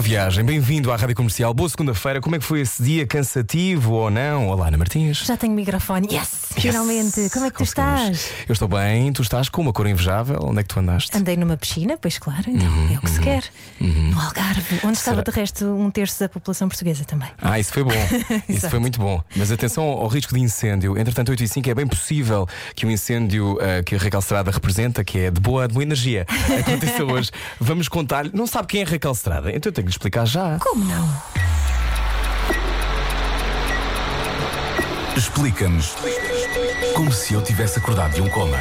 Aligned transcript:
Boa 0.00 0.08
viagem, 0.08 0.42
bem-vindo 0.42 0.90
à 0.90 0.96
Rádio 0.96 1.14
Comercial. 1.14 1.52
Boa 1.52 1.68
segunda-feira. 1.68 2.22
Como 2.22 2.34
é 2.34 2.38
que 2.38 2.44
foi 2.46 2.62
esse 2.62 2.82
dia 2.82 3.06
cansativo 3.06 3.92
ou 3.92 4.10
não? 4.10 4.48
Olá, 4.48 4.68
Ana 4.68 4.78
Martins. 4.78 5.18
Já 5.26 5.36
tenho 5.36 5.52
microfone. 5.52 6.08
Yes! 6.10 6.46
Finalmente. 6.52 7.28
Como 7.30 7.44
é 7.44 7.50
que 7.50 7.58
tu 7.58 7.64
estás? 7.64 8.30
Eu 8.48 8.54
estou 8.54 8.66
bem, 8.66 9.12
tu 9.12 9.20
estás 9.20 9.50
com 9.50 9.60
uma 9.60 9.74
cor 9.74 9.86
invejável. 9.86 10.38
Onde 10.42 10.60
é 10.60 10.62
que 10.62 10.70
tu 10.70 10.80
andaste? 10.80 11.14
Andei 11.14 11.36
numa 11.36 11.54
piscina, 11.54 11.98
pois 12.00 12.18
claro, 12.18 12.44
então 12.48 12.66
Uhum, 12.66 12.94
é 12.94 12.96
o 12.96 13.00
que 13.02 13.10
se 13.10 13.20
quer. 13.20 13.44
No 13.78 14.18
Algarve, 14.18 14.80
onde 14.84 14.96
estava 14.96 15.22
de 15.22 15.30
resto 15.30 15.66
um 15.66 15.90
terço 15.90 16.20
da 16.20 16.30
população 16.30 16.66
portuguesa 16.66 17.04
também. 17.04 17.28
Ah, 17.36 17.58
isso 17.58 17.70
foi 17.70 17.84
bom. 17.84 17.92
isso 18.48 18.70
foi 18.70 18.78
muito 18.78 18.98
bom. 18.98 19.22
Mas 19.36 19.52
atenção 19.52 19.84
ao 19.84 20.06
risco 20.06 20.32
de 20.34 20.40
incêndio. 20.40 20.96
Entretanto, 20.96 21.28
8 21.28 21.44
e 21.44 21.48
5 21.48 21.68
é 21.68 21.74
bem 21.74 21.86
possível 21.86 22.48
que 22.74 22.86
o 22.86 22.90
incêndio 22.90 23.58
ah, 23.60 23.82
que 23.82 23.94
a 23.94 23.98
Raquel 23.98 24.20
Estrada 24.20 24.50
representa, 24.50 25.04
que 25.04 25.18
é 25.18 25.30
de 25.30 25.40
boa, 25.40 25.68
de 25.68 25.74
boa 25.74 25.82
energia, 25.82 26.26
aconteça 26.58 27.04
hoje. 27.04 27.30
Vamos 27.60 27.86
contar. 27.86 28.24
Não 28.32 28.46
sabe 28.46 28.66
quem 28.66 28.80
é 28.80 28.84
Raquel 28.84 29.12
Estrada? 29.12 29.50
Então 29.54 29.68
eu 29.68 29.74
tenho 29.74 29.89
lhe 29.90 29.94
explicar 29.94 30.24
já. 30.24 30.56
Como 30.60 30.84
não? 30.84 31.22
Explica-nos 35.16 35.96
como 36.94 37.12
se 37.12 37.34
eu 37.34 37.42
tivesse 37.42 37.78
acordado 37.78 38.14
de 38.14 38.22
um 38.22 38.28
coma. 38.28 38.56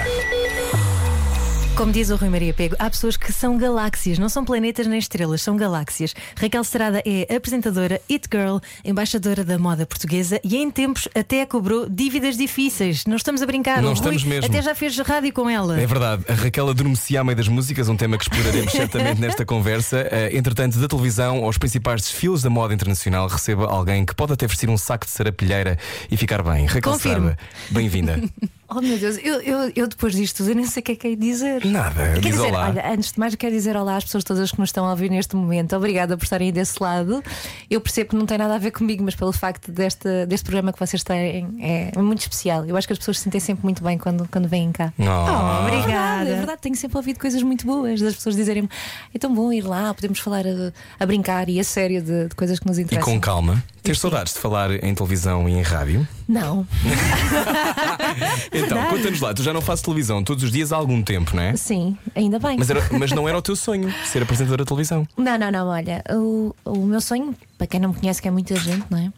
Como 1.79 1.93
diz 1.93 2.09
o 2.09 2.17
Rui 2.17 2.27
Maria 2.27 2.53
Pego, 2.53 2.75
há 2.77 2.89
pessoas 2.89 3.15
que 3.15 3.31
são 3.31 3.57
galáxias, 3.57 4.19
não 4.19 4.27
são 4.27 4.43
planetas 4.43 4.85
nem 4.85 4.99
estrelas, 4.99 5.41
são 5.41 5.55
galáxias. 5.55 6.13
Raquel 6.35 6.61
Serada 6.65 7.01
é 7.05 7.33
apresentadora, 7.33 8.01
it 8.11 8.27
girl, 8.29 8.57
embaixadora 8.83 9.45
da 9.45 9.57
moda 9.57 9.85
portuguesa 9.85 10.41
e 10.43 10.57
em 10.57 10.69
tempos 10.69 11.07
até 11.15 11.45
cobrou 11.45 11.87
dívidas 11.87 12.35
difíceis. 12.35 13.05
Não 13.05 13.15
estamos 13.15 13.41
a 13.41 13.45
brincar. 13.45 13.77
Não 13.77 13.83
o 13.83 13.93
Rui 13.93 13.93
estamos 13.93 14.23
mesmo. 14.25 14.45
Até 14.45 14.61
já 14.61 14.75
fez 14.75 14.99
rádio 14.99 15.31
com 15.31 15.49
ela. 15.49 15.79
É 15.79 15.87
verdade, 15.87 16.25
a 16.27 16.33
Raquel 16.33 16.67
adormecia 16.67 17.21
à 17.21 17.23
meio 17.23 17.37
das 17.37 17.47
músicas, 17.47 17.87
um 17.87 17.95
tema 17.95 18.17
que 18.17 18.25
exploraremos 18.25 18.73
certamente 18.75 19.21
nesta 19.21 19.45
conversa. 19.45 20.05
Eh, 20.11 20.35
entretanto, 20.35 20.77
da 20.77 20.87
televisão 20.89 21.45
aos 21.45 21.57
principais 21.57 22.01
desfiles 22.01 22.41
da 22.41 22.49
moda 22.49 22.73
internacional, 22.73 23.25
receba 23.29 23.67
alguém 23.67 24.05
que 24.05 24.13
pode 24.13 24.33
até 24.33 24.45
vestir 24.45 24.69
um 24.69 24.77
saco 24.77 25.05
de 25.05 25.11
sarapilheira 25.11 25.77
e 26.11 26.17
ficar 26.17 26.43
bem. 26.43 26.65
Raquel 26.65 26.91
Confirmo. 26.91 27.29
Estrada, 27.29 27.37
bem-vinda. 27.71 28.21
Oh 28.71 28.81
meu 28.81 28.99
Deus, 28.99 29.17
eu, 29.23 29.41
eu, 29.41 29.71
eu 29.75 29.87
depois 29.87 30.13
disto 30.13 30.37
tudo 30.37 30.51
eu 30.51 30.55
nem 30.55 30.65
sei 30.65 30.81
o 30.81 30.83
que 30.83 30.91
é 30.91 30.95
que 30.95 31.07
é 31.07 31.15
dizer. 31.15 31.65
Nada, 31.69 32.13
Quer 32.13 32.19
diz 32.19 32.31
dizer, 32.31 32.47
olá. 32.51 32.67
olha, 32.69 32.91
antes 32.93 33.11
de 33.11 33.19
mais, 33.19 33.33
eu 33.33 33.39
quero 33.39 33.53
dizer 33.53 33.75
olá 33.77 33.95
às 33.97 34.03
pessoas 34.03 34.23
todas 34.23 34.51
que 34.51 34.59
nos 34.59 34.69
estão 34.69 34.85
a 34.85 34.91
ouvir 34.91 35.09
neste 35.09 35.35
momento. 35.35 35.75
Obrigada 35.75 36.17
por 36.17 36.23
estarem 36.23 36.47
aí 36.47 36.51
desse 36.51 36.81
lado. 36.81 37.23
Eu 37.69 37.79
percebo 37.81 38.09
que 38.11 38.15
não 38.15 38.25
tem 38.25 38.37
nada 38.37 38.55
a 38.55 38.57
ver 38.57 38.71
comigo, 38.71 39.03
mas 39.03 39.15
pelo 39.15 39.31
facto 39.31 39.71
deste, 39.71 40.25
deste 40.25 40.43
programa 40.43 40.73
que 40.73 40.79
vocês 40.79 41.03
têm 41.03 41.55
é 41.59 41.99
muito 41.99 42.19
especial. 42.21 42.65
Eu 42.65 42.75
acho 42.75 42.87
que 42.87 42.93
as 42.93 42.99
pessoas 42.99 43.17
se 43.17 43.23
sentem 43.23 43.39
sempre 43.39 43.63
muito 43.63 43.83
bem 43.83 43.97
quando, 43.97 44.27
quando 44.29 44.47
vêm 44.47 44.71
cá. 44.71 44.93
Oh. 44.97 45.67
É 45.67 45.71
verdade, 45.71 46.29
é 46.31 46.35
verdade, 46.35 46.61
tenho 46.61 46.75
sempre 46.75 46.97
ouvido 46.97 47.19
coisas 47.19 47.41
muito 47.43 47.65
boas 47.65 48.01
das 48.01 48.15
pessoas 48.15 48.35
dizerem 48.35 48.67
é 49.13 49.17
tão 49.19 49.33
bom 49.33 49.51
ir 49.53 49.61
lá, 49.61 49.93
podemos 49.93 50.19
falar 50.19 50.45
a, 50.45 50.71
a 50.99 51.05
brincar 51.05 51.49
e 51.49 51.59
a 51.59 51.63
sério 51.63 52.01
de, 52.01 52.27
de 52.29 52.35
coisas 52.35 52.59
que 52.59 52.67
nos 52.67 52.77
E 52.77 52.81
interessam. 52.81 53.13
com 53.13 53.19
calma. 53.19 53.63
Tens 53.83 53.99
saudades 53.99 54.33
de 54.33 54.39
falar 54.39 54.71
em 54.83 54.93
televisão 54.93 55.47
e 55.47 55.53
em 55.53 55.61
rádio? 55.61 56.07
Não, 56.27 56.67
Então, 58.53 58.85
conta-nos 58.89 59.19
lá, 59.19 59.33
tu 59.33 59.41
já 59.43 59.53
não 59.53 59.61
fazes 59.61 59.81
televisão 59.81 60.23
todos 60.23 60.43
os 60.43 60.51
dias 60.51 60.71
há 60.71 60.75
algum 60.75 61.01
tempo, 61.01 61.35
não 61.35 61.43
é? 61.43 61.55
Sim, 61.59 61.97
ainda 62.15 62.39
bem. 62.39 62.57
Mas, 62.57 62.69
era- 62.69 62.83
mas 62.97 63.11
não 63.11 63.27
era 63.29 63.37
o 63.37 63.41
teu 63.41 63.55
sonho 63.55 63.93
ser 64.05 64.23
apresentadora 64.23 64.63
de 64.63 64.67
televisão. 64.67 65.07
Não, 65.17 65.37
não, 65.37 65.51
não, 65.51 65.67
olha, 65.67 66.03
o, 66.11 66.55
o 66.65 66.77
meu 66.85 67.01
sonho, 67.01 67.35
para 67.57 67.67
quem 67.67 67.79
não 67.79 67.89
me 67.89 67.95
conhece, 67.95 68.21
que 68.21 68.27
é 68.27 68.31
muita 68.31 68.55
gente, 68.55 68.85
não 68.89 68.97
é? 68.97 69.11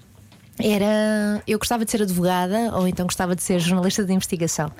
Era. 0.63 1.41
Eu 1.47 1.57
gostava 1.57 1.83
de 1.85 1.89
ser 1.89 2.03
advogada 2.03 2.71
ou 2.75 2.87
então 2.87 3.05
gostava 3.05 3.35
de 3.35 3.41
ser 3.41 3.59
jornalista 3.59 4.03
de 4.03 4.13
investigação. 4.13 4.71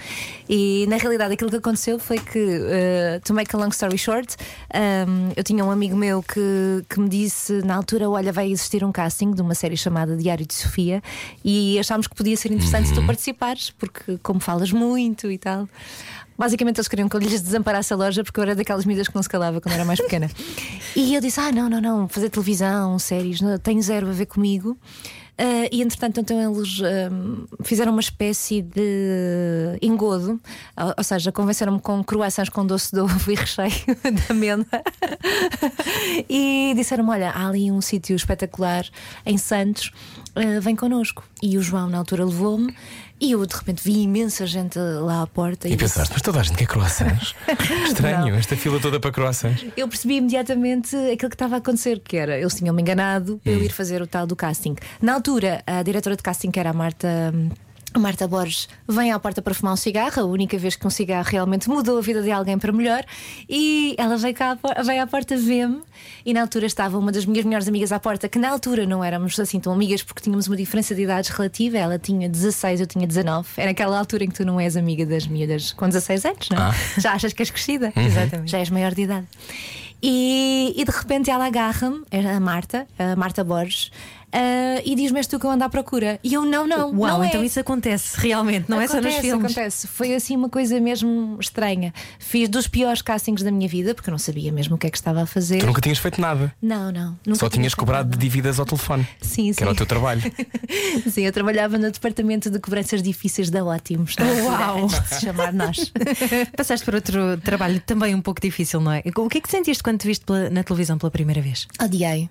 E 0.48 0.86
na 0.88 0.98
realidade 0.98 1.34
aquilo 1.34 1.50
que 1.50 1.56
aconteceu 1.56 1.98
foi 1.98 2.20
que, 2.20 2.38
uh, 2.40 3.20
to 3.24 3.34
make 3.34 3.56
a 3.56 3.58
long 3.58 3.70
story 3.70 3.98
short, 3.98 4.36
um, 4.76 5.32
eu 5.36 5.44
tinha 5.44 5.66
um 5.66 5.72
amigo 5.72 5.96
meu 5.96 6.22
que, 6.22 6.86
que 6.88 7.00
me 7.00 7.10
disse 7.10 7.64
na 7.64 7.76
altura: 7.78 8.08
Olha, 8.10 8.32
vai 8.32 8.52
existir 8.52 8.84
um 8.84 8.92
casting 8.92 9.32
de 9.32 9.42
uma 9.42 9.56
série 9.56 9.78
chamada 9.78 10.16
Diário 10.16 10.46
de 10.46 10.54
Sofia 10.54 11.02
e 11.44 11.80
achámos 11.80 12.06
que 12.06 12.16
podia 12.16 12.38
ser 12.38 12.52
interessante 12.52 12.90
se 12.90 12.94
tu 12.94 13.04
participares, 13.06 13.72
porque 13.72 14.20
como 14.22 14.40
falas 14.40 14.72
muito 14.72 15.32
e 15.32 15.38
tal. 15.38 15.68
Basicamente 16.38 16.78
eles 16.78 16.88
queriam 16.88 17.08
que 17.08 17.16
eu 17.16 17.20
lhes 17.20 17.42
desamparasse 17.42 17.94
a 17.94 17.96
loja 17.96 18.24
porque 18.24 18.40
eu 18.40 18.44
era 18.44 18.56
daquelas 18.56 18.86
medidas 18.86 19.08
que 19.08 19.16
não 19.16 19.24
se 19.24 19.30
calava 19.30 19.62
quando 19.62 19.74
era 19.74 19.86
mais 19.86 20.00
pequena. 20.00 20.30
e 20.96 21.14
eu 21.16 21.22
disse: 21.22 21.40
Ah, 21.40 21.52
não, 21.52 21.70
não, 21.70 21.82
não, 21.82 22.08
fazer 22.08 22.30
televisão, 22.30 22.98
séries, 23.00 23.42
não, 23.42 23.58
tem 23.58 23.82
zero 23.82 24.08
a 24.08 24.12
ver 24.12 24.26
comigo. 24.26 24.78
Ah, 25.38 25.68
e 25.72 25.82
entretanto, 25.82 26.20
então 26.20 26.40
eles 26.40 26.80
ahm, 26.82 27.46
fizeram 27.64 27.92
uma 27.92 28.02
espécie 28.02 28.62
de 28.62 29.76
engodo, 29.82 30.40
ou, 30.78 30.94
ou 30.96 31.04
seja, 31.04 31.32
convenceram-me 31.32 31.80
com 31.80 32.04
croissants 32.04 32.50
com 32.50 32.64
doce 32.64 32.92
de 32.92 33.00
ovo 33.00 33.32
e 33.32 33.34
recheio 33.34 33.72
de 34.06 34.24
amêndoa 34.30 34.68
e 36.30 36.74
disseram-me: 36.76 37.10
Olha, 37.10 37.32
há 37.32 37.48
ali 37.48 37.72
um 37.72 37.82
sítio 37.82 38.16
espetacular 38.16 38.86
em 39.26 39.38
Santos, 39.40 39.92
ah, 40.36 40.60
vem 40.60 40.76
connosco. 40.76 41.24
E 41.42 41.58
o 41.58 41.62
João, 41.62 41.90
na 41.90 41.98
altura, 41.98 42.24
levou-me. 42.24 42.76
E 43.24 43.34
eu 43.34 43.46
de 43.46 43.56
repente 43.56 43.84
vi 43.84 44.02
imensa 44.02 44.48
gente 44.48 44.80
lá 44.80 45.22
à 45.22 45.28
porta 45.28 45.68
E 45.68 45.76
disse- 45.76 45.84
pensaste, 45.94 46.12
mas 46.14 46.22
toda 46.24 46.40
a 46.40 46.44
gente 46.44 46.58
quer 46.58 46.66
croissants? 46.66 47.36
Estranho, 47.88 48.34
esta 48.36 48.58
fila 48.58 48.80
toda 48.80 49.00
para 49.00 49.12
croissants. 49.12 49.64
eu 49.78 49.88
percebi 49.88 50.16
imediatamente 50.16 50.96
aquilo 50.96 51.30
que 51.30 51.36
estava 51.36 51.56
a 51.56 51.58
acontecer, 51.60 52.00
que 52.00 52.18
era 52.18 52.38
eles 52.40 52.56
tinham-me 52.56 52.82
enganado 52.82 53.40
para 53.44 53.52
Hum. 53.54 53.58
eu 53.58 53.64
ir 53.64 53.72
fazer 53.72 54.02
o 54.02 54.08
tal 54.08 54.26
do 54.26 54.36
casting. 54.36 54.76
Na 55.00 55.14
altura, 55.14 55.62
a 55.68 55.84
diretora 55.84 56.16
de 56.16 56.24
casting, 56.24 56.50
que 56.50 56.60
era 56.60 56.72
a 56.72 56.74
Marta. 56.74 57.08
A 57.94 58.00
Marta 58.00 58.28
Borges 58.28 58.70
vem 58.88 59.12
à 59.12 59.20
porta 59.20 59.42
para 59.42 59.54
fumar 59.54 59.74
um 59.74 59.78
cigarro, 59.78 60.22
a 60.22 60.26
única 60.26 60.58
vez 60.58 60.76
que 60.76 60.88
um 60.88 60.90
cigarro 60.90 61.28
realmente 61.28 61.70
mudou 61.70 61.98
a 61.98 62.02
vida 62.02 62.22
de 62.22 62.32
alguém 62.32 62.58
para 62.58 62.72
melhor. 62.72 63.04
E 63.50 63.96
ela 63.98 64.18
veio, 64.18 64.34
cá, 64.34 64.58
veio 64.86 65.04
à 65.04 65.08
porta 65.08 65.36
ver-me. 65.36 65.82
E 66.26 66.34
na 66.34 66.42
altura 66.42 66.66
estava 66.66 66.98
uma 66.98 67.12
das 67.12 67.26
minhas 67.26 67.44
melhores 67.44 67.68
amigas 67.68 67.92
à 67.92 68.00
porta, 68.00 68.30
que 68.30 68.40
na 68.40 68.50
altura 68.50 68.86
não 68.86 69.04
éramos 69.04 69.38
assim 69.40 69.60
tão 69.60 69.74
amigas 69.74 70.04
porque 70.04 70.22
tínhamos 70.22 70.48
uma 70.48 70.56
diferença 70.56 70.96
de 70.96 71.02
idades 71.02 71.30
relativa. 71.30 71.78
Ela 71.78 72.00
tinha 72.00 72.30
16, 72.30 72.80
eu 72.82 72.88
tinha 72.88 73.06
19. 73.06 73.48
Era 73.58 73.72
aquela 73.72 74.00
altura 74.00 74.24
em 74.24 74.30
que 74.30 74.36
tu 74.36 74.46
não 74.46 74.60
és 74.60 74.78
amiga 74.78 75.06
das 75.06 75.28
miúdas 75.28 75.74
com 75.74 75.88
16 75.88 76.26
anos, 76.26 76.50
não 76.50 76.58
é? 76.58 76.62
Ah. 76.62 76.74
Já 76.98 77.14
achas 77.14 77.34
que 77.34 77.42
és 77.42 77.52
crescida? 77.52 77.92
Uhum. 77.96 78.48
Já 78.48 78.60
és 78.60 78.70
maior 78.70 78.94
de 78.94 79.02
idade. 79.02 79.28
E, 80.04 80.74
e 80.76 80.84
de 80.84 80.92
repente 80.92 81.30
ela 81.30 81.46
agarra-me, 81.46 82.04
a 82.12 82.40
Marta, 82.40 82.88
a 82.98 83.16
Marta 83.16 83.44
Borges, 83.44 83.92
ah, 84.34 84.82
e 84.86 84.96
diz-me: 84.96 85.20
És 85.20 85.28
tu 85.28 85.40
que 85.40 85.46
eu 85.46 85.50
ando 85.52 85.64
à 85.64 85.70
procura. 85.70 86.20
E 86.24 86.34
eu, 86.34 86.46
não, 86.46 86.66
não. 86.68 86.90
Uau, 86.98 87.18
não 87.20 87.24
então 87.26 87.42
é. 87.42 87.46
isso 87.46 87.60
acontece 87.60 88.20
realmente, 88.20 88.70
não 88.70 88.80
é 88.80 88.88
só 88.88 88.96
nos 88.98 89.06
Acontece, 89.06 89.22
filmes. 89.22 89.52
Acontece. 89.52 89.88
Foi 89.88 90.14
assim 90.16 90.36
uma 90.36 90.50
coisa 90.50 90.80
mesmo 90.80 91.38
estranha. 91.40 91.94
Fiz 92.20 92.48
dos 92.50 92.68
piores 92.68 93.02
castings 93.02 93.44
da 93.44 93.52
minha 93.52 93.68
vida, 93.68 93.94
porque 93.94 94.10
eu 94.10 94.12
não 94.12 94.20
sabia 94.20 94.52
mesmo 94.52 94.76
o 94.76 94.78
que 94.78 94.88
é 94.88 94.90
que 94.90 94.98
estava 94.98 95.22
a 95.24 95.26
fazer. 95.26 95.60
Tu 95.60 95.66
nunca 95.66 95.82
tinhas 95.82 95.98
feito 95.98 96.20
nada. 96.22 96.54
Não, 96.62 96.92
não. 96.92 97.18
nunca 97.26 97.40
Só 97.40 97.50
tinha 97.50 97.62
tinhas 97.62 97.74
cobrado 97.76 98.10
nada. 98.10 98.18
dívidas 98.22 98.60
ao 98.60 98.66
telefone. 98.66 99.08
Sim, 99.22 99.52
Que 99.54 99.64
era 99.64 99.72
o 99.72 99.74
sim. 99.74 99.78
teu 99.78 99.86
trabalho. 99.86 100.22
Sim, 101.12 101.22
eu 101.22 101.32
trabalhava 101.32 101.78
no 101.78 101.92
departamento 101.92 102.50
de 102.50 102.60
cobranças 102.60 103.02
difíceis 103.04 103.50
da 103.50 103.64
Ótimos. 103.64 104.16
Uau! 104.46 104.84
Antes 104.86 105.00
de 105.02 105.08
se 105.10 105.22
chamar 105.22 105.52
nós. 105.54 105.92
Passaste 106.56 106.86
por 106.86 106.96
outro 106.96 107.38
trabalho 107.44 107.82
também 107.86 108.16
um 108.16 108.22
pouco 108.22 108.40
difícil, 108.42 108.80
não 108.80 108.92
é? 108.92 109.04
O 109.18 109.28
que 109.30 109.38
é 109.38 109.42
que 109.42 109.50
sentiste 109.50 109.84
quando 109.84 110.00
te 110.00 110.08
viste 110.08 110.26
pela- 110.26 110.50
na 110.50 110.64
televisão 110.64 110.98
pela 110.98 111.12
primeira 111.12 111.42
vez? 111.42 111.68
Odiei. 111.82 112.30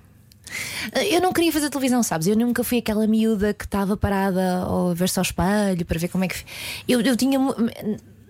Eu 1.11 1.21
não 1.21 1.33
queria 1.33 1.53
fazer 1.53 1.71
televisão, 1.71 2.03
sabes? 2.03 2.27
Eu 2.27 2.37
nunca 2.37 2.65
fui 2.65 2.79
aquela 2.79 3.07
miúda 3.07 3.55
que 3.55 3.65
estava 3.65 3.97
parada 3.97 4.67
ou 4.69 4.91
a 4.91 4.95
ver-se 4.95 5.19
ao 5.19 5.23
espelho 5.23 5.85
para 5.85 5.99
ver 5.99 6.09
como 6.09 6.25
é 6.25 6.29
que. 6.29 6.43
Eu, 6.89 7.01
eu 7.01 7.17
tinha. 7.17 7.39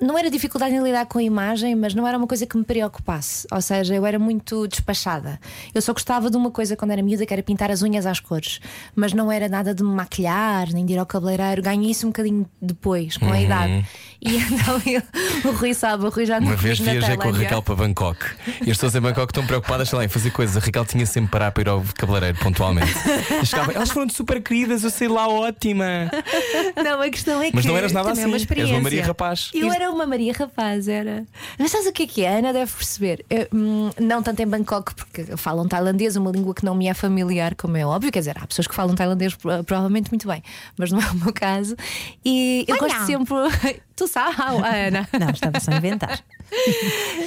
Não 0.00 0.16
era 0.16 0.30
dificuldade 0.30 0.74
em 0.74 0.82
lidar 0.82 1.04
com 1.04 1.18
a 1.18 1.22
imagem, 1.22 1.74
mas 1.74 1.94
não 1.94 2.08
era 2.08 2.16
uma 2.16 2.26
coisa 2.26 2.46
que 2.46 2.56
me 2.56 2.64
preocupasse. 2.64 3.46
Ou 3.52 3.60
seja, 3.60 3.94
eu 3.94 4.06
era 4.06 4.18
muito 4.18 4.66
despachada. 4.66 5.38
Eu 5.74 5.82
só 5.82 5.92
gostava 5.92 6.30
de 6.30 6.38
uma 6.38 6.50
coisa 6.50 6.74
quando 6.74 6.92
era 6.92 7.02
miúda, 7.02 7.26
que 7.26 7.34
era 7.34 7.42
pintar 7.42 7.70
as 7.70 7.82
unhas 7.82 8.06
às 8.06 8.18
cores. 8.18 8.60
Mas 8.94 9.12
não 9.12 9.30
era 9.30 9.46
nada 9.46 9.74
de 9.74 9.82
me 9.82 9.90
maquilhar, 9.90 10.72
nem 10.72 10.86
de 10.86 10.94
ir 10.94 10.98
ao 10.98 11.04
cabeleireiro. 11.04 11.60
Ganhei 11.60 11.90
isso 11.90 12.06
um 12.06 12.10
bocadinho 12.10 12.48
depois, 12.62 13.18
com 13.18 13.30
a 13.30 13.38
idade. 13.42 13.86
E 14.22 14.36
então 14.52 14.80
eu, 14.86 15.02
o 15.50 15.52
Rui 15.54 15.72
sabe, 15.74 16.04
o 16.04 16.08
Rui 16.10 16.26
já 16.26 16.36
Uhum. 16.38 16.42
Uma 16.44 16.50
não 16.52 16.56
vez 16.58 16.78
viajei 16.78 17.16
com 17.16 17.22
Tailândia. 17.22 17.42
Raquel 17.44 17.62
para 17.62 17.74
Bangkok 17.74 18.26
e 18.66 18.70
as 18.70 18.76
pessoas 18.76 18.94
em 18.94 19.00
Bangkok 19.00 19.30
estão 19.30 19.46
preocupadas 19.46 19.88
sei 19.88 19.98
lá, 19.98 20.04
em 20.04 20.08
fazer 20.08 20.30
coisas. 20.30 20.56
A 20.56 20.60
Raquel 20.60 20.84
tinha 20.84 21.06
sempre 21.06 21.30
parar 21.30 21.50
para 21.52 21.62
ir 21.62 21.68
ao 21.68 21.82
cabeleireiro 21.96 22.38
pontualmente. 22.38 22.92
E 23.42 23.46
chegava, 23.46 23.72
elas 23.72 23.90
foram 23.90 24.08
super 24.10 24.42
queridas, 24.42 24.84
eu 24.84 24.90
sei 24.90 25.08
lá, 25.08 25.28
ótima. 25.28 26.10
Não, 26.82 27.00
a 27.00 27.08
questão 27.10 27.42
é 27.42 27.50
que. 27.50 27.56
Mas 27.56 27.64
não 27.64 27.76
eras 27.76 27.92
nada 27.92 28.10
é 28.10 28.12
assim. 28.12 28.24
uma 28.26 28.36
És 28.36 28.70
uma. 28.70 28.80
Maria 28.80 29.04
Rapaz. 29.06 29.50
Eu 29.54 29.72
era 29.72 29.90
uma 29.90 30.06
Maria 30.06 30.32
Rapaz, 30.32 30.88
era. 30.88 31.24
Mas 31.58 31.70
sabes 31.70 31.86
o 31.86 31.92
que 31.92 32.02
é 32.02 32.06
que 32.06 32.24
é? 32.24 32.34
A 32.34 32.38
Ana 32.38 32.52
deve 32.52 32.72
perceber. 32.72 33.24
Eu, 33.30 33.48
hum, 33.52 33.90
não 33.98 34.22
tanto 34.22 34.40
em 34.40 34.46
Bangkok, 34.46 34.94
porque 34.94 35.24
falam 35.36 35.66
tailandês, 35.66 36.16
uma 36.16 36.30
língua 36.30 36.54
que 36.54 36.64
não 36.64 36.74
me 36.74 36.86
é 36.88 36.94
familiar, 36.94 37.54
como 37.54 37.76
é 37.76 37.84
óbvio. 37.86 38.12
Quer 38.12 38.20
dizer, 38.20 38.36
há 38.40 38.46
pessoas 38.46 38.66
que 38.66 38.74
falam 38.74 38.94
tailandês 38.94 39.34
pro- 39.34 39.64
provavelmente 39.64 40.10
muito 40.10 40.26
bem, 40.28 40.42
mas 40.76 40.90
não 40.90 41.00
é 41.00 41.06
o 41.10 41.14
meu 41.14 41.32
caso. 41.32 41.76
E 42.24 42.64
eu 42.68 42.76
gosto 42.78 43.06
sempre. 43.06 43.34
Tu 44.00 44.08
sabes, 44.08 44.38
Ana. 44.64 45.06
Não, 45.18 45.30
estava 45.30 45.60
só 45.60 45.70
a 45.72 45.76
inventar. 45.76 46.20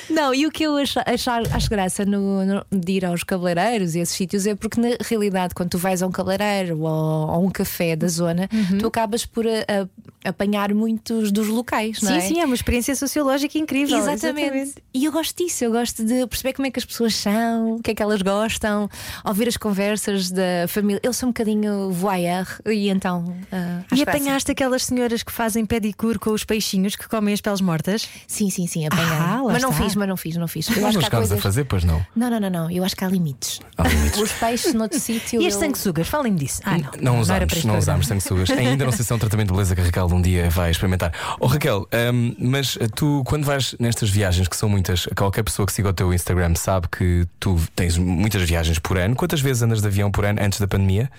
Não, 0.10 0.34
e 0.34 0.46
o 0.46 0.52
que 0.52 0.64
eu 0.64 0.76
acho, 0.78 1.00
acho, 1.06 1.30
acho 1.52 1.70
graça 1.70 2.06
no, 2.06 2.46
no- 2.46 2.66
de 2.72 2.92
ir 2.94 3.06
aos 3.06 3.24
cabeleireiros 3.24 3.96
e 3.96 4.00
esses 4.00 4.16
sítios 4.16 4.46
é 4.46 4.56
porque, 4.56 4.80
na 4.80 4.90
realidade, 5.02 5.54
quando 5.56 5.70
tu 5.70 5.78
vais 5.78 6.02
a 6.02 6.08
um 6.08 6.12
cabeleireiro 6.12 6.82
ou 6.82 6.88
a 7.32 7.38
um 7.38 7.50
café 7.50 7.96
da 7.96 8.08
zona, 8.08 8.50
Uhum. 8.54 8.78
tu 8.80 8.88
acabas 8.88 9.26
por 9.26 9.46
a- 9.48 9.50
a- 9.68 10.30
apanhar 10.30 10.74
muitos 10.74 11.32
dos 11.32 11.48
locais, 11.48 12.02
não 12.02 12.12
Sim, 12.12 12.18
é? 12.18 12.22
sim, 12.22 12.40
é 12.40 12.46
uma 12.46 12.56
experiência 12.56 12.96
sociológica 12.96 13.58
incrível. 13.58 13.98
Exatamente. 13.98 14.76
E 14.94 15.06
eu 15.06 15.12
gosto 15.12 15.36
disso, 15.44 15.64
eu 15.66 15.72
gosto 15.72 16.04
de 16.04 16.26
perceber 16.28 16.54
como 16.54 16.68
é 16.68 16.72
que 16.72 16.80
as 16.80 16.86
pessoas 16.86 17.16
são, 17.16 17.76
o 17.76 17.82
que 17.82 17.92
é 17.92 17.96
que 17.96 18.02
elas 18.04 18.22
gostam, 18.22 18.90
ouvir 19.26 19.48
as 19.48 19.58
conversas 19.58 20.32
da 20.32 20.68
família. 20.68 21.00
Eu 21.04 21.12
sou 21.14 21.28
um 21.28 21.32
bocadinho 21.32 21.92
voyeur 21.92 22.48
e 22.66 22.90
então. 22.90 23.36
ah, 23.52 23.82
E 23.92 23.96
acho 23.96 24.06
graça. 24.06 24.18
apanhaste 24.18 24.52
aquelas 24.52 24.84
senhoras 24.86 25.24
que 25.24 25.32
fazem 25.32 25.66
pedicure 25.66 26.18
com 26.20 26.30
os 26.32 26.44
peixinhos 26.44 26.96
que 26.96 27.08
comem 27.10 27.34
as 27.34 27.42
peles 27.42 27.60
mortas? 27.62 28.08
Sim, 28.28 28.50
sim, 28.50 28.66
sim, 28.68 28.86
apanhei. 28.88 29.04
Ah, 29.13 29.13
lá 29.18 29.54
mas 29.54 29.62
não 29.62 29.70
está. 29.72 29.84
fiz, 29.84 29.96
mas 29.96 30.08
não 30.08 30.18
fiz, 30.18 30.36
não 30.38 30.48
fiz. 30.48 30.68
Eu 30.68 30.74
acho 30.74 30.82
não 30.84 30.92
que 30.92 30.98
há 30.98 31.02
chegámos 31.02 31.12
a 31.26 31.30
coisas. 31.30 31.44
fazer, 31.44 31.64
pois 31.66 31.84
não. 31.84 32.06
Não, 32.16 32.30
não, 32.30 32.40
não, 32.40 32.50
não. 32.50 32.72
Eu 32.72 32.84
acho 32.84 32.96
que 32.96 33.04
há 33.04 33.08
limites. 33.08 33.60
Há 33.78 33.88
limites. 33.88 34.20
Os 34.20 34.32
peixes 34.34 34.74
noutro 34.74 35.00
sítio. 35.02 35.42
E 35.42 35.48
as 35.48 35.54
eu- 35.54 35.60
sanguessugas? 35.60 36.08
Falem-me 36.08 36.40
disso. 36.40 36.62
Ah, 36.66 36.78
não. 36.78 37.14
Não 37.16 37.22
este 37.22 37.32
não 37.32 37.48
programa. 37.48 37.78
usámos 37.80 38.08
sanguessugas. 38.08 38.50
Ainda 38.52 38.86
não 38.86 38.92
sei 38.92 39.06
se 39.06 39.12
é 39.12 39.16
um 39.16 39.20
tratamento 39.20 39.48
de 39.48 39.54
beleza 39.54 39.76
que 39.76 39.82
a 39.82 39.84
Raquel 39.86 40.06
um 40.08 40.22
dia 40.22 40.50
vai 40.50 40.72
experimentar. 40.72 41.12
Oh 41.40 41.48
Raquel, 41.48 41.88
hum, 42.14 42.36
mas 42.40 42.78
tu, 42.96 43.24
quando 43.26 43.46
vais 43.46 43.76
nestas 43.80 44.10
viagens, 44.10 44.48
que 44.48 44.56
são 44.56 44.68
muitas, 44.70 45.06
qualquer 45.16 45.44
pessoa 45.44 45.66
que 45.66 45.74
siga 45.74 45.90
o 45.90 45.94
teu 45.94 46.14
Instagram 46.14 46.56
sabe 46.56 46.88
que 46.90 47.26
tu 47.40 47.60
tens 47.76 47.98
muitas 47.98 48.42
viagens 48.44 48.80
por 48.80 48.98
ano. 48.98 49.16
Quantas 49.16 49.42
vezes 49.42 49.64
andas 49.64 49.82
de 49.82 49.88
avião 49.88 50.12
por 50.12 50.26
ano 50.26 50.40
antes 50.42 50.60
da 50.60 50.68
pandemia? 50.68 51.10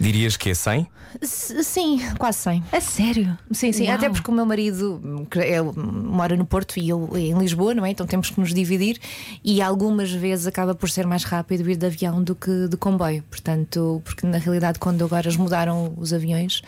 Dirias 0.00 0.36
que 0.36 0.50
é 0.50 0.54
100? 0.54 0.86
S- 1.22 1.62
Sim, 1.64 2.00
quase 2.18 2.38
100. 2.38 2.64
A 2.72 2.80
sério? 2.80 3.38
Sim, 3.52 3.72
sim, 3.72 3.84
Uau. 3.86 3.94
até 3.94 4.08
porque 4.10 4.30
o 4.30 4.34
meu 4.34 4.44
marido 4.44 5.26
que 5.30 5.38
ele 5.38 5.70
mora 5.76 6.36
no 6.36 6.44
Porto 6.44 6.76
e 6.78 6.88
eu 6.88 7.08
em 7.16 7.38
Lisboa, 7.38 7.72
não 7.74 7.86
é? 7.86 7.90
Então 7.90 8.06
temos 8.06 8.30
que 8.30 8.40
nos 8.40 8.52
dividir 8.52 8.98
e 9.44 9.62
algumas 9.62 10.10
vezes 10.10 10.46
acaba 10.46 10.74
por 10.74 10.90
ser 10.90 11.06
mais 11.06 11.22
rápido 11.24 11.70
ir 11.70 11.76
de 11.76 11.86
avião 11.86 12.22
do 12.22 12.34
que 12.34 12.66
de 12.68 12.76
comboio. 12.76 13.22
Portanto, 13.30 14.02
porque 14.04 14.26
na 14.26 14.38
realidade, 14.38 14.78
quando 14.78 15.04
agora 15.04 15.30
mudaram 15.38 15.94
os 15.96 16.12
aviões. 16.12 16.62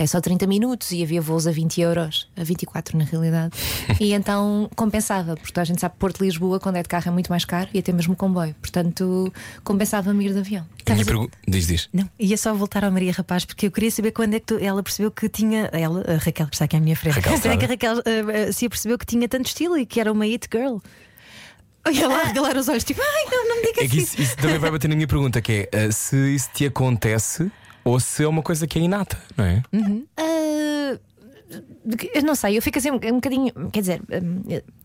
É 0.00 0.06
só 0.06 0.20
30 0.20 0.46
minutos 0.46 0.92
e 0.92 1.02
havia 1.02 1.20
voos 1.20 1.48
a 1.48 1.50
20 1.50 1.80
euros, 1.80 2.28
a 2.36 2.44
24 2.44 2.96
na 2.96 3.02
realidade. 3.04 3.52
E 4.00 4.12
então 4.12 4.70
compensava, 4.76 5.34
porque 5.36 5.58
a 5.58 5.64
gente 5.64 5.80
sabe 5.80 5.94
que 5.94 5.98
Porto-Lisboa, 5.98 6.60
quando 6.60 6.76
é 6.76 6.82
de 6.84 6.88
carro, 6.88 7.08
é 7.08 7.10
muito 7.10 7.28
mais 7.30 7.44
caro 7.44 7.68
e 7.74 7.80
até 7.80 7.90
mesmo 7.92 8.14
comboio. 8.14 8.54
Portanto, 8.62 9.32
compensava-me 9.64 10.24
ir 10.26 10.32
de 10.32 10.38
avião. 10.38 10.64
Minha 10.88 11.04
pergu- 11.04 11.28
Diz, 11.48 11.66
diz. 11.66 11.88
Não, 11.92 12.08
ia 12.18 12.36
só 12.36 12.54
voltar 12.54 12.84
ao 12.84 12.92
Maria 12.92 13.10
Rapaz, 13.12 13.44
porque 13.44 13.66
eu 13.66 13.72
queria 13.72 13.90
saber 13.90 14.12
quando 14.12 14.34
é 14.34 14.40
que 14.40 14.46
tu- 14.46 14.58
ela 14.62 14.80
percebeu 14.84 15.10
que 15.10 15.28
tinha. 15.28 15.68
Ela, 15.72 16.04
a 16.06 16.16
Raquel, 16.18 16.46
que 16.46 16.54
está 16.54 16.66
aqui 16.66 16.76
à 16.76 16.80
minha 16.80 16.94
frente. 16.94 17.14
Raquel 17.14 17.32
Quando 17.40 17.46
é 17.52 17.56
que 17.56 17.64
a. 17.64 17.68
Raquel 17.68 18.02
eh, 18.04 18.52
se 18.52 18.66
apercebeu 18.66 18.96
que 18.96 19.04
tinha 19.06 19.28
tanto 19.28 19.46
estilo 19.46 19.76
e 19.76 19.84
que 19.84 19.98
era 20.00 20.12
uma 20.12 20.24
it 20.24 20.46
girl? 20.52 20.76
Olha 21.86 22.06
lá, 22.08 22.22
regalar 22.24 22.56
os 22.56 22.68
olhos, 22.68 22.84
tipo, 22.84 23.00
ai, 23.02 23.24
não, 23.30 23.48
não 23.48 23.56
me 23.56 23.62
digas 23.72 23.82
É 23.82 23.84
isso. 23.86 23.96
isso, 23.96 24.22
isso 24.22 24.36
também 24.36 24.58
vai 24.58 24.70
bater 24.70 24.86
na 24.88 24.94
minha 24.94 25.08
pergunta, 25.08 25.40
que 25.40 25.68
é 25.72 25.86
uh, 25.88 25.92
se 25.92 26.16
isso 26.34 26.50
te 26.54 26.66
acontece 26.66 27.50
ou 27.88 28.00
se 28.00 28.22
é 28.24 28.28
uma 28.28 28.42
coisa 28.42 28.66
que 28.66 28.78
é 28.78 28.82
inata, 28.82 29.18
não 29.36 29.44
é? 29.44 29.62
Ah, 30.16 30.98
eu 32.14 32.22
não 32.22 32.34
sei, 32.34 32.58
eu 32.58 32.62
fico 32.62 32.78
assim 32.78 32.90
um, 32.90 32.96
um 32.96 33.14
bocadinho. 33.14 33.50
Quer 33.72 33.80
dizer, 33.80 34.02
hum, 34.22 34.42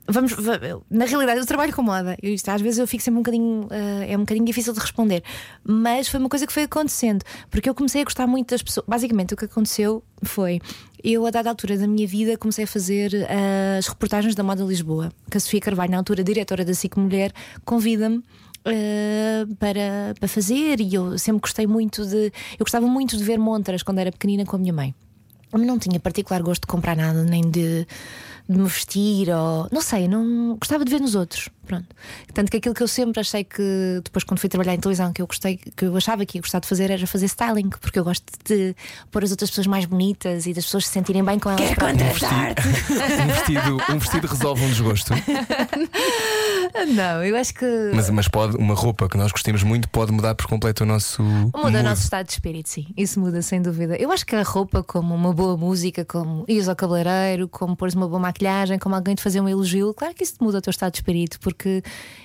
vamos. 0.07 0.31
va- 0.31 0.59
Na 0.89 1.03
realidade, 1.05 1.39
eu 1.41 1.45
trabalho 1.45 1.73
com 1.73 1.81
moda. 1.81 2.15
Eu, 2.23 2.33
às 2.47 2.61
vezes 2.61 2.79
eu 2.79 2.87
fico 2.87 3.03
sempre 3.03 3.19
um 3.19 3.23
bocadinho. 3.23 3.67
ah, 3.69 4.05
é 4.05 4.15
um 4.15 4.21
bocadinho 4.21 4.45
difícil 4.45 4.71
de 4.73 4.79
responder. 4.79 5.21
Mas 5.63 6.07
foi 6.07 6.19
uma 6.21 6.29
coisa 6.29 6.47
que 6.47 6.53
foi 6.53 6.63
acontecendo. 6.63 7.23
Porque 7.51 7.69
eu 7.69 7.75
comecei 7.75 8.01
a 8.01 8.05
gostar 8.05 8.25
muito 8.27 8.49
das 8.51 8.63
pessoas. 8.63 8.85
Basicamente, 8.87 9.33
o 9.33 9.37
que 9.37 9.45
aconteceu 9.45 10.01
foi. 10.23 10.61
Eu, 11.03 11.25
a 11.25 11.31
dada 11.31 11.49
altura 11.49 11.77
da 11.77 11.85
minha 11.85 12.07
vida, 12.07 12.37
comecei 12.37 12.63
a 12.63 12.67
fazer 12.67 13.27
ah, 13.29 13.77
as 13.77 13.87
reportagens 13.87 14.33
da 14.33 14.43
Moda 14.43 14.63
Lisboa. 14.63 15.11
Que 15.29 15.35
a 15.35 15.39
Sofia 15.41 15.59
Carvalho, 15.59 15.91
na 15.91 15.97
altura 15.97 16.23
diretora 16.23 16.63
da 16.63 16.73
SIC 16.73 16.95
Mulher, 16.97 17.33
convida-me. 17.65 18.23
Ah, 18.65 19.45
para, 19.59 20.13
para 20.19 20.27
fazer 20.27 20.79
e 20.79 20.93
eu 20.93 21.17
sempre 21.17 21.41
gostei 21.41 21.67
muito 21.67 22.05
de 22.05 22.31
eu 22.53 22.59
gostava 22.59 22.87
muito 22.87 23.17
de 23.17 23.23
ver 23.23 23.37
montras 23.37 23.83
quando 23.83 23.99
era 23.99 24.11
pequenina 24.11 24.45
com 24.45 24.55
a 24.55 24.59
minha 24.59 24.73
mãe 24.73 24.95
eu 25.53 25.59
não 25.59 25.77
tinha 25.77 25.99
particular 25.99 26.41
gosto 26.41 26.61
de 26.61 26.67
comprar 26.67 26.95
nada, 26.95 27.23
nem 27.23 27.41
de, 27.41 27.85
de 28.49 28.57
me 28.57 28.67
vestir, 28.67 29.29
ou 29.29 29.67
não 29.71 29.81
sei, 29.81 30.07
não 30.07 30.55
gostava 30.55 30.83
de 30.83 30.91
ver 30.91 30.99
nos 30.99 31.13
outros. 31.13 31.47
Pronto. 31.65 31.87
Tanto 32.33 32.51
que 32.51 32.57
aquilo 32.57 32.75
que 32.75 32.83
eu 32.83 32.87
sempre 32.87 33.21
achei 33.21 33.43
que, 33.43 34.01
depois, 34.03 34.23
quando 34.23 34.39
fui 34.39 34.49
trabalhar 34.49 34.73
em 34.73 34.79
televisão, 34.79 35.13
que 35.13 35.21
eu 35.21 35.27
gostei, 35.27 35.57
que 35.57 35.85
eu 35.85 35.95
achava 35.95 36.25
que 36.25 36.37
ia 36.37 36.41
gostar 36.41 36.59
de 36.59 36.67
fazer 36.67 36.91
era 36.91 37.07
fazer 37.07 37.25
styling, 37.25 37.69
porque 37.69 37.99
eu 37.99 38.03
gosto 38.03 38.25
de 38.45 38.75
pôr 39.11 39.23
as 39.23 39.31
outras 39.31 39.49
pessoas 39.49 39.67
mais 39.67 39.85
bonitas 39.85 40.45
e 40.45 40.53
das 40.53 40.65
pessoas 40.65 40.87
se 40.87 40.91
sentirem 40.91 41.23
bem 41.23 41.39
com 41.39 41.49
elas. 41.49 41.71
próprias. 41.73 42.03
Um 43.19 43.27
vestido, 43.27 43.77
um 43.89 43.99
vestido 43.99 44.27
resolve 44.27 44.63
um 44.63 44.69
desgosto, 44.69 45.13
Não, 46.87 47.23
eu 47.23 47.35
acho 47.35 47.53
que 47.53 47.91
mas, 47.93 48.09
mas 48.09 48.27
pode, 48.27 48.57
uma 48.57 48.73
roupa 48.73 49.07
que 49.07 49.15
nós 49.15 49.31
gostemos 49.31 49.61
muito 49.63 49.87
pode 49.89 50.11
mudar 50.11 50.33
por 50.33 50.47
completo 50.47 50.83
o 50.83 50.87
nosso. 50.87 51.21
Muda 51.21 51.57
mood. 51.57 51.77
o 51.77 51.83
nosso 51.83 52.03
estado 52.03 52.25
de 52.25 52.33
espírito, 52.33 52.69
sim. 52.69 52.87
Isso 52.97 53.19
muda, 53.19 53.41
sem 53.41 53.61
dúvida. 53.61 53.95
Eu 53.95 54.11
acho 54.11 54.25
que 54.25 54.35
a 54.35 54.41
roupa, 54.43 54.83
como 54.83 55.13
uma 55.13 55.31
boa 55.33 55.55
música, 55.55 56.03
como 56.03 56.43
ires 56.47 56.67
ao 56.67 56.75
cabeleireiro, 56.75 57.47
como 57.47 57.75
pôres 57.75 57.93
uma 57.93 58.07
boa 58.07 58.19
maquilhagem, 58.19 58.79
como 58.79 58.95
alguém 58.95 59.15
te 59.15 59.21
fazer 59.21 59.39
um 59.39 59.47
elogio, 59.47 59.93
claro 59.93 60.13
que 60.13 60.23
isso 60.23 60.35
te 60.35 60.43
muda 60.43 60.57
o 60.57 60.61
teu 60.61 60.71
estado 60.71 60.91
de 60.93 60.97
espírito, 60.97 61.39
porque 61.53 61.83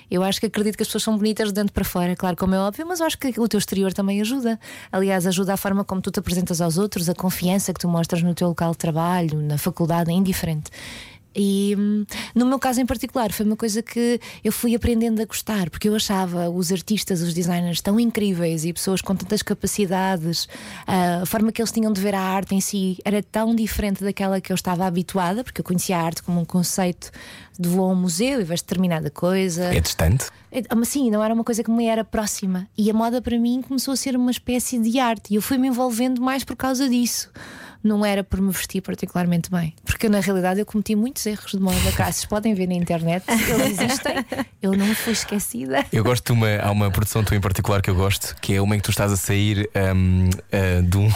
eu 0.09 0.23
acho 0.23 0.39
que 0.39 0.47
acredito 0.47 0.75
que 0.75 0.83
as 0.83 0.87
pessoas 0.87 1.03
são 1.03 1.15
bonitas 1.15 1.49
de 1.49 1.53
dentro 1.53 1.71
para 1.71 1.85
fora, 1.85 2.15
claro, 2.15 2.35
como 2.35 2.55
é 2.55 2.59
óbvio, 2.59 2.85
mas 2.87 2.99
eu 2.99 3.05
acho 3.05 3.17
que 3.17 3.39
o 3.39 3.47
teu 3.47 3.57
exterior 3.57 3.93
também 3.93 4.19
ajuda. 4.21 4.59
Aliás, 4.91 5.27
ajuda 5.27 5.53
a 5.53 5.57
forma 5.57 5.83
como 5.83 6.01
tu 6.01 6.11
te 6.11 6.19
apresentas 6.19 6.59
aos 6.59 6.77
outros, 6.77 7.07
a 7.07 7.13
confiança 7.13 7.73
que 7.73 7.79
tu 7.79 7.87
mostras 7.87 8.23
no 8.23 8.33
teu 8.33 8.47
local 8.49 8.71
de 8.71 8.77
trabalho, 8.77 9.39
na 9.41 9.57
faculdade, 9.57 10.09
é 10.09 10.13
indiferente. 10.13 10.71
E 11.35 11.75
hum, 11.77 12.05
no 12.33 12.45
meu 12.45 12.57
caso 12.57 12.81
em 12.81 12.85
particular 12.85 13.31
foi 13.31 13.45
uma 13.45 13.55
coisa 13.55 13.81
que 13.81 14.19
eu 14.43 14.51
fui 14.51 14.75
aprendendo 14.75 15.21
a 15.21 15.25
gostar, 15.25 15.69
porque 15.69 15.87
eu 15.87 15.95
achava 15.95 16.49
os 16.49 16.71
artistas, 16.71 17.21
os 17.21 17.33
designers 17.33 17.81
tão 17.81 17.99
incríveis 17.99 18.65
e 18.65 18.73
pessoas 18.73 19.01
com 19.01 19.15
tantas 19.15 19.41
capacidades, 19.41 20.47
a 20.87 21.25
forma 21.25 21.51
que 21.51 21.61
eles 21.61 21.71
tinham 21.71 21.93
de 21.93 22.01
ver 22.01 22.15
a 22.15 22.21
arte 22.21 22.55
em 22.55 22.61
si 22.61 22.97
era 23.05 23.21
tão 23.21 23.55
diferente 23.55 24.03
daquela 24.03 24.41
que 24.41 24.51
eu 24.51 24.55
estava 24.55 24.85
habituada, 24.85 25.43
porque 25.43 25.61
eu 25.61 25.65
conhecia 25.65 25.97
a 25.97 26.01
arte 26.01 26.23
como 26.23 26.39
um 26.41 26.45
conceito 26.45 27.11
de 27.59 27.67
vou 27.67 27.89
a 27.89 27.93
um 27.93 27.95
museu 27.95 28.39
e 28.39 28.43
vejo 28.43 28.63
determinada 28.63 29.09
coisa. 29.11 29.65
É 29.65 29.79
distante? 29.81 30.27
É, 30.51 30.63
Mas 30.73 30.87
sim, 30.87 31.11
não 31.11 31.23
era 31.23 31.33
uma 31.33 31.43
coisa 31.43 31.61
que 31.61 31.69
me 31.69 31.85
era 31.85 32.03
próxima. 32.05 32.67
E 32.77 32.89
a 32.89 32.93
moda 32.93 33.21
para 33.21 33.37
mim 33.37 33.61
começou 33.61 33.93
a 33.93 33.97
ser 33.97 34.15
uma 34.15 34.31
espécie 34.31 34.79
de 34.79 34.97
arte. 34.97 35.33
E 35.33 35.35
eu 35.35 35.41
fui 35.41 35.57
me 35.57 35.67
envolvendo 35.67 36.21
mais 36.21 36.43
por 36.43 36.55
causa 36.55 36.87
disso. 36.89 37.29
Não 37.83 38.05
era 38.05 38.23
por 38.23 38.41
me 38.41 38.51
vestir 38.51 38.81
particularmente 38.81 39.49
bem. 39.49 39.73
Porque 39.85 40.09
na 40.09 40.19
realidade 40.19 40.59
eu 40.59 40.65
cometi 40.65 40.95
muitos 40.95 41.25
erros 41.25 41.51
de 41.51 41.59
moda. 41.59 41.77
Cá, 41.95 42.05
vocês 42.11 42.25
podem 42.25 42.53
ver 42.53 42.67
na 42.67 42.73
internet, 42.73 43.23
eles 43.29 43.79
existem. 43.79 44.25
Eu 44.61 44.73
não 44.73 44.93
fui 44.95 45.13
esquecida. 45.13 45.85
Eu 45.91 46.03
gosto 46.03 46.25
de 46.25 46.31
uma. 46.33 46.57
Há 46.57 46.71
uma 46.71 46.91
produção 46.91 47.23
tua 47.23 47.37
em 47.37 47.41
particular 47.41 47.81
que 47.81 47.89
eu 47.89 47.95
gosto, 47.95 48.35
que 48.41 48.53
é 48.53 48.61
uma 48.61 48.75
em 48.75 48.79
que 48.79 48.83
tu 48.85 48.91
estás 48.91 49.11
a 49.11 49.17
sair 49.17 49.69
hum, 49.95 50.29
de 50.87 50.97
um- 50.97 51.09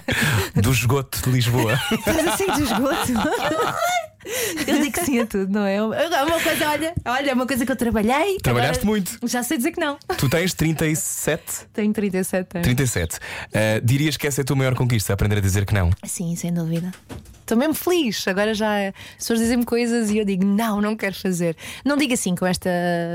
do 0.62 0.70
esgoto 0.70 1.20
de 1.22 1.30
Lisboa. 1.30 1.78
Estás 1.90 2.28
assim 2.28 2.46
do 2.46 2.62
esgoto? 2.62 3.12
Eu 4.66 4.80
digo 4.82 5.04
sim 5.04 5.20
a 5.20 5.26
tudo, 5.26 5.52
não 5.52 5.64
é? 5.64 5.76
É 5.76 5.82
uma 5.82 6.40
coisa, 6.40 6.68
olha, 6.68 6.94
olha, 7.04 7.30
é 7.30 7.34
uma 7.34 7.46
coisa 7.46 7.64
que 7.64 7.72
eu 7.72 7.76
trabalhei. 7.76 8.38
Trabalhaste 8.42 8.84
muito. 8.84 9.18
Já 9.24 9.42
sei 9.42 9.56
dizer 9.56 9.72
que 9.72 9.80
não. 9.80 9.98
Tu 10.18 10.28
tens 10.28 10.52
37? 10.54 11.66
Tenho 11.72 11.92
37 11.92 12.56
anos. 12.56 12.64
37. 12.66 13.18
Ah, 13.54 13.80
dirias 13.82 14.16
que 14.16 14.26
essa 14.26 14.40
é 14.40 14.42
a 14.42 14.44
tua 14.44 14.56
maior 14.56 14.74
conquista, 14.74 15.12
aprender 15.12 15.38
a 15.38 15.40
dizer 15.40 15.64
que 15.64 15.74
não. 15.74 15.90
Sim, 16.04 16.34
sem 16.36 16.52
dúvida. 16.52 16.92
Estou 17.46 17.56
mesmo 17.56 17.74
feliz. 17.74 18.26
Agora 18.26 18.52
já 18.54 18.88
as 18.88 18.94
pessoas 19.18 19.38
dizem-me 19.38 19.64
coisas 19.64 20.10
e 20.10 20.18
eu 20.18 20.24
digo, 20.24 20.44
não, 20.44 20.80
não 20.80 20.96
quero 20.96 21.14
fazer. 21.14 21.56
Não 21.84 21.96
digo 21.96 22.12
assim 22.12 22.34
com 22.34 22.44
esta 22.44 22.68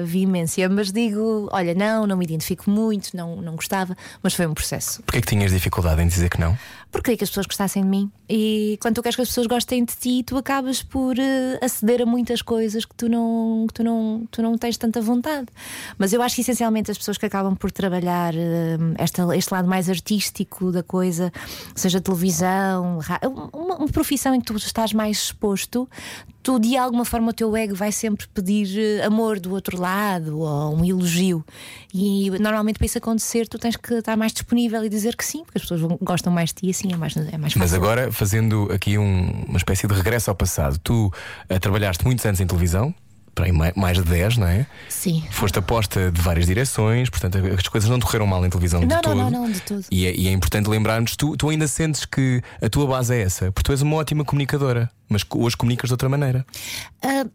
veemência, 0.05 0.69
mas 0.69 0.89
digo, 0.89 1.49
olha, 1.51 1.73
não, 1.73 2.07
não 2.07 2.15
me 2.15 2.23
identifico 2.23 2.69
muito, 2.69 3.15
não, 3.15 3.41
não 3.41 3.57
gostava, 3.57 3.95
mas 4.23 4.33
foi 4.33 4.47
um 4.47 4.53
processo. 4.53 5.03
Porquê 5.03 5.17
é 5.17 5.21
que 5.21 5.27
tinhas 5.27 5.51
dificuldade 5.51 6.01
em 6.01 6.07
dizer 6.07 6.29
que 6.29 6.39
não? 6.39 6.57
Porque 6.91 7.05
queria 7.05 7.17
que 7.17 7.23
as 7.23 7.29
pessoas 7.29 7.45
gostassem 7.45 7.83
de 7.83 7.89
mim. 7.89 8.11
E 8.29 8.77
quando 8.81 8.95
tu 8.95 9.01
queres 9.01 9.15
que 9.15 9.21
as 9.21 9.29
pessoas 9.29 9.47
gostem 9.47 9.85
de 9.85 9.95
ti, 9.95 10.23
tu 10.23 10.37
acabas 10.37 10.83
por 10.83 11.17
eh, 11.17 11.57
aceder 11.61 12.01
a 12.01 12.05
muitas 12.05 12.41
coisas 12.41 12.83
que 12.83 12.93
tu 12.93 13.07
não, 13.07 13.65
que 13.67 13.73
tu 13.73 13.83
não, 13.83 14.27
tu 14.29 14.41
não 14.41 14.57
tens 14.57 14.77
tanta 14.77 15.01
vontade. 15.01 15.47
Mas 15.97 16.11
eu 16.11 16.21
acho 16.21 16.35
que 16.35 16.41
essencialmente 16.41 16.91
as 16.91 16.97
pessoas 16.97 17.17
que 17.17 17.25
acabam 17.25 17.55
por 17.55 17.71
trabalhar 17.71 18.35
eh, 18.35 18.77
esta, 18.97 19.35
este 19.37 19.53
lado 19.53 19.67
mais 19.67 19.89
artístico 19.89 20.71
da 20.71 20.83
coisa, 20.83 21.31
seja 21.73 22.01
televisão, 22.01 22.99
uma, 23.53 23.75
uma 23.77 23.87
profissão 23.87 24.35
em 24.35 24.39
que 24.41 24.47
tu 24.47 24.57
estás 24.57 24.91
mais 24.91 25.17
exposto, 25.17 25.87
tu 26.43 26.59
de 26.59 26.75
alguma 26.77 27.05
forma 27.05 27.29
o 27.29 27.33
teu 27.33 27.55
ego 27.55 27.75
vai 27.75 27.91
sempre 27.91 28.27
pedir 28.33 28.77
eh, 28.79 29.05
amor 29.05 29.39
do 29.39 29.51
outro 29.51 29.79
lado 29.79 30.39
ou 30.39 30.75
um 30.75 30.83
elogio. 30.83 31.43
E 31.93 32.29
normalmente 32.39 32.77
para 32.77 32.85
isso 32.85 32.97
acontecer, 32.97 33.47
tu 33.47 33.59
tens 33.59 33.75
que 33.75 33.93
estar 33.95 34.15
mais 34.17 34.31
disponível 34.31 34.83
e 34.83 34.89
dizer 34.89 35.15
que 35.15 35.25
sim, 35.25 35.43
porque 35.43 35.57
as 35.57 35.61
pessoas 35.63 35.81
gostam 36.01 36.31
mais 36.31 36.49
de 36.49 36.55
ti, 36.55 36.69
assim 36.69 36.91
é 36.93 36.97
mais, 36.97 37.15
é 37.15 37.21
mais 37.37 37.53
fácil. 37.53 37.59
Mas 37.59 37.73
agora, 37.73 38.11
fazendo 38.11 38.69
aqui 38.71 38.97
um- 38.97 39.43
uma 39.47 39.57
espécie 39.57 39.87
de 39.87 39.93
regresso 39.93 40.29
ao 40.29 40.35
passado, 40.35 40.79
tu 40.83 41.11
ah, 41.49 41.59
trabalhaste 41.59 42.03
muitos 42.05 42.25
anos 42.25 42.39
em 42.39 42.47
televisão, 42.47 42.93
para 43.33 43.45
aí 43.45 43.51
mai- 43.51 43.73
mais 43.75 43.97
de 43.97 44.03
10, 44.03 44.37
não 44.37 44.47
é? 44.47 44.65
Sim. 44.89 45.23
Foste 45.31 45.57
aposta 45.59 46.11
de 46.11 46.21
várias 46.21 46.45
direções, 46.45 47.09
portanto 47.09 47.37
as 47.57 47.67
coisas 47.67 47.89
não 47.89 47.99
correram 47.99 48.27
mal 48.27 48.45
em 48.45 48.49
televisão 48.49 48.79
de 48.81 48.85
Não, 48.87 48.95
não, 48.95 49.01
todo. 49.01 49.15
não, 49.17 49.29
não, 49.31 49.51
de 49.51 49.61
todo. 49.61 49.85
E 49.89 50.05
é, 50.05 50.15
e 50.15 50.27
é 50.27 50.31
importante 50.31 50.69
lembrarmos, 50.69 51.15
tu, 51.15 51.35
tu 51.37 51.49
ainda 51.49 51.67
sentes 51.67 52.05
que 52.05 52.41
a 52.61 52.69
tua 52.69 52.85
base 52.87 53.15
é 53.15 53.21
essa, 53.21 53.51
porque 53.51 53.63
tu 53.67 53.71
és 53.71 53.81
uma 53.81 53.95
ótima 53.95 54.23
comunicadora, 54.25 54.89
mas 55.09 55.23
hoje 55.33 55.55
comunicas 55.57 55.87
de 55.89 55.93
outra 55.93 56.09
maneira. 56.09 56.45
N- 57.03 57.29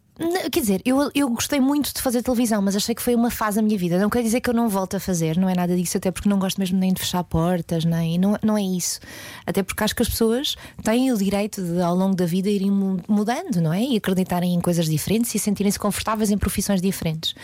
quer 0.51 0.61
dizer, 0.61 0.81
eu, 0.85 1.11
eu 1.15 1.29
gostei 1.29 1.61
muito 1.61 1.93
de 1.93 2.01
fazer 2.01 2.23
televisão, 2.23 2.63
mas 2.63 2.75
achei 2.75 2.95
que 2.95 3.03
foi 3.03 3.15
uma 3.15 3.31
fase 3.31 3.57
da 3.57 3.63
minha 3.63 3.79
vida. 3.79 3.99
Não 3.99 4.09
quer 4.09 4.23
dizer 4.23 4.41
que 4.41 4.49
eu 4.49 4.55
não 4.55 4.69
volto 4.69 4.97
a 4.97 5.01
fazer, 5.01 5.37
não 5.37 5.49
é 5.49 5.55
nada 5.55 5.77
disso, 5.77 5.97
até 5.99 6.11
porque 6.11 6.29
não 6.29 6.39
gosto 6.39 6.59
mesmo 6.59 6.79
nem 6.79 6.93
de 6.93 7.01
fechar 7.01 7.23
portas, 7.25 7.85
nem 7.85 8.19
não, 8.19 8.39
não 8.43 8.57
é 8.57 8.63
isso. 8.63 8.99
Até 9.47 9.63
porque 9.63 9.85
acho 9.85 9.95
que 9.95 10.03
as 10.03 10.09
pessoas 10.09 10.57
têm 10.83 11.13
o 11.13 11.17
direito 11.19 11.63
de, 11.63 11.81
ao 11.83 11.95
longo 11.95 12.17
da 12.17 12.25
vida, 12.25 12.49
irem 12.49 12.71
mu- 12.71 13.01
mudando, 13.07 13.61
não 13.61 13.73
é? 13.73 13.83
E 13.83 13.97
acreditarem 13.97 14.55
em 14.55 14.61
coisas 14.61 14.87
diferentes 14.87 15.35
e 15.35 15.39
sentirem-se 15.39 15.79
confortáveis 15.79 16.31
em 16.31 16.39
profissões 16.39 16.81
diferentes. 16.81 17.35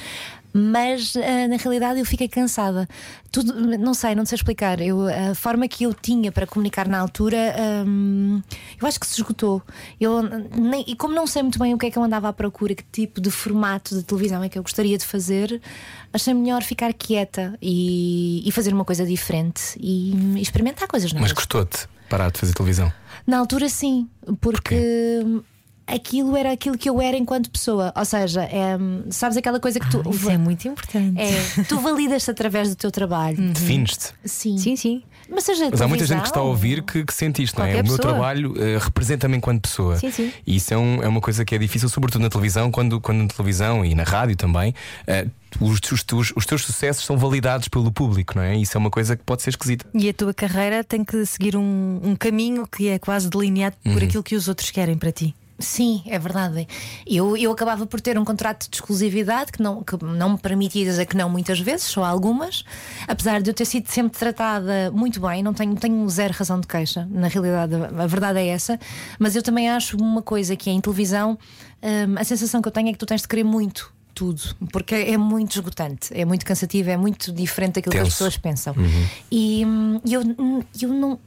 Mas 0.52 1.14
ah, 1.16 1.48
na 1.48 1.56
realidade 1.56 1.98
eu 1.98 2.04
fiquei 2.04 2.28
cansada. 2.28 2.86
Tudo, 3.30 3.54
não 3.78 3.94
sei, 3.94 4.14
não 4.14 4.26
sei 4.26 4.36
explicar. 4.36 4.80
Eu, 4.80 5.06
a 5.08 5.34
forma 5.34 5.66
que 5.66 5.84
eu 5.84 5.94
tinha 5.94 6.30
para 6.30 6.46
comunicar 6.46 6.86
na 6.86 6.98
altura, 6.98 7.54
hum, 7.86 8.42
eu 8.80 8.86
acho 8.86 9.00
que 9.00 9.06
se 9.06 9.14
esgotou. 9.20 9.62
Eu, 10.00 10.22
nem- 10.22 10.84
e 10.86 10.94
como 10.94 11.14
não 11.14 11.26
sei 11.26 11.42
muito 11.42 11.58
bem 11.58 11.72
o 11.72 11.78
que 11.78 11.86
é 11.86 11.90
que 11.90 11.98
eu 11.98 12.02
andava 12.02 12.28
à 12.28 12.32
procura, 12.32 12.74
que 12.74 12.84
tipo 12.92 13.20
de 13.20 13.30
formato 13.30 13.94
de 13.96 14.02
televisão 14.02 14.42
é 14.44 14.48
que 14.48 14.58
eu 14.58 14.62
gostaria 14.62 14.98
de 14.98 15.06
fazer, 15.06 15.60
achei 16.12 16.34
melhor 16.34 16.62
ficar 16.62 16.92
quieta 16.92 17.56
e, 17.62 18.42
e 18.46 18.52
fazer 18.52 18.74
uma 18.74 18.84
coisa 18.84 19.06
diferente 19.06 19.76
e, 19.80 20.12
e 20.36 20.42
experimentar 20.42 20.86
coisas 20.86 21.10
novas. 21.12 21.30
Mas 21.30 21.32
custou-te 21.32 21.88
parar 22.10 22.30
de 22.30 22.38
fazer 22.38 22.52
televisão. 22.52 22.92
Na 23.26 23.38
altura, 23.38 23.68
sim, 23.70 24.06
porque. 24.40 24.74
Aquilo 25.94 26.36
era 26.36 26.52
aquilo 26.52 26.76
que 26.78 26.88
eu 26.88 27.00
era 27.00 27.16
enquanto 27.16 27.50
pessoa, 27.50 27.92
ou 27.96 28.04
seja, 28.04 28.42
é, 28.44 28.76
sabes 29.10 29.36
aquela 29.36 29.60
coisa 29.60 29.78
que 29.78 29.90
tu 29.90 30.02
Ah, 30.06 30.10
isso 30.10 30.30
é 30.30 30.38
muito 30.38 30.66
importante. 30.68 31.20
é, 31.20 31.64
tu 31.68 31.78
validas-te 31.80 32.30
através 32.30 32.70
do 32.70 32.76
teu 32.76 32.90
trabalho. 32.90 33.36
Defines-te. 33.52 34.12
Sim. 34.24 34.56
Sim, 34.58 34.76
sim. 34.76 35.02
Mas 35.28 35.44
seja 35.44 35.68
Mas 35.70 35.80
há 35.80 35.88
muita 35.88 36.04
gente 36.04 36.20
que 36.22 36.26
está 36.26 36.40
a 36.40 36.42
ouvir 36.42 36.82
que, 36.82 37.04
que 37.04 37.14
sente 37.14 37.42
isto, 37.42 37.58
não 37.58 37.64
é? 37.64 37.80
O 37.80 37.84
meu 37.86 37.96
trabalho 37.98 38.54
eh, 38.58 38.76
representa-me 38.78 39.36
enquanto 39.36 39.62
pessoa. 39.62 39.96
Sim, 39.96 40.10
sim. 40.10 40.32
E 40.46 40.56
isso 40.56 40.74
é, 40.74 40.76
um- 40.76 41.02
é 41.02 41.08
uma 41.08 41.20
coisa 41.20 41.44
que 41.44 41.54
é 41.54 41.58
difícil, 41.58 41.88
sobretudo 41.88 42.20
na 42.22 42.28
televisão, 42.28 42.70
quando, 42.70 43.00
quando 43.00 43.22
na 43.22 43.28
televisão 43.28 43.84
e 43.84 43.94
na 43.94 44.02
rádio 44.02 44.36
também. 44.36 44.74
eh, 45.06 45.26
os, 45.60 45.80
os 45.92 46.02
teus, 46.02 46.32
os 46.34 46.46
teus 46.46 46.64
sucessos 46.64 47.04
são 47.04 47.16
validados 47.18 47.68
pelo 47.68 47.92
público, 47.92 48.32
não 48.36 48.42
é? 48.42 48.56
Isso 48.56 48.76
é 48.76 48.78
uma 48.78 48.90
coisa 48.90 49.14
que 49.16 49.22
pode 49.22 49.42
ser 49.42 49.50
esquisita. 49.50 49.84
E 49.94 50.08
a 50.08 50.14
tua 50.14 50.32
carreira 50.34 50.82
tem 50.82 51.04
que 51.04 51.24
seguir 51.26 51.56
um, 51.56 52.00
um 52.02 52.16
caminho 52.16 52.66
que 52.66 52.88
é 52.88 52.98
quase 52.98 53.28
delineado 53.30 53.76
Uhum. 53.84 53.92
por 53.94 54.02
aquilo 54.02 54.22
que 54.22 54.34
os 54.34 54.48
outros 54.48 54.70
querem 54.70 54.96
para 54.96 55.12
ti. 55.12 55.34
Sim, 55.62 56.02
é 56.06 56.18
verdade. 56.18 56.66
Eu, 57.06 57.36
eu 57.36 57.52
acabava 57.52 57.86
por 57.86 58.00
ter 58.00 58.18
um 58.18 58.24
contrato 58.24 58.68
de 58.68 58.76
exclusividade 58.76 59.52
que 59.52 59.62
não, 59.62 59.82
que 59.82 59.96
não 60.04 60.30
me 60.30 60.38
permitia 60.38 60.84
dizer 60.84 61.06
que 61.06 61.16
não 61.16 61.30
muitas 61.30 61.60
vezes, 61.60 61.86
só 61.86 62.04
algumas. 62.04 62.64
Apesar 63.06 63.40
de 63.40 63.50
eu 63.50 63.54
ter 63.54 63.64
sido 63.64 63.88
sempre 63.88 64.18
tratada 64.18 64.90
muito 64.92 65.20
bem, 65.20 65.42
não 65.42 65.54
tenho, 65.54 65.74
tenho 65.76 66.08
zero 66.10 66.34
razão 66.34 66.58
de 66.60 66.66
queixa. 66.66 67.06
Na 67.10 67.28
realidade, 67.28 67.74
a 67.74 68.06
verdade 68.06 68.40
é 68.40 68.48
essa. 68.48 68.78
Mas 69.18 69.36
eu 69.36 69.42
também 69.42 69.70
acho 69.70 69.96
uma 69.96 70.20
coisa 70.20 70.56
que 70.56 70.68
é 70.68 70.72
em 70.72 70.80
televisão, 70.80 71.38
hum, 71.82 72.14
a 72.18 72.24
sensação 72.24 72.60
que 72.60 72.68
eu 72.68 72.72
tenho 72.72 72.88
é 72.88 72.92
que 72.92 72.98
tu 72.98 73.06
tens 73.06 73.22
de 73.22 73.28
querer 73.28 73.44
muito. 73.44 73.92
Tudo, 74.14 74.42
porque 74.70 74.94
é 74.94 75.16
muito 75.16 75.52
esgotante, 75.52 76.10
é 76.12 76.22
muito 76.26 76.44
cansativo, 76.44 76.90
é 76.90 76.98
muito 76.98 77.32
diferente 77.32 77.76
daquilo 77.76 77.92
que 77.92 77.98
as 77.98 78.08
Tenso. 78.08 78.18
pessoas 78.18 78.36
pensam. 78.36 78.74
E 79.30 79.64
hum, 79.64 80.00
eu, 80.04 80.20
eu 80.82 80.88
não. 80.90 81.18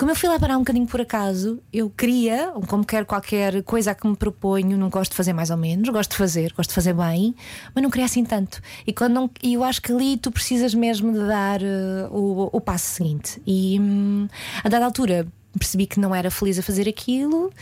Como 0.00 0.10
eu 0.12 0.16
fui 0.16 0.30
lá 0.30 0.40
parar 0.40 0.56
um 0.56 0.60
bocadinho 0.60 0.86
por 0.86 0.98
acaso, 1.02 1.62
eu 1.70 1.90
queria, 1.90 2.54
como 2.68 2.86
quero 2.86 3.04
qualquer 3.04 3.62
coisa 3.64 3.94
que 3.94 4.08
me 4.08 4.16
proponho, 4.16 4.78
não 4.78 4.88
gosto 4.88 5.10
de 5.10 5.16
fazer 5.18 5.34
mais 5.34 5.50
ou 5.50 5.58
menos, 5.58 5.86
gosto 5.90 6.12
de 6.12 6.16
fazer, 6.16 6.54
gosto 6.54 6.70
de 6.70 6.74
fazer 6.74 6.94
bem, 6.94 7.34
mas 7.74 7.82
não 7.82 7.90
queria 7.90 8.06
assim 8.06 8.24
tanto. 8.24 8.62
E 8.86 8.94
quando 8.94 9.12
não, 9.12 9.30
eu 9.42 9.62
acho 9.62 9.82
que 9.82 9.92
ali 9.92 10.16
tu 10.16 10.30
precisas 10.30 10.72
mesmo 10.72 11.12
de 11.12 11.18
dar 11.18 11.60
eh, 11.62 12.08
o, 12.10 12.48
o 12.50 12.60
passo 12.62 12.86
seguinte. 12.86 13.42
E 13.46 13.78
hum, 13.78 14.26
a 14.64 14.70
dada 14.70 14.86
altura 14.86 15.26
percebi 15.58 15.86
que 15.86 15.98
não 15.98 16.14
era 16.14 16.30
feliz 16.30 16.58
a 16.58 16.62
fazer 16.62 16.88
aquilo 16.88 17.52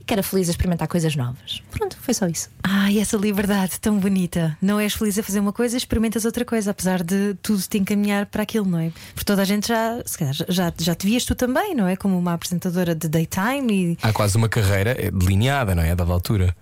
e 0.00 0.04
que 0.04 0.12
era 0.12 0.22
feliz 0.22 0.48
a 0.48 0.50
experimentar 0.50 0.88
coisas 0.88 1.14
novas. 1.16 1.62
Pronto, 1.70 1.96
foi 2.00 2.14
só 2.14 2.26
isso. 2.26 2.50
Ai, 2.62 2.98
essa 2.98 3.16
liberdade 3.16 3.80
tão 3.80 3.98
bonita. 3.98 4.56
Não 4.60 4.78
és 4.78 4.94
feliz 4.94 5.18
a 5.18 5.22
fazer 5.22 5.40
uma 5.40 5.52
coisa, 5.52 5.76
experimentas 5.76 6.24
outra 6.24 6.44
coisa, 6.44 6.70
apesar 6.70 7.02
de 7.02 7.34
tudo 7.42 7.60
te 7.62 7.78
encaminhar 7.78 8.26
para 8.26 8.42
aquilo, 8.42 8.66
não 8.66 8.78
é? 8.78 8.90
Porque 9.14 9.24
toda 9.24 9.42
a 9.42 9.44
gente 9.44 9.68
já, 9.68 10.02
se 10.04 10.18
calhar, 10.18 10.34
já, 10.48 10.72
já 10.78 10.94
te 10.94 11.06
vias 11.06 11.24
tu 11.24 11.34
também, 11.34 11.74
não 11.74 11.86
é? 11.86 11.96
Como 11.96 12.18
uma 12.18 12.34
apresentadora 12.34 12.94
de 12.94 13.08
daytime 13.08 13.92
e. 13.92 13.98
Há 14.02 14.12
quase 14.12 14.36
uma 14.36 14.48
carreira 14.48 14.96
eh, 14.98 15.10
delineada, 15.10 15.74
não 15.74 15.82
é? 15.82 15.92
A 15.92 15.94
dada 15.94 16.12
altura. 16.12 16.54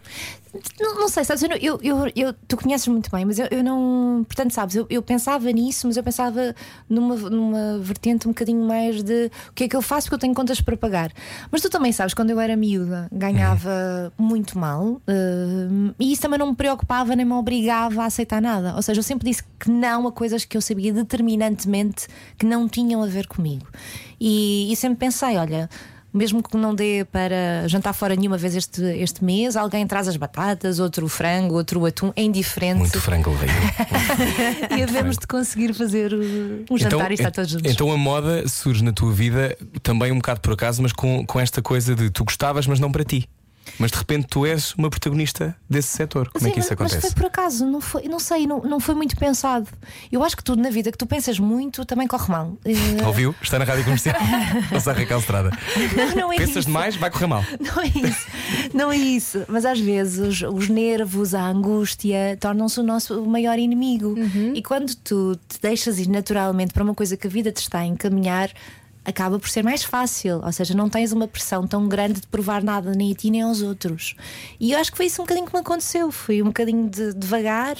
Não, 0.81 0.95
não 0.95 1.09
sei, 1.09 1.25
sabes, 1.25 1.43
eu, 1.43 1.79
eu, 1.83 2.13
eu, 2.15 2.33
tu 2.47 2.57
conheces 2.57 2.87
muito 2.89 3.11
bem, 3.11 3.25
mas 3.25 3.39
eu, 3.39 3.47
eu 3.51 3.63
não. 3.63 4.25
Portanto, 4.27 4.53
sabes, 4.53 4.77
eu, 4.77 4.87
eu 4.89 5.03
pensava 5.03 5.51
nisso, 5.51 5.87
mas 5.87 5.97
eu 5.97 6.03
pensava 6.03 6.55
numa, 6.89 7.15
numa 7.15 7.79
vertente 7.79 8.27
um 8.27 8.31
bocadinho 8.31 8.65
mais 8.65 9.03
de 9.03 9.31
o 9.49 9.53
que 9.53 9.65
é 9.65 9.69
que 9.69 9.77
eu 9.77 9.83
faço 9.83 10.07
porque 10.07 10.15
eu 10.17 10.19
tenho 10.19 10.35
contas 10.35 10.61
para 10.61 10.77
pagar. 10.77 11.13
Mas 11.51 11.61
tu 11.61 11.71
também 11.71 11.93
sabes, 11.93 12.15
quando 12.15 12.31
eu 12.31 12.41
era 12.41 12.57
miúda, 12.57 13.09
ganhava 13.13 14.13
muito 14.19 14.59
mal 14.59 15.01
eh, 15.07 15.93
e 15.99 16.13
isso 16.13 16.23
também 16.23 16.39
não 16.39 16.49
me 16.49 16.57
preocupava 16.57 17.15
nem 17.17 17.25
me 17.27 17.33
obrigava 17.33 18.03
a 18.03 18.07
aceitar 18.07 18.41
nada. 18.41 18.75
Ou 18.75 18.83
seja, 18.83 19.01
eu 19.01 19.05
sempre 19.05 19.29
disse 19.29 19.43
que 19.59 19.71
não 19.71 20.07
a 20.07 20.13
coisas 20.13 20.45
que 20.45 20.57
eu 20.57 20.61
sabia 20.61 20.93
determinantemente 20.93 22.07
que 22.39 22.47
não 22.47 22.69
tinham 22.69 23.03
a 23.03 23.07
ver 23.07 23.27
comigo. 23.27 23.67
E, 24.21 24.73
e 24.73 24.77
sempre 24.77 24.99
pensei, 24.99 25.37
olha. 25.37 25.69
Mesmo 26.17 26.43
que 26.43 26.57
não 26.57 26.75
dê 26.75 27.05
para 27.05 27.69
jantar 27.69 27.93
fora 27.93 28.17
nenhuma 28.17 28.39
vez 28.39 28.57
este, 28.57 28.83
este 28.83 29.23
mês, 29.23 29.55
alguém 29.55 29.87
traz 29.87 30.09
as 30.09 30.17
batatas, 30.17 30.79
outro 30.79 31.05
o 31.05 31.09
frango, 31.09 31.55
outro 31.55 31.81
o 31.81 31.87
atum, 31.87 32.11
é 32.17 32.23
indiferente. 32.23 32.79
Muito 32.79 33.01
frango 33.01 33.31
levei. 33.31 33.49
e 34.79 34.83
havemos 34.83 35.19
de 35.19 35.27
conseguir 35.27 35.75
fazer 35.75 36.15
um 36.71 36.79
jantar 36.79 37.11
e 37.11 37.15
estar 37.15 37.31
todos 37.31 37.51
juntos. 37.51 37.71
então 37.71 37.93
a 37.93 37.99
moda 37.99 38.49
surge 38.49 38.83
na 38.83 38.93
tua 38.93 39.13
vida 39.13 39.57
também 39.83 40.11
um 40.11 40.17
bocado 40.17 40.41
por 40.41 40.55
acaso, 40.55 40.83
mas 40.83 40.93
com, 40.93 41.25
com 41.27 41.39
esta 41.39 41.61
coisa 41.61 41.95
de 41.95 42.09
tu 42.09 42.25
gostavas, 42.25 42.67
mas 42.67 42.81
não 42.81 42.91
para 42.91 43.05
ti. 43.05 43.29
Mas 43.79 43.91
de 43.91 43.99
repente 43.99 44.27
tu 44.29 44.47
és 44.47 44.73
uma 44.75 44.89
protagonista 44.89 45.57
desse 45.69 45.89
setor. 45.89 46.31
Como 46.31 46.45
é 46.47 46.49
Sim, 46.49 46.55
que 46.55 46.61
isso 46.61 46.69
mas, 46.71 46.79
mas 46.81 46.93
acontece? 46.93 47.13
foi 47.15 47.23
por 47.23 47.27
acaso, 47.27 47.67
não, 47.67 47.81
foi, 47.81 48.03
não 48.09 48.19
sei, 48.19 48.47
não, 48.47 48.63
não 48.63 48.81
foi 48.81 48.95
muito 48.95 49.17
pensado. 49.17 49.69
Eu 50.11 50.23
acho 50.25 50.37
que 50.37 50.43
tudo 50.45 50.63
na 50.63 50.71
vida 50.71 50.91
que 50.93 50.99
tu 50.99 51.07
pensas 51.07 51.39
muito 51.39 51.85
também 51.85 52.07
corre 52.07 52.31
mal. 52.31 52.57
Eh, 52.65 53.05
Ouviu? 53.07 53.35
Está 53.43 53.59
na 53.59 53.65
rádio 53.65 53.85
comercial. 53.85 54.17
Nossa 54.73 54.93
Raquel 54.93 55.19
Estrada. 55.19 55.51
não, 55.97 56.15
não 56.15 56.33
é 56.33 56.37
Pensas 56.37 56.57
isso. 56.57 56.67
demais, 56.67 56.97
vai 56.97 57.11
correr 57.11 57.27
mal. 57.27 57.45
Não 57.61 57.83
é 57.83 57.87
isso, 57.87 58.27
não 58.73 58.93
é 58.93 58.97
isso. 58.97 59.45
Mas 59.49 59.65
às 59.65 59.79
vezes 59.81 60.19
os, 60.19 60.43
os 60.43 60.69
nervos, 60.69 61.35
a 61.35 61.43
angústia 61.47 62.37
tornam-se 62.41 62.79
o 62.81 62.83
nosso 62.83 63.25
maior 63.27 63.59
inimigo. 63.59 64.15
E 64.55 64.63
quando 64.63 64.95
tu 64.97 65.39
te 65.49 65.61
deixas 65.61 65.99
ir 65.99 66.09
naturalmente 66.09 66.73
para 66.73 66.83
uma 66.83 66.95
coisa 66.95 67.17
que 67.17 67.27
a 67.27 67.31
vida 67.31 67.51
te 67.53 67.59
está 67.63 67.81
a 67.81 67.87
encaminhar, 67.87 68.51
acaba 69.07 69.39
por 69.39 69.49
ser 69.49 69.63
mais 69.63 69.85
fácil. 69.85 70.41
Ou 70.45 70.53
seja, 70.53 70.75
não 70.75 70.91
tens 70.91 71.13
uma 71.13 71.29
pressão 71.29 71.67
tão 71.67 71.89
grande 71.89 72.21
de 72.21 72.27
provar 72.27 72.63
nada 72.63 72.93
nem 72.93 73.13
a 73.13 73.15
ti 73.15 73.31
nem 73.31 73.43
aos 73.43 73.63
outros. 73.63 74.17
E 74.59 74.73
eu 74.73 74.79
acho 74.79 74.91
que 74.91 74.97
foi 74.97 75.07
isso 75.07 75.23
um 75.23 75.25
bocadinho 75.25 75.47
que 75.47 75.55
me 75.55 75.61
aconteceu. 75.61 76.11
Fui 76.11 76.43
um 76.43 76.47
bocadinho 76.47 76.91
de, 76.91 77.15
devagar. 77.15 77.77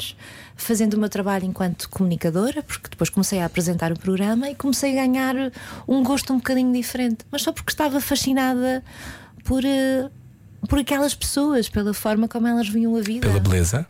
Fazendo 0.59 0.95
o 0.95 0.99
meu 0.99 1.11
trabalho 1.11 1.45
enquanto 1.45 1.87
comunicadora, 1.91 2.63
porque 2.63 2.89
depois 2.89 3.11
comecei 3.11 3.41
a 3.41 3.45
apresentar 3.45 3.93
o 3.93 3.99
programa 3.99 4.49
e 4.49 4.55
comecei 4.55 4.99
a 4.99 5.07
ganhar 5.07 5.35
um 5.87 6.03
gosto 6.03 6.33
um 6.33 6.37
bocadinho 6.37 6.73
diferente, 6.73 7.27
mas 7.31 7.43
só 7.43 7.53
porque 7.53 7.71
estava 7.71 8.01
fascinada 8.01 8.83
por, 9.45 9.63
eh, 9.67 10.09
por 10.67 10.79
aquelas 10.79 11.15
pessoas, 11.15 11.69
pela 11.69 11.93
forma 11.93 12.27
como 12.27 12.47
elas 12.47 12.71
viam 12.71 12.97
a 12.97 13.03
vida. 13.03 13.27
Pela 13.29 13.39
beleza. 13.39 13.87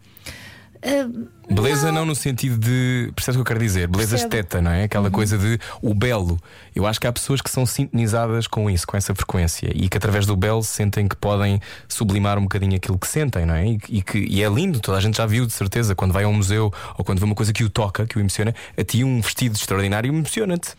Eh, 0.86 1.08
Beleza 1.50 1.90
não. 1.90 2.06
no 2.06 2.14
sentido 2.14 2.58
de. 2.58 3.10
Percebes 3.14 3.36
o 3.36 3.38
que 3.38 3.40
eu 3.40 3.44
quero 3.44 3.58
dizer? 3.58 3.88
Beleza 3.88 4.10
Percebo. 4.10 4.32
Uhum. 4.32 4.40
esteta, 4.40 4.62
não 4.62 4.70
é? 4.70 4.84
Aquela 4.84 5.10
coisa 5.10 5.36
de 5.36 5.58
o 5.82 5.92
belo. 5.92 6.38
Eu 6.74 6.86
acho 6.86 7.00
que 7.00 7.08
há 7.08 7.12
pessoas 7.12 7.40
que 7.40 7.50
são 7.50 7.66
sintonizadas 7.66 8.46
com 8.46 8.70
isso, 8.70 8.86
com 8.86 8.96
essa 8.96 9.12
frequência 9.14 9.70
e 9.74 9.88
que 9.88 9.96
através 9.96 10.26
do 10.26 10.36
belo 10.36 10.62
sentem 10.62 11.08
que 11.08 11.16
podem 11.16 11.60
sublimar 11.88 12.38
um 12.38 12.42
bocadinho 12.42 12.76
aquilo 12.76 12.96
que 12.98 13.08
sentem, 13.08 13.44
não 13.44 13.54
é? 13.54 13.66
E, 13.66 13.80
e 13.88 14.02
que, 14.02 14.18
e 14.18 14.42
é 14.42 14.48
lindo, 14.48 14.78
toda 14.78 14.96
a 14.96 15.00
gente 15.00 15.16
já 15.16 15.26
viu 15.26 15.44
de 15.44 15.52
certeza, 15.52 15.94
quando 15.94 16.12
vai 16.12 16.22
a 16.22 16.28
um 16.28 16.34
museu 16.34 16.72
ou 16.96 17.04
quando 17.04 17.18
vê 17.18 17.24
uma 17.24 17.34
coisa 17.34 17.52
que 17.52 17.64
o 17.64 17.70
toca, 17.70 18.06
que 18.06 18.16
o 18.16 18.20
emociona, 18.20 18.54
a 18.76 18.84
ti 18.84 19.02
um 19.02 19.20
vestido 19.20 19.56
extraordinário 19.56 20.08
emociona-te. 20.08 20.74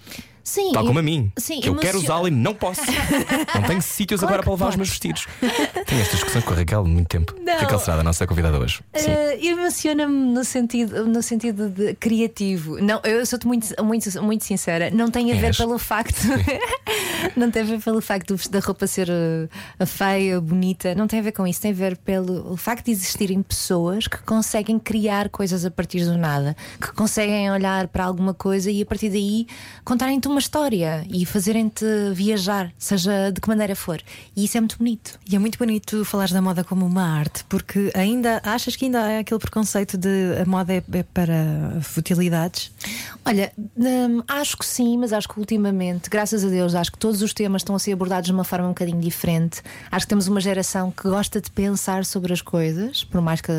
Sim, 0.48 0.72
Tal 0.72 0.84
e- 0.84 0.88
como 0.88 1.00
a 1.00 1.04
mim. 1.04 1.32
Sim, 1.38 1.60
que 1.62 1.70
eu 1.70 1.76
quero 1.76 1.98
usá-lo 1.98 2.28
e 2.28 2.32
não 2.32 2.54
posso. 2.54 2.82
não 3.56 3.64
tenho 3.64 3.82
sítios 3.82 4.20
Claro 4.20 4.36
agora 4.36 4.44
para 4.44 4.54
levar 4.54 4.70
os 4.70 4.76
podes. 4.76 4.78
meus 4.78 4.90
vestidos. 4.90 5.28
Tenho 5.88 6.02
estas 6.02 6.16
discussões 6.16 6.44
com 6.44 6.54
a 6.54 6.56
Raquel 6.56 6.80
há 6.82 6.84
muito 6.84 7.08
tempo. 7.08 7.34
Não. 7.40 7.58
Raquel 7.60 7.78
Estrada, 7.78 8.02
a 8.02 8.04
nossa 8.04 8.26
convidada 8.28 8.58
hoje. 8.60 8.82
Eh, 8.94 9.46
Emociona-me 9.46 10.34
no 10.34 10.44
sentido, 10.44 11.06
no 11.08 11.22
sentido 11.22 11.70
de 11.70 11.94
criativo. 11.96 12.78
Não, 12.82 13.00
eu 13.04 13.26
sou-te 13.26 13.46
muito, 13.48 13.68
muito, 13.84 14.24
muito 14.24 14.44
sincera. 14.44 14.90
Não 14.92 15.10
tem 15.10 15.32
a 15.32 15.36
ver 15.36 15.48
És. 15.48 15.58
pelo 15.58 15.78
facto. 15.78 16.22
não 17.36 17.50
tem 17.52 17.62
a 17.62 17.66
ver 17.66 17.82
pelo 17.82 18.02
facto 18.02 18.36
da 18.50 18.60
roupa 18.60 18.88
ser 18.88 19.10
eh, 19.10 19.86
feia, 19.86 20.40
bonita. 20.42 20.94
Não 20.96 21.08
tem 21.08 21.20
a 21.20 21.24
ver 21.24 21.32
com 21.32 21.46
isso. 21.48 21.62
Tem 21.62 21.72
a 21.72 21.76
ver 21.76 21.98
pelo 21.98 22.52
o 22.52 22.58
facto 22.58 22.86
de 22.86 22.92
existirem 22.92 23.42
pessoas 23.42 24.08
que 24.08 24.18
conseguem 24.24 24.78
criar 24.80 25.30
coisas 25.30 25.66
a 25.66 25.72
partir 25.72 26.04
do 26.06 26.18
nada, 26.18 26.56
que 26.80 26.92
conseguem 26.94 27.50
olhar 27.52 27.88
para 27.88 28.06
alguma 28.06 28.34
coisa 28.34 28.70
e 28.72 28.82
a 28.82 28.86
partir 28.86 29.10
daí 29.10 29.48
contarem-te 29.84 30.28
uma 30.28 30.37
uma 30.38 30.40
história 30.40 31.04
e 31.10 31.26
fazerem-te 31.26 31.84
viajar, 32.14 32.72
seja 32.78 33.32
de 33.32 33.42
que 33.42 33.48
maneira 33.48 33.76
for. 33.76 34.00
E 34.36 34.46
isso 34.46 34.56
é 34.56 34.62
muito 34.62 34.78
bonito. 34.78 35.20
E 35.28 35.36
é 35.36 35.40
muito 35.40 35.58
bonito 35.58 36.06
falares 36.06 36.32
da 36.32 36.40
moda 36.40 36.64
como 36.64 36.86
uma 36.86 37.02
arte, 37.02 37.44
porque 37.46 37.92
ainda 37.96 38.40
achas 38.44 38.76
que 38.76 38.86
ainda 38.86 39.02
há 39.02 39.20
aquele 39.20 39.40
preconceito 39.40 39.98
de 39.98 40.38
a 40.40 40.46
moda 40.48 40.74
é, 40.74 40.84
é 40.92 41.04
para 41.04 41.82
futilidades? 41.82 42.72
Olha, 43.26 43.52
hum, 43.58 44.22
acho 44.28 44.58
que 44.58 44.66
sim, 44.66 44.96
mas 45.00 45.12
acho 45.12 45.28
que 45.28 45.40
ultimamente, 45.40 46.08
graças 46.08 46.46
a 46.46 46.50
Deus, 46.50 46.76
acho 46.76 46.92
que 46.92 47.00
todos 47.00 47.24
os 47.24 47.34
temas 47.34 47.62
estão 47.62 47.76
a 47.76 47.80
ser 47.80 47.94
abordados 47.94 48.28
de 48.28 48.34
uma 48.34 48.44
forma 48.44 48.68
um 48.68 48.70
bocadinho 48.70 49.02
diferente. 49.02 49.64
Acho 49.92 50.06
que 50.06 50.10
temos 50.10 50.28
uma 50.28 50.40
geração 50.40 50.92
que 50.92 51.10
gosta 51.10 51.42
de 51.42 51.50
pensar 51.50 52.06
sobre 52.06 52.32
as 52.32 52.44
coisas, 52.44 53.04
por 53.04 53.22
mais 53.22 53.42
que 53.42 53.52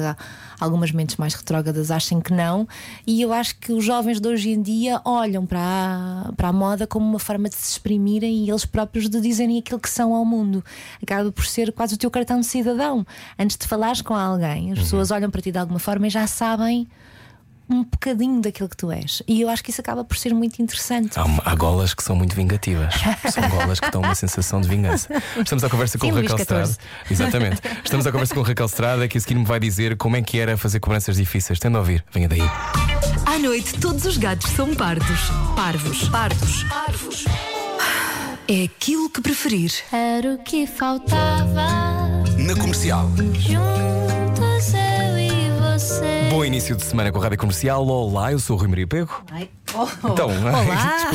algumas 0.60 0.92
mentes 0.92 1.16
mais 1.16 1.34
retrógradas 1.34 1.90
achem 1.90 2.20
que 2.20 2.32
não. 2.32 2.68
E 3.04 3.20
eu 3.20 3.32
acho 3.32 3.56
que 3.58 3.72
os 3.72 3.84
jovens 3.84 4.20
de 4.20 4.28
hoje 4.28 4.50
em 4.50 4.62
dia 4.62 5.00
olham 5.04 5.44
para 5.44 5.60
a, 5.60 6.32
para 6.36 6.48
a 6.48 6.52
moda 6.52 6.67
como 6.86 7.06
uma 7.06 7.18
forma 7.18 7.48
de 7.48 7.54
se 7.54 7.72
exprimirem 7.72 8.44
e 8.44 8.50
eles 8.50 8.64
próprios 8.64 9.08
de 9.08 9.20
dizerem 9.20 9.58
aquilo 9.58 9.80
que 9.80 9.90
são 9.90 10.14
ao 10.14 10.24
mundo. 10.24 10.64
Acaba 11.02 11.30
por 11.32 11.44
ser 11.46 11.72
quase 11.72 11.94
o 11.94 11.98
teu 11.98 12.10
cartão 12.10 12.40
de 12.40 12.46
cidadão. 12.46 13.06
Antes 13.38 13.56
de 13.56 13.66
falares 13.66 14.02
com 14.02 14.14
alguém, 14.14 14.72
as 14.72 14.78
pessoas 14.78 15.10
olham 15.10 15.30
para 15.30 15.40
ti 15.40 15.50
de 15.50 15.58
alguma 15.58 15.78
forma 15.78 16.06
e 16.06 16.10
já 16.10 16.26
sabem 16.26 16.88
um 17.68 17.84
bocadinho 17.84 18.40
daquilo 18.40 18.68
que 18.68 18.76
tu 18.76 18.90
és. 18.90 19.22
E 19.26 19.40
eu 19.40 19.48
acho 19.48 19.62
que 19.62 19.70
isso 19.70 19.80
acaba 19.80 20.04
por 20.04 20.16
ser 20.16 20.32
muito 20.32 20.60
interessante. 20.60 21.18
Há, 21.18 21.24
há 21.44 21.54
golas 21.54 21.92
que 21.94 22.02
são 22.02 22.16
muito 22.16 22.34
vingativas. 22.34 22.94
São 23.30 23.48
golas 23.48 23.78
que 23.78 23.90
dão 23.90 24.00
uma 24.00 24.14
sensação 24.14 24.60
de 24.60 24.68
vingança. 24.68 25.08
Estamos 25.36 25.62
à 25.64 25.68
conversa 25.68 25.98
com 25.98 26.06
Sim, 26.06 26.12
Raquel. 26.12 26.36
14. 26.36 26.78
Exatamente. 27.10 27.60
Estamos 27.84 28.06
à 28.06 28.12
conversa 28.12 28.34
com 28.34 28.42
Raquel 28.42 28.66
Estrada, 28.66 29.08
que 29.08 29.18
a 29.18 29.20
seguir 29.20 29.34
me 29.34 29.44
vai 29.44 29.60
dizer 29.60 29.96
como 29.96 30.16
é 30.16 30.22
que 30.22 30.38
era 30.38 30.56
fazer 30.56 30.80
cobranças 30.80 31.16
difíceis. 31.16 31.58
Tendo 31.58 31.76
a 31.76 31.80
ouvir, 31.80 32.04
venha 32.12 32.28
daí. 32.28 32.42
À 33.26 33.38
noite, 33.38 33.74
todos 33.78 34.04
os 34.04 34.16
gatos 34.16 34.50
são 34.52 34.74
pardos. 34.74 35.20
Parvos. 35.54 36.08
Pardos. 36.08 36.62
Parvos. 36.64 37.24
É 38.48 38.64
aquilo 38.64 39.10
que 39.10 39.20
preferir. 39.20 39.72
Era 39.92 40.34
o 40.34 40.38
que 40.38 40.66
faltava. 40.66 41.68
Na 42.38 42.54
comercial. 42.56 43.10
Juntos 43.34 44.17
você. 45.88 46.28
Bom 46.28 46.44
início 46.44 46.76
de 46.76 46.82
semana 46.84 47.10
com 47.10 47.18
a 47.18 47.22
Rádio 47.22 47.38
Comercial. 47.38 47.86
Olá, 47.86 48.30
eu 48.30 48.38
sou 48.38 48.56
o 48.56 48.58
Rui 48.58 48.68
Maria 48.68 48.86
Pego. 48.86 49.24
Então, 50.04 50.28
Olá! 50.44 51.10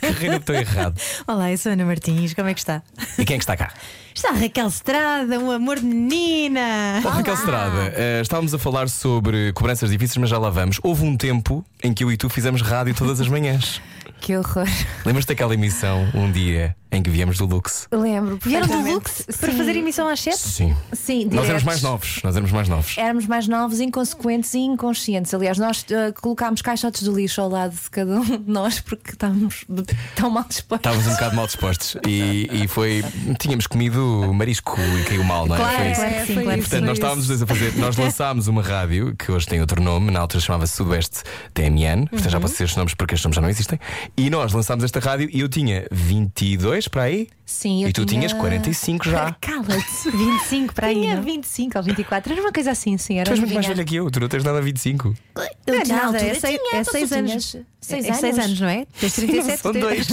carreira 0.00 0.36
estou 0.36 0.54
errado. 0.54 1.00
Olá, 1.28 1.52
eu 1.52 1.56
sou 1.58 1.70
a 1.70 1.72
Ana 1.74 1.84
Martins, 1.84 2.34
como 2.34 2.48
é 2.48 2.54
que 2.54 2.58
está? 2.58 2.82
E 3.16 3.24
quem 3.24 3.36
é 3.36 3.38
que 3.38 3.44
está 3.44 3.56
cá? 3.56 3.72
Está 4.12 4.30
a 4.30 4.32
Raquel 4.32 4.66
Estrada, 4.66 5.38
um 5.38 5.50
amor 5.50 5.78
de 5.78 5.84
menina! 5.86 7.00
Oh, 7.04 7.08
Raquel 7.08 7.34
Estrada, 7.34 7.92
eh, 7.94 8.20
estávamos 8.20 8.52
a 8.52 8.58
falar 8.58 8.88
sobre 8.88 9.52
cobranças 9.52 9.90
difíceis, 9.90 10.16
mas 10.16 10.30
já 10.30 10.38
lá 10.38 10.50
vamos. 10.50 10.80
Houve 10.82 11.04
um 11.04 11.16
tempo 11.16 11.64
em 11.82 11.94
que 11.94 12.02
eu 12.02 12.10
e 12.10 12.16
tu 12.16 12.28
fizemos 12.28 12.62
rádio 12.62 12.94
todas 12.94 13.20
as 13.20 13.28
manhãs. 13.28 13.80
Que 14.18 14.34
horror. 14.34 14.66
Lembras-te 15.04 15.28
daquela 15.28 15.52
emissão, 15.52 16.08
um 16.14 16.32
dia, 16.32 16.74
em 16.90 17.02
que 17.02 17.10
viemos 17.10 17.38
do 17.38 17.46
Lux? 17.46 17.88
Lembro. 17.92 18.38
Vieram 18.42 18.66
do. 18.66 18.76
Lux 18.92 19.26
para 19.40 19.50
Sim. 19.52 19.58
fazer 19.58 19.76
emissão 19.76 20.08
às 20.08 20.20
7? 20.20 20.36
Sim. 20.38 20.76
Sim, 20.92 21.24
Nós 21.24 21.44
éramos 21.44 21.46
diretos. 21.46 21.64
mais 21.64 21.82
novos. 21.82 22.20
Nós 22.22 22.34
éramos 22.36 22.52
mais 22.52 22.68
novos. 22.68 22.98
Éramos 22.98 23.26
mais 23.26 23.48
novos, 23.48 23.80
inconsequentes 23.80 24.54
e 24.54 24.58
inconscientes. 24.60 25.34
Aliás, 25.34 25.58
nós 25.58 25.84
eh, 25.90 26.12
colocámos 26.12 26.62
caixotes 26.62 27.02
de 27.02 27.10
lixo 27.10 27.40
ao 27.40 27.48
lado 27.48 27.72
de 27.74 27.90
cada 27.90 28.20
um 28.20 28.24
de 28.24 28.50
nós 28.50 28.80
porque 28.80 29.10
estávamos 29.12 29.64
tão 30.14 30.30
mal 30.30 30.44
dispostos. 30.48 30.78
Estávamos 30.78 31.06
um 31.06 31.10
bocado 31.12 31.36
mal 31.36 31.46
dispostos 31.46 31.96
e, 32.06 32.48
e 32.52 32.68
foi. 32.68 33.04
Tínhamos 33.38 33.66
comido 33.66 34.32
marisco 34.32 34.76
e 35.00 35.04
caiu 35.04 35.24
mal, 35.24 35.46
não 35.46 35.56
é? 35.56 35.58
Claro, 35.58 35.76
foi 35.76 35.90
isso. 35.90 36.00
claro 36.00 36.14
que 36.14 36.26
sim, 36.26 36.34
foi 36.34 36.42
claro. 36.44 36.60
Portanto, 36.60 36.84
nós 36.84 36.98
estávamos 36.98 37.22
os 37.22 37.28
dois 37.28 37.42
a 37.42 37.46
fazer. 37.46 37.76
Nós 37.76 37.96
lançámos 37.96 38.46
uma 38.48 38.62
rádio 38.62 39.14
que 39.16 39.30
hoje 39.32 39.46
tem 39.46 39.60
outro 39.60 39.82
nome, 39.82 40.10
na 40.10 40.20
altura 40.20 40.40
chamava-se 40.42 40.76
Sudoeste 40.76 41.22
TMN, 41.52 42.06
portanto 42.06 42.24
Uhum. 42.26 42.30
já 42.30 42.40
posso 42.40 42.52
dizer 42.54 42.64
os 42.64 42.76
nomes 42.76 42.94
porque 42.94 43.14
estes 43.14 43.24
nomes 43.24 43.36
já 43.36 43.42
não 43.42 43.48
existem. 43.48 43.78
E 44.16 44.30
nós 44.30 44.52
lançámos 44.52 44.84
esta 44.84 45.00
rádio 45.00 45.28
e 45.32 45.40
eu 45.40 45.48
tinha 45.48 45.86
22 45.90 46.75
para 46.86 47.02
aí 47.04 47.28
Sim, 47.46 47.84
eu 47.84 47.88
e 47.88 47.92
tu 47.92 48.04
tinha... 48.04 48.20
tinhas 48.28 48.32
45 48.32 49.08
já. 49.08 49.32
Cala-te. 49.40 50.10
25 50.10 50.74
para 50.74 50.88
aí. 50.88 50.94
Tinha 51.00 51.16
não? 51.16 51.22
25 51.22 51.78
ou 51.78 51.84
24, 51.84 52.32
era 52.32 52.42
uma 52.42 52.52
coisa 52.52 52.72
assim, 52.72 52.98
sim. 52.98 53.14
Era 53.18 53.24
Tu 53.26 53.30
és 53.30 53.38
muito 53.40 53.54
mais 53.54 53.66
velha 53.66 53.84
que 53.84 53.96
eu, 53.96 54.10
tu 54.10 54.20
não 54.20 54.28
tens 54.28 54.44
nada 54.44 54.58
a 54.58 54.60
25. 54.60 55.08
Eu 55.08 55.14
Não 55.74 55.80
é 55.80 55.82
tinha- 55.84 55.96
na 55.96 56.02
nada, 56.06 56.18
é 56.18 56.34
seis- 56.34 56.58
tinha, 56.60 56.80
é 56.80 56.84
tu 56.84 56.90
seis 56.90 57.08
tinhas 57.08 57.30
anos. 57.30 57.56
Seis 57.80 58.04
é 58.04 58.08
anos. 58.08 58.20
6 58.20 58.38
anos, 58.38 58.60
não 58.60 58.68
é? 58.68 58.86
Tens 59.00 59.12
37? 59.16 59.62
São 59.62 59.72
dois. 59.72 60.06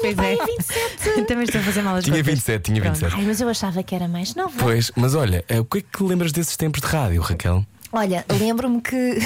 Pois 0.00 0.18
é. 0.18 0.36
27. 0.36 1.24
Também 1.26 1.44
estou 1.44 1.60
a 1.60 1.64
fazer 1.64 1.82
mal 1.82 1.96
as 1.96 2.04
Tinha 2.04 2.16
contas. 2.16 2.32
27, 2.34 2.62
tinha 2.62 2.80
Pronto. 2.82 2.94
27. 2.94 3.18
Ai, 3.20 3.26
mas 3.26 3.40
eu 3.40 3.48
achava 3.48 3.82
que 3.82 3.94
era 3.94 4.06
mais 4.06 4.34
nova. 4.34 4.52
Pois, 4.58 4.92
mas 4.94 5.14
olha, 5.14 5.42
eh, 5.48 5.58
o 5.60 5.64
que 5.64 5.78
é 5.78 5.80
que 5.80 6.02
lembras 6.02 6.32
desses 6.32 6.56
tempos 6.56 6.80
de 6.82 6.86
rádio, 6.86 7.22
Raquel? 7.22 7.64
Olha, 7.90 8.22
lembro-me 8.38 8.82
que. 8.82 8.94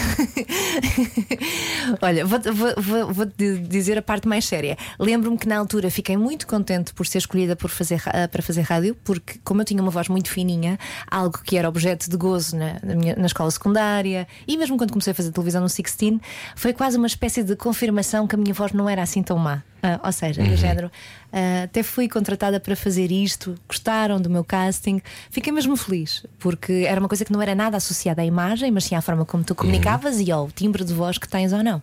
Olha, 2.01 2.25
vou-te 2.25 2.51
vou, 2.51 2.73
vou, 2.77 3.13
vou 3.13 3.27
dizer 3.69 3.99
a 3.99 4.03
parte 4.03 4.27
mais 4.29 4.45
séria. 4.45 4.77
Lembro-me 4.99 5.37
que 5.37 5.49
na 5.49 5.59
altura 5.59 5.91
fiquei 5.91 6.17
muito 6.17 6.47
contente 6.47 6.93
por 6.95 7.07
ser 7.07 7.19
escolhida 7.19 7.57
por 7.57 7.71
fazer, 7.71 7.97
ra- 7.97 8.29
para 8.29 8.43
fazer 8.43 8.63
rádio, 8.63 8.97
porque, 9.05 9.39
como 9.45 9.61
eu 9.61 9.65
tinha 9.65 9.83
uma 9.83 9.91
voz 9.91 10.09
muito 10.09 10.29
fininha, 10.31 10.79
algo 11.11 11.39
que 11.43 11.57
era 11.57 11.69
objeto 11.69 12.09
de 12.09 12.17
gozo 12.17 12.57
na, 12.57 12.77
na, 12.83 12.95
minha- 12.95 13.17
na 13.17 13.27
escola 13.27 13.51
secundária 13.51 14.27
e 14.47 14.57
mesmo 14.57 14.77
quando 14.77 14.91
comecei 14.91 15.11
a 15.11 15.15
fazer 15.15 15.31
televisão 15.33 15.61
no 15.63 15.69
16, 15.69 16.21
foi 16.57 16.73
quase 16.73 16.97
uma 16.97 17.07
espécie 17.07 17.43
de 17.43 17.57
confirmação 17.57 18.27
que 18.27 18.35
a 18.35 18.39
minha 18.39 18.55
voz 18.55 18.73
não 18.73 18.89
era 18.89 19.03
assim 19.03 19.23
tão 19.23 19.39
má. 19.39 19.63
Ah, 19.85 19.99
ou 20.05 20.13
seja, 20.13 20.45
do 20.45 20.57
género, 20.57 20.93
ah, 21.33 21.63
até 21.65 21.83
fui 21.83 22.09
contratada 22.09 22.61
para 22.61 22.77
fazer 22.77 23.11
isto, 23.11 23.55
gostaram 23.67 24.21
do 24.21 24.29
meu 24.29 24.45
casting, 24.45 25.01
fiquei 25.31 25.53
mesmo 25.53 25.77
feliz, 25.77 26.25
porque 26.39 26.85
era 26.87 27.01
uma 27.01 27.09
coisa 27.09 27.25
que 27.25 27.33
não 27.33 27.41
era 27.41 27.55
nada 27.55 27.77
associada 27.77 28.21
à 28.23 28.25
imagem, 28.25 28.71
mas 28.71 28.85
sim 28.85 28.95
à 28.95 29.01
forma 29.01 29.25
como 29.25 29.43
tu 29.43 29.55
comunicavas 29.55 30.21
e 30.21 30.31
ao 30.31 30.51
timbre 30.51 30.85
de 30.85 30.93
voz 30.93 31.17
que 31.17 31.29
tens 31.29 31.53
ou 31.53 31.63
não. 31.63 31.83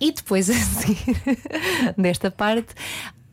E 0.00 0.12
depois 0.12 0.48
a 0.50 0.54
seguir 0.54 1.16
desta 1.98 2.30
parte. 2.30 2.74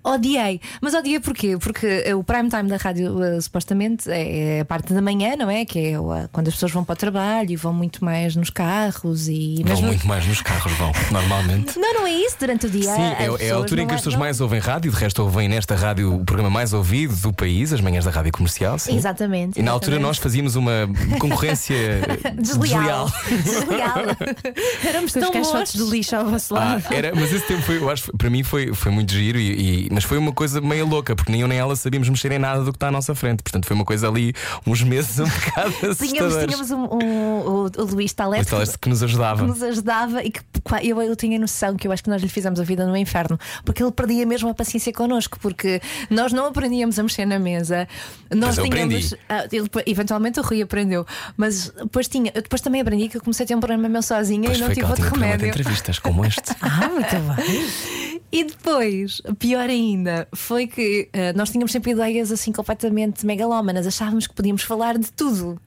Odiei, 0.04 0.62
mas 0.82 0.94
odiei 0.94 1.20
porquê? 1.20 1.58
Porque 1.58 1.86
eh, 2.06 2.16
o 2.16 2.24
prime 2.24 2.50
time 2.50 2.70
da 2.70 2.78
rádio 2.78 3.22
eh, 3.22 3.42
supostamente 3.42 4.10
é 4.10 4.58
é 4.58 4.60
a 4.62 4.66
parte 4.66 4.94
da 4.94 5.02
manhã, 5.02 5.36
não 5.36 5.50
é? 5.50 5.66
Que 5.66 5.80
é 5.80 5.92
eh, 5.94 6.30
quando 6.32 6.48
as 6.48 6.54
pessoas 6.54 6.72
vão 6.72 6.84
para 6.84 6.94
o 6.94 6.96
trabalho 6.96 7.52
e 7.52 7.56
vão 7.56 7.74
muito 7.74 8.04
mais 8.04 8.36
nos 8.36 8.50
carros 8.50 9.28
e 9.28 9.56
Vão 9.58 9.66
mesmo- 9.74 9.88
muito 9.88 10.08
mais 10.08 10.26
nos 10.26 10.42
carros, 10.42 10.72
vão, 10.74 10.92
normalmente. 11.12 11.78
Não, 11.78 11.94
não 11.96 12.08
é 12.08 12.12
isso 12.14 12.38
durante 12.40 12.66
o 12.66 12.70
dia. 12.70 12.94
Sim, 12.96 13.02
é, 13.02 13.48
é 13.48 13.52
a 13.52 13.56
altura 13.56 13.82
em 13.82 13.88
que 13.88 13.94
as 13.94 14.00
pessoas 14.00 14.14
não- 14.16 14.20
mais 14.22 14.40
ouvem 14.40 14.60
rádio, 14.60 14.90
de 14.92 14.98
resto 14.98 15.22
ouvem 15.22 15.50
nesta 15.50 15.76
rádio 15.76 16.16
o 16.16 16.24
programa 16.26 16.50
mais 16.50 16.72
ouvido 16.74 17.16
do 17.18 17.34
país, 17.34 17.74
as 17.74 17.82
manhãs 17.82 18.06
da 18.06 18.12
rádio 18.12 18.32
comercial. 18.32 18.80
Sim. 18.80 18.96
Exatamente. 18.96 19.60
E 19.60 19.64
na 19.64 19.72
altura 19.72 19.96
exatamente. 19.98 20.08
nós 20.08 20.18
fazíamos 20.18 20.56
uma 20.56 20.90
concorrência 21.20 22.02
Desleal. 22.40 23.12
Desleal. 23.30 24.06
Éramos 24.88 25.12
tão 25.14 25.32
caixotes 25.32 25.74
de 25.74 25.84
lixo 25.84 26.16
ao 26.16 26.26
vosso 26.26 26.56
Ah, 26.56 26.60
lado. 26.60 26.84
era, 26.94 27.14
mas 27.14 27.32
esse 27.34 27.46
tempo 27.46 27.62
foi, 27.64 27.78
eu 27.78 27.90
acho, 27.90 28.12
para 28.18 28.30
mim 28.30 28.44
foi, 28.44 28.74
foi 28.74 28.92
muito 28.92 29.12
giro, 29.14 29.38
e, 29.38 29.88
e- 29.88 29.89
mas 29.90 30.04
foi 30.04 30.18
uma 30.18 30.32
coisa 30.32 30.62
meio 30.62 30.88
louca, 30.88 31.16
porque 31.16 31.32
nem 31.32 31.42
eu 31.42 31.48
nem 31.48 31.58
ela 31.58 31.76
sabíamos 31.76 32.08
mexer 32.10 32.32
em 32.32 32.40
nada 32.40 32.64
do 32.64 32.72
que 32.72 32.78
está 32.78 32.88
à 32.88 32.92
nossa 32.92 33.14
frente. 33.16 33.44
Portanto, 33.44 33.66
foi 33.66 33.76
uma 33.76 33.86
coisa 33.86 34.08
ali, 34.08 34.34
uns 34.66 34.82
meses 34.84 35.20
um 35.20 35.24
bocado 35.30 35.96
Tínhamos, 35.96 36.36
tínhamos 36.38 36.72
um, 36.72 36.84
um- 36.84 37.40
o, 37.46 37.64
o 37.66 37.84
Luís 37.94 38.14
Talete 38.14 38.50
que 38.80 38.90
nos 38.90 39.00
que 39.00 39.06
ajudava. 39.06 39.46
nos 39.46 39.62
ajudava 39.64 40.24
e 40.24 40.32
que 40.32 40.42
eu, 40.84 41.02
eu 41.02 41.16
tinha 41.16 41.40
noção 41.40 41.76
que 41.76 41.88
eu 41.88 41.92
acho 41.92 42.04
que 42.04 42.10
nós 42.10 42.22
lhe 42.22 42.30
fizemos 42.30 42.60
a 42.60 42.64
vida 42.64 42.86
no 42.86 42.96
inferno, 42.96 43.38
porque 43.66 43.82
ele 43.84 43.92
perdia 43.92 44.26
mesmo 44.26 44.50
a 44.50 44.54
paciência 44.54 44.94
connosco, 44.94 45.38
porque 45.40 45.82
nós 46.10 46.32
não 46.32 46.46
aprendíamos 46.48 46.98
a 47.00 47.04
mexer 47.04 47.26
na 47.26 47.40
mesa. 47.40 47.88
Nós 48.32 48.58
Mas 48.58 48.68
tínhamos. 48.70 49.14
aprendi. 49.14 49.18
ah, 49.28 49.48
ele 49.52 49.70
eventualmente 49.86 50.40
o 50.40 50.44
Rui 50.44 50.62
aprendeu, 50.62 51.06
mas 51.36 51.70
depois, 51.70 52.08
tinha, 52.08 52.32
depois 52.32 52.62
também 52.62 52.82
aprendi 52.82 53.10
que 53.10 53.18
eu 53.18 53.22
comecei 53.22 53.44
a 53.44 53.48
ter 53.48 53.56
um 53.56 53.60
problema 53.60 53.90
meu 53.90 54.02
sozinha 54.04 54.44
Pois 54.46 54.58
e 54.58 54.62
não 54.62 54.68
que 54.70 54.76
tive 54.76 54.88
outro 54.88 55.10
remédio. 55.10 55.48
entrevistas 55.48 55.98
como 56.00 56.24
este. 56.26 56.42
Ah, 56.62 56.88
muito 56.90 57.16
bem. 57.36 58.19
E 58.32 58.44
depois, 58.44 59.22
pior 59.40 59.68
ainda, 59.70 60.28
foi 60.34 60.68
que 60.68 61.10
eh, 61.12 61.34
nós 61.34 61.50
tínhamos 61.50 61.72
sempre 61.72 61.92
ideias 61.92 62.32
assim 62.32 62.52
completamente 62.52 63.26
megalómanas, 63.26 63.88
achávamos 63.88 64.28
que 64.28 64.36
podíamos 64.36 64.62
falar 64.62 65.00
de 65.00 65.12
tudo. 65.12 65.60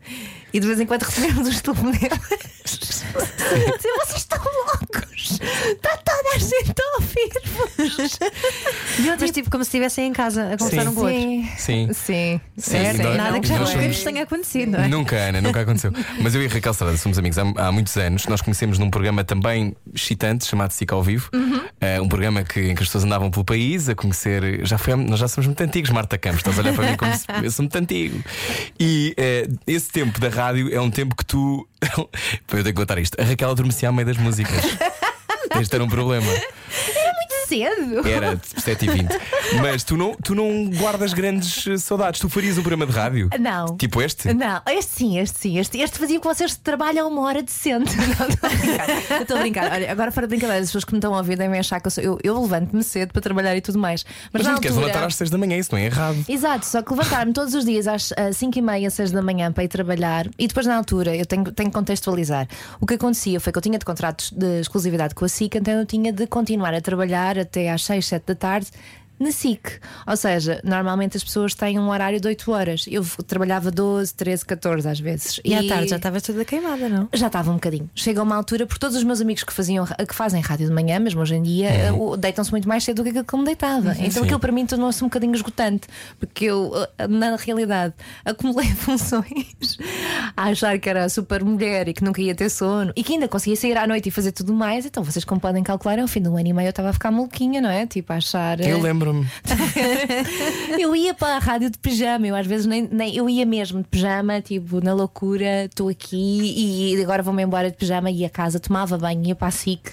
E 0.53 0.61
de 0.61 0.67
vez 0.67 0.79
em 0.79 0.87
quando 0.87 1.03
recebemos 1.03 1.49
os 1.49 1.61
telefonemas. 1.61 2.21
Vocês 3.13 4.17
estão 4.17 4.39
loucos! 4.45 5.41
Está 5.41 5.97
toda 5.97 6.35
a 6.35 6.39
gente 6.39 6.75
a 6.81 6.95
ouvir-vos! 6.97 8.19
E 8.99 9.17
Mas 9.21 9.31
tipo, 9.31 9.51
como 9.51 9.65
se 9.65 9.69
estivessem 9.69 10.07
em 10.09 10.13
casa 10.13 10.53
a 10.53 10.59
conversar 10.59 10.83
Sim. 10.83 10.89
um 10.89 10.95
com 10.95 11.01
o 11.01 11.05
outro. 11.05 11.21
Sim, 11.21 11.49
Sim. 11.57 11.89
sim. 11.93 12.41
Sim, 12.57 12.77
É, 12.77 12.93
nós- 12.95 13.17
Nada 13.17 13.41
que 13.41 13.49
já 13.49 13.59
não 13.59 13.89
nos 13.89 14.03
tenha 14.03 14.23
acontecido, 14.23 14.73
não 14.73 14.81
é? 14.85 14.89
Nunca, 14.89 15.17
Ana, 15.17 15.41
nunca 15.41 15.61
aconteceu. 15.61 15.93
Mas 16.21 16.35
eu 16.35 16.43
e 16.43 16.47
a 16.47 16.49
Raquel 16.49 16.73
Estrada 16.73 16.97
somos 16.97 17.19
amigos 17.19 17.39
há, 17.39 17.43
há 17.57 17.73
muitos 17.73 17.97
anos. 17.97 18.27
Nós 18.27 18.41
conhecemos 18.43 18.79
num 18.79 18.91
programa 18.91 19.25
também 19.25 19.75
excitante 19.95 20.45
chamado 20.47 20.73
SIC 20.73 20.93
ao 20.93 21.03
Vivo. 21.03 21.31
Eh, 21.81 22.01
um 22.01 22.09
programa 22.09 22.43
que, 22.45 22.61
em 22.61 22.75
que 22.75 22.83
as 22.83 22.89
pessoas 22.89 23.05
andavam 23.05 23.31
pelo 23.31 23.45
país 23.45 23.89
a 23.89 23.95
conhecer. 23.95 24.65
Já 24.67 24.79
foi, 24.79 24.95
nós 24.97 25.19
já 25.21 25.29
somos 25.29 25.47
muito 25.47 25.61
antigos, 25.63 25.91
Marta 25.91 26.19
Campos. 26.19 26.39
Estás 26.41 26.59
a 26.59 26.63
olhar 26.63 26.75
para 26.75 26.91
mim 26.91 26.97
como 26.97 27.15
se 27.17 27.25
eu 27.43 27.51
sou 27.51 27.63
muito 27.65 27.77
antigo. 27.77 28.23
E 28.79 29.15
eh, 29.17 29.49
esse 29.67 29.91
tempo 29.91 30.21
da 30.21 30.29
rádio 30.29 30.73
é 30.75 30.81
um 30.81 30.91
tempo 30.91 31.15
que 31.17 31.25
tu. 31.25 31.67
eu 31.97 32.09
tenho 32.49 32.65
que 32.65 32.73
contar 32.73 32.99
isto. 32.99 33.21
A 33.21 33.25
Raquel 33.25 33.51
adormecia 33.51 33.89
a 33.89 33.93
meio 33.93 34.07
das 34.07 34.17
músicas. 34.17 34.63
Este 35.61 35.75
era 35.75 35.85
um 35.85 35.89
problema. 35.89 36.27
Cedo. 37.53 38.09
Era 38.09 38.37
7h20. 38.37 39.11
Mas 39.61 39.85
tu 39.85 39.95
não, 39.95 40.15
tu 40.15 40.35
não 40.35 40.71
guardas 40.71 41.13
grandes 41.13 41.67
eh, 41.67 41.77
saudades. 41.77 42.19
Tu 42.19 42.29
farias 42.31 42.57
um 42.57 42.63
programa 42.63 42.87
de 42.87 42.93
rádio? 42.93 43.29
Não. 43.39 43.77
Tipo 43.77 44.01
este? 44.01 44.33
Não, 44.33 44.63
este 44.71 44.91
sim, 44.91 45.19
este 45.19 45.39
sim. 45.39 45.59
Este, 45.59 45.79
este 45.79 45.99
fazia 45.99 46.19
com 46.19 46.31
que 46.31 46.35
vocês 46.35 46.57
trabalham 46.57 47.07
uma 47.09 47.21
hora 47.23 47.43
decente. 47.43 47.95
Não, 48.19 48.29
estou 48.29 48.49
a 48.49 48.55
brincar. 48.55 48.89
Eu 48.89 49.23
Estou 49.23 49.37
a 49.37 49.41
brincar. 49.41 49.73
Olha, 49.73 49.93
agora 49.93 50.11
fora 50.11 50.27
de 50.27 50.31
brincadeira, 50.31 50.63
as 50.63 50.69
pessoas 50.69 50.85
que 50.85 50.93
me 50.93 50.99
estão 50.99 51.15
a 51.15 51.19
ouvir 51.19 51.37
devem 51.37 51.59
achar 51.61 51.79
que 51.81 51.89
eu 51.89 51.91
sou. 51.91 52.03
Eu, 52.03 52.19
eu 52.23 52.41
levanto-me 52.41 52.83
cedo 52.83 53.13
para 53.13 53.21
trabalhar 53.21 53.55
e 53.55 53.61
tudo 53.61 53.79
mais. 53.79 54.05
Mas, 54.33 54.45
não 54.45 54.55
te 54.55 54.63
queres 54.63 54.77
altura. 54.77 54.87
levantar 54.87 55.07
às 55.07 55.17
6 55.17 55.29
da 55.29 55.37
manhã, 55.37 55.59
isso 55.59 55.73
não 55.73 55.79
é 55.79 55.85
errado. 55.85 56.25
Exato, 56.27 56.65
só 56.65 56.81
que 56.81 56.91
levantar-me 56.91 57.33
todos 57.33 57.55
os 57.55 57.65
dias 57.65 57.87
às 57.87 58.13
5 58.33 58.59
e 58.59 58.63
meia, 58.63 58.89
6 58.89 59.11
da 59.11 59.21
manhã 59.21 59.53
para 59.53 59.65
ir 59.65 59.69
trabalhar 59.69 60.27
e 60.39 60.49
depois 60.49 60.67
na 60.67 60.77
altura 60.77 61.15
eu 61.15 61.27
tenho, 61.27 61.45
tenho 61.53 61.69
que 61.69 61.75
contextualizar. 61.75 62.49
O 62.81 62.87
que 62.87 62.95
acontecia 62.95 63.39
foi 63.41 63.53
que 63.53 63.59
eu 63.59 63.63
tinha 63.63 63.79
de 63.79 63.85
contratos 63.85 64.31
de 64.31 64.61
exclusividade 64.61 65.15
com 65.15 65.25
a 65.25 65.29
SIC, 65.29 65.57
então 65.57 65.75
eu 65.75 65.85
tinha 65.85 66.13
de 66.13 66.27
continuar 66.27 66.73
a 66.73 66.81
trabalhar 66.81 67.42
até 67.43 67.71
às 67.71 67.85
6, 67.85 68.07
7 68.07 68.25
da 68.27 68.35
tarde. 68.35 68.71
Na 69.23 69.31
SIC, 69.33 69.79
ou 70.07 70.17
seja, 70.17 70.61
normalmente 70.65 71.17
as 71.17 71.23
pessoas 71.25 71.55
têm 71.55 71.79
um 71.79 71.89
horário 71.91 72.21
de 72.21 72.27
8 72.29 72.51
horas. 72.51 72.85
Eu 72.89 73.05
trabalhava 73.27 73.71
12, 73.71 74.15
13, 74.15 74.45
14 74.45 74.89
às 74.89 74.99
vezes. 75.01 75.41
E 75.45 75.55
à 75.55 75.63
tarde 75.67 75.89
já 75.91 75.97
estavas 75.97 76.23
toda 76.23 76.45
queimada, 76.45 76.89
não? 76.89 77.09
Já 77.13 77.29
estava 77.29 77.51
um 77.51 77.55
bocadinho. 77.55 77.89
Chega 77.95 78.23
uma 78.23 78.35
altura, 78.37 78.67
porque 78.67 78.81
todos 78.81 78.97
os 78.97 79.05
meus 79.05 79.21
amigos 79.21 79.45
que, 79.45 79.53
faziam, 79.53 79.87
que 79.87 80.15
fazem 80.15 80.41
rádio 80.41 80.67
de 80.67 80.73
manhã, 80.73 80.99
mesmo 80.99 81.21
hoje 81.21 81.35
em 81.37 81.43
dia, 81.43 81.71
Uhum. 81.93 82.15
eh, 82.15 82.17
deitam-se 82.17 82.51
muito 82.51 82.69
mais 82.69 82.83
cedo 82.85 82.97
do 82.97 83.03
que 83.05 83.11
aquilo 83.11 83.25
que 83.25 83.35
eu 83.35 83.39
me 83.39 83.45
deitava. 83.45 83.91
Então 84.07 84.23
aquilo 84.25 84.41
para 84.41 84.53
mim 84.53 84.67
tornou-se 84.67 85.03
um 85.05 85.07
bocadinho 85.07 85.35
esgotante, 85.35 85.87
porque 86.19 86.47
eu, 86.47 86.73
eh, 86.99 87.07
na 87.07 87.37
realidade, 87.37 87.95
acumulei 88.25 88.67
funções 88.73 89.79
a 90.37 90.45
achar 90.45 90.79
que 90.79 90.89
era 90.89 91.09
super 91.09 91.45
mulher 91.45 91.89
e 91.89 91.93
que 91.95 92.03
nunca 92.05 92.21
ia 92.21 92.35
ter 92.35 92.49
sono 92.51 92.93
e 92.97 93.03
que 93.05 93.13
ainda 93.15 93.29
conseguia 93.29 93.57
sair 93.57 93.77
à 93.77 93.87
noite 93.87 94.09
e 94.09 94.13
fazer 94.13 94.33
tudo 94.33 94.53
mais. 94.53 94.85
Então 94.87 95.03
vocês, 95.05 95.25
como 95.25 95.41
podem 95.41 95.63
calcular, 95.63 95.99
ao 95.99 96.09
fim 96.09 96.21
de 96.23 96.29
um 96.29 96.37
ano 96.37 96.49
e 96.49 96.53
meio 96.53 96.67
eu 96.67 96.71
estava 96.71 96.89
a 96.91 96.93
ficar 96.93 97.11
maluquinha, 97.11 97.61
não 97.61 97.71
é? 97.71 97.87
Tipo, 97.87 98.13
a 98.13 98.17
achar. 98.17 98.61
eh, 98.61 98.73
Eu 98.73 98.81
lembro-me. 99.13 99.29
eu 100.81 100.97
ia 100.97 101.15
para 101.15 101.37
a 101.37 101.39
rádio 101.39 101.71
de 101.71 101.79
pijama, 101.79 102.27
eu 102.27 102.35
às 102.35 102.47
vezes 102.47 102.67
nem, 102.67 102.89
nem 102.91 103.15
eu 103.15 103.29
ia 103.29 103.45
mesmo 103.45 103.83
de 103.83 103.89
pijama, 103.89 104.41
tipo, 104.41 104.83
na 104.83 104.95
loucura, 104.95 105.67
estou 105.67 105.89
aqui 105.89 106.95
e 106.97 107.03
agora 107.03 107.23
vou-me 107.23 107.43
embora 107.43 107.71
de 107.71 107.77
pijama, 107.77 108.11
ia 108.11 108.27
a 108.27 108.31
casa, 108.31 108.59
tomava 108.59 108.97
banho, 108.99 109.27
ia 109.27 109.35
para 109.35 109.49
a 109.49 109.51
SIC. 109.51 109.93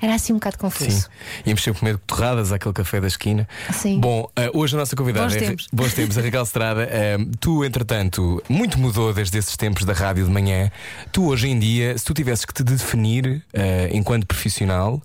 Era 0.00 0.14
assim 0.14 0.32
um 0.32 0.36
bocado 0.36 0.56
Sim. 0.56 0.60
confuso. 0.60 1.08
Íamos 1.46 1.62
sempre 1.62 1.80
comer 1.80 1.98
torradas 2.06 2.52
àquele 2.52 2.74
café 2.74 3.00
da 3.00 3.06
esquina. 3.06 3.48
Sim. 3.72 3.98
Bom, 4.00 4.28
eh, 4.36 4.50
hoje 4.52 4.74
a 4.76 4.78
nossa 4.78 4.94
convidada 4.94 5.26
Bons 5.26 5.36
é 5.36 5.38
tempos. 5.46 5.68
bons 5.72 5.94
tempos, 5.94 6.18
a 6.18 6.22
Raquel 6.22 6.42
Estrada. 6.44 6.82
Eh, 6.90 7.16
tu, 7.40 7.64
entretanto, 7.64 8.42
muito 8.48 8.78
mudou 8.78 9.12
desde 9.12 9.38
esses 9.38 9.56
tempos 9.56 9.84
da 9.84 9.92
rádio 9.92 10.24
de 10.24 10.30
manhã. 10.30 10.70
Tu, 11.12 11.26
hoje 11.26 11.48
em 11.48 11.58
dia, 11.58 11.96
se 11.96 12.04
tu 12.04 12.12
tivesses 12.14 12.44
que 12.44 12.52
te 12.52 12.62
definir 12.62 13.42
eh, 13.52 13.88
enquanto 13.92 14.26
profissional, 14.26 15.02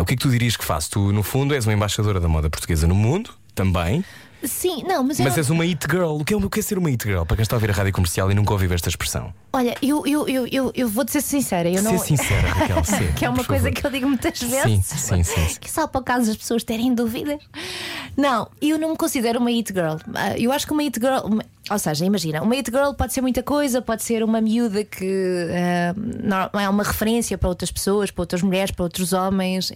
o 0.00 0.04
que 0.04 0.14
é 0.14 0.16
que 0.16 0.22
tu 0.22 0.30
dirias 0.30 0.56
que 0.56 0.64
fazes? 0.64 0.88
Tu, 0.88 1.12
no 1.12 1.22
fundo, 1.22 1.54
és 1.54 1.66
uma 1.66 1.72
embaixadora 1.74 2.18
da 2.18 2.26
moda 2.28 2.48
portuguesa 2.48 2.86
no 2.86 2.94
mundo, 2.94 3.30
também, 3.54 4.02
Sim, 4.44 4.82
não, 4.86 5.02
mas, 5.04 5.18
mas 5.20 5.36
eu, 5.36 5.40
és 5.40 5.50
uma 5.50 5.64
it 5.64 5.86
girl. 5.90 6.16
O 6.20 6.24
que 6.24 6.34
é, 6.34 6.36
o 6.36 6.50
que 6.50 6.58
é 6.60 6.62
ser 6.62 6.78
uma 6.78 6.88
it 6.88 7.02
girl? 7.06 7.22
Para 7.24 7.36
quem 7.36 7.42
está 7.42 7.54
a 7.54 7.58
ouvir 7.58 7.70
a 7.70 7.74
rádio 7.74 7.92
comercial 7.92 8.30
e 8.30 8.34
nunca 8.34 8.52
ouviu 8.52 8.72
esta 8.72 8.88
expressão. 8.88 9.32
olha, 9.52 9.74
eu, 9.82 10.06
eu, 10.06 10.28
eu, 10.28 10.46
eu, 10.46 10.72
eu 10.74 10.88
vou-te 10.88 11.12
ser 11.12 11.20
sincera, 11.20 11.68
eu 11.70 11.82
não. 11.82 11.92
Ser 11.98 12.06
sincera, 12.16 12.48
Raquel, 12.48 12.82
sim. 12.84 13.12
que 13.16 13.24
é 13.24 13.28
uma 13.30 13.44
coisa 13.44 13.64
favor. 13.64 13.80
que 13.80 13.86
eu 13.86 13.90
digo 13.90 14.08
muitas 14.08 14.38
Sim, 14.38 14.48
vezes. 14.48 14.86
sim, 14.86 15.22
sim, 15.22 15.24
sim. 15.24 15.60
Que 15.60 15.70
só 15.70 15.86
para 15.86 16.00
o 16.00 16.04
caso 16.04 16.26
das 16.26 16.36
pessoas 16.36 16.64
terem 16.64 16.94
dúvidas. 16.94 17.38
Não, 18.16 18.48
eu 18.60 18.78
não 18.78 18.90
me 18.90 18.96
considero 18.96 19.38
uma 19.38 19.50
it 19.50 19.72
girl. 19.72 19.96
Ah, 20.14 20.36
Eu 20.38 20.50
acho 20.52 20.66
que 20.66 20.72
uma 20.72 20.82
it 20.82 20.98
girl. 21.00 21.24
uma- 21.24 21.44
ou 21.70 21.78
seja, 21.78 22.04
imagina, 22.04 22.42
uma 22.42 22.54
it 22.56 22.68
girl 22.70 22.92
pode 22.92 23.12
ser 23.12 23.20
muita 23.20 23.42
coisa, 23.42 23.80
pode 23.80 24.02
ser 24.02 24.24
uma 24.24 24.40
miúda 24.40 24.82
que 24.84 25.46
não 26.22 26.60
é 26.60 26.68
uma 26.68 26.82
referência 26.82 27.38
para 27.38 27.48
outras 27.48 27.70
pessoas, 27.70 28.10
para 28.10 28.22
outras 28.22 28.42
mulheres, 28.42 28.70
para 28.72 28.82
outros 28.84 29.12
homens. 29.12 29.72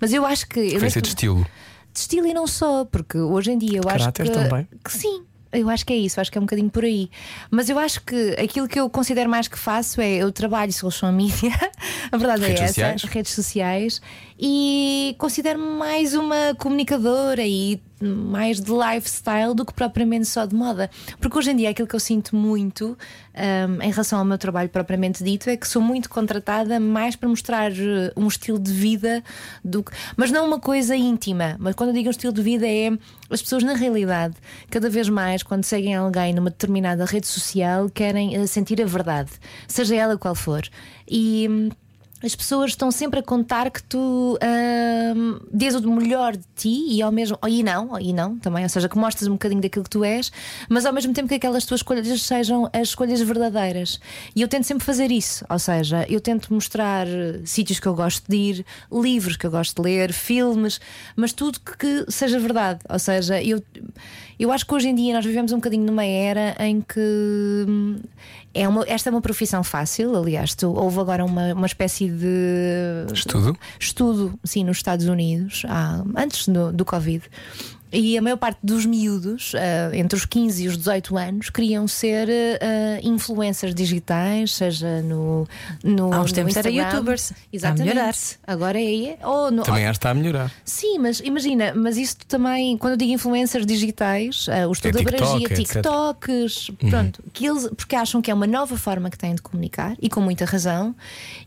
Mas 0.00 0.12
eu 0.12 0.24
acho 0.26 0.46
que. 0.46 0.60
Referência 0.60 1.00
de 1.00 1.08
estilo. 1.08 1.46
De 1.92 1.98
estilo 1.98 2.26
e 2.26 2.34
não 2.34 2.46
só, 2.46 2.84
porque 2.84 3.18
hoje 3.18 3.52
em 3.52 3.58
dia 3.58 3.80
eu 3.82 3.88
acho 3.88 4.10
que, 4.12 4.24
também. 4.24 4.68
que 4.84 4.92
sim. 4.92 5.24
Eu 5.52 5.68
acho 5.68 5.84
que 5.84 5.92
é 5.92 5.96
isso, 5.96 6.18
acho 6.18 6.32
que 6.32 6.38
é 6.38 6.40
um 6.40 6.44
bocadinho 6.44 6.70
por 6.70 6.82
aí. 6.82 7.10
Mas 7.50 7.68
eu 7.68 7.78
acho 7.78 8.00
que 8.00 8.30
aquilo 8.42 8.66
que 8.66 8.80
eu 8.80 8.88
considero 8.88 9.28
mais 9.28 9.48
que 9.48 9.58
faço 9.58 10.00
é 10.00 10.14
eu 10.14 10.32
trabalho 10.32 10.72
social 10.72 11.12
media, 11.12 11.52
a 12.10 12.16
verdade 12.16 12.40
Redes 12.40 12.62
é 12.62 12.66
sociais. 12.68 13.04
essa, 13.04 13.12
redes 13.12 13.32
sociais, 13.32 14.00
e 14.44 15.14
considero-me 15.18 15.64
mais 15.78 16.14
uma 16.14 16.52
comunicadora 16.58 17.46
e 17.46 17.80
mais 18.00 18.60
de 18.60 18.72
lifestyle 18.72 19.54
do 19.54 19.64
que 19.64 19.72
propriamente 19.72 20.26
só 20.26 20.44
de 20.44 20.52
moda. 20.52 20.90
Porque 21.20 21.38
hoje 21.38 21.52
em 21.52 21.56
dia 21.56 21.70
aquilo 21.70 21.86
que 21.86 21.94
eu 21.94 22.00
sinto 22.00 22.34
muito 22.34 22.98
hum, 23.36 23.80
em 23.80 23.90
relação 23.92 24.18
ao 24.18 24.24
meu 24.24 24.36
trabalho 24.36 24.68
propriamente 24.68 25.22
dito 25.22 25.48
é 25.48 25.56
que 25.56 25.68
sou 25.68 25.80
muito 25.80 26.10
contratada 26.10 26.80
mais 26.80 27.14
para 27.14 27.28
mostrar 27.28 27.70
eh, 27.70 28.12
um 28.16 28.26
estilo 28.26 28.58
de 28.58 28.72
vida 28.72 29.22
do 29.64 29.84
que. 29.84 29.92
Mas 30.16 30.32
não 30.32 30.44
uma 30.44 30.58
coisa 30.58 30.96
íntima. 30.96 31.54
Mas 31.60 31.76
quando 31.76 31.90
eu 31.90 31.94
digo 31.94 32.08
um 32.08 32.10
estilo 32.10 32.32
de 32.32 32.42
vida 32.42 32.66
é 32.66 32.90
as 33.30 33.40
pessoas 33.40 33.62
na 33.62 33.74
realidade, 33.74 34.34
cada 34.68 34.90
vez 34.90 35.08
mais, 35.08 35.44
quando 35.44 35.62
seguem 35.62 35.94
alguém 35.94 36.34
numa 36.34 36.50
determinada 36.50 37.04
rede 37.04 37.28
social, 37.28 37.88
querem 37.88 38.34
eh, 38.34 38.46
sentir 38.48 38.82
a 38.82 38.86
verdade, 38.86 39.30
seja 39.68 39.94
ela 39.94 40.18
qual 40.18 40.34
for. 40.34 40.62
E. 41.08 41.70
as 42.22 42.34
pessoas 42.36 42.70
estão 42.70 42.90
sempre 42.90 43.20
a 43.20 43.22
contar 43.22 43.70
que 43.70 43.82
tu 43.82 44.38
hum, 45.16 45.40
dês 45.52 45.74
o 45.74 45.90
melhor 45.90 46.36
de 46.36 46.44
ti 46.54 46.86
e 46.88 47.02
ao 47.02 47.10
mesmo 47.10 47.38
e 47.48 47.62
não, 47.62 47.98
e 47.98 48.12
não 48.12 48.38
também, 48.38 48.62
ou 48.62 48.68
seja, 48.68 48.88
que 48.88 48.96
mostras 48.96 49.28
um 49.28 49.32
bocadinho 49.32 49.60
daquilo 49.60 49.84
que 49.84 49.90
tu 49.90 50.04
és, 50.04 50.30
mas 50.68 50.86
ao 50.86 50.92
mesmo 50.92 51.12
tempo 51.12 51.28
que 51.28 51.34
aquelas 51.34 51.64
tuas 51.64 51.80
escolhas 51.80 52.22
sejam 52.22 52.68
as 52.72 52.88
escolhas 52.88 53.20
verdadeiras. 53.20 54.00
E 54.36 54.42
eu 54.42 54.48
tento 54.48 54.64
sempre 54.64 54.84
fazer 54.84 55.10
isso, 55.10 55.44
ou 55.48 55.58
seja, 55.58 56.06
eu 56.08 56.20
tento 56.20 56.52
mostrar 56.52 57.06
eh, 57.06 57.40
sítios 57.44 57.80
que 57.80 57.86
eu 57.86 57.94
gosto 57.94 58.24
de 58.28 58.36
ir, 58.36 58.66
livros 58.90 59.36
que 59.36 59.46
eu 59.46 59.50
gosto 59.50 59.82
de 59.82 59.88
ler, 59.88 60.12
filmes, 60.12 60.80
mas 61.16 61.32
tudo 61.32 61.58
que 61.60 62.04
seja 62.08 62.38
verdade. 62.38 62.80
Ou 62.88 62.98
seja, 62.98 63.42
eu, 63.42 63.62
eu 64.38 64.50
acho 64.52 64.66
que 64.66 64.74
hoje 64.74 64.88
em 64.88 64.94
dia 64.94 65.14
nós 65.14 65.24
vivemos 65.24 65.52
um 65.52 65.56
bocadinho 65.56 65.84
numa 65.84 66.04
era 66.04 66.54
em 66.60 66.80
que 66.80 67.64
hum, 67.68 67.96
é 68.54 68.66
uma, 68.68 68.84
esta 68.86 69.08
é 69.08 69.10
uma 69.10 69.20
profissão 69.20 69.62
fácil, 69.64 70.16
aliás, 70.16 70.54
tu, 70.54 70.68
houve 70.72 70.98
agora 71.00 71.24
uma, 71.24 71.52
uma 71.54 71.66
espécie 71.66 72.08
de 72.08 73.12
Estudo? 73.12 73.56
estudo, 73.78 74.38
sim, 74.44 74.64
nos 74.64 74.76
Estados 74.78 75.06
Unidos, 75.06 75.62
há- 75.68 76.02
antes 76.16 76.48
do, 76.48 76.72
do 76.72 76.84
Covid. 76.84 77.22
E 77.92 78.16
a 78.16 78.22
maior 78.22 78.36
parte 78.36 78.58
dos 78.62 78.86
miúdos, 78.86 79.52
ah, 79.54 79.94
entre 79.94 80.16
os 80.16 80.24
15 80.24 80.64
e 80.64 80.68
os 80.68 80.78
18 80.78 81.16
anos, 81.16 81.50
queriam 81.50 81.86
ser 81.86 82.28
ah, 82.30 83.00
influencers 83.02 83.74
digitais, 83.74 84.54
seja 84.54 85.02
no. 85.02 85.46
no 85.84 86.12
Há 86.12 86.20
uns 86.20 86.30
no 86.30 86.36
tempos 86.36 86.56
era 86.56 86.70
youtubers. 86.70 87.30
Está 87.30 87.34
a 87.34 87.46
Exatamente. 87.52 87.94
melhorar. 87.94 88.14
Agora 88.46 88.80
é. 88.80 89.18
Ou 89.22 89.50
no, 89.50 89.62
Também 89.62 89.84
acho 89.84 89.92
que 89.92 89.98
está 89.98 90.10
a 90.10 90.14
melhorar. 90.14 90.50
Sim, 90.64 90.98
mas 90.98 91.20
imagina, 91.20 91.74
mas 91.74 91.96
isso 91.96 92.16
também, 92.26 92.76
quando 92.78 92.92
eu 92.92 92.96
digo 92.96 93.12
influencers 93.12 93.66
digitais, 93.66 94.46
ah, 94.48 94.66
o 94.68 94.72
estudo 94.72 94.98
É 94.98 95.04
TikTok, 95.04 95.22
abrangia 95.22 95.46
etc. 95.46 95.66
TikToks, 95.66 96.70
pronto, 96.88 97.22
que 97.32 97.46
eles, 97.46 97.68
porque 97.76 97.94
acham 97.94 98.22
que 98.22 98.30
é 98.30 98.34
uma 98.34 98.46
nova 98.46 98.76
forma 98.76 99.10
que 99.10 99.18
têm 99.18 99.34
de 99.34 99.42
comunicar, 99.42 99.96
e 100.00 100.08
com 100.08 100.20
muita 100.20 100.44
razão, 100.44 100.94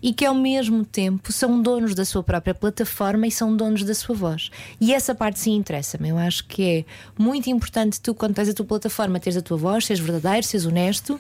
e 0.02 0.14
que 0.14 0.26
ao 0.26 0.36
mesmo 0.36 0.86
tempo 0.86 1.32
são 1.32 1.62
donos 1.62 1.96
da 1.96 2.06
sua 2.06 2.24
própria 2.24 2.54
plataforma 2.54 3.28
e 3.28 3.32
são 3.32 3.56
donos 3.56 3.84
da 3.84 3.94
sua 3.94 4.16
voz. 4.16 4.52
E 4.80 4.94
essa 4.94 5.16
parte 5.16 5.40
sim 5.40 5.56
interessa-me. 5.56 6.10
Eu 6.10 6.18
acho 6.18 6.35
que 6.42 6.64
é 6.64 6.86
muito 7.18 7.50
importante 7.50 8.00
tu, 8.02 8.14
quando 8.14 8.34
tens 8.34 8.50
a 8.50 8.54
tua 8.54 8.66
plataforma, 8.66 9.20
teres 9.20 9.38
a 9.38 9.42
tua 9.42 9.58
voz, 9.58 9.86
seres 9.86 10.02
verdadeiro, 10.02 10.46
seres 10.46 10.66
honesto. 10.66 11.20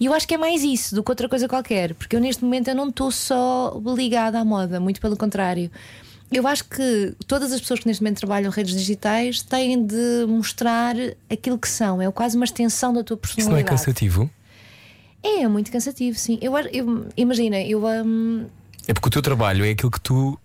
E 0.00 0.06
eu 0.06 0.12
acho 0.12 0.26
que 0.26 0.34
é 0.34 0.38
mais 0.38 0.62
isso 0.62 0.94
do 0.94 1.02
que 1.02 1.10
outra 1.10 1.28
coisa 1.28 1.46
qualquer, 1.48 1.94
porque 1.94 2.16
eu 2.16 2.20
neste 2.20 2.42
momento 2.44 2.68
eu 2.68 2.74
não 2.74 2.88
estou 2.88 3.10
só 3.10 3.80
ligada 3.96 4.38
à 4.40 4.44
moda, 4.44 4.78
muito 4.80 5.00
pelo 5.00 5.16
contrário. 5.16 5.70
Eu 6.30 6.46
acho 6.46 6.64
que 6.64 7.14
todas 7.26 7.52
as 7.52 7.60
pessoas 7.60 7.80
que 7.80 7.86
neste 7.86 8.02
momento 8.02 8.18
trabalham 8.18 8.50
redes 8.50 8.74
digitais 8.76 9.40
têm 9.42 9.82
de 9.86 10.26
mostrar 10.28 10.94
aquilo 11.30 11.58
que 11.58 11.68
são. 11.68 12.02
É 12.02 12.10
quase 12.12 12.36
uma 12.36 12.44
extensão 12.44 12.92
da 12.92 13.02
tua 13.02 13.18
Isso 13.24 13.32
não 13.48 13.56
é 13.56 13.62
personalidade. 13.64 13.70
cansativo? 13.78 14.30
É, 15.22 15.42
é 15.42 15.48
muito 15.48 15.72
cansativo, 15.72 16.18
sim. 16.18 16.38
Eu, 16.42 16.54
acho- 16.54 16.68
eu- 16.70 17.06
imagina, 17.16 17.58
eu 17.62 17.82
hum, 18.04 18.46
É 18.86 18.92
porque 18.92 19.08
o 19.08 19.10
teu 19.10 19.22
trabalho 19.22 19.64
é 19.64 19.70
aquilo 19.70 19.90
que 19.90 20.00
tu 20.00 20.38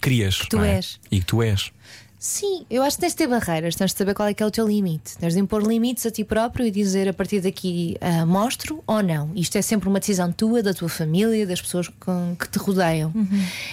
crias. 0.00 0.38
tu 0.48 0.56
não 0.56 0.64
é? 0.64 0.76
és. 0.76 0.98
E 1.10 1.20
que 1.20 1.26
tu 1.26 1.42
és. 1.42 1.70
Sim, 2.18 2.64
eu 2.70 2.82
acho 2.82 2.96
que 2.96 3.02
tens 3.02 3.12
de 3.12 3.16
ter 3.16 3.26
barreiras, 3.26 3.74
tens 3.74 3.92
de 3.92 3.98
saber 3.98 4.14
qual 4.14 4.28
é 4.28 4.34
que 4.34 4.42
é 4.42 4.46
o 4.46 4.50
teu 4.50 4.66
limite. 4.66 5.16
Tens 5.18 5.34
de 5.34 5.40
impor 5.40 5.62
limites 5.62 6.04
a 6.06 6.10
ti 6.10 6.24
próprio 6.24 6.66
e 6.66 6.70
dizer 6.70 7.08
a 7.08 7.12
partir 7.12 7.40
daqui 7.40 7.96
ah, 8.00 8.24
mostro 8.24 8.82
ou 8.86 9.02
não. 9.02 9.30
Isto 9.34 9.58
é 9.58 9.62
sempre 9.62 9.88
uma 9.88 10.00
decisão 10.00 10.32
tua, 10.32 10.62
da 10.62 10.72
tua 10.72 10.88
família, 10.88 11.46
das 11.46 11.60
pessoas 11.60 11.88
com, 12.00 12.36
que 12.38 12.48
te 12.48 12.58
rodeiam. 12.58 13.12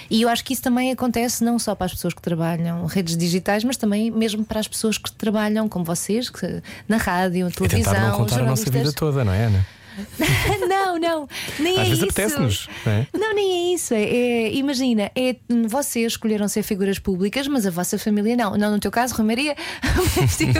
E 0.09 0.21
eu 0.21 0.29
acho 0.29 0.43
que 0.43 0.53
isso 0.53 0.61
também 0.61 0.91
acontece 0.91 1.43
não 1.43 1.57
só 1.57 1.75
para 1.75 1.85
as 1.85 1.93
pessoas 1.93 2.13
que 2.13 2.21
trabalham 2.21 2.85
redes 2.85 3.17
digitais, 3.17 3.63
mas 3.63 3.77
também 3.77 4.11
mesmo 4.11 4.43
para 4.43 4.59
as 4.59 4.67
pessoas 4.67 4.97
que 4.97 5.11
trabalham 5.11 5.67
como 5.69 5.85
vocês, 5.85 6.29
que, 6.29 6.61
na 6.87 6.97
rádio, 6.97 7.47
É 7.47 7.51
televisão, 7.51 7.93
tentar 7.93 8.07
não 8.07 8.17
contar 8.17 8.41
a 8.41 8.45
nossa 8.45 8.69
vida 8.69 8.91
toda, 8.91 9.23
não 9.23 9.33
é, 9.33 9.45
Ana? 9.45 9.65
não, 10.67 10.97
não, 10.97 11.27
nem 11.59 11.73
Às 11.73 11.79
é 11.79 11.83
vezes 11.83 11.97
isso. 11.97 12.03
apetece-nos. 12.03 12.69
não 12.85 12.91
é? 12.93 13.07
Não, 13.13 13.33
nem 13.35 13.51
é 13.51 13.75
isso. 13.75 13.93
É, 13.93 14.03
é- 14.03 14.53
imagina, 14.53 15.11
é, 15.15 15.35
vocês 15.67 16.13
escolheram 16.13 16.47
ser 16.47 16.63
figuras 16.63 16.99
públicas, 16.99 17.47
mas 17.47 17.65
a 17.65 17.71
vossa 17.71 17.97
família 17.97 18.35
não. 18.35 18.55
Não 18.57 18.71
no 18.71 18.79
teu 18.79 18.91
caso, 18.91 19.15
Rui 19.15 19.25
Maria. 19.25 19.55
Mas, 20.15 20.37
tipo, 20.37 20.59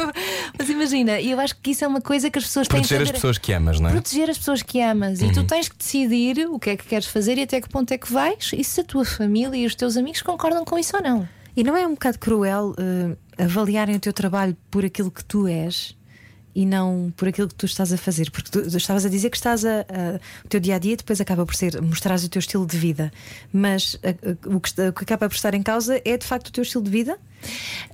mas 0.58 0.70
imagina, 0.70 1.20
e 1.20 1.32
eu 1.32 1.40
acho 1.40 1.56
que 1.58 1.72
isso 1.72 1.84
é 1.84 1.88
uma 1.88 2.02
coisa 2.02 2.30
que 2.30 2.38
as 2.38 2.46
pessoas 2.46 2.68
têm 2.68 2.80
Proteger 2.80 3.02
as 3.02 3.12
pessoas 3.12 3.38
que 3.38 3.52
amas, 3.54 3.80
não 3.80 3.90
é? 3.90 3.92
Proteger 3.92 4.30
as 4.30 4.38
pessoas 4.38 4.62
que 4.62 4.82
amas 4.82 5.22
e 5.22 5.32
tu 5.32 5.44
tens 5.46 5.70
que 5.70 5.78
decidir 5.78 6.48
o 6.50 6.60
que 6.60 6.72
é 6.72 6.78
que 6.78 6.86
queres 6.86 7.06
fazer 7.06 7.38
e 7.38 7.44
até 7.44 7.62
que 7.62 7.70
ponto 7.70 7.92
é 7.92 7.98
que 7.98 8.12
vais 8.12 8.52
e 8.54 8.64
se 8.64 8.82
a 8.82 8.84
tua 8.84 9.06
família 9.06 9.58
e 9.58 9.66
os 9.66 9.76
teus 9.76 9.98
amigos 9.98 10.22
concordam 10.22 10.64
com 10.66 10.78
isso 10.78 10.96
ou 10.96 11.04
não. 11.04 11.28
E 11.56 11.64
não 11.64 11.78
é 11.78 11.86
um 11.86 11.92
bocado 11.92 12.18
cruel 12.20 12.74
eh, 12.78 13.44
avaliarem 13.44 13.96
o 13.96 14.00
teu 14.00 14.12
trabalho 14.14 14.56
por 14.72 14.84
aquilo 14.84 15.12
que 15.12 15.24
tu 15.24 15.48
és 15.48 15.96
e 16.56 16.66
não 16.66 17.12
por 17.18 17.28
aquilo 17.28 17.48
que 17.48 17.56
tu 17.56 17.66
estás 17.66 17.92
a 17.92 17.98
fazer? 17.98 18.30
Porque 18.32 18.50
tu, 18.52 18.62
tu 18.70 18.78
estavas 18.78 19.06
a 19.06 19.10
dizer 19.10 19.30
que 19.30 19.38
estás 19.38 19.64
a, 19.66 19.82
a- 19.82 20.20
o 20.46 20.48
teu 20.48 20.60
dia 20.60 20.76
a 20.76 20.80
dia 20.80 20.96
depois 20.96 21.20
acaba 21.20 21.46
por 21.46 21.56
ser 21.56 21.82
mostrar 21.82 22.20
o 22.20 22.30
teu 22.30 22.40
estilo 22.40 22.66
de 22.66 22.78
vida, 22.78 23.12
mas 23.52 23.98
a- 24.04 24.10
a- 24.10 24.56
o, 24.56 24.60
que, 24.60 24.70
o 24.82 24.94
que 24.94 25.04
acaba 25.04 25.28
por 25.30 25.36
estar 25.36 25.54
em 25.54 25.64
causa 25.64 26.02
é 26.06 26.18
de 26.18 26.26
facto 26.26 26.48
o 26.48 26.52
teu 26.52 26.62
estilo 26.64 26.84
de 26.84 26.90
vida? 26.92 27.18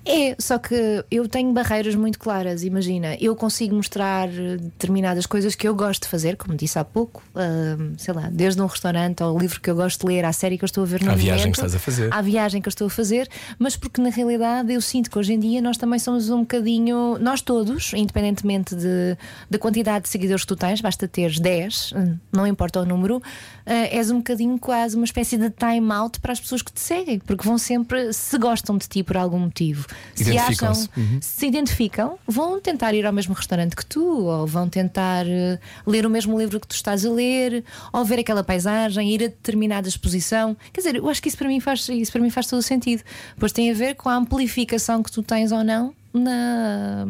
É, 0.05 0.35
só 0.39 0.57
que 0.57 1.03
eu 1.11 1.27
tenho 1.27 1.51
barreiras 1.51 1.95
muito 1.95 2.17
claras. 2.17 2.63
Imagina, 2.63 3.15
eu 3.19 3.35
consigo 3.35 3.75
mostrar 3.75 4.27
determinadas 4.27 5.25
coisas 5.25 5.55
que 5.55 5.67
eu 5.67 5.75
gosto 5.75 6.03
de 6.03 6.07
fazer, 6.07 6.35
como 6.35 6.55
disse 6.55 6.79
há 6.79 6.83
pouco, 6.83 7.21
ahm, 7.35 7.93
sei 7.97 8.13
lá, 8.13 8.29
desde 8.31 8.61
um 8.61 8.65
restaurante 8.65 9.21
ao 9.21 9.37
livro 9.37 9.61
que 9.61 9.69
eu 9.69 9.75
gosto 9.75 10.01
de 10.01 10.13
ler, 10.13 10.25
à 10.25 10.33
série 10.33 10.57
que 10.57 10.63
eu 10.63 10.67
estou 10.67 10.83
a 10.83 10.87
ver 10.87 11.03
no 11.03 11.11
À 11.11 11.15
viagem 11.15 11.39
momento, 11.39 11.53
que 11.53 11.59
estás 11.59 11.75
a 11.75 11.79
fazer. 11.79 12.13
À 12.13 12.21
viagem 12.21 12.61
que 12.61 12.67
eu 12.67 12.71
estou 12.71 12.87
a 12.87 12.89
fazer, 12.89 13.27
mas 13.57 13.75
porque 13.75 14.01
na 14.01 14.09
realidade 14.09 14.73
eu 14.73 14.81
sinto 14.81 15.11
que 15.11 15.19
hoje 15.19 15.33
em 15.33 15.39
dia 15.39 15.61
nós 15.61 15.77
também 15.77 15.99
somos 15.99 16.29
um 16.29 16.39
bocadinho, 16.39 17.17
nós 17.19 17.41
todos, 17.41 17.93
independentemente 17.93 18.75
de, 18.75 19.17
da 19.49 19.59
quantidade 19.59 20.03
de 20.03 20.09
seguidores 20.09 20.43
que 20.43 20.47
tu 20.47 20.55
tens, 20.55 20.81
basta 20.81 21.07
teres 21.07 21.39
10, 21.39 21.93
hum, 21.95 22.17
não 22.31 22.47
importa 22.47 22.81
o 22.81 22.85
número, 22.85 23.21
eh, 23.65 23.97
és 23.97 24.09
um 24.09 24.17
bocadinho 24.17 24.57
quase 24.57 24.95
uma 24.95 25.05
espécie 25.05 25.37
de 25.37 25.49
time 25.49 25.91
out 25.91 26.19
para 26.19 26.31
as 26.31 26.39
pessoas 26.39 26.61
que 26.61 26.71
te 26.71 26.79
seguem, 26.79 27.19
porque 27.19 27.43
vão 27.47 27.57
sempre, 27.57 28.11
se 28.13 28.37
gostam 28.37 28.77
de 28.77 28.87
ti 28.87 29.03
por 29.03 29.17
algum 29.17 29.38
motivo, 29.39 29.87
se 30.13 30.37
acham. 30.37 30.73
Uhum. 30.95 31.19
se 31.21 31.47
identificam, 31.47 32.17
vão 32.27 32.59
tentar 32.59 32.93
ir 32.93 33.05
ao 33.05 33.13
mesmo 33.13 33.33
restaurante 33.33 33.75
que 33.75 33.85
tu, 33.85 34.25
ou 34.25 34.45
vão 34.45 34.69
tentar 34.69 35.25
eh, 35.27 35.59
ler 35.85 36.05
o 36.05 36.09
mesmo 36.09 36.37
livro 36.37 36.59
que 36.59 36.67
tu 36.67 36.75
estás 36.75 37.05
a 37.05 37.09
ler, 37.09 37.63
ou 37.91 38.05
ver 38.05 38.19
aquela 38.19 38.43
paisagem, 38.43 39.09
ir 39.13 39.23
a 39.23 39.27
determinada 39.27 39.87
exposição. 39.87 40.55
Quer 40.73 40.81
dizer, 40.81 40.95
eu 40.95 41.09
acho 41.09 41.21
que 41.21 41.29
isso 41.29 41.37
para 41.37 41.47
mim 41.47 41.59
faz, 41.59 41.87
isso 41.89 42.11
para 42.11 42.21
mim 42.21 42.29
faz 42.29 42.47
todo 42.47 42.59
o 42.59 42.63
sentido. 42.63 43.03
Pois 43.37 43.51
tem 43.51 43.71
a 43.71 43.73
ver 43.73 43.95
com 43.95 44.09
a 44.09 44.15
amplificação 44.15 45.01
que 45.01 45.11
tu 45.11 45.23
tens 45.23 45.51
ou 45.51 45.63
não. 45.63 45.93
Na, 46.11 47.05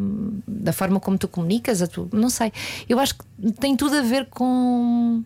da 0.46 0.74
forma 0.74 1.00
como 1.00 1.16
tu 1.16 1.26
comunicas, 1.26 1.80
a 1.80 1.86
tu, 1.86 2.06
não 2.12 2.28
sei. 2.28 2.52
Eu 2.86 2.98
acho 2.98 3.14
que 3.14 3.52
tem 3.52 3.74
tudo 3.74 3.96
a 3.96 4.02
ver 4.02 4.26
com 4.26 5.24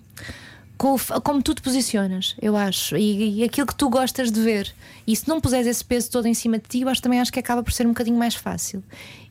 com 0.76 0.96
como 1.22 1.42
tu 1.42 1.54
te 1.54 1.62
posicionas, 1.62 2.34
eu 2.40 2.56
acho, 2.56 2.96
e, 2.96 3.40
e 3.40 3.44
aquilo 3.44 3.66
que 3.66 3.74
tu 3.74 3.88
gostas 3.88 4.30
de 4.30 4.40
ver. 4.40 4.74
E 5.06 5.14
se 5.14 5.28
não 5.28 5.40
puseres 5.40 5.66
esse 5.66 5.84
peso 5.84 6.10
todo 6.10 6.26
em 6.26 6.34
cima 6.34 6.58
de 6.58 6.64
ti, 6.68 6.80
eu 6.80 6.88
acho, 6.88 7.00
também 7.00 7.20
acho 7.20 7.32
que 7.32 7.38
acaba 7.38 7.62
por 7.62 7.72
ser 7.72 7.87
um 7.87 7.90
bocadinho 7.90 8.18
mais 8.18 8.34
fácil. 8.34 8.82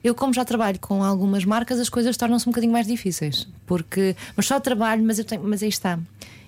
Eu, 0.03 0.13
como 0.13 0.34
já 0.34 0.45
trabalho 0.45 0.79
com 0.79 1.03
algumas 1.03 1.45
marcas, 1.45 1.79
as 1.79 1.89
coisas 1.89 2.15
tornam-se 2.17 2.47
um 2.47 2.51
bocadinho 2.51 2.73
mais 2.73 2.88
difíceis. 2.88 3.47
Porque, 3.65 4.15
mas 4.36 4.45
só 4.45 4.60
trabalho, 4.60 5.03
mas, 5.03 5.19
eu 5.19 5.25
tenho, 5.25 5.43
mas 5.43 5.63
aí 5.63 5.69
está. 5.69 5.99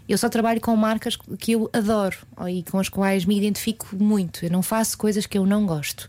Eu 0.08 0.18
só 0.18 0.30
trabalho 0.30 0.62
com 0.62 0.76
marcas 0.76 1.18
que 1.40 1.54
eu 1.54 1.70
adoro 1.74 2.18
e 2.48 2.64
com 2.64 2.78
as 2.78 2.90
quais 2.90 3.26
me 3.26 3.38
identifico 3.38 3.88
muito. 3.96 4.46
Eu 4.46 4.52
não 4.52 4.62
faço 4.62 4.98
coisas 4.98 5.26
que 5.26 5.38
eu 5.38 5.46
não 5.46 5.66
gosto. 5.66 6.08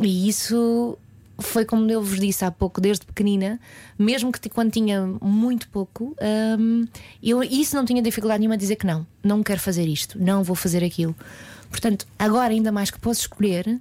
E 0.00 0.28
isso 0.28 0.98
foi 1.42 1.64
como 1.64 1.90
eu 1.90 2.02
vos 2.02 2.18
disse 2.18 2.44
há 2.44 2.50
pouco, 2.50 2.80
desde 2.80 3.04
pequenina, 3.04 3.60
mesmo 3.98 4.32
que 4.32 4.48
quando 4.48 4.70
tinha 4.70 5.06
muito 5.20 5.68
pouco, 5.68 6.16
hum, 6.58 6.86
eu 7.22 7.42
isso 7.42 7.76
não 7.76 7.84
tinha 7.84 8.02
dificuldade 8.02 8.40
nenhuma 8.40 8.54
a 8.54 8.58
dizer 8.58 8.76
que 8.76 8.86
não, 8.86 9.06
não 9.22 9.42
quero 9.42 9.60
fazer 9.60 9.86
isto, 9.86 10.18
não 10.18 10.42
vou 10.42 10.56
fazer 10.56 10.84
aquilo. 10.84 11.14
Portanto, 11.70 12.06
agora 12.18 12.52
ainda 12.52 12.70
mais 12.70 12.90
que 12.90 12.98
posso 12.98 13.20
escolher, 13.20 13.80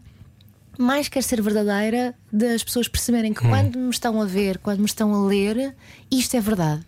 mais 0.77 1.07
quero 1.07 1.25
ser 1.25 1.41
verdadeira 1.41 2.15
das 2.31 2.63
pessoas 2.63 2.87
perceberem 2.87 3.33
que 3.33 3.41
quando 3.41 3.77
me 3.77 3.89
estão 3.89 4.21
a 4.21 4.25
ver, 4.25 4.57
quando 4.57 4.79
me 4.79 4.85
estão 4.85 5.13
a 5.13 5.27
ler, 5.27 5.75
isto 6.09 6.35
é 6.35 6.41
verdade. 6.41 6.85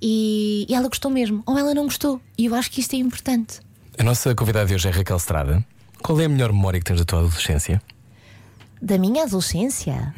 E, 0.00 0.66
e 0.68 0.74
ela 0.74 0.88
gostou 0.88 1.10
mesmo, 1.10 1.42
ou 1.46 1.58
ela 1.58 1.74
não 1.74 1.84
gostou. 1.84 2.20
E 2.36 2.46
eu 2.46 2.54
acho 2.54 2.70
que 2.70 2.80
isto 2.80 2.94
é 2.94 2.98
importante. 2.98 3.60
A 3.98 4.02
nossa 4.02 4.34
convidada 4.34 4.66
de 4.66 4.74
hoje 4.74 4.88
é 4.88 4.90
Raquel 4.90 5.16
Estrada. 5.16 5.64
Qual 6.02 6.20
é 6.20 6.26
a 6.26 6.28
melhor 6.28 6.52
memória 6.52 6.78
que 6.78 6.84
tens 6.84 6.98
da 6.98 7.04
tua 7.04 7.20
adolescência? 7.20 7.80
Da 8.84 8.98
minha 8.98 9.24
adolescência? 9.24 10.12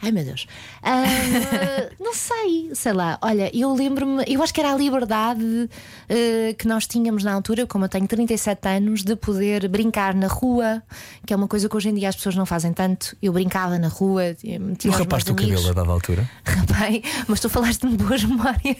Ai 0.00 0.12
meu 0.12 0.24
Deus. 0.24 0.46
Ah, 0.82 1.02
não 1.98 2.14
sei, 2.14 2.70
sei 2.74 2.92
lá. 2.92 3.18
Olha, 3.20 3.50
eu 3.56 3.72
lembro-me, 3.74 4.22
eu 4.26 4.42
acho 4.42 4.54
que 4.54 4.60
era 4.60 4.72
a 4.72 4.76
liberdade 4.76 5.68
eh, 6.08 6.54
que 6.56 6.68
nós 6.68 6.86
tínhamos 6.86 7.24
na 7.24 7.32
altura, 7.32 7.66
como 7.66 7.84
eu 7.84 7.88
tenho 7.88 8.06
37 8.06 8.68
anos, 8.68 9.02
de 9.02 9.16
poder 9.16 9.66
brincar 9.68 10.14
na 10.14 10.28
rua, 10.28 10.82
que 11.26 11.32
é 11.32 11.36
uma 11.36 11.48
coisa 11.48 11.68
que 11.68 11.76
hoje 11.76 11.88
em 11.88 11.94
dia 11.94 12.08
as 12.08 12.16
pessoas 12.16 12.36
não 12.36 12.46
fazem 12.46 12.72
tanto. 12.72 13.16
Eu 13.20 13.32
brincava 13.32 13.78
na 13.78 13.88
rua, 13.88 14.24
eh, 14.24 14.36
E 14.44 14.76
tinha 14.76 14.92
o 14.92 14.96
rapaz 14.96 15.24
do 15.24 15.32
amigos. 15.32 15.50
cabelo 15.50 15.70
a 15.70 15.74
dada 15.74 15.90
altura? 15.92 16.30
Rapaz, 16.44 17.00
mas 17.26 17.40
tu 17.40 17.48
falaste-me 17.48 17.96
de 17.96 18.04
boas 18.04 18.22
memórias. 18.24 18.58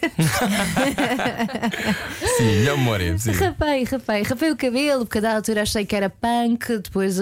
Sim, 2.37 2.45
melhor 2.45 2.77
memória. 2.79 3.19
Sim. 3.19 3.33
Rapei, 3.33 3.85
rapei, 3.85 4.23
rapei 4.23 4.51
o 4.51 4.57
cabelo, 4.57 5.05
porque 5.05 5.19
a 5.19 5.21
dada 5.21 5.37
altura 5.37 5.63
achei 5.63 5.85
que 5.85 5.95
era 5.97 6.11
punk. 6.11 6.79
Depois, 6.79 7.19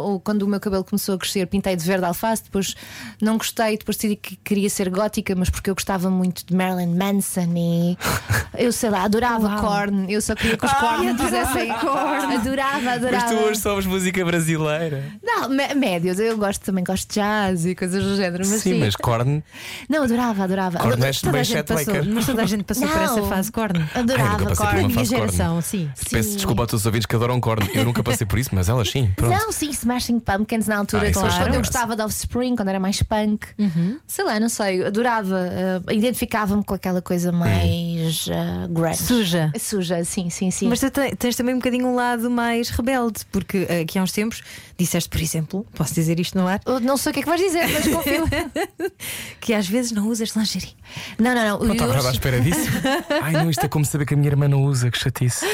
ou 0.00 0.20
quando 0.20 0.42
o 0.42 0.48
meu 0.48 0.60
cabelo 0.60 0.84
começou 0.84 1.14
a 1.14 1.18
crescer, 1.18 1.46
pintei 1.46 1.76
de 1.76 1.84
verde 1.84 2.04
alface. 2.04 2.44
Depois 2.44 2.74
não 3.20 3.33
gostei, 3.38 3.76
depois 3.78 3.96
decidi 3.96 4.16
que 4.16 4.36
queria 4.36 4.68
ser 4.70 4.88
gótica, 4.90 5.34
mas 5.34 5.50
porque 5.50 5.70
eu 5.70 5.74
gostava 5.74 6.10
muito 6.10 6.44
de 6.46 6.54
Marilyn 6.54 6.94
Manson 6.96 7.52
e 7.56 7.98
eu 8.58 8.72
sei 8.72 8.90
lá, 8.90 9.02
adorava 9.02 9.46
Uau. 9.48 9.60
Korn. 9.60 10.12
Eu 10.12 10.20
só 10.20 10.34
queria 10.34 10.56
que 10.56 10.64
os 10.66 10.72
Korn 10.72 11.12
me 11.12 11.18
fizessem 11.18 11.70
Adorava, 11.70 12.90
adorava. 12.92 13.26
Mas 13.26 13.30
tu 13.30 13.36
hoje 13.44 13.68
ouves 13.68 13.86
música 13.86 14.24
brasileira. 14.24 15.04
Não, 15.22 15.48
mé- 15.48 15.74
médios, 15.74 16.18
eu 16.18 16.36
gosto 16.36 16.62
também, 16.62 16.84
gosto 16.84 17.08
de 17.08 17.14
jazz 17.14 17.64
e 17.66 17.74
coisas 17.74 18.02
do 18.02 18.16
género. 18.16 18.38
Mas 18.46 18.60
sim, 18.62 18.72
sim, 18.74 18.80
mas 18.80 18.96
Korn. 18.96 19.42
Não, 19.88 20.02
adorava, 20.04 20.44
adorava. 20.44 20.78
Korn 20.78 20.92
é 21.04 21.12
Toda 21.12 21.38
a 21.38 21.42
gente 21.42 21.64
passou, 21.64 22.04
mas 22.04 22.26
toda 22.26 22.42
a 22.42 22.46
gente 22.46 22.64
passou 22.64 22.88
por 22.88 23.00
essa 23.00 23.16
Não. 23.16 23.28
fase 23.28 23.52
corno. 23.52 23.88
Ai, 23.94 24.00
Adorava 24.02 24.44
passei 24.46 24.66
por 24.66 24.72
Korn. 24.74 24.86
minha 24.92 25.04
geração, 25.04 25.60
sim. 25.62 25.90
Peço 26.10 26.30
Sim. 26.30 26.36
desculpa 26.36 26.64
a 26.64 26.66
todos 26.66 26.82
os 26.82 26.86
ouvintes 26.86 27.06
que 27.06 27.16
adoram 27.16 27.40
Korn. 27.40 27.68
Eu 27.74 27.84
nunca 27.84 28.02
passei 28.02 28.26
por 28.26 28.38
isso, 28.38 28.50
mas 28.52 28.68
elas 28.68 28.90
sim. 28.90 29.10
Pronto. 29.16 29.32
Não, 29.36 29.52
sim, 29.52 29.70
Smashing 29.70 30.20
Pumpkins 30.20 30.66
na 30.66 30.78
altura, 30.78 31.04
Ah, 31.04 31.08
é 31.08 31.12
quando 31.12 31.26
eu 31.26 31.32
claro. 31.38 31.58
gostava 31.58 31.96
de 31.96 32.02
Offspring, 32.02 32.56
quando 32.56 32.68
era 32.68 32.80
mais 32.80 33.02
punk. 33.02 33.14
Sei 34.06 34.24
lá, 34.24 34.38
não 34.38 34.48
sei, 34.48 34.84
adorava, 34.84 35.40
eh, 35.46 35.94
identificava-me 35.94 36.64
com 36.64 36.74
aquela 36.74 37.00
coisa 37.00 37.32
mais 37.32 38.03
uh, 38.04 38.68
grunge. 38.68 39.02
Suja. 39.02 39.52
Suja, 39.58 40.04
sim, 40.04 40.30
sim, 40.30 40.50
sim. 40.50 40.68
Mas 40.68 40.80
tu 40.80 40.90
te- 40.90 41.14
tens 41.16 41.36
também 41.36 41.54
um 41.54 41.58
bocadinho 41.58 41.86
um 41.86 41.94
lado 41.94 42.30
mais 42.30 42.68
rebelde, 42.70 43.20
porque 43.32 43.66
aqui 43.82 43.98
há 43.98 44.02
uns 44.02 44.12
tempos 44.12 44.42
disseste, 44.76 45.08
por 45.08 45.20
exemplo, 45.20 45.66
posso 45.74 45.94
dizer 45.94 46.18
isto 46.18 46.36
no 46.38 46.46
ar, 46.48 46.60
Eu 46.66 46.80
não 46.80 46.96
sei 46.96 47.10
o 47.10 47.12
que 47.14 47.20
é 47.20 47.22
que 47.22 47.28
vais 47.28 47.40
dizer, 47.40 47.66
mas 47.68 47.86
confio. 47.88 48.24
que 49.40 49.52
às 49.54 49.68
vezes 49.68 49.92
não 49.92 50.08
usas 50.08 50.34
lingerie. 50.34 50.74
não, 51.18 51.34
não, 51.34 51.44
não. 51.44 51.64
Não 51.66 51.72
estava 51.72 51.94
nada 51.94 52.08
à 52.08 52.12
espera 52.12 52.40
disso. 52.40 52.68
Ai, 53.22 53.32
não, 53.32 53.50
isto 53.50 53.64
é 53.64 53.68
como 53.68 53.84
saber 53.84 54.06
que 54.06 54.14
a 54.14 54.16
minha 54.16 54.28
irmã 54.28 54.48
não 54.48 54.64
usa, 54.64 54.90
que 54.90 54.98
chatice. 54.98 55.44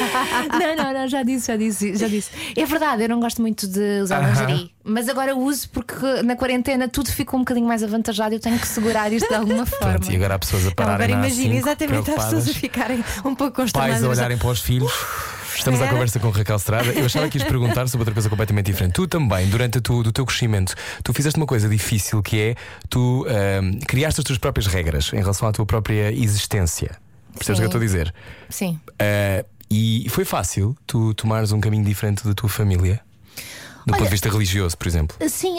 não, 0.52 0.76
não, 0.76 0.92
não, 0.92 1.08
já 1.08 1.22
disse, 1.22 1.46
já 1.48 1.56
disse, 1.56 1.96
já 1.96 2.08
disse. 2.08 2.30
É 2.56 2.64
verdade, 2.64 3.02
eu 3.02 3.08
não 3.08 3.20
gosto 3.20 3.40
muito 3.42 3.66
de 3.66 4.00
usar 4.02 4.20
Aham. 4.22 4.30
lingerie, 4.30 4.70
mas 4.84 5.08
agora 5.08 5.36
uso 5.36 5.68
porque 5.70 5.94
na 6.24 6.36
quarentena 6.36 6.88
tudo 6.88 7.10
ficou 7.12 7.38
um 7.38 7.42
bocadinho 7.42 7.66
mais 7.66 7.82
avantajado. 7.82 8.34
Eu 8.34 8.40
tenho 8.40 8.58
que 8.58 8.66
segurar 8.66 9.12
isto 9.12 9.28
de 9.28 9.34
alguma 9.34 9.66
forma. 9.66 9.98
Pronto, 9.98 10.10
e 10.12 10.16
agora 10.16 10.34
há 10.34 10.38
pessoas 10.38 10.62
a 10.62 10.66
Não, 10.68 10.74
pararem 10.74 11.06
agora 11.06 11.20
na 11.20 11.26
imagina, 11.28 11.54
A5, 11.54 11.58
exatamente, 11.58 12.10
há 12.10 12.14
pessoas 12.14 12.39
a 12.48 12.52
preocupadas. 12.52 12.56
ficarem 12.56 13.04
um 13.24 13.34
pouco 13.34 13.56
Pais 13.56 13.72
consternadas. 13.72 14.04
a 14.04 14.08
olharem 14.08 14.38
para 14.38 14.48
os 14.48 14.60
filhos. 14.60 14.92
Estamos 15.54 15.82
à 15.82 15.88
conversa 15.88 16.18
com 16.18 16.30
Raquel 16.30 16.56
Estrada. 16.56 16.92
Eu 16.92 17.04
achava 17.04 17.28
que 17.28 17.36
ias 17.36 17.46
perguntar 17.46 17.86
sobre 17.88 18.02
outra 18.02 18.14
coisa 18.14 18.30
completamente 18.30 18.66
diferente. 18.66 18.94
Tu 18.94 19.06
também, 19.06 19.48
durante 19.48 19.78
o 19.78 20.12
teu, 20.12 20.24
crescimento, 20.24 20.74
tu 21.02 21.12
fizeste 21.12 21.38
uma 21.38 21.46
coisa 21.46 21.68
difícil 21.68 22.22
que 22.22 22.40
é 22.40 22.54
tu 22.88 23.26
ahm, 23.28 23.78
criaste 23.86 24.20
as 24.20 24.24
tuas 24.24 24.38
próprias 24.38 24.66
regras 24.66 25.12
em 25.12 25.18
relação 25.18 25.48
à 25.48 25.52
tua 25.52 25.66
própria 25.66 26.12
existência. 26.12 26.96
Percebes 27.34 27.58
o 27.58 27.62
que 27.62 27.64
eu 27.64 27.66
estou 27.66 27.80
a 27.80 27.84
dizer? 27.84 28.14
Sim. 28.48 28.80
Ah, 28.98 29.44
e 29.70 30.06
foi 30.08 30.24
fácil 30.24 30.76
tu 30.86 31.14
tomares 31.14 31.52
um 31.52 31.60
caminho 31.60 31.84
diferente 31.84 32.26
da 32.26 32.34
tua 32.34 32.48
família? 32.48 33.00
Do 33.86 33.92
ponto 33.92 34.04
de 34.04 34.10
vista 34.10 34.28
religioso, 34.28 34.76
por 34.76 34.86
exemplo. 34.86 35.16
Sim, 35.28 35.58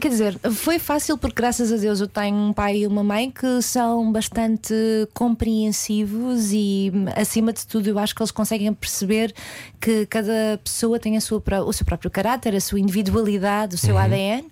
quer 0.00 0.08
dizer, 0.08 0.38
foi 0.52 0.78
fácil 0.78 1.16
porque, 1.16 1.36
graças 1.36 1.72
a 1.72 1.76
Deus, 1.76 2.00
eu 2.00 2.08
tenho 2.08 2.36
um 2.36 2.52
pai 2.52 2.78
e 2.78 2.86
uma 2.86 3.02
mãe 3.02 3.30
que 3.30 3.62
são 3.62 4.12
bastante 4.12 4.74
compreensivos 5.14 6.52
e, 6.52 6.92
acima 7.16 7.52
de 7.52 7.66
tudo, 7.66 7.88
eu 7.88 7.98
acho 7.98 8.14
que 8.14 8.22
eles 8.22 8.30
conseguem 8.30 8.72
perceber 8.74 9.34
que 9.80 10.06
cada 10.06 10.60
pessoa 10.62 10.98
tem 10.98 11.16
a 11.16 11.20
sua, 11.20 11.42
o 11.66 11.72
seu 11.72 11.86
próprio 11.86 12.10
caráter, 12.10 12.54
a 12.54 12.60
sua 12.60 12.78
individualidade, 12.78 13.74
o 13.74 13.78
seu 13.78 13.96
ADN. 13.96 14.44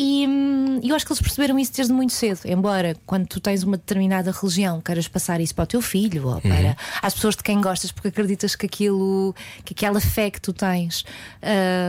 E 0.00 0.28
hum, 0.28 0.78
eu 0.80 0.94
acho 0.94 1.04
que 1.04 1.10
eles 1.10 1.20
perceberam 1.20 1.58
isso 1.58 1.72
desde 1.74 1.92
muito 1.92 2.12
cedo. 2.12 2.42
Embora, 2.44 2.94
quando 3.04 3.26
tu 3.26 3.40
tens 3.40 3.64
uma 3.64 3.76
determinada 3.76 4.30
religião, 4.30 4.80
queiras 4.80 5.08
passar 5.08 5.40
isso 5.40 5.52
para 5.52 5.64
o 5.64 5.66
teu 5.66 5.82
filho 5.82 6.28
ou 6.28 6.40
para 6.40 6.76
as 7.02 7.14
pessoas 7.14 7.34
de 7.34 7.42
quem 7.42 7.60
gostas, 7.60 7.90
porque 7.90 8.06
acreditas 8.06 8.54
que 8.54 8.66
aquilo, 8.66 9.34
que 9.64 9.74
aquela 9.74 10.00
fé 10.00 10.30
que 10.30 10.40
tu 10.40 10.52
tens, 10.52 11.04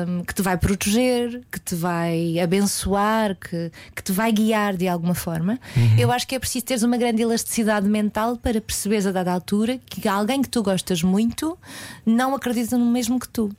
hum, 0.07 0.23
que 0.23 0.33
te 0.33 0.41
vai 0.41 0.57
proteger, 0.57 1.41
que 1.51 1.59
te 1.59 1.75
vai 1.75 2.39
abençoar, 2.39 3.35
que, 3.35 3.71
que 3.95 4.01
te 4.01 4.11
vai 4.11 4.31
guiar 4.31 4.75
de 4.75 4.87
alguma 4.87 5.13
forma, 5.13 5.59
eu 5.95 6.11
acho 6.11 6.27
que 6.27 6.33
é 6.33 6.39
preciso 6.39 6.65
teres 6.65 6.81
uma 6.81 6.97
grande 6.97 7.21
elasticidade 7.21 7.87
mental 7.87 8.37
para 8.37 8.59
perceberes 8.59 9.05
a 9.05 9.11
dada 9.11 9.31
altura 9.31 9.79
que 9.85 10.07
alguém 10.07 10.41
que 10.41 10.49
tu 10.49 10.63
gostas 10.63 11.03
muito 11.03 11.55
não 12.03 12.33
acredita 12.33 12.75
no 12.75 12.85
mesmo 12.85 13.19
que 13.19 13.29
tu. 13.29 13.55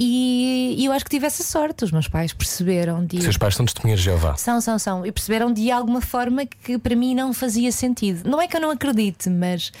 E, 0.00 0.76
e 0.78 0.84
eu 0.84 0.92
acho 0.92 1.04
que 1.04 1.10
tive 1.10 1.26
essa 1.26 1.42
sorte. 1.42 1.84
Os 1.84 1.90
meus 1.90 2.06
pais 2.06 2.32
perceberam 2.32 3.04
de. 3.04 3.20
Seus 3.20 3.36
pais 3.36 3.56
são 3.56 3.66
testemunhas 3.66 3.98
de 3.98 4.04
Jeová. 4.04 4.36
São, 4.36 4.60
são, 4.60 4.78
são. 4.78 5.04
E 5.04 5.10
perceberam 5.10 5.52
de 5.52 5.72
alguma 5.72 6.00
forma 6.00 6.46
que 6.46 6.78
para 6.78 6.94
mim 6.94 7.16
não 7.16 7.32
fazia 7.34 7.72
sentido. 7.72 8.28
Não 8.30 8.40
é 8.40 8.46
que 8.46 8.56
eu 8.56 8.60
não 8.60 8.70
acredite, 8.70 9.28
mas 9.28 9.72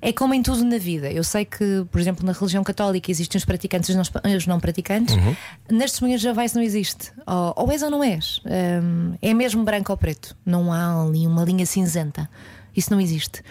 é 0.00 0.12
como 0.12 0.32
em 0.32 0.42
tudo 0.42 0.64
na 0.64 0.78
vida. 0.78 1.10
Eu 1.12 1.22
sei 1.22 1.44
que, 1.44 1.84
por 1.90 2.00
exemplo, 2.00 2.24
na 2.24 2.32
religião 2.32 2.64
católica 2.64 3.10
existem 3.10 3.38
os 3.38 3.44
praticantes 3.44 3.90
e 3.90 3.92
os 3.92 4.46
não- 4.46 4.56
os 4.56 4.62
praticantes. 4.62 5.14
Nas 5.70 5.90
testemunhas 5.90 6.20
de 6.20 6.24
Jeová 6.24 6.44
isso 6.46 6.56
não 6.56 6.62
existe. 6.62 7.12
Ou, 7.26 7.52
ou 7.56 7.70
és 7.70 7.82
ou 7.82 7.90
não 7.90 8.02
és. 8.02 8.40
Hum, 8.46 9.14
é 9.20 9.34
mesmo 9.34 9.62
branco 9.62 9.92
ou 9.92 9.98
preto. 9.98 10.34
Não 10.46 10.72
há 10.72 11.02
ali 11.02 11.26
uma 11.26 11.44
linha 11.44 11.66
cinzenta. 11.66 12.30
Isso 12.74 12.90
não 12.90 13.00
existe. 13.00 13.42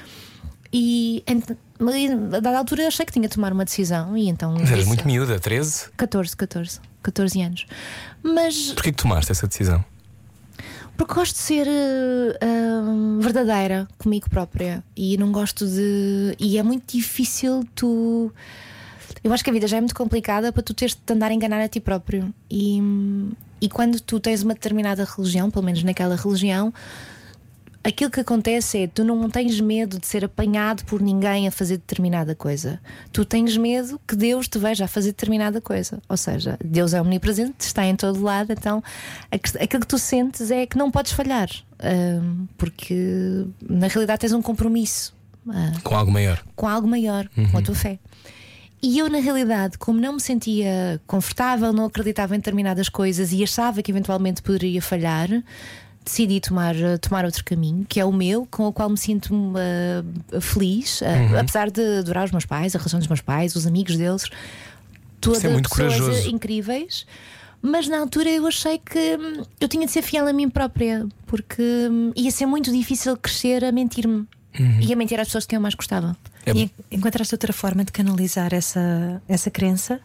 E 0.78 1.24
a 1.30 2.40
dada 2.42 2.58
altura 2.58 2.82
eu 2.82 2.88
achei 2.90 3.06
que 3.06 3.14
tinha 3.14 3.30
de 3.30 3.34
tomar 3.34 3.54
uma 3.54 3.64
decisão 3.64 4.18
e 4.18 4.28
então. 4.28 4.56
Mas 4.60 4.70
eras 4.70 4.86
muito 4.86 5.08
miúda, 5.08 5.40
13. 5.40 5.92
14, 5.96 6.36
14, 6.36 6.82
14 7.02 7.42
anos. 7.42 7.66
Mas 8.22 8.74
Porquê 8.74 8.92
que 8.92 9.02
tomaste 9.02 9.32
essa 9.32 9.48
decisão? 9.48 9.86
porque 10.98 11.14
gosto 11.14 11.34
de 11.34 11.40
ser 11.40 11.68
hum, 11.68 13.20
verdadeira 13.22 13.88
comigo 13.98 14.30
própria 14.30 14.84
e 14.98 15.18
não 15.18 15.32
gosto 15.32 15.66
de. 15.66 16.36
E 16.38 16.58
é 16.58 16.64
muito 16.64 16.98
difícil 16.98 17.66
tu. 17.74 18.34
Eu 19.24 19.32
acho 19.32 19.44
que 19.44 19.50
a 19.50 19.54
vida 19.54 19.68
já 19.68 19.78
é 19.78 19.80
muito 19.80 19.96
complicada 19.96 20.52
para 20.52 20.62
tu 20.62 20.74
teres 20.74 20.94
de 20.94 21.02
te 21.02 21.14
andar 21.14 21.32
a 21.32 21.34
enganar 21.34 21.62
a 21.62 21.70
ti 21.70 21.80
próprio. 21.80 22.34
E, 22.52 22.82
e 23.62 23.70
quando 23.70 24.00
tu 24.02 24.20
tens 24.20 24.44
uma 24.44 24.54
determinada 24.54 25.06
religião, 25.06 25.50
pelo 25.50 25.66
menos 25.66 25.84
naquela 25.84 26.16
religião, 26.16 26.74
aquilo 27.86 28.10
que 28.10 28.19
acontece 28.19 28.80
é 28.80 28.88
tu 28.88 29.04
não 29.04 29.30
tens 29.30 29.62
medo 29.62 30.00
de 30.00 30.08
ser 30.08 30.26
apanhado 30.26 30.84
por 30.86 31.02
ninguém 31.02 31.48
a 31.48 31.52
fazer 31.52 31.78
determinada 31.78 32.34
coisa. 32.34 32.80
Tu 33.12 33.24
tens 33.24 33.56
medo 33.56 34.02
que 34.08 34.15
Deus 34.15 34.48
te 34.48 34.58
veja 34.58 34.86
a 34.86 34.88
fazer 34.88 35.10
determinada 35.10 35.62
coisa. 35.62 36.02
Ou 36.10 36.17
seja, 36.17 36.58
Deus 36.63 36.93
é 36.93 37.02
omnipresente, 37.02 37.56
está 37.60 37.86
em 37.86 37.95
todo 37.95 38.21
lado, 38.24 38.52
então 38.52 38.84
aquilo 39.32 39.82
que 39.82 39.88
tu 39.88 40.00
sentes 40.00 40.50
é 40.50 40.65
que 40.65 40.78
não 40.78 40.89
podes 40.89 41.12
falhar. 41.12 41.50
porque 42.58 43.45
na 43.62 43.88
realidade 43.88 44.21
tens 44.21 44.34
um 44.34 44.41
compromisso 44.41 45.13
ah, 45.48 45.74
Com 45.84 45.95
algo 45.95 46.12
maior. 46.12 46.43
com 46.56 46.67
algo 46.67 46.88
maior, 46.88 47.30
com 47.52 47.58
a 47.58 47.62
tua 47.62 47.76
fé. 47.76 48.00
E 48.82 49.00
eu, 49.00 49.10
na 49.10 49.19
realidade, 49.19 49.78
como 49.78 50.00
não 50.00 50.13
me 50.13 50.21
sentia 50.21 51.02
confortável, 51.08 51.71
não 51.74 51.86
acreditava 51.86 52.36
em 52.36 52.39
determinadas 52.39 52.88
coisas 52.89 53.32
e 53.32 53.43
achava 53.43 53.82
que 53.82 53.91
eventualmente 53.91 54.41
poderia 54.43 54.82
falhar, 54.82 55.28
decidi 56.06 56.39
tomar, 56.39 56.76
tomar 57.02 57.26
outro 57.26 57.44
caminho, 57.44 57.86
que 57.89 58.00
é 58.00 58.06
o 58.06 58.13
meu, 58.13 58.48
com 58.50 58.68
o 58.68 58.72
qual 58.72 58.89
me 58.89 58.98
sinto 58.98 59.34
uh, 59.34 60.39
feliz, 60.41 61.02
uh, 61.02 61.38
apesar 61.39 61.70
de 61.72 61.82
adorar 62.00 62.26
os 62.26 62.32
meus 62.32 62.46
pais, 62.46 62.76
a 62.76 62.78
relação 62.78 63.00
dos 63.00 63.08
meus 63.08 63.22
pais, 63.22 63.56
os 63.56 63.65
amigos 63.65 63.98
deles, 63.98 64.30
todas 65.20 65.39
Isso 65.39 65.48
é 65.48 65.50
muito 65.52 65.70
pessoas 65.70 65.98
corajoso. 65.98 66.30
incríveis. 66.30 67.06
Mas 67.62 67.88
na 67.88 67.98
altura 68.00 68.30
eu 68.30 68.46
achei 68.46 68.78
que 68.78 69.18
hum, 69.18 69.44
eu 69.60 69.68
tinha 69.68 69.88
de 69.88 69.91
ser 69.91 70.04
fiel 70.04 70.28
a 70.28 70.32
mim 70.34 70.48
própria, 70.50 71.08
porque 71.26 71.63
hum, 71.89 72.12
ia 72.15 72.30
ser 72.30 72.46
muito 72.46 72.72
difícil 72.72 73.18
crescer 73.18 73.65
a 73.65 73.72
mentir-me 73.72 74.28
e 74.80 74.94
a 74.94 74.96
mentir 74.96 75.20
às 75.20 75.28
pessoas 75.28 75.44
de 75.46 75.48
quem 75.50 75.58
eu 75.58 75.62
mais 75.62 75.74
gostava. 75.74 76.15
É- 76.46 76.52
E 76.52 76.62
en- 76.63 76.70
encontraste 76.91 77.34
outra 77.34 77.52
forma 77.52 77.84
de 77.84 77.91
canalizar 77.91 78.54
essa, 78.54 79.20
essa 79.28 79.50
crença? 79.50 80.00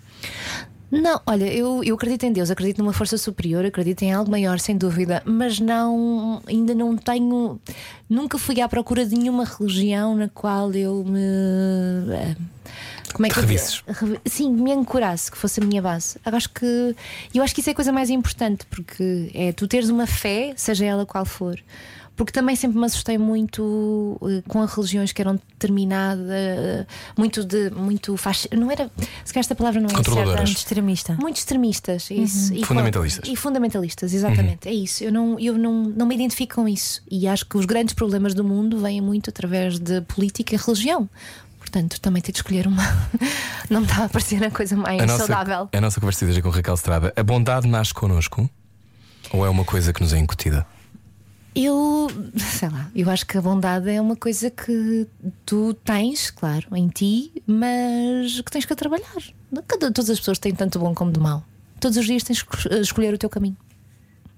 Não, 0.90 1.20
olha, 1.24 1.44
eu, 1.52 1.84
eu 1.84 1.94
acredito 1.94 2.24
em 2.24 2.32
Deus, 2.32 2.50
acredito 2.50 2.78
numa 2.78 2.92
força 2.92 3.16
superior, 3.16 3.64
acredito 3.64 4.02
em 4.02 4.12
algo 4.12 4.28
maior, 4.30 4.58
sem 4.58 4.76
dúvida, 4.76 5.22
mas 5.24 5.60
não, 5.60 6.42
ainda 6.46 6.74
não 6.74 6.96
tenho, 6.96 7.60
nunca 8.08 8.36
fui 8.36 8.60
à 8.60 8.68
procura 8.68 9.06
de 9.06 9.14
nenhuma 9.16 9.44
religião 9.44 10.16
na 10.16 10.28
qual 10.28 10.72
eu 10.72 11.04
me. 11.04 11.20
eh, 12.12 12.34
Como 13.12 13.24
é 13.24 13.28
que 13.28 13.34
Te 13.36 13.40
eu 13.40 14.18
Sim, 14.26 14.52
me 14.52 14.72
ancorasse, 14.72 15.30
que 15.30 15.38
fosse 15.38 15.60
a 15.60 15.64
minha 15.64 15.80
base. 15.80 16.18
Eu 16.26 16.34
acho 16.34 16.50
que 16.50 16.96
eu 17.34 17.42
acho 17.42 17.54
que 17.54 17.60
isso 17.60 17.70
é 17.70 17.72
a 17.72 17.76
coisa 17.76 17.92
mais 17.92 18.10
importante, 18.10 18.66
porque 18.66 19.30
é 19.32 19.52
tu 19.52 19.68
teres 19.68 19.90
uma 19.90 20.08
fé, 20.08 20.52
seja 20.56 20.84
ela 20.84 21.06
qual 21.06 21.24
for. 21.24 21.56
Porque 22.20 22.32
também 22.32 22.54
sempre 22.54 22.78
me 22.78 22.84
assustei 22.84 23.16
muito 23.16 24.20
eh, 24.22 24.42
com 24.46 24.60
as 24.60 24.70
religiões 24.74 25.10
que 25.10 25.22
eram 25.22 25.36
determinadas, 25.36 26.86
muito 27.16 27.42
de. 27.42 27.70
muito. 27.70 28.14
Não 28.54 28.70
era. 28.70 28.90
Se 29.24 29.32
calhar 29.32 29.40
esta 29.40 29.54
palavra 29.54 29.80
não 29.80 29.88
é 29.88 30.04
certa. 30.04 30.36
Muito 30.36 30.48
extremista. 30.48 31.16
Muito 31.18 31.36
extremistas, 31.36 32.10
isso. 32.10 32.52
E 32.52 32.62
Fundamentalistas. 32.62 33.26
E 33.26 33.34
fundamentalistas, 33.34 34.12
exatamente. 34.12 34.68
É 34.68 34.74
isso. 34.74 35.02
Eu, 35.02 35.10
não, 35.10 35.40
eu 35.40 35.56
não, 35.56 35.84
não 35.84 36.04
me 36.04 36.14
identifico 36.14 36.56
com 36.56 36.68
isso. 36.68 37.02
E 37.10 37.26
acho 37.26 37.46
que 37.46 37.56
os 37.56 37.64
grandes 37.64 37.94
problemas 37.94 38.34
do 38.34 38.44
mundo 38.44 38.78
vêm 38.78 39.00
muito 39.00 39.30
através 39.30 39.78
de 39.78 40.02
política 40.02 40.54
e 40.54 40.58
religião. 40.58 41.08
Portanto, 41.58 41.98
também 42.02 42.20
tenho 42.20 42.34
de 42.34 42.40
escolher 42.40 42.66
uma. 42.66 42.82
Não 43.70 43.80
me 43.80 43.86
está 43.86 44.04
a 44.04 44.08
parecer 44.10 44.44
a 44.44 44.50
coisa 44.50 44.76
mais 44.76 45.00
A 45.00 45.06
nossa, 45.06 45.26
saudável. 45.26 45.70
a 45.72 45.80
nossa 45.80 45.98
conversa 45.98 46.26
de 46.26 46.32
hoje 46.32 46.40
é 46.40 46.42
com 46.42 46.50
Raquel 46.50 46.74
Estrada. 46.74 47.14
A 47.16 47.22
bondade 47.22 47.66
nasce 47.66 47.94
connosco? 47.94 48.50
Ou 49.32 49.46
é 49.46 49.48
uma 49.48 49.64
coisa 49.64 49.90
que 49.90 50.02
nos 50.02 50.12
é 50.12 50.18
incutida? 50.18 50.66
Eu, 51.54 52.08
sei 52.38 52.68
lá, 52.68 52.90
eu 52.94 53.10
acho 53.10 53.26
que 53.26 53.36
a 53.36 53.42
bondade 53.42 53.90
é 53.90 54.00
uma 54.00 54.16
coisa 54.16 54.50
que 54.50 55.06
tu 55.44 55.74
tens, 55.84 56.30
claro, 56.30 56.66
em 56.76 56.88
ti, 56.88 57.32
mas 57.46 58.40
que 58.40 58.50
tens 58.50 58.64
que 58.64 58.74
trabalhar. 58.74 59.06
Todas 59.92 60.10
as 60.10 60.18
pessoas 60.18 60.38
têm 60.38 60.54
tanto 60.54 60.78
bom 60.78 60.94
como 60.94 61.10
de 61.12 61.18
mau. 61.20 61.42
Todos 61.80 61.96
os 61.96 62.06
dias 62.06 62.22
tens 62.22 62.42
que 62.42 62.54
esco- 62.56 62.74
escolher 62.74 63.14
o 63.14 63.18
teu 63.18 63.28
caminho. 63.30 63.56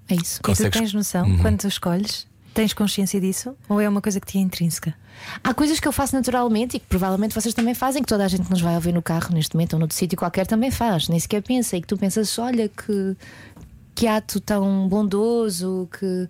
É 0.09 0.14
isso. 0.14 0.37
E 0.38 0.42
tu 0.42 0.46
Consegues- 0.46 0.79
tens 0.79 0.92
noção 0.94 1.27
Uhum. 1.27 1.38
quando 1.38 1.59
tu 1.59 1.68
escolhes? 1.68 2.27
Tens 2.55 2.72
consciência 2.75 3.18
disso? 3.20 3.55
Ou 3.68 3.81
é 3.81 3.88
uma 3.88 4.03
coisa 4.03 4.20
que 4.20 4.27
te 4.27 4.37
é 4.37 4.40
intrínseca? 4.40 4.94
Há 5.42 5.55
coisas 5.55 5.81
que 5.81 5.88
eu 5.88 5.92
faço 5.92 6.14
naturalmente 6.14 6.77
e 6.77 6.81
que 6.81 6.87
provavelmente 6.87 7.35
vocês 7.35 7.55
também 7.55 7.75
fazem, 7.75 8.03
que 8.03 8.09
toda 8.09 8.25
a 8.25 8.29
gente 8.29 8.42
que 8.44 8.51
nos 8.51 8.61
vai 8.61 8.75
ouvir 8.75 8.92
no 8.92 9.01
carro 9.01 9.35
neste 9.35 9.55
momento 9.55 9.72
ou 9.75 9.79
noutro 9.79 9.96
sítio 9.96 10.18
qualquer 10.18 10.46
também 10.46 10.70
faz, 10.70 11.09
nem 11.09 11.18
sequer 11.18 11.42
pensa, 11.42 11.77
e 11.77 11.81
que 11.81 11.87
tu 11.87 11.96
pensas, 11.96 12.38
olha 12.38 12.68
que, 12.68 13.16
que 13.94 14.07
ato 14.07 14.38
tão 14.38 14.87
bondoso, 14.87 15.88
que 15.98 16.29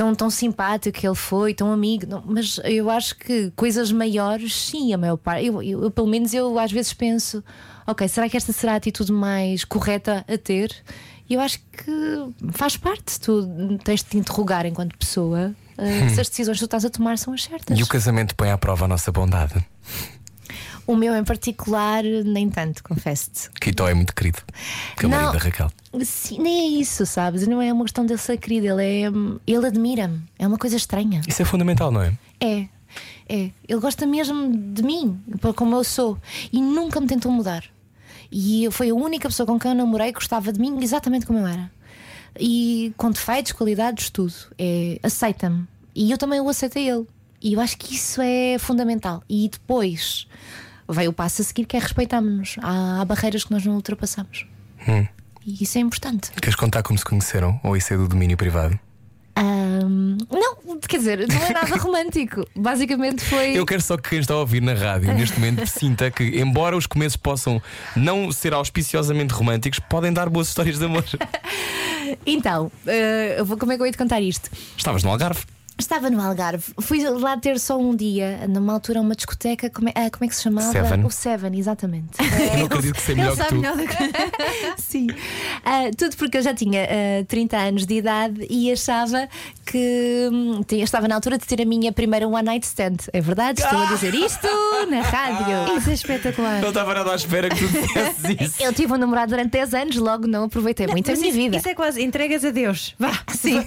tão, 0.00 0.14
tão 0.14 0.30
simpático 0.30 0.98
que 0.98 1.06
ele 1.06 1.14
foi, 1.14 1.52
tão 1.52 1.70
amigo. 1.70 2.06
Não, 2.08 2.22
mas 2.24 2.58
eu 2.64 2.88
acho 2.88 3.14
que 3.16 3.50
coisas 3.54 3.92
maiores, 3.92 4.54
sim, 4.54 4.94
a 4.94 4.98
maior 4.98 5.18
parte. 5.18 5.44
Eu, 5.44 5.62
eu- 5.62 5.82
eu, 5.84 5.90
pelo 5.90 6.06
menos 6.06 6.32
eu 6.32 6.58
às 6.58 6.72
vezes 6.72 6.94
penso, 6.94 7.44
ok, 7.86 8.08
será 8.08 8.26
que 8.26 8.34
esta 8.34 8.50
será 8.50 8.72
a 8.72 8.76
atitude 8.76 9.12
mais 9.12 9.62
correta 9.62 10.24
a 10.26 10.38
ter? 10.38 10.74
E 11.28 11.34
eu 11.34 11.40
acho 11.42 11.58
que 11.60 12.50
faz 12.52 12.78
parte, 12.78 13.20
tu 13.20 13.46
tens 13.84 14.02
de 14.02 14.08
te 14.08 14.16
interrogar 14.16 14.64
enquanto 14.64 14.96
pessoa. 14.96 15.54
eh, 15.76 16.08
Se 16.08 16.20
as 16.22 16.28
decisões 16.30 16.56
que 16.56 16.60
tu 16.62 16.64
estás 16.64 16.84
a 16.86 16.90
tomar 16.90 17.18
são 17.18 17.34
as 17.34 17.42
certas. 17.44 17.78
E 17.78 17.82
o 17.82 17.86
casamento 17.86 18.34
põe 18.34 18.50
à 18.50 18.56
prova 18.56 18.86
a 18.86 18.88
nossa 18.88 19.12
bondade. 19.12 19.54
O 20.90 20.96
meu 20.96 21.14
em 21.14 21.22
particular, 21.22 22.02
nem 22.02 22.50
tanto, 22.50 22.82
confesso-te. 22.82 23.48
Quito 23.60 23.86
é 23.86 23.94
muito 23.94 24.12
querido. 24.14 24.38
Que 24.96 25.04
é 25.04 25.08
o 25.08 25.10
marido 25.10 25.32
da 25.32 25.38
Raquel. 25.38 25.70
Sim, 26.04 26.38
nem 26.40 26.58
é 26.58 26.80
isso, 26.80 27.06
sabes? 27.06 27.46
Não 27.46 27.62
é 27.62 27.72
uma 27.72 27.84
questão 27.84 28.04
dele 28.04 28.18
ser 28.18 28.36
querido, 28.38 28.66
ele, 28.80 28.82
é, 28.82 29.06
ele 29.46 29.66
admira-me. 29.66 30.20
É 30.36 30.46
uma 30.48 30.58
coisa 30.58 30.76
estranha. 30.76 31.20
Isso 31.28 31.40
é 31.42 31.44
fundamental, 31.44 31.92
não 31.92 32.02
é? 32.02 32.12
É, 32.40 32.68
é. 33.28 33.50
Ele 33.68 33.80
gosta 33.80 34.04
mesmo 34.04 34.50
de 34.72 34.82
mim, 34.82 35.20
como 35.54 35.76
eu 35.76 35.84
sou. 35.84 36.18
E 36.52 36.60
nunca 36.60 37.00
me 37.00 37.06
tentou 37.06 37.30
mudar. 37.30 37.62
E 38.32 38.64
eu- 38.64 38.72
foi 38.72 38.90
a 38.90 38.94
única 38.94 39.28
pessoa 39.28 39.46
com 39.46 39.58
quem 39.58 39.70
eu 39.70 39.76
namorei 39.76 40.08
que 40.08 40.14
gostava 40.14 40.52
de 40.52 40.58
mim 40.60 40.76
exatamente 40.82 41.24
como 41.24 41.38
eu 41.38 41.46
era. 41.46 41.70
E 42.38 42.92
com 42.96 43.10
defeitos, 43.12 43.52
qualidades, 43.52 44.10
tudo. 44.10 44.34
É, 44.58 44.98
Aceita-me. 45.04 45.68
E 45.94 46.10
eu 46.10 46.18
também 46.18 46.40
o 46.40 46.48
aceito 46.48 46.78
a 46.78 46.80
ele. 46.80 47.06
E 47.42 47.54
eu 47.54 47.60
acho 47.60 47.76
que 47.78 47.94
isso 47.94 48.20
é 48.20 48.56
fundamental. 48.58 49.22
E 49.28 49.48
depois 49.48 50.26
veio 50.92 51.10
o 51.10 51.12
passo 51.12 51.42
a 51.42 51.44
seguir 51.44 51.64
que 51.64 51.76
é 51.76 51.80
respeitarmos-nos. 51.80 52.56
Há, 52.62 53.00
há 53.00 53.04
barreiras 53.04 53.44
que 53.44 53.50
nós 53.50 53.64
não 53.64 53.74
ultrapassamos. 53.74 54.46
E 55.46 55.62
isso 55.62 55.78
é 55.78 55.80
importante. 55.80 56.30
Queres 56.32 56.54
contar 56.54 56.82
como 56.82 56.98
se 56.98 57.04
conheceram? 57.04 57.58
Ou 57.62 57.76
isso 57.76 57.92
é 57.92 57.96
do 57.96 58.06
domínio 58.08 58.36
privado? 58.36 58.78
Ahm, 59.36 60.18
não, 60.30 60.78
quer 60.80 60.98
dizer, 60.98 61.26
não 61.26 61.42
é 61.42 61.52
nada 61.52 61.76
romântico. 61.80 62.46
Basicamente 62.54 63.24
foi. 63.24 63.56
Eu 63.56 63.64
quero 63.64 63.80
só 63.80 63.96
que 63.96 64.10
quem 64.10 64.18
está 64.18 64.34
a 64.34 64.38
ouvir 64.38 64.60
na 64.60 64.74
rádio 64.74 65.12
neste 65.14 65.38
momento 65.38 65.66
sinta 65.66 66.10
que, 66.10 66.24
embora 66.40 66.76
os 66.76 66.86
começos 66.86 67.16
possam 67.16 67.62
não 67.96 68.30
ser 68.32 68.52
auspiciosamente 68.52 69.32
românticos, 69.32 69.78
podem 69.78 70.12
dar 70.12 70.28
boas 70.28 70.48
histórias 70.48 70.78
de 70.78 70.84
amor. 70.84 71.04
Então, 72.26 72.72
vou, 73.44 73.56
como 73.56 73.70
é 73.70 73.76
que 73.76 73.82
eu 73.82 73.86
ia 73.86 73.92
te 73.92 73.98
contar 73.98 74.20
isto? 74.20 74.50
Estavas 74.76 75.04
no 75.04 75.10
Algarve. 75.10 75.42
Estava 75.80 76.10
no 76.10 76.20
Algarve, 76.20 76.74
fui 76.78 77.02
lá 77.08 77.38
ter 77.38 77.58
só 77.58 77.78
um 77.78 77.96
dia, 77.96 78.46
numa 78.46 78.74
altura, 78.74 79.00
uma 79.00 79.16
discoteca, 79.16 79.70
como 79.70 79.88
é, 79.88 79.92
ah, 79.96 80.10
como 80.10 80.26
é 80.26 80.28
que 80.28 80.36
se 80.36 80.42
chamava? 80.42 80.70
Seven. 80.70 81.04
O 81.06 81.10
Seven, 81.10 81.58
exatamente. 81.58 82.18
Eu 82.52 82.58
não 82.58 82.66
acredito 82.66 82.94
que 82.96 83.00
sei 83.00 83.14
melhor 83.14 83.34
que 83.34 83.44
tu. 83.44 83.62
Sim. 84.76 85.06
Ah, 85.64 85.90
tudo 85.96 86.16
porque 86.16 86.36
eu 86.36 86.42
já 86.42 86.54
tinha 86.54 86.84
ah, 86.84 87.24
30 87.26 87.56
anos 87.56 87.86
de 87.86 87.94
idade 87.94 88.46
e 88.50 88.70
achava 88.70 89.26
que 89.70 90.28
hum, 90.32 90.62
tinha- 90.66 90.82
estava 90.84 91.06
na 91.06 91.14
altura 91.14 91.38
de 91.38 91.46
ter 91.46 91.60
a 91.62 91.64
minha 91.64 91.92
primeira 91.92 92.26
one 92.26 92.42
night 92.42 92.66
stand. 92.66 92.96
É 93.12 93.20
verdade, 93.20 93.60
estou 93.62 93.78
a 93.78 93.84
dizer 93.94 94.14
isto 94.14 94.46
na 94.90 95.00
rádio. 95.02 95.76
Isso 95.78 95.90
é 95.90 95.94
espetacular. 95.94 96.60
Não 96.60 96.68
estava 96.68 96.94
nada 96.94 97.12
à 97.12 97.14
espera 97.14 97.48
que 97.48 97.56
tu 97.56 97.68
dissesse 97.68 98.36
isso. 98.44 98.62
Eu 98.62 98.72
tive 98.72 98.92
um 98.92 98.96
namorado 98.96 99.30
durante 99.30 99.50
10 99.52 99.74
anos, 99.74 99.96
logo 99.96 100.26
não 100.26 100.44
aproveitei 100.44 100.86
muito 100.86 101.10
a 101.10 101.14
minha 101.14 101.28
isso, 101.28 101.36
vida. 101.36 101.56
Isso 101.56 101.68
é 101.68 101.74
quase 101.74 102.02
entregas 102.02 102.44
a 102.44 102.50
Deus. 102.50 102.94
Vá. 102.98 103.18
Sim. 103.34 103.64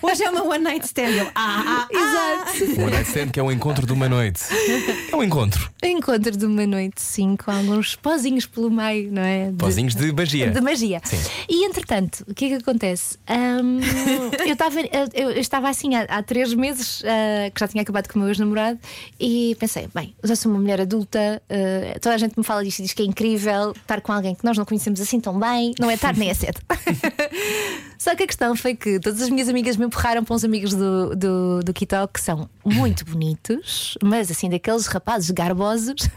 Hoje 0.00 0.24
é 0.24 0.30
uma 0.30 0.42
one 0.44 0.64
night 0.64 0.84
stand. 0.86 1.10
Eu, 1.10 1.28
ah, 1.34 1.86
ah, 1.88 1.88
Exato. 1.90 2.80
One 2.82 2.90
Night 2.90 3.08
Stand 3.08 3.28
que 3.30 3.40
é 3.40 3.42
um 3.42 3.50
encontro 3.52 3.86
de 3.86 3.92
uma 3.92 4.08
noite. 4.08 4.42
É 5.12 5.16
um 5.16 5.22
encontro. 5.22 5.70
Encontro 5.82 6.36
de 6.36 6.46
uma 6.46 6.66
noite, 6.66 7.00
sim, 7.00 7.36
com 7.36 7.50
alguns 7.50 7.94
pozinhos 7.96 8.46
pelo 8.46 8.70
meio, 8.70 9.12
não 9.12 9.22
é? 9.22 9.46
De- 9.50 9.56
Pozinhos 9.56 9.94
de 9.94 10.12
magia. 10.12 10.50
De 10.50 10.60
magia. 10.60 11.00
Sim. 11.04 11.18
E 11.48 11.64
entretanto, 11.66 12.24
o 12.28 12.34
que 12.34 12.46
é 12.46 12.48
que 12.48 12.54
acontece? 12.54 13.18
Ahm, 13.28 13.80
eu, 14.46 14.52
estava, 14.52 14.80
eu, 14.80 15.30
eu 15.32 15.40
estava 15.42 15.68
assim 15.68 15.94
há, 15.94 16.02
há 16.02 16.22
três 16.22 16.54
meses 16.54 17.02
ah, 17.04 17.50
que 17.50 17.60
já 17.60 17.68
tinha 17.68 17.82
acabado 17.82 18.08
com 18.08 18.18
o 18.18 18.22
meu 18.22 18.28
ex-namorado 18.28 18.78
e 19.20 19.56
pensei: 19.58 19.88
bem, 19.94 20.14
eu 20.22 20.28
já 20.28 20.36
sou 20.36 20.50
uma 20.50 20.60
mulher 20.60 20.80
adulta, 20.80 21.42
ah, 21.48 21.98
toda 22.00 22.14
a 22.14 22.18
gente 22.18 22.36
me 22.36 22.44
fala 22.44 22.64
disto 22.64 22.80
e 22.80 22.82
diz 22.82 22.92
que 22.92 23.02
é 23.02 23.04
incrível 23.04 23.72
estar 23.72 24.00
com 24.00 24.12
alguém 24.12 24.34
que 24.34 24.44
nós 24.44 24.56
não 24.56 24.64
conhecemos 24.64 25.00
assim 25.00 25.20
tão 25.20 25.38
bem, 25.38 25.72
não 25.78 25.90
é 25.90 25.96
tarde 25.96 26.18
nem 26.18 26.30
é 26.30 26.34
cedo. 26.34 26.60
Só 27.98 28.16
que 28.16 28.24
a 28.24 28.26
questão 28.26 28.56
foi 28.56 28.74
que 28.74 28.98
todas 28.98 29.22
as 29.22 29.30
minhas 29.30 29.48
amigas 29.48 29.76
me 29.76 29.86
empurraram 29.86 30.24
para 30.24 30.34
uns 30.34 30.42
amigos 30.42 30.74
do, 30.74 31.14
do, 31.14 31.60
do 31.62 31.72
Quito 31.72 31.92
que 32.12 32.20
são 32.20 32.48
muito 32.64 33.04
bonitos, 33.04 33.96
mas 34.02 34.28
assim, 34.30 34.50
daqueles 34.50 34.86
rapazes 34.86 35.30
garbosos, 35.30 36.08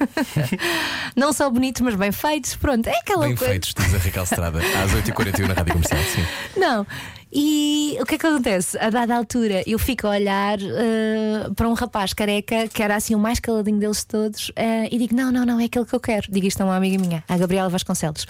não 1.15 1.32
só 1.32 1.49
bonitos, 1.49 1.82
mas 1.82 1.93
bem 1.95 2.11
feitos. 2.11 2.55
Pronto, 2.55 2.88
é 2.88 2.97
aquela 2.97 3.28
Bem 3.28 3.36
coisa. 3.36 3.51
feitos, 3.51 3.73
diz 3.76 3.93
a 3.93 3.97
Raquel 3.97 4.23
Estrada, 4.23 4.59
às 4.59 4.91
8h41 4.93 5.47
na 5.47 5.53
Rádio 5.53 5.73
Comercial. 5.73 6.01
Sim. 6.03 6.59
Não. 6.59 6.88
E 7.32 7.97
o 7.99 8.05
que 8.05 8.15
é 8.15 8.17
que 8.17 8.28
acontece? 8.28 8.78
A 8.78 8.89
dada 8.89 9.15
altura 9.15 9.63
eu 9.67 9.78
fico 9.78 10.07
a 10.07 10.11
olhar 10.11 10.57
eh, 10.61 11.49
para 11.55 11.67
um 11.67 11.73
rapaz 11.73 12.13
careca 12.13 12.67
que 12.67 12.82
era 12.82 12.95
assim 12.95 13.13
o 13.13 13.19
mais 13.19 13.39
caladinho 13.39 13.78
deles 13.78 14.03
todos 14.03 14.51
eh, 14.55 14.88
e 14.91 14.97
digo: 14.97 15.15
Não, 15.15 15.32
não, 15.32 15.45
não, 15.45 15.59
é 15.59 15.65
aquele 15.65 15.86
que 15.86 15.93
eu 15.93 15.99
quero. 15.99 16.32
Digo 16.32 16.45
isto 16.47 16.61
a 16.61 16.65
uma 16.65 16.76
amiga 16.76 16.97
minha, 16.97 17.23
a 17.28 17.38
Gabriela 17.38 17.69
Vasconcelos. 17.69 18.26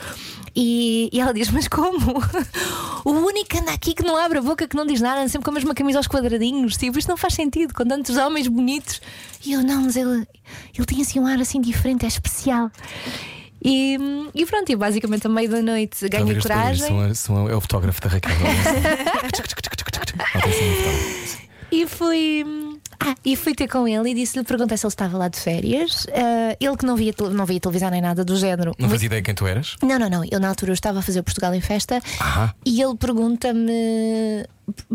E, 0.56 1.10
e 1.12 1.20
ela 1.20 1.34
diz: 1.34 1.52
Mas 1.52 1.68
como? 1.68 1.98
o 3.06 3.12
único 3.12 3.50
que 3.50 3.60
anda 3.60 3.74
aqui 3.74 3.94
que 3.94 4.04
não 4.04 4.18
abre 4.18 4.40
a 4.40 4.42
boca, 4.42 4.68
que 4.68 4.76
não 4.76 4.86
diz 4.86 5.02
nada, 5.02 5.28
sempre 5.28 5.46
com 5.46 5.52
a 5.52 5.54
mesma 5.54 5.76
camisa 5.76 6.00
aos 6.00 6.08
quadradinhos. 6.08 6.78
Tipo, 6.78 6.98
isto 6.98 7.10
não 7.10 7.18
faz 7.18 7.34
sentido 7.34 7.74
com 7.74 7.86
tantos 7.86 8.18
homens 8.18 8.48
bonitos. 8.48 9.02
E 9.46 9.54
eu: 9.54 9.62
Não, 9.62 9.84
mas 9.84 9.96
ele, 9.96 10.28
ele 10.76 10.86
tem 10.86 11.02
assim 11.02 11.20
um 11.20 11.28
ar 11.28 11.40
assim 11.40 11.62
diferente, 11.62 12.06
é 12.06 12.08
especial. 12.08 12.72
E, 13.64 13.98
e 14.34 14.46
pronto, 14.46 14.72
e 14.72 14.76
basicamente 14.76 15.26
a 15.28 15.30
meio 15.30 15.50
da 15.50 15.62
noite 15.62 16.08
ganhei 16.10 16.26
barulho? 16.26 16.42
coragem. 16.42 16.88
São 16.88 17.16
são 17.16 17.50
é 17.50 17.56
o 17.56 17.62
fotógrafo 17.62 18.00
da 18.02 18.10
Raquel. 18.10 18.32
é? 18.32 19.46
E 21.72 21.88
fui. 21.88 22.46
Ah, 23.00 23.16
e 23.26 23.36
fui 23.36 23.54
ter 23.54 23.68
com 23.68 23.88
ele 23.88 24.12
e 24.12 24.14
disse-lhe, 24.14 24.46
perguntei 24.46 24.78
se 24.78 24.86
ele 24.86 24.92
estava 24.92 25.18
lá 25.18 25.28
de 25.28 25.38
férias. 25.40 26.08
Ah, 26.14 26.56
ele 26.60 26.78
que 26.78 26.86
não 26.86 26.96
via, 26.96 27.14
não 27.32 27.46
via 27.46 27.60
televisão 27.60 27.90
nem 27.90 28.02
nada 28.02 28.24
do 28.24 28.36
género. 28.38 28.74
Não 28.80 28.88
fazia 28.90 29.08
ideia 29.08 29.22
quem 29.22 29.34
tu 29.36 29.46
eras? 29.46 29.76
Não, 29.82 30.00
não, 30.00 30.10
não. 30.10 30.24
Eu 30.32 30.40
na 30.40 30.48
altura 30.50 30.72
eu 30.72 30.74
estava 30.76 31.00
a 31.00 31.02
fazer 31.02 31.20
o 31.20 31.24
Portugal 31.24 31.54
em 31.54 31.62
festa 31.62 32.00
Ah. 32.22 32.54
e 32.66 32.82
ele 32.82 32.96
pergunta-me. 32.96 34.46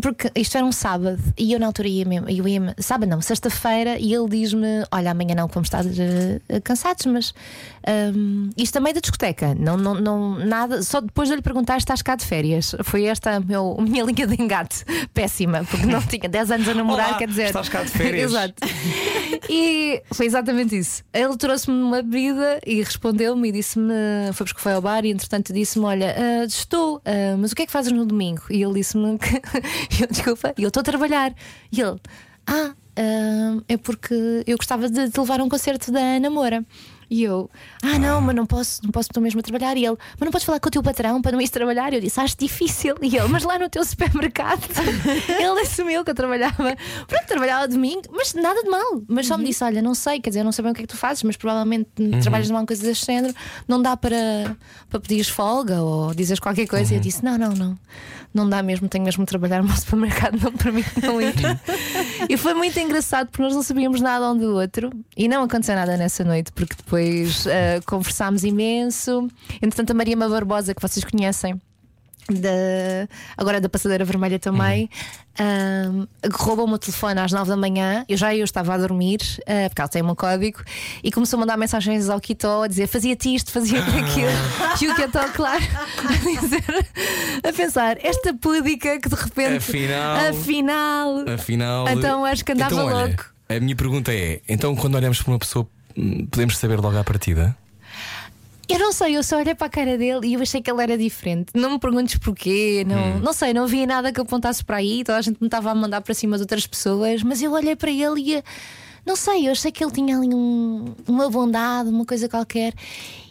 Porque 0.01 0.29
isto 0.35 0.57
era 0.57 0.65
um 0.65 0.71
sábado 0.71 1.21
e 1.37 1.53
eu 1.53 1.59
na 1.59 1.67
altura 1.67 1.87
ia 1.87 2.05
mesmo. 2.05 2.29
Eu 2.29 2.47
ia 2.47 2.75
sábado 2.79 3.09
não, 3.09 3.21
sexta-feira, 3.21 3.97
e 3.97 4.13
ele 4.13 4.27
diz-me: 4.29 4.85
Olha, 4.91 5.11
amanhã 5.11 5.35
não, 5.35 5.47
como 5.47 5.63
estás 5.63 5.87
eh, 5.97 6.59
cansados, 6.63 7.05
mas 7.05 7.33
hum, 8.15 8.49
isto 8.57 8.73
também 8.73 8.93
da 8.93 8.99
discoteca. 8.99 9.55
Não, 9.55 9.77
não, 9.77 9.95
não, 9.95 10.39
nada. 10.39 10.83
Só 10.83 10.99
depois 10.99 11.29
de 11.29 11.35
lhe 11.35 11.41
perguntar: 11.41 11.77
Estás 11.77 12.01
cá 12.01 12.15
de 12.15 12.25
férias? 12.25 12.75
Foi 12.83 13.05
esta 13.05 13.37
a, 13.37 13.39
meu, 13.39 13.77
a 13.79 13.81
minha 13.81 14.03
linha 14.03 14.27
de 14.27 14.41
engate 14.41 14.83
péssima, 15.13 15.63
porque 15.63 15.85
não 15.85 16.01
tinha 16.01 16.27
10 16.27 16.51
anos 16.51 16.67
a 16.67 16.73
namorar, 16.73 17.09
Olá, 17.09 17.17
quer 17.17 17.27
dizer. 17.27 17.45
estás 17.45 17.69
cá 17.69 17.83
de 17.83 17.91
férias. 17.91 18.31
Exato. 18.31 18.55
E 19.49 20.01
foi 20.13 20.25
exatamente 20.25 20.77
isso. 20.77 21.03
Ele 21.13 21.35
trouxe-me 21.37 21.81
uma 21.81 22.01
bebida 22.01 22.59
e 22.65 22.81
respondeu-me 22.81 23.49
e 23.49 23.51
disse-me, 23.51 23.93
foi 24.33 24.45
porque 24.45 24.61
foi 24.61 24.73
ao 24.73 24.81
bar 24.81 25.05
e 25.05 25.11
entretanto 25.11 25.53
disse-me: 25.53 25.85
Olha, 25.85 26.15
ah, 26.17 26.45
estou, 26.45 27.01
ah, 27.05 27.35
mas 27.37 27.51
o 27.51 27.55
que 27.55 27.63
é 27.63 27.65
que 27.65 27.71
fazes 27.71 27.91
no 27.91 28.05
domingo? 28.05 28.43
E 28.49 28.61
ele 28.63 28.73
disse-me 28.73 29.17
que 29.89 30.03
eu, 30.03 30.07
desculpa, 30.07 30.53
eu 30.57 30.67
estou 30.67 30.81
a 30.81 30.83
trabalhar. 30.83 31.33
E 31.71 31.81
ele, 31.81 31.99
ah, 32.47 32.73
ah, 32.97 33.57
é 33.67 33.77
porque 33.77 34.43
eu 34.45 34.57
gostava 34.57 34.89
de 34.89 35.09
te 35.09 35.19
levar 35.19 35.39
a 35.39 35.43
um 35.43 35.49
concerto 35.49 35.91
da 35.91 35.99
Ana 35.99 36.29
Moura. 36.29 36.65
E 37.11 37.23
eu, 37.23 37.51
ah, 37.83 37.99
não, 37.99 38.21
mas 38.21 38.33
não 38.33 38.45
posso, 38.45 38.81
não 38.85 38.89
posso, 38.89 39.09
estou 39.09 39.21
mesmo 39.21 39.41
a 39.41 39.43
trabalhar. 39.43 39.75
E 39.75 39.85
ele, 39.85 39.97
mas 40.17 40.21
não 40.21 40.31
podes 40.31 40.45
falar 40.45 40.61
com 40.61 40.69
o 40.69 40.71
teu 40.71 40.81
patrão 40.81 41.21
para 41.21 41.33
não 41.33 41.41
ir 41.41 41.49
trabalhar? 41.49 41.93
Eu 41.93 41.99
disse, 41.99 42.17
acho 42.21 42.37
difícil. 42.37 42.95
E 43.01 43.17
ele, 43.17 43.27
mas 43.27 43.43
lá 43.43 43.59
no 43.59 43.67
teu 43.69 43.83
supermercado, 43.83 44.61
ele 45.27 45.59
assumiu 45.59 46.05
que 46.05 46.11
eu 46.11 46.15
trabalhava. 46.15 46.73
Pronto, 47.07 47.27
trabalhava 47.27 47.67
domingo, 47.67 48.03
mas 48.13 48.33
nada 48.33 48.63
de 48.63 48.69
mal. 48.69 49.03
Mas 49.09 49.27
só 49.27 49.37
me 49.37 49.43
disse, 49.43 49.61
olha, 49.61 49.81
não 49.81 49.93
sei, 49.93 50.21
quer 50.21 50.29
dizer, 50.29 50.39
eu 50.39 50.45
não 50.45 50.53
sei 50.53 50.63
bem 50.63 50.71
o 50.71 50.73
que 50.73 50.83
é 50.83 50.83
que 50.83 50.87
tu 50.87 50.95
fazes, 50.95 51.21
mas 51.23 51.35
provavelmente 51.35 51.89
trabalhas 52.21 52.49
numa 52.49 52.65
coisa 52.65 52.81
deste 52.81 53.05
género, 53.05 53.33
não 53.67 53.81
dá 53.81 53.97
para, 53.97 54.55
para 54.89 54.99
pedires 55.01 55.27
folga 55.27 55.81
ou 55.81 56.13
dizes 56.13 56.39
qualquer 56.39 56.65
coisa. 56.65 56.93
E 56.93 56.95
eu 56.95 57.01
disse, 57.01 57.25
não, 57.25 57.37
não, 57.37 57.49
não, 57.49 57.77
não 58.33 58.47
dá 58.47 58.63
mesmo, 58.63 58.87
tenho 58.87 59.03
mesmo 59.03 59.25
de 59.25 59.29
trabalhar 59.29 59.61
no 59.61 59.71
supermercado, 59.75 60.39
não 60.41 60.53
permite 60.53 61.01
não 61.01 61.21
ir. 61.21 61.33
e 62.29 62.37
foi 62.37 62.53
muito 62.53 62.79
engraçado 62.79 63.27
porque 63.27 63.43
nós 63.43 63.53
não 63.53 63.63
sabíamos 63.63 63.99
nada 63.99 64.31
um 64.31 64.37
do 64.37 64.55
outro 64.55 64.89
e 65.17 65.27
não 65.27 65.43
aconteceu 65.43 65.75
nada 65.75 65.97
nessa 65.97 66.23
noite, 66.23 66.53
porque 66.53 66.75
depois 66.75 67.00
ah, 67.47 67.81
conversámos 67.85 68.43
imenso. 68.43 69.27
Entretanto, 69.61 69.91
a 69.91 69.93
Maria 69.93 70.15
Ma 70.15 70.27
Barbosa, 70.27 70.73
que 70.73 70.81
vocês 70.81 71.03
conhecem. 71.05 71.59
Da, 72.29 72.49
agora 73.35 73.59
da 73.59 73.67
passadeira 73.67 74.05
vermelha 74.05 74.37
também 74.37 74.87
ahm, 75.39 76.05
roubou 76.33 76.65
o 76.65 76.67
meu 76.67 76.77
telefone 76.77 77.19
às 77.19 77.31
9 77.31 77.49
da 77.49 77.57
manhã. 77.57 78.05
Eu 78.07 78.15
já 78.15 78.33
eu 78.35 78.43
estava 78.43 78.73
a 78.73 78.77
dormir, 78.77 79.19
ah, 79.47 79.67
porque 79.67 79.81
ela 79.81 79.89
tem 79.89 80.01
um 80.03 80.15
código, 80.15 80.63
e 81.03 81.11
começou 81.11 81.37
a 81.37 81.39
mandar 81.41 81.57
mensagens 81.57 82.09
ao 82.09 82.19
Quito 82.21 82.47
a 82.47 82.67
dizer 82.67 82.87
fazia-te 82.87 83.33
isto, 83.33 83.51
fazia-te 83.51 83.89
aquilo. 83.89 84.29
e 84.81 84.87
o 84.87 84.95
Quito, 84.95 85.17
claro, 85.33 85.63
a 86.07 86.41
dizer, 86.41 86.63
a 87.43 87.53
pensar, 87.53 87.97
esta 88.05 88.33
púdica 88.33 88.99
que 88.99 89.09
de 89.09 89.15
repente 89.15 89.57
Afinal- 89.57 90.29
afinal, 90.29 91.29
Afinal. 91.29 91.89
Então 91.89 92.23
acho 92.23 92.45
que 92.45 92.51
andava 92.51 92.73
Então, 92.73 92.85
olha, 92.85 93.07
louco. 93.07 93.25
A 93.49 93.59
minha 93.59 93.75
pergunta 93.75 94.13
é: 94.13 94.41
então 94.47 94.75
quando 94.75 94.95
olhamos 94.95 95.21
para 95.21 95.31
uma 95.33 95.39
pessoa, 95.39 95.67
podemos 96.29 96.57
saber 96.57 96.79
logo 96.79 96.97
à 96.97 97.03
partida? 97.03 97.55
Eu 98.69 98.79
não 98.79 98.93
sei, 98.93 99.17
eu 99.17 99.23
só 99.23 99.37
olhei 99.37 99.53
para 99.53 99.67
a 99.67 99.69
cara 99.69 99.97
dele 99.97 100.27
e 100.27 100.33
eu 100.35 100.41
achei 100.41 100.61
que 100.61 100.71
ele 100.71 100.81
era 100.81 100.97
diferente. 100.97 101.51
Não 101.53 101.71
me 101.71 101.79
perguntes 101.79 102.17
porquê, 102.17 102.85
não, 102.87 103.19
não 103.19 103.33
sei, 103.33 103.53
não 103.53 103.63
havia 103.63 103.85
nada 103.85 104.13
que 104.13 104.21
apontasse 104.21 104.63
para 104.63 104.77
aí, 104.77 105.03
toda 105.03 105.17
a 105.17 105.21
gente 105.21 105.37
me 105.41 105.47
estava 105.47 105.71
a 105.71 105.75
mandar 105.75 105.99
para 105.99 106.13
cima 106.13 106.37
de 106.37 106.43
outras 106.43 106.65
pessoas, 106.65 107.21
mas 107.21 107.41
eu 107.41 107.51
olhei 107.51 107.75
para 107.75 107.91
ele 107.91 108.37
e 108.37 108.43
não 109.05 109.17
sei, 109.17 109.47
eu 109.47 109.51
achei 109.51 109.71
que 109.73 109.83
ele 109.83 109.91
tinha 109.91 110.15
ali 110.17 110.33
um- 110.33 110.93
uma 111.05 111.29
bondade, 111.29 111.89
uma 111.89 112.05
coisa 112.05 112.29
qualquer. 112.29 112.73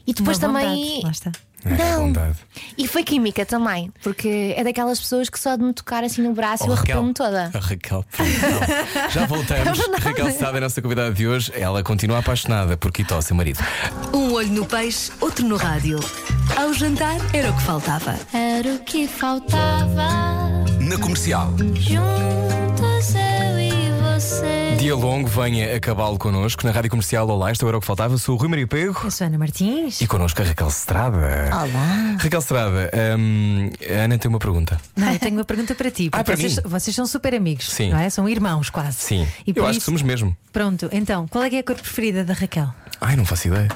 E 0.06 0.12
depois 0.12 0.36
Uma 0.38 0.46
também. 0.60 1.00
bondade. 1.02 1.30
É, 1.64 1.70
Não. 1.76 2.06
bondade. 2.06 2.36
E 2.78 2.88
foi 2.88 3.02
química 3.04 3.44
também, 3.44 3.92
porque 4.02 4.54
é 4.56 4.64
daquelas 4.64 4.98
pessoas 4.98 5.28
que 5.28 5.38
só 5.38 5.56
de 5.56 5.62
me 5.62 5.72
tocar 5.74 6.02
assim 6.04 6.22
no 6.22 6.32
braço 6.32 6.64
eu 6.64 6.70
Oh, 6.70 6.72
arrepio-me 6.72 7.12
toda. 7.14 7.50
A 7.52 7.58
Raquel, 7.58 8.04
não. 8.18 9.10
Já 9.10 9.26
voltamos. 9.26 9.78
Raquel 10.02 10.28
Estrada 10.28 10.56
é 10.56 10.58
a 10.58 10.60
nossa 10.62 10.80
convidada 10.80 11.12
de 11.12 11.26
hoje. 11.28 11.52
Ela 11.54 11.82
continua 11.82 12.18
apaixonada 12.18 12.76
por 12.76 12.90
Quito, 12.92 13.20
seu 13.22 13.36
marido. 13.36 13.58
Um 14.14 14.32
olho 14.32 14.50
no 14.52 14.64
peixe, 14.66 15.10
outro 15.20 15.44
no 15.46 15.56
rádio. 15.56 16.00
Ao 16.56 16.72
jantar 16.72 17.16
era 17.32 17.50
o 17.50 17.56
que 17.56 17.62
faltava. 17.62 18.16
Era 18.32 18.74
o 18.74 18.78
que 18.80 19.06
faltava. 19.06 20.08
Na 20.80 20.98
comercial. 20.98 21.52
Juntos 21.58 21.90
eu. 21.90 22.69
Dia 24.78 24.94
longo, 24.96 25.28
venha 25.28 25.76
a 25.76 25.80
cavalo 25.80 26.18
connosco 26.18 26.64
na 26.66 26.72
Rádio 26.72 26.90
Comercial 26.90 27.28
Olá. 27.28 27.52
Isto 27.52 27.68
era 27.68 27.76
o 27.76 27.80
que 27.80 27.86
faltava. 27.86 28.16
Sou 28.16 28.34
o 28.34 28.38
Rui 28.38 28.48
Maria 28.48 28.66
Pego. 28.66 28.98
Eu 29.04 29.10
sou 29.10 29.26
Ana 29.26 29.36
Martins. 29.36 30.00
E 30.00 30.06
connosco 30.06 30.40
a 30.40 30.44
Raquel 30.44 30.68
Estrada. 30.68 31.18
Olá. 31.52 32.16
Raquel 32.18 32.38
Estrada, 32.40 32.90
hum, 33.18 33.70
a 33.88 34.04
Ana 34.04 34.16
tem 34.18 34.28
uma 34.28 34.38
pergunta. 34.38 34.80
Não, 34.96 35.12
eu 35.12 35.18
tenho 35.18 35.34
uma 35.34 35.44
pergunta 35.44 35.74
para 35.74 35.90
ti. 35.90 36.08
Ah, 36.12 36.18
porque 36.18 36.24
para 36.24 36.36
vocês, 36.36 36.56
mim? 36.56 36.62
vocês 36.64 36.96
são 36.96 37.06
super 37.06 37.34
amigos, 37.34 37.68
Sim. 37.70 37.90
não 37.90 37.98
é? 37.98 38.08
São 38.08 38.26
irmãos 38.28 38.70
quase. 38.70 38.96
Sim, 38.98 39.28
E 39.46 39.52
eu 39.54 39.62
acho 39.64 39.72
que 39.72 39.76
isso- 39.78 39.84
somos 39.86 40.02
mesmo. 40.02 40.34
Pronto, 40.52 40.88
então, 40.92 41.28
qual 41.28 41.44
é 41.44 41.50
que 41.50 41.56
é 41.56 41.58
a 41.60 41.62
cor 41.62 41.76
preferida 41.76 42.24
da 42.24 42.32
Raquel? 42.32 42.68
Ai, 43.02 43.16
não 43.16 43.24
faço 43.24 43.48
ideia. 43.48 43.68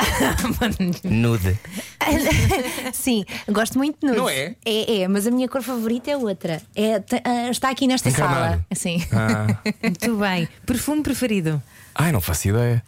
Nude. 1.05 1.59
Sim, 2.93 3.25
gosto 3.51 3.79
muito 3.79 3.99
de 4.01 4.07
nude. 4.07 4.19
Não 4.19 4.29
é? 4.29 4.55
É, 4.67 5.01
é, 5.03 5.09
mas 5.09 5.27
a 5.27 5.31
minha 5.31 5.49
cor 5.49 5.63
favorita 5.63 6.11
é 6.11 6.17
outra. 6.17 6.61
É, 6.77 6.97
ah, 7.25 7.49
está 7.51 7.71
aqui 7.71 7.87
nesta 7.87 8.09
Encarnado. 8.11 8.41
sala. 8.41 8.67
Assim. 8.71 9.03
Ah. 9.13 9.47
Muito 9.83 10.17
bem. 10.19 10.49
Perfume 10.67 11.03
preferido? 11.03 11.63
Ai, 11.95 12.11
não 12.13 12.21
faço 12.21 12.49
ideia. 12.49 12.83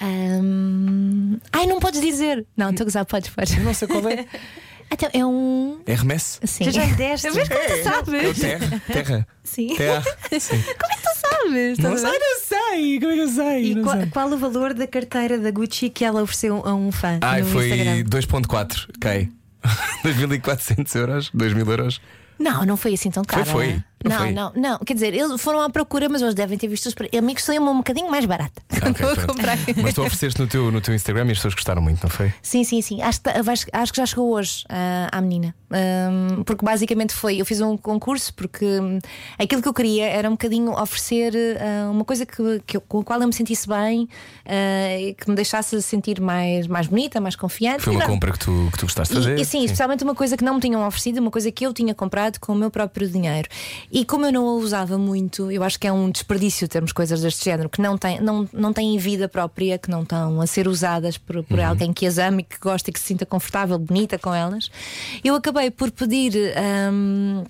Ahm, 0.00 1.38
Ai, 1.52 1.66
não 1.66 1.78
podes 1.78 2.00
dizer. 2.00 2.44
Não, 2.56 2.70
estou 2.70 2.84
a 2.84 2.86
gozar, 2.86 3.04
podes, 3.06 3.30
podes. 3.30 3.56
Não 3.58 3.72
sei 3.74 3.88
qual 3.88 4.08
é. 4.08 4.26
Então, 4.94 5.08
é 5.14 5.24
um. 5.24 5.80
É 5.86 5.94
remesse? 5.94 6.38
Sim. 6.44 6.64
Já 6.64 6.70
já 6.70 6.84
lhe 6.84 6.92
deste? 6.92 7.30
Vês 7.30 7.48
como 7.48 7.60
tu 7.60 7.66
É 7.72 7.80
o 7.80 7.82
sabes? 7.82 8.38
terra. 8.38 8.82
Terra. 8.92 9.26
Sim. 9.42 9.74
Terra. 9.74 10.02
Sim. 10.38 10.58
Como 10.78 10.92
é 10.92 10.96
que 10.96 11.02
tu 11.02 11.18
sabes? 11.18 11.78
Não 11.78 11.94
Estás 11.94 12.04
a 12.04 12.10
sei, 12.10 12.10
ver? 12.10 12.18
não 12.18 12.40
sei. 12.42 13.00
Como 13.00 13.10
é 13.10 13.14
que 13.14 13.20
eu 13.22 13.28
sei? 13.28 13.64
E 13.64 13.74
Não 13.74 13.82
qual, 13.84 13.96
sei. 13.96 14.06
qual 14.10 14.28
o 14.30 14.36
valor 14.36 14.74
da 14.74 14.86
carteira 14.86 15.38
da 15.38 15.50
Gucci 15.50 15.88
que 15.88 16.04
ela 16.04 16.20
ofereceu 16.20 16.60
a 16.66 16.74
um 16.74 16.92
fã 16.92 17.18
Ai, 17.22 17.40
no 17.40 17.48
foi 17.48 17.70
Instagram? 17.70 18.02
2,4. 18.04 18.88
Ok. 18.98 19.32
2.400 20.04 20.94
euros? 20.96 21.30
2.000 21.30 21.70
euros? 21.70 22.00
Não, 22.38 22.66
não 22.66 22.76
foi 22.76 22.92
assim 22.92 23.10
tão 23.10 23.22
Foi, 23.26 23.38
caro. 23.38 23.50
foi. 23.50 23.82
Não, 24.08 24.18
foi? 24.18 24.32
não, 24.32 24.52
não. 24.54 24.78
Quer 24.78 24.94
dizer, 24.94 25.14
eles 25.14 25.40
foram 25.40 25.60
à 25.60 25.70
procura, 25.70 26.08
mas 26.08 26.22
eles 26.22 26.34
devem 26.34 26.56
ter 26.58 26.68
visto 26.68 26.86
os 26.86 26.94
amigos 27.16 27.42
são 27.44 27.54
um 27.68 27.76
bocadinho 27.78 28.10
mais 28.10 28.24
barata. 28.24 28.62
Ah, 28.70 28.80
Quando 28.80 28.94
ok, 28.96 29.06
eu 29.06 29.14
pronto. 29.16 29.34
comprei. 29.34 29.82
Mas 29.82 29.94
tu 29.94 30.02
ofereceste 30.02 30.40
no 30.40 30.46
teu, 30.46 30.70
no 30.70 30.80
teu 30.80 30.94
Instagram 30.94 31.26
e 31.26 31.30
as 31.32 31.38
pessoas 31.38 31.54
gostaram 31.54 31.80
muito, 31.82 32.02
não 32.02 32.10
foi? 32.10 32.32
Sim, 32.42 32.64
sim, 32.64 32.80
sim. 32.82 33.00
Acho 33.02 33.20
que, 33.20 33.24
tá- 33.32 33.34
acho 33.72 33.92
que 33.92 33.96
já 33.98 34.06
chegou 34.06 34.30
hoje 34.32 34.64
ah, 34.68 35.08
à 35.12 35.20
menina. 35.20 35.54
Ahm, 35.70 36.42
porque 36.44 36.64
basicamente 36.64 37.14
foi. 37.14 37.36
Eu 37.40 37.46
fiz 37.46 37.60
um 37.60 37.76
concurso 37.76 38.32
porque 38.34 38.64
hum, 38.64 38.98
aquilo 39.38 39.62
que 39.62 39.68
eu 39.68 39.74
queria 39.74 40.06
era 40.06 40.28
um 40.28 40.32
bocadinho 40.32 40.72
oferecer 40.72 41.32
ah, 41.60 41.90
uma 41.90 42.04
coisa 42.04 42.26
que, 42.26 42.60
que 42.66 42.76
eu- 42.76 42.80
com 42.82 43.00
a 43.00 43.04
qual 43.04 43.20
eu 43.20 43.26
me 43.26 43.32
sentisse 43.32 43.66
bem 43.68 44.08
e 44.98 45.14
que 45.14 45.28
me 45.30 45.36
deixasse 45.36 45.80
sentir 45.82 46.20
mais, 46.20 46.66
mais 46.66 46.86
bonita, 46.86 47.20
mais 47.20 47.36
confiante. 47.36 47.82
Foi 47.82 47.92
E 47.94 47.96
uma 47.96 48.06
compra 48.06 48.32
que 48.32 48.38
tu, 48.38 48.68
que 48.72 48.78
tu 48.78 48.82
gostaste 48.86 49.14
de 49.14 49.20
E- 49.20 49.22
fazer? 49.22 49.38
E, 49.40 49.44
sim, 49.44 49.64
especialmente 49.64 50.04
uma 50.04 50.14
coisa 50.14 50.36
que 50.36 50.44
não 50.44 50.54
me 50.54 50.60
tinham 50.60 50.86
oferecido, 50.86 51.18
uma 51.20 51.30
coisa 51.30 51.50
que 51.50 51.64
eu 51.66 51.72
tinha 51.72 51.94
comprado 51.94 52.38
com 52.38 52.52
o 52.52 52.54
meu 52.56 52.70
próprio 52.70 53.08
dinheiro. 53.08 53.48
E 53.94 54.06
como 54.06 54.24
eu 54.24 54.32
não 54.32 54.48
a 54.48 54.52
usava 54.54 54.96
muito, 54.96 55.50
eu 55.50 55.62
acho 55.62 55.78
que 55.78 55.86
é 55.86 55.92
um 55.92 56.10
desperdício 56.10 56.66
termos 56.66 56.92
coisas 56.92 57.20
deste 57.20 57.44
género 57.44 57.68
que 57.68 57.78
não 57.78 57.98
têm, 57.98 58.22
não, 58.22 58.48
não 58.50 58.72
têm 58.72 58.96
vida 58.96 59.28
própria, 59.28 59.76
que 59.76 59.90
não 59.90 60.02
estão 60.02 60.40
a 60.40 60.46
ser 60.46 60.66
usadas 60.66 61.18
por, 61.18 61.44
por 61.44 61.60
alguém 61.60 61.92
que 61.92 62.06
as 62.06 62.16
ame 62.16 62.40
e 62.40 62.42
que 62.42 62.58
gosta 62.58 62.88
e 62.88 62.92
que 62.92 62.98
se 62.98 63.04
sinta 63.04 63.26
confortável, 63.26 63.78
bonita 63.78 64.18
com 64.18 64.32
elas. 64.32 64.70
Eu 65.22 65.34
acabei 65.34 65.70
por 65.70 65.90
pedir. 65.90 66.32
hum, 66.90 67.44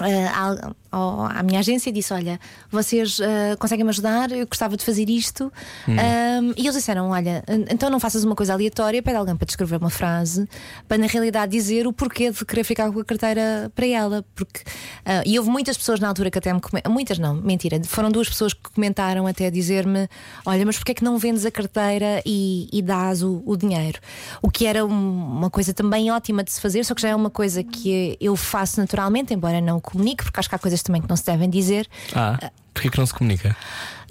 ah, 0.00 0.72
ao- 0.92 1.24
à 1.26 1.42
minha 1.42 1.58
agência 1.60 1.88
e 1.90 1.92
disse: 1.92 2.12
Olha, 2.12 2.38
vocês 2.70 3.18
ah, 3.20 3.56
conseguem 3.56 3.84
me 3.84 3.90
ajudar? 3.90 4.30
Eu 4.30 4.46
gostava 4.46 4.76
de 4.76 4.84
fazer 4.84 5.08
isto. 5.08 5.50
Um, 5.88 6.52
e 6.56 6.60
eles 6.62 6.74
disseram: 6.74 7.10
Olha, 7.10 7.42
então 7.70 7.88
não 7.90 7.98
faças 7.98 8.22
uma 8.24 8.34
coisa 8.36 8.52
aleatória, 8.52 9.02
pede 9.02 9.16
alguém 9.16 9.34
para 9.36 9.46
te 9.46 9.50
escrever 9.50 9.78
uma 9.78 9.90
frase, 9.90 10.46
para 10.86 10.98
na 10.98 11.06
realidade 11.06 11.50
dizer 11.52 11.86
o 11.86 11.92
porquê 11.92 12.30
de 12.30 12.44
querer 12.44 12.64
ficar 12.64 12.90
com 12.92 13.00
a 13.00 13.04
carteira 13.04 13.72
para 13.74 13.86
ela. 13.86 14.24
Porque, 14.34 14.60
ah, 15.04 15.22
e 15.24 15.38
houve 15.38 15.50
muitas 15.50 15.76
pessoas 15.76 15.98
na 15.98 16.08
altura 16.08 16.30
que 16.30 16.38
até 16.38 16.52
me 16.52 16.60
comentaram, 16.60 16.92
muitas 16.94 17.18
não, 17.18 17.34
mentira, 17.34 17.80
foram 17.84 18.10
duas 18.10 18.28
pessoas 18.28 18.52
que 18.52 18.60
comentaram 18.74 19.26
até 19.26 19.46
a 19.46 19.50
dizer-me: 19.50 20.08
Olha, 20.44 20.64
mas 20.66 20.76
porquê 20.76 20.92
é 20.92 20.94
que 20.94 21.04
não 21.04 21.16
vendes 21.18 21.46
a 21.46 21.50
carteira 21.50 22.22
e, 22.26 22.68
e 22.72 22.82
dás 22.82 23.22
o, 23.22 23.42
o 23.46 23.56
dinheiro? 23.56 23.98
O 24.42 24.50
que 24.50 24.66
era 24.66 24.84
um- 24.84 24.92
uma 25.38 25.50
coisa 25.50 25.72
também 25.72 26.10
ótima 26.10 26.42
de 26.44 26.52
se 26.52 26.60
fazer, 26.60 26.84
só 26.84 26.94
que 26.94 27.00
já 27.02 27.08
é 27.08 27.14
uma 27.16 27.30
coisa 27.30 27.62
que 27.62 28.16
eu 28.20 28.36
faço 28.36 28.78
naturalmente, 28.80 29.32
embora 29.32 29.60
não 29.60 29.80
comunique, 29.80 30.24
porque 30.24 30.38
acho 30.38 30.48
que 30.48 30.54
há 30.54 30.58
coisas 30.58 30.81
também 30.82 31.02
que 31.02 31.08
não 31.08 31.16
se 31.16 31.24
devem 31.24 31.48
dizer. 31.48 31.88
Ah, 32.14 32.50
porquê 32.72 32.90
que 32.90 32.98
não 32.98 33.06
se 33.06 33.14
comunica? 33.14 33.56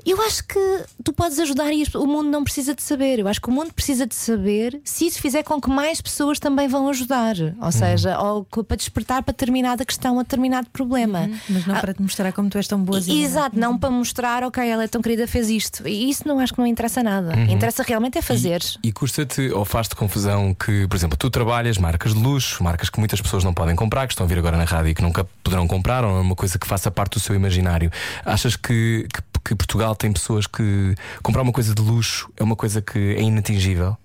Eu 0.06 0.20
acho 0.24 0.44
que 0.46 0.60
tu 1.04 1.14
podes 1.14 1.38
ajudar 1.40 1.72
e 1.72 1.84
o 1.94 2.08
mundo 2.08 2.30
não 2.30 2.44
precisa 2.44 2.74
de 2.74 2.82
saber. 2.82 3.20
Eu 3.20 3.28
acho 3.28 3.40
que 3.40 3.50
o 3.50 3.52
mundo 3.52 3.72
precisa 3.72 4.08
de 4.08 4.16
saber 4.16 4.82
se 4.84 5.06
isso 5.06 5.22
fizer 5.22 5.44
com 5.44 5.62
que 5.62 5.70
mais 5.70 6.02
pessoas 6.02 6.40
também 6.40 6.68
vão 6.68 6.90
ajudar. 6.90 7.36
Ou 7.62 7.72
seja, 7.72 8.18
ou 8.20 8.44
para 8.44 8.78
despertar 8.78 9.22
para 9.22 9.32
determinada 9.32 9.86
questão, 9.86 10.20
a 10.20 10.24
determinado 10.24 10.68
problema. 10.72 11.30
Mas 11.48 11.68
não 11.68 11.76
Ah, 11.76 11.80
para 11.80 11.94
te 11.94 12.02
mostrar 12.02 12.32
como 12.34 12.50
tu 12.50 12.58
és 12.58 12.68
tão 12.68 12.84
boazinha. 12.84 13.24
Exato, 13.24 13.60
não 13.60 13.78
para 13.78 13.92
mostrar, 13.92 14.44
ok, 14.44 14.68
ela 14.68 14.84
é 14.84 14.88
tão 14.88 15.04
querida, 15.04 15.28
fez 15.28 15.50
isto. 15.50 15.88
E 15.88 16.10
isso 16.10 16.28
não 16.28 16.40
acho 16.40 16.54
que 16.54 16.60
não 16.60 16.66
interessa 16.66 17.04
nada. 17.04 17.36
Interessa 17.42 17.84
realmente 17.84 18.18
é 18.18 18.24
fazer. 18.24 18.62
E 18.84 18.92
custa-te 18.92 19.52
ou 19.52 19.64
faz-te 19.64 19.96
confusão 19.96 20.56
que, 20.56 20.88
por 20.88 20.96
exemplo, 20.96 21.16
tu 21.16 21.30
trabalhas 21.30 21.78
marcas 21.78 22.14
de 22.14 22.20
luxo, 22.20 22.64
marcas 22.64 22.90
que 22.90 22.98
muitas 22.98 23.22
pessoas 23.22 23.44
não 23.44 23.54
podem 23.54 23.76
comprar, 23.76 24.08
que 24.08 24.14
estão 24.14 24.26
a 24.26 24.28
vir 24.28 24.40
agora 24.40 24.58
na 24.58 24.64
rádio 24.64 24.90
e 24.90 24.96
que 24.96 25.04
nunca 25.04 25.28
poderão 25.44 25.68
comprar, 25.68 26.04
ou 26.04 26.18
é 26.18 26.22
uma 26.22 26.36
coisa 26.36 26.58
que 26.58 26.66
faça 26.66 26.90
parte 26.90 27.14
do 27.14 27.20
seu 27.20 27.36
imaginário. 27.36 27.92
Achas 28.26 28.51
que, 28.56 29.08
que, 29.14 29.22
que 29.46 29.56
Portugal 29.56 29.96
tem 29.96 30.12
pessoas 30.12 30.48
que 30.48 30.96
comprar 31.22 31.42
uma 31.42 31.52
coisa 31.52 31.74
de 31.74 31.82
luxo 31.82 32.30
é 32.38 32.44
uma 32.44 32.56
coisa 32.56 32.82
que 32.82 32.98
é 32.98 33.22
inatingível? 33.22 33.98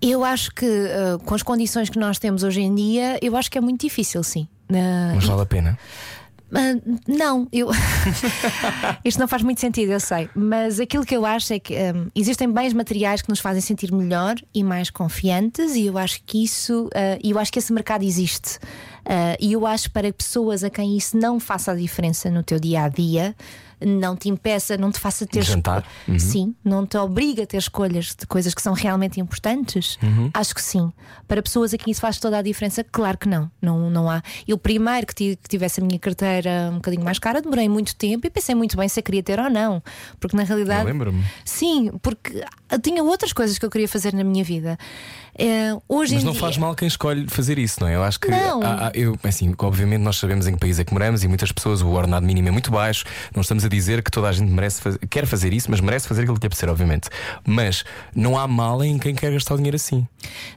Eu 0.00 0.24
acho 0.24 0.50
que 0.52 0.66
ah, 0.66 1.18
com 1.24 1.34
as 1.34 1.42
condições 1.42 1.88
que 1.88 1.98
nós 1.98 2.18
temos 2.18 2.42
hoje 2.42 2.60
em 2.60 2.74
dia, 2.74 3.18
eu 3.22 3.36
acho 3.36 3.50
que 3.50 3.58
é 3.58 3.60
muito 3.60 3.80
difícil, 3.80 4.22
sim. 4.22 4.46
Ah, 4.70 5.12
Mas 5.14 5.24
vale 5.24 5.42
a 5.42 5.46
pena. 5.46 5.78
Ah, 6.52 6.80
não, 7.08 7.48
eu. 7.52 7.68
Isto 9.04 9.18
não 9.18 9.28
faz 9.28 9.42
muito 9.42 9.60
sentido, 9.60 9.92
eu 9.92 10.00
sei. 10.00 10.28
Mas 10.34 10.78
aquilo 10.78 11.04
que 11.04 11.16
eu 11.16 11.26
acho 11.26 11.52
é 11.52 11.58
que 11.58 11.74
hum, 11.74 12.06
existem 12.14 12.50
bens 12.50 12.72
materiais 12.72 13.20
que 13.22 13.28
nos 13.28 13.40
fazem 13.40 13.60
sentir 13.60 13.92
melhor 13.92 14.36
e 14.54 14.62
mais 14.62 14.88
confiantes, 14.90 15.74
e 15.74 15.86
eu 15.86 15.98
acho 15.98 16.22
que 16.24 16.44
isso. 16.44 16.88
E 17.22 17.30
eu 17.30 17.38
acho 17.38 17.52
que 17.52 17.58
esse 17.58 17.72
mercado 17.72 18.04
existe. 18.04 18.58
Ah, 19.04 19.36
E 19.40 19.52
eu 19.52 19.66
acho 19.66 19.90
para 19.90 20.12
pessoas 20.12 20.62
a 20.64 20.70
quem 20.70 20.96
isso 20.96 21.16
não 21.16 21.38
faça 21.40 21.72
a 21.72 21.74
diferença 21.74 22.30
no 22.30 22.42
teu 22.42 22.58
dia 22.58 22.82
a 22.84 22.88
dia. 22.88 23.34
Não 23.80 24.16
te 24.16 24.28
impeça, 24.30 24.76
não 24.78 24.90
te 24.90 24.98
faça 24.98 25.26
ter 25.26 25.42
jantar? 25.42 25.84
esco- 26.08 26.20
Sim, 26.20 26.54
não 26.64 26.86
te 26.86 26.96
obriga 26.96 27.42
a 27.42 27.46
ter 27.46 27.58
escolhas 27.58 28.14
de 28.18 28.26
coisas 28.26 28.54
que 28.54 28.62
são 28.62 28.72
realmente 28.72 29.20
importantes. 29.20 29.98
Acho 30.32 30.54
que 30.54 30.62
sim. 30.62 30.90
Para 31.28 31.42
pessoas 31.42 31.74
a 31.74 31.78
quem 31.78 31.90
isso 31.92 32.00
faz 32.00 32.18
toda 32.18 32.38
a 32.38 32.42
diferença, 32.42 32.82
claro 32.82 33.18
que 33.18 33.28
não. 33.28 33.50
Não, 33.60 33.90
não 33.90 34.08
há. 34.10 34.22
Eu, 34.48 34.56
primeiro 34.56 35.06
que, 35.06 35.14
ti- 35.14 35.38
que 35.42 35.48
tivesse 35.48 35.80
a 35.80 35.84
minha 35.84 35.98
carteira 35.98 36.70
um 36.72 36.76
bocadinho 36.76 37.04
mais 37.04 37.18
cara, 37.18 37.42
demorei 37.42 37.68
muito 37.68 37.94
tempo 37.96 38.26
e 38.26 38.30
pensei 38.30 38.54
muito 38.54 38.76
bem 38.76 38.88
se 38.88 38.98
a 38.98 39.02
queria 39.02 39.22
ter 39.22 39.38
ou 39.38 39.50
não. 39.50 39.82
Porque 40.18 40.36
na 40.36 40.42
realidade. 40.44 40.84
Lembro-me. 40.86 41.22
Sim, 41.44 41.90
porque 42.00 42.42
eu 42.70 42.78
tinha 42.80 43.02
outras 43.04 43.32
coisas 43.32 43.58
que 43.58 43.66
eu 43.66 43.70
queria 43.70 43.88
fazer 43.88 44.14
na 44.14 44.24
minha 44.24 44.42
vida. 44.42 44.78
Eh, 45.38 45.76
hoje 45.88 46.14
Mas 46.14 46.24
não 46.24 46.32
dia- 46.32 46.40
faz 46.40 46.56
mal 46.56 46.74
quem 46.74 46.88
escolhe 46.88 47.26
fazer 47.28 47.58
isso, 47.58 47.78
não 47.80 47.88
é? 47.88 47.94
Eu 47.96 48.02
acho 48.02 48.18
que. 48.18 48.28
Não. 48.28 48.62
há- 48.62 48.88
há- 48.88 48.92
eu, 48.94 49.18
assim, 49.22 49.54
obviamente, 49.58 50.00
nós 50.00 50.16
sabemos 50.16 50.46
em 50.46 50.54
que 50.54 50.58
país 50.60 50.78
é 50.78 50.84
que 50.84 50.92
moramos 50.92 51.22
e 51.22 51.28
muitas 51.28 51.52
pessoas 51.52 51.82
o 51.82 51.88
ordenado 51.88 52.24
mínimo 52.24 52.48
é 52.48 52.50
muito 52.50 52.70
baixo. 52.70 53.04
Não 53.34 53.42
estamos 53.42 53.64
a 53.64 53.68
dizer 53.68 54.02
que 54.02 54.10
toda 54.10 54.28
a 54.28 54.32
gente 54.32 54.50
merece 54.50 54.80
faz- 54.80 54.96
quer 55.10 55.26
fazer 55.26 55.52
isso, 55.52 55.70
mas 55.70 55.80
merece 55.80 56.08
fazer 56.08 56.22
aquilo 56.22 56.36
que 56.36 56.42
lhe 56.42 56.46
apetecer, 56.46 56.68
obviamente. 56.70 57.08
Mas 57.46 57.84
não 58.14 58.38
há 58.38 58.48
mal 58.48 58.82
em 58.82 58.98
quem 58.98 59.14
quer 59.14 59.30
gastar 59.32 59.54
o 59.54 59.56
dinheiro 59.58 59.76
assim. 59.76 60.06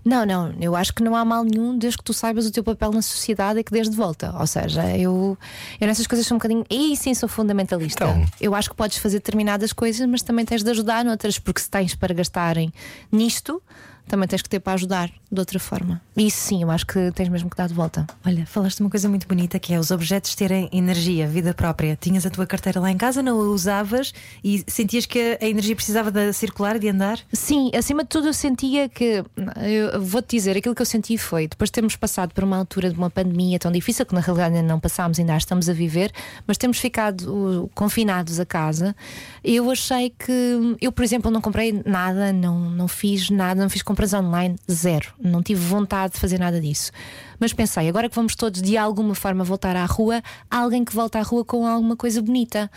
Não, 0.05 0.25
não, 0.25 0.53
eu 0.61 0.75
acho 0.75 0.93
que 0.93 1.03
não 1.03 1.15
há 1.15 1.25
mal 1.25 1.43
nenhum 1.43 1.77
desde 1.77 1.97
que 1.97 2.03
tu 2.03 2.13
saibas 2.13 2.45
o 2.45 2.51
teu 2.51 2.63
papel 2.63 2.91
na 2.91 3.01
sociedade 3.01 3.59
e 3.59 3.63
que 3.63 3.71
dês 3.71 3.89
de 3.89 3.95
volta. 3.95 4.33
Ou 4.39 4.47
seja, 4.47 4.95
eu, 4.97 5.37
eu 5.79 5.87
nessas 5.87 6.07
coisas 6.07 6.25
sou 6.25 6.35
um 6.35 6.39
bocadinho. 6.39 6.63
E 6.69 6.95
sim, 6.95 7.13
sou 7.13 7.27
fundamentalista. 7.27 8.05
Então. 8.05 8.25
Eu 8.39 8.55
acho 8.55 8.69
que 8.69 8.75
podes 8.75 8.97
fazer 8.97 9.17
determinadas 9.17 9.73
coisas, 9.73 10.07
mas 10.07 10.21
também 10.21 10.45
tens 10.45 10.63
de 10.63 10.69
ajudar 10.71 11.03
noutras, 11.03 11.37
porque 11.37 11.59
se 11.61 11.69
tens 11.69 11.93
para 11.95 12.13
gastarem 12.13 12.71
nisto, 13.11 13.61
também 14.09 14.27
tens 14.27 14.41
que 14.41 14.49
ter 14.49 14.59
para 14.59 14.73
ajudar 14.73 15.09
de 15.31 15.39
outra 15.39 15.59
forma. 15.59 16.01
E 16.17 16.27
isso 16.27 16.37
sim, 16.37 16.63
eu 16.63 16.71
acho 16.71 16.85
que 16.85 17.11
tens 17.13 17.29
mesmo 17.29 17.49
que 17.49 17.55
dar 17.55 17.67
de 17.67 17.73
volta. 17.73 18.05
Olha, 18.25 18.45
falaste 18.45 18.77
de 18.77 18.83
uma 18.83 18.89
coisa 18.89 19.07
muito 19.07 19.27
bonita 19.27 19.59
que 19.59 19.73
é 19.73 19.79
os 19.79 19.91
objetos 19.91 20.35
terem 20.35 20.67
energia, 20.73 21.27
vida 21.27 21.53
própria. 21.53 21.95
Tinhas 21.95 22.25
a 22.25 22.29
tua 22.29 22.45
carteira 22.45 22.79
lá 22.79 22.91
em 22.91 22.97
casa, 22.97 23.21
não 23.21 23.39
a 23.39 23.43
usavas 23.43 24.13
e 24.43 24.63
sentias 24.67 25.05
que 25.05 25.37
a 25.39 25.45
energia 25.45 25.75
precisava 25.75 26.11
de 26.11 26.33
circular, 26.33 26.79
de 26.79 26.89
andar? 26.89 27.19
Sim, 27.31 27.71
acima 27.73 28.03
de 28.03 28.09
tudo 28.09 28.27
eu 28.27 28.33
sentia 28.33 28.89
que 28.89 29.23
eu 29.61 30.01
vou-te 30.01 30.35
dizer, 30.35 30.57
aquilo 30.57 30.73
que 30.73 30.81
eu 30.81 30.85
senti 30.85 31.17
foi 31.17 31.47
depois 31.47 31.69
de 31.69 31.73
termos 31.73 31.95
passado 31.95 32.33
por 32.33 32.43
uma 32.43 32.57
altura 32.57 32.89
de 32.89 32.97
uma 32.97 33.09
pandemia 33.09 33.59
tão 33.59 33.71
difícil 33.71 34.05
que 34.05 34.15
na 34.15 34.21
realidade 34.21 34.55
ainda 34.55 34.67
não 34.67 34.79
passámos, 34.79 35.19
ainda 35.19 35.33
a 35.33 35.37
estamos 35.37 35.69
a 35.69 35.73
viver, 35.73 36.11
mas 36.47 36.57
temos 36.57 36.79
ficado 36.79 37.69
confinados 37.75 38.39
a 38.39 38.45
casa. 38.45 38.95
Eu 39.43 39.69
achei 39.69 40.09
que 40.09 40.77
eu, 40.81 40.91
por 40.91 41.03
exemplo, 41.03 41.29
não 41.29 41.41
comprei 41.41 41.81
nada, 41.85 42.33
não, 42.33 42.69
não 42.69 42.87
fiz 42.87 43.29
nada, 43.29 43.61
não 43.61 43.69
fiz 43.69 43.81
compras 43.99 44.13
online, 44.13 44.55
zero. 44.71 45.13
Não 45.19 45.43
tive 45.43 45.59
vontade 45.59 46.13
de 46.13 46.19
fazer 46.21 46.39
nada 46.39 46.61
disso. 46.61 46.89
Mas 47.37 47.51
pensei, 47.51 47.89
agora 47.89 48.07
que 48.07 48.15
vamos 48.15 48.33
todos 48.33 48.61
de 48.61 48.77
alguma 48.77 49.13
forma 49.13 49.43
voltar 49.43 49.75
à 49.75 49.85
rua, 49.85 50.23
há 50.49 50.57
alguém 50.57 50.85
que 50.85 50.95
volta 50.95 51.19
à 51.19 51.21
rua 51.21 51.43
com 51.43 51.67
alguma 51.67 51.97
coisa 51.97 52.21
bonita, 52.21 52.71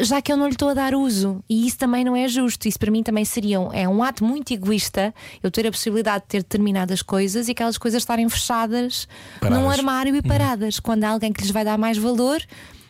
já 0.00 0.20
que 0.20 0.30
eu 0.30 0.36
não 0.36 0.46
lhe 0.46 0.52
estou 0.52 0.68
a 0.68 0.74
dar 0.74 0.94
uso. 0.94 1.42
E 1.48 1.66
isso 1.66 1.78
também 1.78 2.04
não 2.04 2.14
é 2.14 2.28
justo. 2.28 2.68
Isso 2.68 2.78
para 2.78 2.90
mim 2.90 3.02
também 3.02 3.24
seria 3.24 3.58
um, 3.58 3.72
é 3.72 3.88
um 3.88 4.02
ato 4.02 4.22
muito 4.22 4.52
egoísta 4.52 5.14
eu 5.42 5.50
ter 5.50 5.66
a 5.66 5.70
possibilidade 5.70 6.24
de 6.24 6.28
ter 6.28 6.38
determinadas 6.42 7.00
coisas 7.00 7.48
e 7.48 7.52
aquelas 7.52 7.78
coisas 7.78 8.02
estarem 8.02 8.28
fechadas 8.28 9.08
Paradas. 9.40 9.58
num 9.58 9.70
armário 9.70 10.14
e 10.14 10.20
paradas, 10.20 10.78
quando 10.78 11.04
há 11.04 11.08
alguém 11.08 11.32
que 11.32 11.40
lhes 11.40 11.50
vai 11.50 11.64
dar 11.64 11.78
mais 11.78 11.96
valor. 11.96 12.42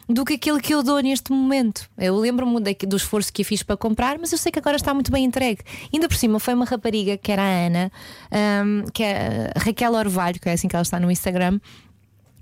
Do 0.08 0.24
que 0.24 0.34
aquilo 0.34 0.58
que 0.58 0.72
eu 0.72 0.82
dou 0.82 1.00
neste 1.00 1.30
momento. 1.30 1.88
Eu 1.98 2.16
lembro-me 2.16 2.60
do 2.60 2.96
esforço 2.96 3.30
que 3.30 3.44
fiz 3.44 3.62
para 3.62 3.76
comprar, 3.76 4.18
mas 4.18 4.32
eu 4.32 4.38
sei 4.38 4.50
que 4.50 4.58
agora 4.58 4.76
está 4.76 4.94
muito 4.94 5.12
bem 5.12 5.24
entregue. 5.24 5.60
Ainda 5.92 6.08
por 6.08 6.16
cima, 6.16 6.40
foi 6.40 6.54
uma 6.54 6.64
rapariga 6.64 7.18
que 7.18 7.30
era 7.30 7.42
a 7.42 7.66
Ana, 7.66 7.92
ahm, 8.30 8.84
que 8.92 9.02
é 9.02 9.52
Raquel 9.54 9.92
Orvalho, 9.92 10.40
que 10.40 10.48
é 10.48 10.52
assim 10.52 10.66
que 10.66 10.74
ela 10.74 10.82
está 10.82 10.98
no 10.98 11.10
Instagram, 11.10 11.60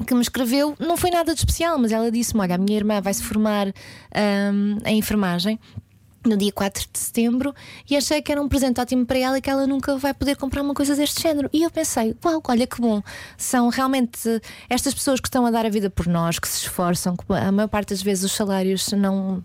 que 0.07 0.15
me 0.15 0.21
escreveu, 0.21 0.77
não 0.79 0.97
foi 0.97 1.11
nada 1.11 1.35
de 1.35 1.41
especial, 1.41 1.79
mas 1.79 1.91
ela 1.91 2.11
disse-me: 2.11 2.41
Olha, 2.41 2.55
a 2.55 2.59
minha 2.59 2.77
irmã 2.77 3.01
vai 3.01 3.13
se 3.13 3.23
formar 3.23 3.69
ahm, 4.15 4.79
em 4.85 4.99
enfermagem. 4.99 5.59
No 6.27 6.37
dia 6.37 6.51
4 6.51 6.87
de 6.93 6.99
setembro, 6.99 7.55
e 7.89 7.97
achei 7.97 8.21
que 8.21 8.33
era 8.33 8.43
um 8.43 8.49
presente 8.49 8.81
ótimo 8.81 9.07
para 9.07 9.17
ela 9.17 9.39
e 9.39 9.41
que 9.41 9.49
ela 9.49 9.65
nunca 9.65 9.97
vai 9.97 10.13
poder 10.13 10.37
comprar 10.37 10.61
uma 10.61 10.75
coisa 10.75 10.97
deste 10.97 11.23
género. 11.23 11.49
E 11.53 11.63
eu 11.63 11.71
pensei: 11.71 12.17
Uau, 12.25 12.43
olha 12.49 12.67
que 12.67 12.81
bom! 12.81 13.01
São 13.39 13.69
realmente 13.69 14.43
estas 14.69 14.93
pessoas 14.93 15.21
que 15.21 15.29
estão 15.29 15.47
a 15.47 15.53
dar 15.53 15.65
a 15.65 15.69
vida 15.69 15.89
por 15.89 16.09
nós, 16.09 16.41
que 16.41 16.49
se 16.49 16.63
esforçam, 16.63 17.17
que 17.17 17.25
a 17.33 17.53
maior 17.53 17.69
parte 17.69 17.91
das 17.91 18.03
vezes 18.03 18.25
os 18.25 18.33
salários 18.33 18.91
não. 18.91 19.45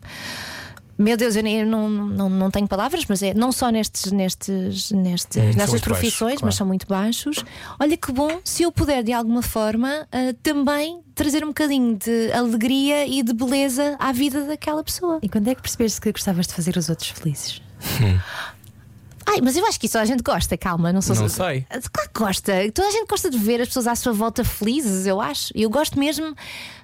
Meu 1.01 1.17
Deus, 1.17 1.35
eu, 1.35 1.43
nem- 1.43 1.61
eu 1.61 1.65
não, 1.65 1.89
não, 1.89 2.29
não 2.29 2.51
tenho 2.51 2.67
palavras, 2.67 3.05
mas 3.07 3.23
é 3.23 3.33
não 3.33 3.51
só 3.51 3.69
nestes, 3.69 4.11
nestes, 4.11 4.91
nestes, 4.91 5.33
são 5.35 5.45
nestas 5.45 5.69
muito 5.69 5.83
profissões, 5.83 6.19
baixos, 6.19 6.39
claro. 6.39 6.45
mas 6.45 6.55
são 6.55 6.67
muito 6.67 6.87
baixos. 6.87 7.43
Olha 7.79 7.97
que 7.97 8.11
bom 8.11 8.39
se 8.43 8.63
eu 8.63 8.71
puder, 8.71 9.03
de 9.03 9.11
alguma 9.11 9.41
forma, 9.41 10.07
ah, 10.11 10.33
também 10.43 11.01
trazer 11.15 11.43
um 11.43 11.47
bocadinho 11.47 11.97
de 11.97 12.31
alegria 12.31 13.05
e 13.07 13.23
de 13.23 13.33
beleza 13.33 13.95
à 13.99 14.11
vida 14.11 14.45
daquela 14.45 14.83
pessoa. 14.83 15.19
E 15.21 15.29
quando 15.29 15.47
é 15.47 15.55
que 15.55 15.61
percebeste 15.61 15.99
que 15.99 16.11
gostavas 16.11 16.47
de 16.47 16.53
fazer 16.53 16.77
os 16.77 16.89
outros 16.89 17.09
felizes? 17.09 17.61
Ai, 19.25 19.39
mas 19.41 19.55
eu 19.55 19.65
acho 19.65 19.79
que 19.79 19.85
isso 19.85 19.93
toda 19.93 20.03
a 20.03 20.05
gente 20.05 20.23
gosta, 20.23 20.57
calma, 20.57 20.91
não 20.91 21.01
sou 21.01 21.15
Não 21.15 21.29
sei. 21.29 21.65
Claro 21.91 22.09
que 22.13 22.19
gosta. 22.19 22.53
Toda 22.73 22.87
a 22.87 22.91
gente 22.91 23.07
gosta 23.07 23.29
de 23.29 23.37
ver 23.37 23.61
as 23.61 23.67
pessoas 23.67 23.87
à 23.87 23.95
sua 23.95 24.13
volta 24.13 24.43
felizes, 24.43 25.05
eu 25.05 25.21
acho. 25.21 25.51
Eu 25.55 25.69
gosto 25.69 25.97
mesmo 25.99 26.35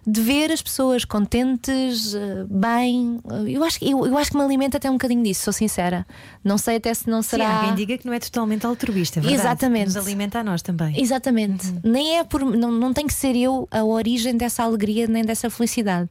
de 0.06 0.22
ver 0.22 0.52
as 0.52 0.62
pessoas 0.62 1.04
contentes, 1.04 2.14
eh, 2.14 2.46
bem. 2.50 3.20
Eu 3.48 3.64
acho, 3.64 3.80
que- 3.80 3.90
eu, 3.92 4.06
eu 4.06 4.18
acho 4.18 4.32
que 4.32 4.38
me 4.38 4.44
alimenta 4.44 4.78
até 4.78 4.90
um 4.90 4.94
bocadinho 4.94 5.24
disso, 5.24 5.44
sou 5.44 5.54
sincera. 5.54 6.06
Não 6.44 6.58
sei 6.58 6.78
até 6.78 6.94
se 6.94 7.10
não 7.10 7.22
Sim, 7.22 7.30
será. 7.32 7.58
alguém 7.60 7.76
diga 7.76 7.98
que 7.98 8.06
não 8.06 8.14
é 8.14 8.20
totalmente 8.20 8.66
altruísta, 8.66 9.20
verdade? 9.20 9.42
Exatamente. 9.42 9.88
Nos 9.88 9.98
alimenta 9.98 10.40
a 10.40 10.44
nós 10.44 10.62
também. 10.62 11.00
Exatamente. 11.02 11.74
Nem 11.84 12.18
é 12.20 12.24
por. 12.24 12.42
Não, 12.46 12.72
não 12.72 12.94
tem 12.94 13.06
que 13.08 13.14
ser 13.14 13.36
eu 13.36 13.68
a 13.72 13.84
origem 13.84 14.38
dessa 14.38 14.64
alegria 14.64 15.08
nem 15.08 15.24
dessa 15.26 15.50
felicidade. 15.50 16.10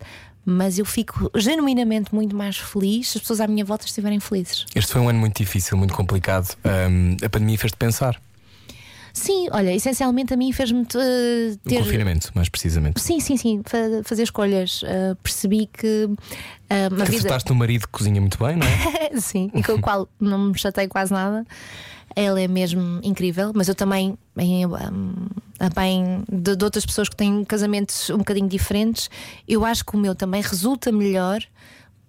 Mas 0.48 0.78
eu 0.78 0.84
fico 0.84 1.28
genuinamente 1.34 2.14
muito 2.14 2.36
mais 2.36 2.56
feliz 2.56 3.10
se 3.10 3.18
as 3.18 3.22
pessoas 3.22 3.40
à 3.40 3.48
minha 3.48 3.64
volta 3.64 3.84
estiverem 3.84 4.20
felizes. 4.20 4.64
Este 4.76 4.92
foi 4.92 5.00
um 5.00 5.08
ano 5.08 5.18
muito 5.18 5.36
difícil, 5.36 5.76
muito 5.76 5.92
complicado. 5.92 6.56
Ahm, 6.64 7.16
a 7.24 7.28
pandemia 7.28 7.58
fez-te 7.58 7.76
pensar. 7.76 8.20
Sim, 9.12 9.48
olha, 9.50 9.74
essencialmente 9.74 10.34
a 10.34 10.36
mim 10.36 10.52
fez-me 10.52 10.82
uh, 10.82 10.84
O 10.84 11.68
ter. 11.68 11.78
confinamento, 11.78 12.30
mais 12.34 12.48
precisamente. 12.50 13.00
Sim, 13.00 13.18
sim, 13.18 13.36
sim, 13.38 13.62
fa- 13.64 13.78
fazer 14.04 14.24
escolhas. 14.24 14.82
Uh, 14.82 15.16
percebi 15.22 15.66
que 15.72 16.04
uh, 16.04 16.94
uma 16.94 17.04
vida. 17.06 17.38
No 17.48 17.54
marido 17.54 17.86
que 17.86 17.92
cozinha 17.92 18.20
muito 18.20 18.38
bem, 18.38 18.56
não 18.56 18.66
é? 18.66 19.16
sim, 19.18 19.50
e 19.54 19.62
com 19.62 19.72
o 19.72 19.80
qual 19.80 20.06
não 20.20 20.38
me 20.50 20.58
chatei 20.58 20.86
quase 20.86 21.12
nada. 21.12 21.46
Ele 22.14 22.44
é 22.44 22.46
mesmo 22.48 23.00
incrível, 23.02 23.52
mas 23.54 23.68
eu 23.68 23.74
também, 23.74 24.16
em, 24.36 24.66
um, 24.66 25.26
a 25.58 25.68
bem 25.68 26.24
de, 26.30 26.56
de 26.56 26.64
outras 26.64 26.84
pessoas 26.84 27.08
que 27.08 27.16
têm 27.16 27.44
casamentos 27.44 28.10
um 28.10 28.18
bocadinho 28.18 28.48
diferentes, 28.48 29.08
eu 29.48 29.64
acho 29.64 29.84
que 29.84 29.94
o 29.96 29.98
meu 29.98 30.14
também 30.14 30.42
resulta 30.42 30.92
melhor 30.92 31.40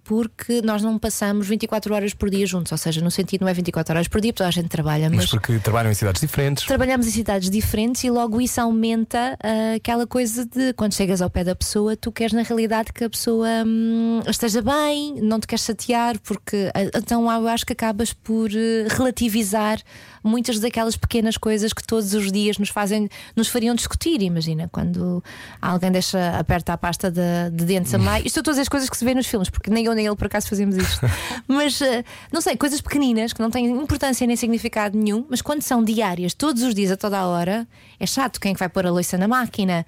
porque 0.08 0.62
nós 0.62 0.82
não 0.82 0.98
passamos 0.98 1.46
24 1.46 1.94
horas 1.94 2.14
por 2.14 2.30
dia 2.30 2.46
juntos, 2.46 2.72
ou 2.72 2.78
seja, 2.78 3.02
no 3.02 3.10
sentido 3.10 3.42
não 3.42 3.48
é 3.48 3.52
24 3.52 3.94
horas 3.94 4.08
por 4.08 4.22
dia, 4.22 4.32
porque 4.32 4.38
toda 4.38 4.48
a 4.48 4.50
gente 4.50 4.68
trabalha, 4.68 5.10
Mas 5.10 5.18
mas 5.18 5.26
porque 5.30 5.58
trabalham 5.58 5.90
em 5.90 5.94
cidades 5.94 6.18
diferentes. 6.22 6.64
trabalhamos 6.64 7.06
em 7.06 7.10
cidades 7.10 7.50
diferentes 7.50 8.04
e 8.04 8.10
logo 8.10 8.40
isso 8.40 8.58
aumenta 8.58 9.36
ah, 9.38 9.74
aquela 9.76 10.06
coisa 10.06 10.46
de 10.46 10.72
quando 10.72 10.94
chegas 10.94 11.20
ao 11.20 11.28
pé 11.28 11.44
da 11.44 11.54
pessoa, 11.54 11.94
tu 11.94 12.10
queres 12.10 12.32
na 12.32 12.40
realidade 12.40 12.90
que 12.90 13.04
a 13.04 13.10
pessoa 13.10 13.46
hum, 13.66 14.22
esteja 14.26 14.62
bem, 14.62 15.16
não 15.20 15.38
te 15.38 15.46
queres 15.46 15.66
chatear, 15.66 16.18
porque 16.20 16.70
ah, 16.74 16.84
então 16.98 17.30
eu 17.30 17.46
acho 17.46 17.66
que 17.66 17.74
acabas 17.74 18.14
por 18.14 18.48
eh, 18.50 18.86
relativizar 18.88 19.78
muitas 20.22 20.58
daquelas 20.58 20.96
pequenas 20.96 21.36
coisas 21.36 21.72
que 21.72 21.82
todos 21.82 22.14
os 22.14 22.30
dias 22.30 22.58
nos 22.58 22.68
fazem, 22.68 23.08
nos 23.36 23.48
fariam 23.48 23.74
discutir. 23.74 24.22
Imagina 24.22 24.68
quando 24.70 25.22
alguém 25.60 25.90
deixa 25.90 26.38
aperta 26.38 26.72
a 26.72 26.78
pasta 26.78 27.10
de, 27.10 27.50
de 27.52 27.64
dentes 27.64 27.92
a 27.94 27.98
meio. 27.98 28.26
Isto 28.26 28.34
são 28.34 28.42
todas 28.42 28.58
as 28.58 28.68
coisas 28.68 28.88
que 28.88 28.96
se 28.96 29.04
vê 29.04 29.14
nos 29.14 29.26
filmes, 29.26 29.48
porque 29.50 29.70
nem 29.70 29.84
eu 29.84 29.94
nem 29.94 30.06
ele 30.06 30.16
por 30.16 30.26
acaso 30.26 30.48
fazemos 30.48 30.76
isto. 30.76 31.06
mas 31.46 31.80
ah, 31.82 32.04
não 32.32 32.40
sei, 32.40 32.56
coisas 32.56 32.80
pequeninas 32.80 33.32
que 33.32 33.40
não 33.40 33.50
têm 33.50 33.66
importância 33.66 34.26
nem 34.26 34.36
significado 34.36 34.98
nenhum, 34.98 35.26
mas 35.28 35.42
quando 35.42 35.62
são 35.62 35.82
diárias, 35.82 36.34
todos 36.34 36.62
os 36.62 36.74
dias, 36.74 36.90
a 36.90 36.96
toda 36.96 37.18
a 37.18 37.26
hora, 37.26 37.66
é 37.98 38.06
chato. 38.06 38.40
Quem 38.40 38.52
é 38.52 38.54
que 38.54 38.58
vai 38.58 38.68
pôr 38.68 38.86
a 38.86 38.90
louça 38.90 39.16
na 39.16 39.28
máquina? 39.28 39.86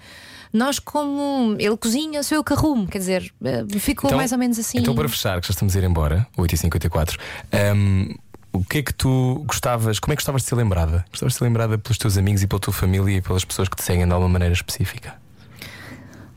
Nós, 0.53 0.79
como 0.79 1.55
ele 1.59 1.77
cozinha, 1.77 2.23
sou 2.23 2.37
eu 2.37 2.45
que 2.45 2.53
arrumo, 2.53 2.87
quer 2.87 2.99
dizer, 2.99 3.33
ah, 3.45 3.79
ficou 3.79 4.13
mais 4.17 4.33
ou 4.33 4.39
menos 4.39 4.59
assim. 4.59 4.79
Então, 4.79 4.95
para 4.95 5.09
fechar, 5.09 5.41
que 5.41 5.47
já 5.47 5.53
estamos 5.53 5.77
a 5.77 5.79
ir 5.79 5.85
embora, 5.85 6.27
8h54, 6.37 7.17
ahm, 7.53 8.15
o 8.53 8.65
que 8.65 8.79
é 8.79 8.83
que 8.83 8.93
tu 8.93 9.45
gostavas, 9.47 9.99
como 9.99 10.13
é 10.13 10.17
que 10.17 10.21
gostavas 10.21 10.43
de 10.43 10.49
ser 10.49 10.57
lembrada? 10.57 11.05
Gostavas 11.11 11.35
de 11.35 11.39
ser 11.39 11.45
lembrada 11.45 11.79
pelos 11.79 11.99
teus 11.99 12.17
amigos 12.17 12.43
e 12.43 12.47
pela 12.47 12.61
tua 12.61 12.73
família 12.73 13.19
e 13.19 13.23
pelas 13.23 13.45
pessoas 13.45 13.69
que 13.69 13.77
te 13.77 13.85
seguem 13.85 14.07
de 14.07 14.13
alguma 14.13 14.29
maneira 14.29 14.53
específica? 14.53 15.15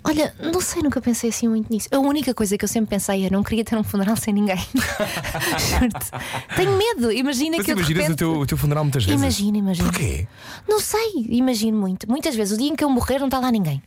Olha, 0.05 0.35
não 0.37 0.59
sei, 0.59 0.83
nunca 0.83 0.99
pensei 0.99 1.29
assim 1.29 1.47
muito 1.47 1.71
nisso. 1.71 1.87
A 1.89 1.97
única 1.97 2.33
coisa 2.33 2.57
que 2.57 2.65
eu 2.65 2.67
sempre 2.67 2.89
pensei 2.89 3.25
é 3.25 3.29
não 3.29 3.41
queria 3.41 3.63
ter 3.63 3.77
um 3.77 3.83
funeral 3.83 4.17
sem 4.17 4.33
ninguém. 4.33 4.57
Tenho 6.57 6.77
medo. 6.77 7.09
Imagina 7.09 7.55
Mas 7.55 7.65
que 7.65 7.71
eu 7.71 7.75
de 7.75 7.81
imaginas 7.81 8.03
repente... 8.03 8.11
o, 8.11 8.15
teu, 8.15 8.39
o 8.41 8.45
teu 8.45 8.57
funeral 8.57 8.83
muitas 8.83 9.05
vezes? 9.05 9.21
Imagina, 9.21 9.57
imagina. 9.59 9.89
Porquê? 9.89 10.27
Não 10.67 10.81
sei, 10.81 11.25
imagino 11.29 11.79
muito. 11.79 12.09
Muitas 12.09 12.35
vezes, 12.35 12.53
o 12.53 12.59
dia 12.59 12.69
em 12.69 12.75
que 12.75 12.83
eu 12.83 12.89
morrer, 12.89 13.19
não 13.19 13.27
está 13.27 13.39
lá 13.39 13.49
ninguém. 13.49 13.81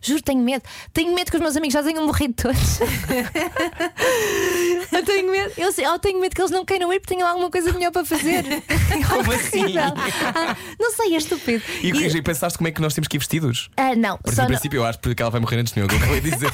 Juro, 0.00 0.22
tenho 0.22 0.40
medo. 0.42 0.62
Tenho 0.92 1.14
medo 1.14 1.30
que 1.30 1.36
os 1.36 1.42
meus 1.42 1.56
amigos 1.56 1.74
já 1.74 1.82
tenham 1.82 2.06
morrido 2.06 2.34
todos. 2.34 2.80
eu 4.92 5.04
tenho 5.04 5.30
medo. 5.30 5.52
Eu, 5.56 5.72
sei, 5.72 5.86
eu 5.86 5.98
tenho 5.98 6.20
medo 6.20 6.34
que 6.34 6.40
eles 6.40 6.50
não 6.50 6.64
queiram 6.64 6.92
ir 6.92 7.00
porque 7.00 7.14
tenham 7.14 7.28
alguma 7.28 7.50
coisa 7.50 7.72
melhor 7.72 7.90
para 7.92 8.04
fazer. 8.04 8.44
Como 9.08 9.32
assim? 9.36 9.62
Horrível. 9.62 9.82
Ah, 10.34 10.56
não 10.78 10.92
sei, 10.92 11.14
é 11.14 11.18
estúpido. 11.18 11.62
E, 11.82 11.88
e 11.90 12.22
pensaste 12.22 12.58
como 12.58 12.68
é 12.68 12.72
que 12.72 12.80
nós 12.80 12.94
temos 12.94 13.08
que 13.08 13.16
ir 13.16 13.18
vestidos? 13.18 13.70
Ah, 13.76 13.94
não, 13.94 14.16
Porque 14.18 14.30
no 14.36 14.42
não- 14.42 14.46
princípio 14.46 14.78
eu 14.78 14.84
acho 14.86 14.98
que 14.98 15.22
ela 15.22 15.30
vai 15.30 15.40
morrer 15.40 15.58
antes 15.58 15.72
de 15.72 15.80
mim, 15.80 15.86
é 15.86 15.88
que 15.88 15.94
eu 15.94 15.98
acabei 15.98 16.20
de 16.20 16.30
dizer. 16.30 16.50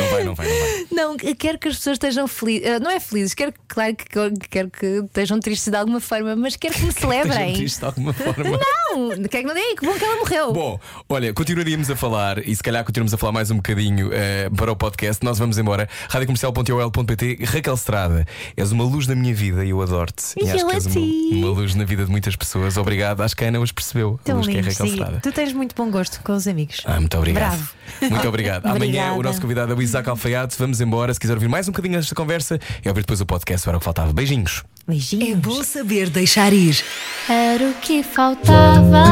não 0.00 0.08
vai, 0.10 0.24
não 0.24 0.34
vai, 0.34 0.46
não 0.48 0.56
vai. 0.56 0.86
Não, 0.90 1.16
quero 1.16 1.58
que 1.58 1.68
as 1.68 1.76
pessoas 1.76 1.94
estejam 1.96 2.26
felizes. 2.28 2.68
ah, 2.68 2.80
Não 2.80 2.90
é 2.90 3.00
felizes, 3.00 3.34
quero, 3.34 3.52
claro 3.68 3.94
que 3.96 4.06
quero 4.48 4.70
que 4.70 4.86
estejam 4.86 5.38
tristes 5.40 5.70
de 5.70 5.76
alguma 5.76 6.00
forma, 6.00 6.34
mas 6.36 6.56
quero 6.56 6.74
que 6.74 6.82
me 6.82 6.92
celebrem. 6.92 7.54
tristes 7.54 7.78
de 7.78 7.84
alguma 7.86 8.12
forma. 8.12 8.58
Não, 8.90 8.91
quero 9.28 9.28
que 9.28 9.42
não 9.42 9.54
deem, 9.54 9.76
que 9.76 9.86
bom 9.86 9.94
que 9.94 10.04
ela 10.04 10.16
morreu. 10.16 10.52
Bom, 10.52 10.80
olha, 11.08 11.32
continuaríamos 11.32 11.90
a 11.90 11.96
falar 11.96 12.38
e 12.46 12.54
se 12.54 12.62
calhar 12.62 12.84
continuamos 12.84 13.12
a 13.14 13.16
falar 13.16 13.32
mais 13.32 13.50
um 13.50 13.56
bocadinho 13.56 14.10
eh, 14.12 14.50
para 14.56 14.70
o 14.70 14.76
podcast. 14.76 15.24
Nós 15.24 15.38
vamos 15.38 15.58
embora. 15.58 15.88
Radiocomercial.ol.pt 16.08 17.38
Raquel 17.44 17.74
Estrada, 17.74 18.26
és 18.56 18.72
uma 18.72 18.84
luz 18.84 19.06
na 19.06 19.14
minha 19.14 19.34
vida 19.34 19.64
e 19.64 19.70
eu 19.70 19.80
adoro-te. 19.80 20.34
E 20.36 20.48
acho 20.48 20.64
eu 20.64 20.68
que 20.68 20.74
és 20.74 20.86
uma, 20.86 21.46
uma 21.48 21.48
luz 21.48 21.74
na 21.74 21.84
vida 21.84 22.04
de 22.04 22.10
muitas 22.10 22.36
pessoas. 22.36 22.76
Obrigado. 22.76 23.22
Acho 23.22 23.36
que 23.36 23.44
a 23.44 23.48
Ana 23.48 23.60
hoje 23.60 23.72
percebeu 23.72 24.18
a 24.20 24.24
Tão 24.24 24.36
luz 24.36 24.46
que 24.46 24.56
é 24.56 24.60
Raquel 24.60 24.86
sim. 24.86 24.92
Estrada. 24.92 25.20
Tu 25.22 25.32
tens 25.32 25.52
muito 25.52 25.74
bom 25.74 25.90
gosto 25.90 26.20
com 26.22 26.32
os 26.32 26.46
amigos. 26.46 26.82
Ah, 26.84 26.98
muito 27.00 27.16
obrigado. 27.16 27.56
Bravo. 27.56 27.72
Muito 28.10 28.28
obrigado. 28.28 28.66
Amanhã 28.66 28.76
Obrigada. 28.76 29.12
o 29.18 29.22
nosso 29.22 29.40
convidado 29.40 29.72
é 29.72 29.76
o 29.76 29.82
Isaac 29.82 30.08
Alfaiate. 30.08 30.56
Vamos 30.58 30.80
embora. 30.80 31.12
Se 31.14 31.20
quiser 31.20 31.34
ouvir 31.34 31.48
mais 31.48 31.68
um 31.68 31.72
bocadinho 31.72 31.98
desta 31.98 32.14
conversa 32.14 32.58
e 32.84 32.88
ouvir 32.88 33.00
depois 33.02 33.20
o 33.20 33.26
podcast, 33.26 33.68
era 33.68 33.76
o 33.76 33.80
que 33.80 33.84
faltava. 33.84 34.12
Beijinhos. 34.12 34.64
Beijinhos. 34.86 35.30
É 35.30 35.34
bom 35.36 35.62
saber 35.62 36.10
deixar 36.10 36.52
ir. 36.52 36.82
Era 37.28 37.64
o 37.68 37.74
que 37.74 38.02
faltava. 38.02 39.04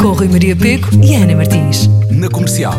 Com 0.00 0.12
Rui 0.12 0.28
Maria 0.28 0.56
Peco 0.56 0.88
e 1.02 1.14
Ana 1.14 1.36
Martins. 1.36 1.86
Na 2.10 2.28
comercial. 2.30 2.74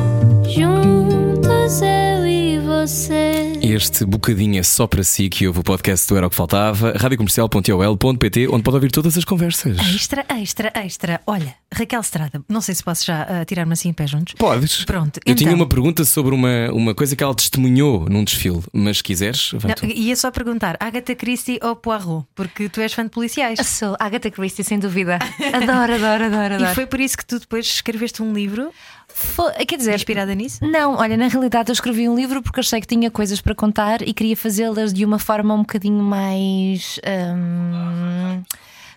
Juntos 0.47 1.81
eu 1.81 2.25
e 2.25 2.59
você. 2.59 3.28
Este 3.61 4.05
bocadinho 4.05 4.57
é 4.59 4.63
só 4.63 4.87
para 4.87 5.03
si 5.03 5.27
que 5.29 5.45
ouve 5.45 5.59
o 5.59 5.63
podcast 5.63 6.07
do 6.07 6.15
Era 6.17 6.25
o 6.27 6.29
que 6.29 6.35
Faltava. 6.35 6.93
radiocomercial.ol.pt, 6.97 8.47
onde 8.47 8.63
pode 8.63 8.75
ouvir 8.75 8.89
todas 8.91 9.17
as 9.17 9.25
conversas. 9.25 9.77
Extra, 9.93 10.25
extra, 10.29 10.71
extra. 10.75 11.21
Olha, 11.27 11.53
Raquel 11.71 11.99
Estrada, 11.99 12.41
não 12.47 12.61
sei 12.61 12.73
se 12.73 12.83
posso 12.83 13.05
já 13.05 13.23
ah, 13.23 13.45
tirar-me 13.45 13.73
assim 13.73 13.89
em 13.89 13.93
pé 13.93 14.07
juntos. 14.07 14.33
Podes. 14.35 14.85
Pronto, 14.85 15.17
Eu 15.17 15.33
então. 15.33 15.35
tinha 15.35 15.53
uma 15.53 15.67
pergunta 15.67 16.05
sobre 16.05 16.33
uma, 16.33 16.71
uma 16.71 16.95
coisa 16.95 17.15
que 17.15 17.23
ela 17.23 17.35
testemunhou 17.35 18.07
num 18.09 18.23
desfile, 18.23 18.61
mas 18.71 18.97
se 18.97 19.03
quiseres, 19.03 19.51
vai 19.53 19.69
Não, 19.69 19.75
tu. 19.75 19.85
ia 19.85 20.15
só 20.15 20.31
perguntar, 20.31 20.77
Agatha 20.79 21.13
Christie 21.13 21.59
ou 21.61 21.75
Poirot? 21.75 22.25
Porque 22.33 22.69
tu 22.69 22.79
és 22.79 22.93
fã 22.93 23.03
de 23.03 23.09
policiais. 23.09 23.59
Sou 23.67 23.95
Agatha 23.99 24.31
Christie, 24.31 24.63
sem 24.63 24.79
dúvida. 24.79 25.19
Adoro, 25.53 25.93
adoro, 25.95 26.23
adoro, 26.25 26.53
adoro. 26.55 26.71
E 26.71 26.75
foi 26.75 26.85
por 26.87 26.99
isso 26.99 27.17
que 27.17 27.25
tu 27.25 27.39
depois 27.39 27.65
escreveste 27.65 28.23
um 28.23 28.33
livro 28.33 28.71
Foi- 29.13 29.51
quer 29.65 29.77
dizer, 29.77 29.95
inspirada 29.95 30.33
nisso? 30.33 30.63
Não, 30.65 30.95
olha, 30.95 31.17
na 31.17 31.27
realidade 31.27 31.69
eu 31.69 31.73
escrevi 31.73 32.07
um 32.07 32.15
livro 32.15 32.41
porque 32.41 32.59
achei 32.59 32.79
que 32.79 32.87
tinha 32.87 33.09
coisas 33.11 33.41
para 33.41 33.53
contar 33.55 34.01
e 34.01 34.13
queria 34.13 34.37
fazê-las 34.37 34.93
de 34.93 35.03
uma 35.03 35.19
forma 35.19 35.53
um 35.53 35.59
bocadinho 35.59 36.03
mais. 36.03 36.99
hum, 37.35 38.41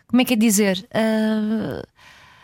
como 0.07 0.23
é 0.23 0.25
que 0.25 0.35
é 0.35 0.37
dizer? 0.37 0.85
Ah, 0.93 1.83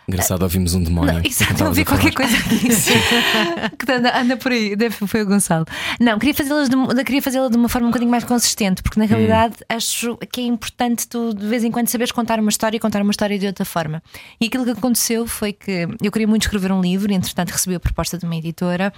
Engraçado, 0.09 0.43
ouvimos 0.43 0.75
um 0.75 0.83
demónio. 0.83 1.15
não, 1.15 1.21
exato, 1.23 1.65
ouvi 1.65 1.85
qualquer 1.85 2.15
coisa 2.15 2.35
que 3.79 3.93
anda, 3.93 4.19
anda 4.19 4.37
por 4.39 4.51
aí, 4.53 4.75
deve, 4.75 5.07
foi 5.07 5.23
o 5.23 5.27
Gonçalo. 5.27 5.67
Não, 6.01 6.19
queria 6.19 6.35
fazê-las 6.35 6.69
de, 6.71 7.05
queria 7.05 7.21
fazê-la 7.21 7.49
de 7.49 7.57
uma 7.59 7.69
forma 7.69 7.89
um 7.89 7.91
bocadinho 7.91 8.11
mais 8.11 8.25
consistente, 8.25 8.83
porque 8.83 8.99
na 8.99 9.05
Hum. 9.05 9.09
realidade 9.09 9.57
acho 9.69 10.17
que 10.33 10.41
é 10.41 10.45
importante 10.45 11.07
tu 11.07 11.35
de 11.35 11.47
vez 11.47 11.63
em 11.63 11.71
quando 11.71 11.89
saberes 11.89 12.11
contar 12.13 12.41
uma 12.41 12.49
história 12.51 12.77
e 12.77 12.81
contar 12.81 13.03
uma 13.03 13.11
história 13.11 13.39
de 13.39 13.47
outra 13.47 13.65
forma. 13.65 14.03
E 14.41 14.47
aquilo 14.47 14.65
que 14.65 14.71
aconteceu 14.71 15.27
foi 15.27 15.53
que 15.53 15.87
eu 16.03 16.11
queria 16.11 16.27
muito 16.27 16.43
escrever 16.43 16.73
um 16.73 16.81
livro, 16.81 17.13
e 17.13 17.15
entretanto 17.15 17.51
recebi 17.51 17.75
a 17.75 17.81
proposta 17.81 18.17
de 18.17 18.25
uma 18.25 18.35
editora 18.37 18.93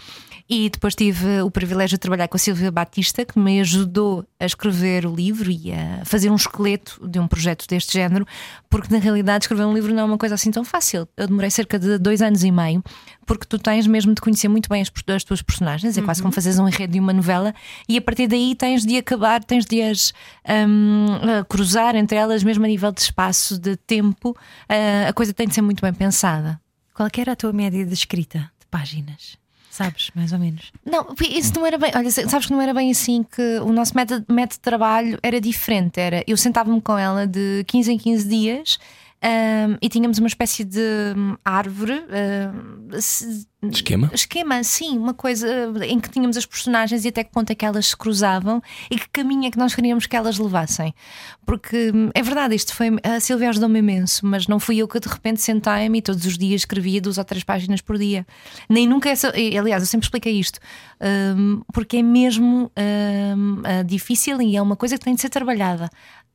e 0.49 0.69
depois 0.71 0.95
tive 0.95 1.43
o 1.43 1.51
privilégio 1.51 1.97
de 1.97 2.01
trabalhar 2.01 2.29
com 2.29 2.37
a 2.37 2.41
Silvia 2.41 2.71
Batista, 2.71 3.25
que 3.25 3.39
me 3.39 3.61
ajudou 3.61 4.25
a 4.39 4.45
escrever 4.47 5.07
o 5.07 5.15
livro 5.15 5.51
e 5.51 5.73
a 5.73 6.05
fazer 6.05 6.31
um 6.31 6.37
esqueleto 6.37 7.01
de 7.07 7.19
um 7.19 7.27
projeto 7.29 7.67
deste 7.69 7.93
género, 7.93 8.27
porque 8.69 8.93
na 8.93 9.01
realidade 9.01 9.45
escrever 9.45 9.65
um 9.65 9.75
livro 9.75 9.93
não 9.93 10.03
é 10.03 10.05
uma 10.05 10.19
coisa 10.19 10.35
assim 10.35 10.51
tão 10.51 10.65
fácil. 10.65 11.00
Eu 11.17 11.27
demorei 11.27 11.51
cerca 11.51 11.79
de 11.79 11.99
dois 11.99 12.23
anos 12.23 12.43
e 12.45 12.51
meio, 12.51 12.83
porque 13.27 13.47
tu 13.47 13.59
tens 13.59 13.87
mesmo 13.87 14.15
de 14.15 14.21
conhecer 14.21 14.49
muito 14.49 14.69
bem 14.69 14.83
as, 14.83 14.91
as 15.15 15.25
tuas 15.25 15.43
personagens, 15.43 15.97
é 15.97 16.03
quase 16.03 16.21
como 16.21 16.33
fazeres 16.33 16.59
um 16.59 16.69
enredo 16.69 16.93
de 16.93 17.01
uma 17.01 17.13
novela, 17.13 17.55
e 17.89 17.97
a 17.97 18.01
partir 18.01 18.27
daí 18.27 18.55
tens 18.55 18.85
de 18.85 18.97
acabar, 18.97 19.43
tens 19.43 19.65
de 19.65 19.83
as 19.83 20.13
hum, 20.69 21.07
a 21.39 21.45
cruzar 21.45 21.97
entre 21.97 22.17
elas, 22.17 22.43
mesmo 22.43 22.65
a 22.65 22.69
nível 22.69 22.93
de 22.93 23.01
espaço, 23.01 23.59
de 23.59 23.77
tempo, 23.77 24.37
ah, 24.69 25.09
a 25.09 25.13
coisa 25.13 25.33
tem 25.33 25.47
de 25.47 25.55
ser 25.55 25.63
muito 25.63 25.81
bem 25.81 25.93
pensada. 25.93 26.61
Qual 26.95 27.09
era 27.17 27.33
a 27.33 27.37
tua 27.37 27.53
média 27.53 27.85
de 27.87 27.95
escrita 27.95 28.51
de 28.59 28.67
páginas? 28.71 29.39
Sabes, 29.71 30.11
mais 30.17 30.33
ou 30.33 30.39
menos. 30.39 30.73
Não, 30.85 31.15
isso 31.31 31.55
não 31.55 31.65
era 31.65 31.79
bem. 31.79 31.93
Olha, 31.95 32.11
sabes 32.11 32.47
que 32.47 32.53
não 32.53 32.61
era 32.61 32.75
bem 32.75 32.91
assim 32.91 33.23
que 33.23 33.61
o 33.61 33.73
nosso 33.73 33.97
método, 33.97 34.27
método 34.29 34.57
de 34.57 34.61
trabalho 34.61 35.19
era 35.23 35.41
diferente. 35.41 36.01
Era 36.01 36.25
eu 36.27 36.37
sentava-me 36.37 36.81
com 36.81 36.99
ela 36.99 37.25
de 37.25 37.65
15 37.69 37.93
em 37.93 37.97
15 37.97 38.29
dias. 38.29 38.79
Ahm, 39.23 39.77
e 39.83 39.89
tínhamos 39.89 40.18
uma 40.18 40.29
espécie 40.29 40.64
de 40.64 40.81
hum, 41.16 41.37
árvore. 41.45 42.05
se- 43.01 43.49
Esquema? 43.62 44.11
Esquema, 44.14 44.64
sim, 44.64 44.97
uma 44.97 45.12
coisa 45.12 45.47
em 45.87 46.01
que 46.01 46.09
tínhamos 46.09 46.35
as 46.39 46.47
personagens 46.47 47.05
e 47.05 47.09
até 47.09 47.23
que 47.23 47.31
ponto 47.31 47.51
é 47.51 47.55
que 47.55 47.62
elas 47.66 47.89
se 47.89 47.97
cruzavam 47.97 48.62
e 48.91 48.97
que 48.99 49.07
caminho 49.11 49.45
é 49.47 49.51
que 49.51 49.59
nós 49.59 49.75
queríamos 49.75 50.07
que 50.07 50.16
elas 50.16 50.39
levassem. 50.39 50.95
Porque 51.45 51.93
hum, 51.95 52.09
é 52.14 52.23
verdade, 52.23 52.55
isto 52.55 52.75
foi. 52.75 52.89
A 53.03 53.21
Silvia 53.21 53.51
ajudou-me 53.51 53.79
imenso, 53.79 54.25
mas 54.25 54.47
não 54.47 54.59
fui 54.59 54.79
eu 54.79 54.89
que 54.89 54.99
de 54.99 55.09
repente 55.09 55.43
sentei-me 55.43 55.99
e 55.99 56.03
todos 56.03 56.25
os 56.25 56.39
dias 56.39 56.62
escrevia 56.62 57.03
duas 57.03 57.18
ou 57.18 57.25
três 57.25 57.45
páginas 57.45 57.83
por 57.83 57.99
dia. 57.99 58.27
Nem 58.68 58.87
nunca 58.89 59.11
essa. 59.11 59.29
Aliás, 59.29 59.83
eu 59.83 59.87
sempre 59.87 60.07
expliquei 60.07 60.33
isto, 60.41 60.59
hum, 61.37 61.61
porque 61.71 61.99
é 61.99 62.03
mesmo 62.03 62.73
hum, 63.37 63.61
ah, 63.62 63.83
difícil 63.83 64.41
e 64.41 64.57
é 64.57 64.62
uma 64.62 64.75
coisa 64.77 64.97
que 64.97 65.05
tem 65.05 65.14
de 65.14 65.21
ser 65.21 65.29
trabalhada. 65.29 65.91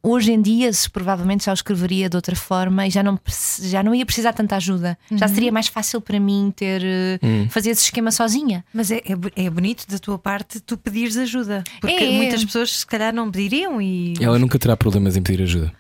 Hoje 0.08 0.32
em 0.32 0.40
dia, 0.42 0.72
se 0.72 0.88
provavelmente 0.88 1.46
já 1.46 1.52
o 1.52 1.56
escreveria 1.56 2.08
de 2.08 2.16
outra 2.16 2.36
forma 2.36 2.86
e 2.86 2.92
já 2.92 3.02
não, 3.02 3.20
já 3.64 3.82
não 3.82 3.96
ia 3.96 4.06
precisar 4.06 4.34
tanta 4.34 4.56
ajuda. 4.56 4.96
Já 5.12 5.28
seria 5.28 5.52
mais 5.52 5.68
fácil 5.68 6.00
para 6.00 6.20
mim 6.20 6.54
ter 6.56 6.82
eh, 6.84 7.20
fazer 7.50 7.72
esse 7.72 7.82
esquema 7.86 8.12
sozinha. 8.12 8.64
Mas 8.72 8.92
é, 8.92 8.98
é, 8.98 9.46
é 9.46 9.50
bonito 9.50 9.86
da 9.90 9.98
tua 9.98 10.20
parte 10.20 10.60
tu 10.60 10.78
pedires 10.78 11.18
ajuda. 11.18 11.64
Porque 11.82 11.96
É. 12.04 12.12
muitas 12.12 12.46
pessoas 12.46 12.72
se 12.82 12.86
calhar 12.86 13.12
não 13.16 13.32
pediriam 13.32 13.82
e. 13.82 14.14
Ela 14.22 14.38
nunca 14.38 14.60
terá 14.60 14.78
problemas 14.78 15.18
em 15.18 15.24
pedir 15.24 15.42
ajuda. 15.42 15.74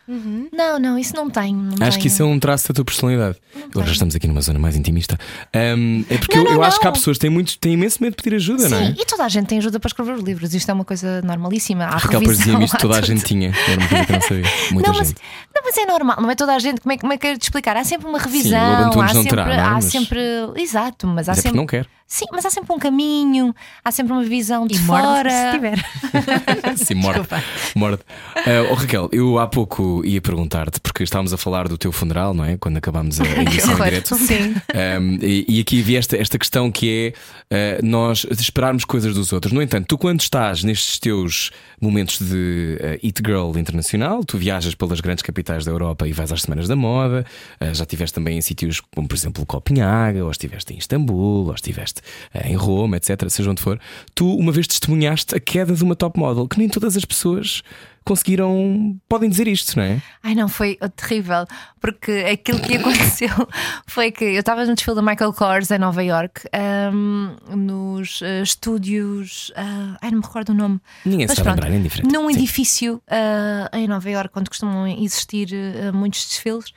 Não, 0.51 0.79
não, 0.79 0.97
isso 0.97 1.15
não 1.15 1.29
tem. 1.29 1.53
Não 1.53 1.73
Acho 1.85 1.97
que 1.97 2.03
tenho. 2.03 2.07
isso 2.13 2.23
é 2.23 2.25
um 2.25 2.39
traço 2.39 2.67
da 2.69 2.73
tua 2.73 2.85
personalidade. 2.85 3.37
Agora 3.71 3.85
já 3.85 3.93
estamos 3.93 4.15
aqui 4.15 4.27
numa 4.27 4.41
zona 4.41 4.57
mais 4.57 4.75
intimista. 4.75 5.19
Ahm, 5.53 6.03
é 6.09 6.17
porque 6.17 6.35
Não, 6.35 6.43
eu, 6.45 6.49
não, 6.49 6.57
eu 6.57 6.63
acho 6.63 6.79
que 6.79 6.85
há 6.87 6.89
não. 6.89 6.93
pessoas 6.93 7.17
que 7.17 7.21
têm, 7.21 7.29
muito, 7.29 7.57
têm 7.59 7.73
imenso 7.73 8.01
medo 8.01 8.15
de 8.17 8.23
pedir 8.23 8.35
ajuda, 8.37 8.69
não 8.69 8.77
é? 8.79 8.87
Sim, 8.87 8.95
e 8.99 9.05
toda 9.05 9.23
a 9.23 9.29
gente 9.29 9.45
tem 9.47 9.59
ajuda 9.59 9.79
para 9.79 9.87
escrever 9.87 10.13
os 10.15 10.23
livros. 10.23 10.53
Isto 10.55 10.71
é 10.71 10.73
uma 10.73 10.85
coisa 10.85 11.21
normalíssima. 11.21 11.83
Há 11.85 11.89
A 11.89 11.97
Raquel 11.97 12.19
revisão, 12.21 12.43
dizia-me 12.45 12.65
isto, 12.65 12.77
toda 12.79 12.97
a 12.97 13.01
gente 13.01 13.23
tinha. 13.23 13.51
Era 13.67 13.79
uma 13.79 13.87
coisa 13.87 14.05
que 14.05 14.14
não 14.15 14.21
sabia. 14.27 14.43
Muita 14.71 14.91
Não 14.91 14.97
mas, 14.99 15.07
gente. 15.09 15.21
não, 15.55 15.61
mas 15.63 15.77
é 15.77 15.85
normal, 15.85 16.17
não 16.21 16.29
é 16.31 16.35
toda 16.35 16.53
a 16.55 16.59
gente. 16.59 16.81
Como 16.81 16.91
é, 16.93 16.95
que- 16.97 17.01
como 17.01 17.13
é 17.13 17.17
que 17.17 17.27
eu 17.27 17.37
te 17.37 17.43
explicar? 17.43 17.77
Há 17.77 17.83
sempre 17.83 18.07
uma 18.07 18.19
revisão, 18.19 18.59
o 18.59 18.75
Abantunes 18.75 19.11
há, 19.11 19.13
não 19.13 19.21
sempre, 19.23 19.29
terá, 19.29 19.45
não 19.45 19.53
é? 19.53 19.59
há 19.59 19.71
Mas- 19.71 19.85
sempre. 19.85 20.19
Exato, 20.57 21.07
mas 21.07 21.27
há 21.29 21.31
Mas 21.31 21.39
é 21.39 21.41
sempre. 21.41 21.57
não 21.57 21.65
quer. 21.67 21.87
Sim, 22.07 22.25
mas 22.31 22.45
há 22.45 22.51
sempre 22.51 22.71
um 22.71 22.77
caminho, 22.77 23.53
há 23.83 23.91
sempre 23.91 24.13
uma 24.13 24.23
visão 24.23 24.67
de 24.67 24.75
E 24.75 24.79
morde 24.81 25.07
fora. 25.07 25.29
se 25.31 25.51
tiver. 25.53 25.85
Sim, 26.77 26.93
morde. 26.95 27.27
morde. 27.75 28.03
Ah, 28.35 28.67
oh, 28.69 28.75
Raquel, 28.75 29.09
eu 29.11 29.39
há 29.39 29.47
pouco 29.47 30.03
ia 30.05 30.21
perguntar-te, 30.21 30.79
porque 30.79 31.01
estávamos 31.03 31.33
a 31.33 31.37
falar 31.37 31.67
do 31.67 31.79
teu 31.79 31.91
funeral, 31.91 32.31
não 32.35 32.45
é? 32.45 32.57
Quando 32.57 32.77
acabámos 32.77 33.19
a 33.19 33.25
emissão 33.41 33.73
em 33.79 33.83
direto. 33.83 34.15
Sim. 34.17 34.53
Um, 35.01 35.17
e, 35.19 35.45
e 35.47 35.59
aqui 35.59 35.79
havia 35.81 35.97
esta, 35.97 36.15
esta 36.15 36.37
questão 36.37 36.71
que 36.71 37.13
é 37.51 37.79
uh, 37.81 37.85
nós 37.85 38.23
esperarmos 38.39 38.85
coisas 38.85 39.15
dos 39.15 39.33
outros. 39.33 39.51
No 39.51 39.59
entanto, 39.59 39.87
tu, 39.87 39.97
quando 39.97 40.21
estás 40.21 40.63
nestes 40.63 40.99
teus 40.99 41.49
momentos 41.81 42.19
de 42.19 42.77
uh, 42.81 43.05
Eat 43.05 43.17
Girl 43.25 43.57
internacional, 43.57 44.04
tu 44.25 44.37
viajas 44.37 44.75
pelas 44.75 44.99
grandes 44.99 45.21
capitais 45.21 45.65
da 45.65 45.71
Europa 45.71 46.07
e 46.07 46.13
vais 46.13 46.31
às 46.31 46.41
semanas 46.41 46.67
da 46.67 46.75
moda, 46.75 47.25
uh, 47.61 47.73
já 47.73 47.83
estiveste 47.83 48.13
também 48.13 48.37
em 48.37 48.41
sítios 48.41 48.79
como, 48.79 49.07
por 49.07 49.15
exemplo, 49.15 49.45
Copenhaga, 49.45 50.23
ou 50.23 50.31
estiveste 50.31 50.73
em 50.73 50.77
Istambul, 50.77 51.47
ou 51.47 51.53
estiveste 51.53 52.01
uh, 52.33 52.47
em 52.47 52.55
Roma, 52.55 52.97
etc., 52.97 53.29
seja 53.29 53.49
onde 53.49 53.61
for. 53.61 53.79
Tu, 54.13 54.27
uma 54.35 54.51
vez 54.51 54.67
testemunhaste 54.67 55.35
a 55.35 55.39
queda 55.39 55.73
de 55.73 55.83
uma 55.83 55.95
top 55.95 56.19
model, 56.19 56.47
que 56.47 56.57
nem 56.57 56.69
todas 56.69 56.95
as 56.95 57.05
pessoas 57.05 57.61
conseguiram, 58.05 58.95
podem 59.09 59.29
dizer 59.29 59.47
isto, 59.47 59.75
não 59.77 59.83
é? 59.83 60.01
Ai 60.23 60.35
não, 60.35 60.47
foi 60.47 60.77
terrível, 60.95 61.45
porque 61.81 62.11
aquilo 62.31 62.59
que 62.59 62.77
aconteceu 62.77 63.29
foi 63.87 64.11
que 64.11 64.23
eu 64.23 64.39
estava 64.39 64.63
no 64.65 64.75
desfile 64.75 64.95
da 64.95 65.01
Michael 65.01 65.33
Kors 65.33 65.71
em 65.71 65.79
Nova 65.79 66.03
York, 66.03 66.41
ahm, 66.53 67.35
nos 67.55 68.21
eh, 68.21 68.41
estúdios. 68.43 69.51
ah, 69.55 69.97
ai, 70.01 70.11
não 70.11 70.19
me 70.19 70.23
recordo 70.23 70.49
o 70.49 70.53
nome. 70.55 70.79
Ninguém 71.03 71.27
se 71.27 71.31
Mas 71.31 71.37
vai 71.39 71.45
pronto, 71.45 71.63
lembrar, 71.63 71.75
é 71.75 71.79
indiferente. 71.79 72.13
Num 72.13 72.29
Sim. 72.29 72.35
edifício 72.35 73.01
ah, 73.09 73.69
em 73.73 73.87
Nova 73.87 74.09
York, 74.09 74.29
onde 74.37 74.49
costumam 74.49 74.87
existir 74.87 75.49
ah, 75.53 75.91
muitos 75.91 76.25
desfiles, 76.27 76.71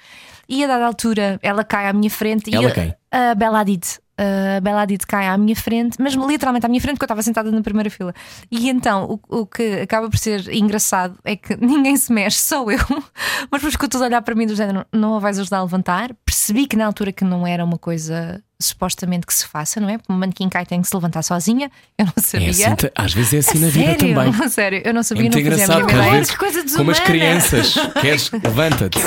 e 0.48 0.64
a 0.64 0.66
dada 0.66 0.86
altura 0.86 1.38
ela 1.42 1.62
cai 1.62 1.88
à 1.88 1.92
minha 1.92 2.10
frente 2.10 2.52
Ela 2.54 2.70
e 2.70 2.72
quem? 2.72 2.94
a 3.12 3.34
Bela 3.34 3.60
Hadid. 3.60 3.84
A 4.18 4.60
Bela 4.60 4.82
Hadid 4.82 5.06
cai 5.06 5.28
à 5.28 5.38
minha 5.38 5.54
frente, 5.54 5.96
mas 6.00 6.14
literalmente 6.14 6.66
à 6.66 6.68
minha 6.68 6.80
frente, 6.80 6.94
porque 6.96 7.04
eu 7.04 7.06
estava 7.06 7.22
sentada 7.22 7.50
na 7.52 7.62
primeira 7.62 7.88
fila. 7.88 8.12
E 8.50 8.68
então 8.68 9.20
o, 9.30 9.40
o 9.42 9.46
que 9.46 9.80
acaba 9.80 10.10
por 10.10 10.18
ser 10.18 10.52
engraçado 10.52 11.16
é 11.24 11.36
que 11.36 11.56
ninguém 11.64 11.96
se 11.96 12.12
mexe, 12.12 12.38
só 12.38 12.68
eu. 12.70 12.78
Mas 13.50 13.62
tudo 13.62 14.02
a 14.02 14.06
olhar 14.06 14.22
para 14.22 14.34
mim 14.34 14.46
do 14.46 14.54
género: 14.56 14.84
não 14.92 15.14
a 15.16 15.18
vais 15.20 15.38
ajudar 15.38 15.58
a 15.58 15.62
levantar. 15.62 16.10
Percebi 16.24 16.66
que 16.66 16.76
na 16.76 16.86
altura 16.86 17.12
que 17.12 17.24
não 17.24 17.46
era 17.46 17.64
uma 17.64 17.78
coisa 17.78 18.42
supostamente 18.60 19.24
que 19.24 19.32
se 19.32 19.46
faça, 19.46 19.78
não 19.80 19.88
é? 19.88 19.98
Porque 19.98 20.12
uma 20.12 20.18
manequim 20.18 20.48
cai 20.48 20.66
tem 20.66 20.82
que 20.82 20.88
se 20.88 20.94
levantar 20.96 21.22
sozinha. 21.22 21.70
Eu 21.96 22.06
não 22.06 22.12
É 22.16 22.20
sabia. 22.20 22.48
assim, 22.50 22.74
t- 22.74 22.92
às 22.96 23.12
vezes 23.14 23.34
é 23.34 23.38
assim 23.38 23.58
A 23.58 23.60
na 23.60 23.68
vida 23.68 23.86
sério? 23.98 24.14
também. 24.14 24.32
Sério, 24.50 24.82
eu 24.84 24.92
não 24.92 25.00
É 25.00 25.02
sabia, 25.04 25.22
muito 25.30 25.34
não 25.38 25.42
fazia 25.50 25.64
a 25.64 25.78
engraçado 25.78 25.90
ideia. 25.92 26.10
vezes, 26.12 26.30
Que 26.32 26.36
coisa 26.38 26.76
como 26.76 26.90
as 26.90 26.98
crianças, 27.00 27.74
queres, 28.00 28.30
levanta-te. 28.32 28.98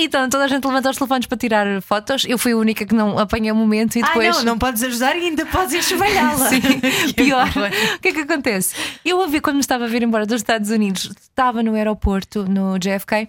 Então 0.00 0.28
toda 0.28 0.44
a 0.44 0.48
gente 0.48 0.64
levantou 0.64 0.90
os 0.92 0.96
telefones 0.96 1.26
para 1.26 1.36
tirar 1.36 1.82
fotos. 1.82 2.24
Eu 2.28 2.38
fui 2.38 2.52
a 2.52 2.56
única 2.56 2.86
que 2.86 2.94
não 2.94 3.18
apanhei 3.18 3.50
o 3.50 3.54
momento 3.56 3.96
e 3.96 4.02
Ah, 4.02 4.06
depois. 4.06 4.36
não, 4.36 4.44
não 4.44 4.58
podes 4.58 4.82
ajudar 4.84 5.16
e 5.16 5.26
ainda 5.26 5.44
podes 5.46 5.74
enxovalhá-la. 5.74 6.46
Sim, 6.48 6.60
pior. 7.16 7.48
O 7.96 7.98
que 8.00 8.08
é 8.08 8.12
que 8.12 8.20
acontece? 8.20 8.74
Eu 9.04 9.18
ouvi 9.18 9.40
quando 9.40 9.56
me 9.56 9.60
estava 9.60 9.84
a 9.84 9.88
vir 9.88 10.02
embora 10.04 10.24
dos 10.24 10.36
Estados 10.40 10.70
Unidos, 10.70 11.10
estava 11.20 11.62
no 11.64 11.74
aeroporto, 11.74 12.44
no 12.44 12.78
JFK. 12.78 13.28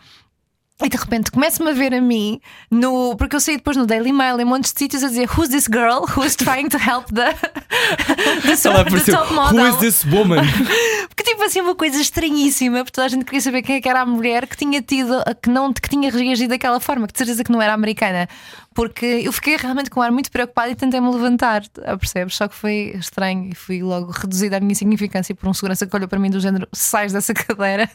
E 0.81 0.87
de 0.87 0.95
repente 0.95 1.29
começo-me 1.29 1.71
a 1.71 1.73
ver 1.73 1.93
a 1.93 1.99
mim 1.99 2.39
no. 2.71 3.13
Porque 3.17 3.35
eu 3.35 3.39
saí 3.41 3.57
depois 3.57 3.75
no 3.75 3.85
Daily 3.85 4.13
Mail 4.13 4.39
em 4.39 4.45
montes 4.45 4.71
de 4.71 4.79
sítios 4.79 5.03
a 5.03 5.07
dizer 5.09 5.27
Who's 5.29 5.49
this 5.49 5.65
girl 5.65 6.05
who's 6.15 6.37
trying 6.37 6.69
to 6.69 6.77
help 6.77 7.07
the, 7.07 7.33
the, 8.43 8.67
Ela 8.69 8.75
the 8.75 8.89
apareceu. 8.89 9.13
top 9.17 9.29
Who 9.29 9.35
model? 9.35 9.67
is 9.67 9.75
this 9.77 10.05
woman? 10.05 10.39
Porque 11.09 11.23
tipo 11.31 11.43
assim, 11.43 11.59
uma 11.59 11.75
coisa 11.75 11.99
estranhíssima, 11.99 12.77
porque 12.79 12.91
toda 12.93 13.07
a 13.07 13.09
gente 13.09 13.25
queria 13.25 13.41
saber 13.41 13.61
quem 13.61 13.75
é 13.75 13.81
que 13.81 13.89
era 13.89 14.01
a 14.01 14.05
mulher 14.05 14.47
que 14.47 14.55
tinha 14.55 14.81
tido, 14.81 15.21
que 15.41 15.49
não 15.49 15.73
que 15.73 15.89
tinha 15.89 16.09
reagido 16.09 16.49
daquela 16.51 16.79
forma, 16.79 17.07
que 17.07 17.11
de 17.13 17.17
certeza 17.19 17.43
que 17.43 17.51
não 17.51 17.61
era 17.61 17.73
americana. 17.73 18.29
Porque 18.79 19.05
eu 19.05 19.33
fiquei 19.33 19.57
realmente 19.57 19.89
com 19.89 19.99
um 19.99 20.03
ar 20.03 20.09
muito 20.09 20.31
preocupada 20.31 20.69
e 20.69 20.75
tentei-me 20.75 21.11
levantar, 21.11 21.63
ah, 21.83 21.97
percebes? 21.97 22.37
Só 22.37 22.47
que 22.47 22.55
foi 22.55 22.93
estranho 22.95 23.49
e 23.51 23.53
fui 23.53 23.83
logo 23.83 24.09
reduzida 24.09 24.55
a 24.55 24.59
minha 24.61 24.71
insignificância 24.71 25.35
por 25.35 25.49
um 25.49 25.53
segurança 25.53 25.85
que 25.85 25.93
olhou 25.93 26.07
para 26.07 26.17
mim 26.17 26.29
do 26.29 26.39
género: 26.39 26.65
sais 26.71 27.11
dessa 27.11 27.33
cadeira, 27.35 27.89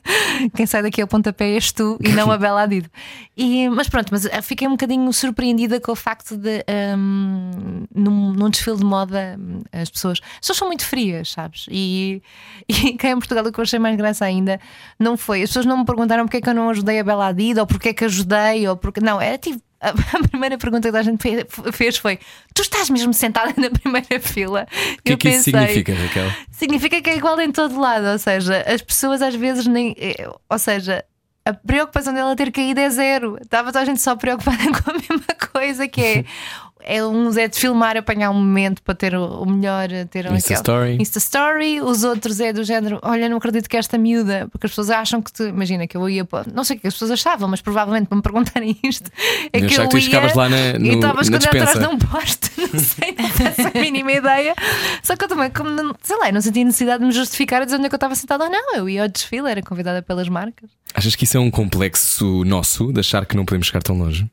quem 0.55 0.67
sai 0.67 0.83
daqui 0.83 1.01
ao 1.01 1.09
pontapé 1.09 1.55
és 1.55 1.73
tu 1.73 1.97
e 2.03 2.11
não 2.11 2.31
a 2.31 2.37
Bela 2.37 2.65
Hadid. 2.65 2.91
E, 3.35 3.67
mas 3.71 3.89
pronto, 3.89 4.09
mas 4.13 4.27
ah, 4.27 4.43
fiquei 4.43 4.69
um 4.69 4.73
bocadinho 4.73 5.11
surpreendida 5.11 5.81
com 5.81 5.93
o 5.93 5.97
facto 5.97 6.37
de 6.37 6.63
hum, 6.99 7.87
num, 7.95 8.35
num 8.35 8.51
desfile 8.51 8.77
de 8.77 8.85
moda 8.85 9.39
hum, 9.41 9.63
as 9.73 9.89
pessoas, 9.89 10.21
as 10.35 10.41
pessoas 10.41 10.59
são 10.59 10.69
muito 10.69 10.85
frias, 10.85 11.31
sabes? 11.31 11.65
E, 11.71 12.23
e 12.69 12.93
cá 12.99 13.09
em 13.09 13.19
Portugal 13.19 13.43
o 13.43 13.51
que 13.51 13.59
eu 13.59 13.63
achei 13.63 13.79
mais 13.79 13.97
graça 13.97 14.27
ainda 14.27 14.61
não 15.01 15.17
foi, 15.17 15.45
as 15.45 15.49
pessoas 15.49 15.65
não 15.65 15.79
me 15.79 15.87
perguntaram 15.87 16.27
porque 16.27 16.37
é 16.37 16.41
que 16.43 16.49
eu 16.51 16.55
não 16.55 16.69
ajudei 16.69 17.01
a 17.01 17.05
Bela 17.05 17.29
Hadid 17.29 17.59
ou 17.59 17.67
porque 17.67 17.89
é 17.89 17.95
que 17.95 18.05
ajudei 18.05 18.69
ou 18.69 18.77
porque 18.77 19.01
não, 19.01 19.19
era 19.19 19.39
tipo 19.39 19.63
a 20.25 20.29
primeira 20.29 20.57
pergunta 20.59 20.91
que 20.91 20.97
a 20.97 21.03
gente 21.03 21.23
fe- 21.23 21.47
fez 21.73 21.97
foi: 21.97 22.19
Tu 22.55 22.63
estás 22.63 22.89
mesmo 22.91 23.13
sentada 23.13 23.53
na 23.57 23.71
primeira 23.71 24.21
fila? 24.21 24.67
O 24.99 25.03
que 25.03 25.13
é 25.13 25.17
que 25.17 25.29
isso 25.29 25.45
significa, 25.45 25.95
Raquel? 25.95 26.31
Significa 26.51 27.01
que 27.03 27.11
é 27.11 27.17
igual 27.17 27.41
em 27.41 27.51
todo 27.53 27.79
lado, 27.81 28.07
ou 28.07 28.19
seja, 28.19 28.65
as 28.67 28.81
pessoas 28.83 29.21
às 29.23 29.35
vezes 29.35 29.67
nem. 29.67 29.95
eh, 29.99 30.29
Ou 30.49 30.59
seja, 30.59 31.05
a 31.45 31.53
preocupação 31.53 32.15
dela 32.15 32.35
ter 32.35 32.51
caído 32.51 32.81
é 32.81 32.89
zero. 32.89 33.37
Estava 33.43 33.69
toda 33.71 33.81
a 33.81 33.85
gente 33.85 34.01
só 34.01 34.17
preocupada 34.17 34.57
com 34.83 34.91
a 34.91 34.95
mesma 34.95 35.51
coisa 35.53 35.87
que 35.89 36.01
é. 36.01 36.25
É, 36.87 37.03
uns 37.05 37.37
é 37.39 37.49
de 37.49 37.59
filmar, 37.59 37.97
apanhar 37.97 38.31
um 38.31 38.35
momento 38.35 38.83
para 38.83 38.95
ter 38.95 39.15
o, 39.15 39.43
o 39.43 39.47
melhor, 39.51 39.89
ter 40.11 40.27
um 40.31 40.35
Insta 40.35 40.49
aquele- 40.55 40.55
story. 40.61 40.97
Insta 41.01 41.19
story, 41.19 41.81
os 41.81 42.05
outros 42.05 42.39
é 42.41 42.53
do 42.53 42.63
género, 42.63 42.99
olha, 43.03 43.27
não 43.29 43.39
acredito 43.39 43.69
que 43.71 43.77
esta 43.77 43.97
miúda, 43.97 44.47
porque 44.53 44.67
as 44.67 44.71
pessoas 44.73 44.91
acham 44.91 45.23
que 45.23 45.33
tu, 45.33 45.45
imagina 45.45 45.87
que 45.87 45.97
eu 45.97 46.07
ia, 46.11 46.25
para- 46.25 46.45
não 46.53 46.63
sei 46.63 46.77
o 46.77 46.81
que 46.81 46.87
as 46.87 46.93
pessoas 46.95 47.11
achavam, 47.13 47.49
mas 47.49 47.63
provavelmente 47.63 48.07
para 48.07 48.17
me 48.17 48.23
perguntarem 48.23 48.77
isto, 48.85 49.11
é 49.53 49.59
Eu 49.61 49.67
que 49.67 49.75
eu 49.75 49.89
que 49.89 49.89
tu 49.89 49.99
ia 49.99 50.21
lá 50.35 50.49
na- 50.49 50.79
no- 50.79 50.87
e 50.87 50.95
estava 50.95 51.15
na 51.15 51.21
escondida 51.23 51.49
atrás 51.49 51.79
de 51.79 51.87
um 51.87 51.99
poste, 51.99 52.51
não 52.61 52.81
sei, 52.81 53.15
não 53.19 53.29
faço 53.31 53.69
a 53.75 53.81
mínima 53.81 54.13
ideia. 54.13 54.55
Só 55.03 55.17
que 55.17 55.25
eu 55.25 55.29
também, 55.29 55.51
como 55.51 55.71
não, 55.71 55.95
sei 56.03 56.17
lá, 56.19 56.31
não 56.33 56.41
sentia 56.41 56.65
necessidade 56.65 56.99
de 57.01 57.07
me 57.07 57.13
justificar 57.13 57.63
a 57.63 57.65
dizer 57.65 57.77
onde 57.77 57.87
é 57.87 57.89
que 57.89 57.95
eu 57.95 57.97
estava 57.97 58.15
sentada 58.15 58.45
ou 58.45 58.51
não. 58.51 58.75
Eu 58.77 58.89
ia 58.89 59.03
ao 59.05 59.09
desfile, 59.09 59.51
era 59.51 59.63
convidada 59.63 60.03
pelas 60.03 60.29
marcas. 60.29 60.69
Achas 60.95 61.15
que 61.17 61.25
isso 61.25 61.37
é 61.37 61.41
um 61.41 61.51
complexo 61.51 62.45
nosso 62.45 62.93
de 62.93 63.01
achar 63.01 63.25
que 63.27 63.37
não 63.37 63.45
podemos 63.45 63.67
chegar 63.69 63.83
tão 63.83 63.97
longe? 63.99 64.27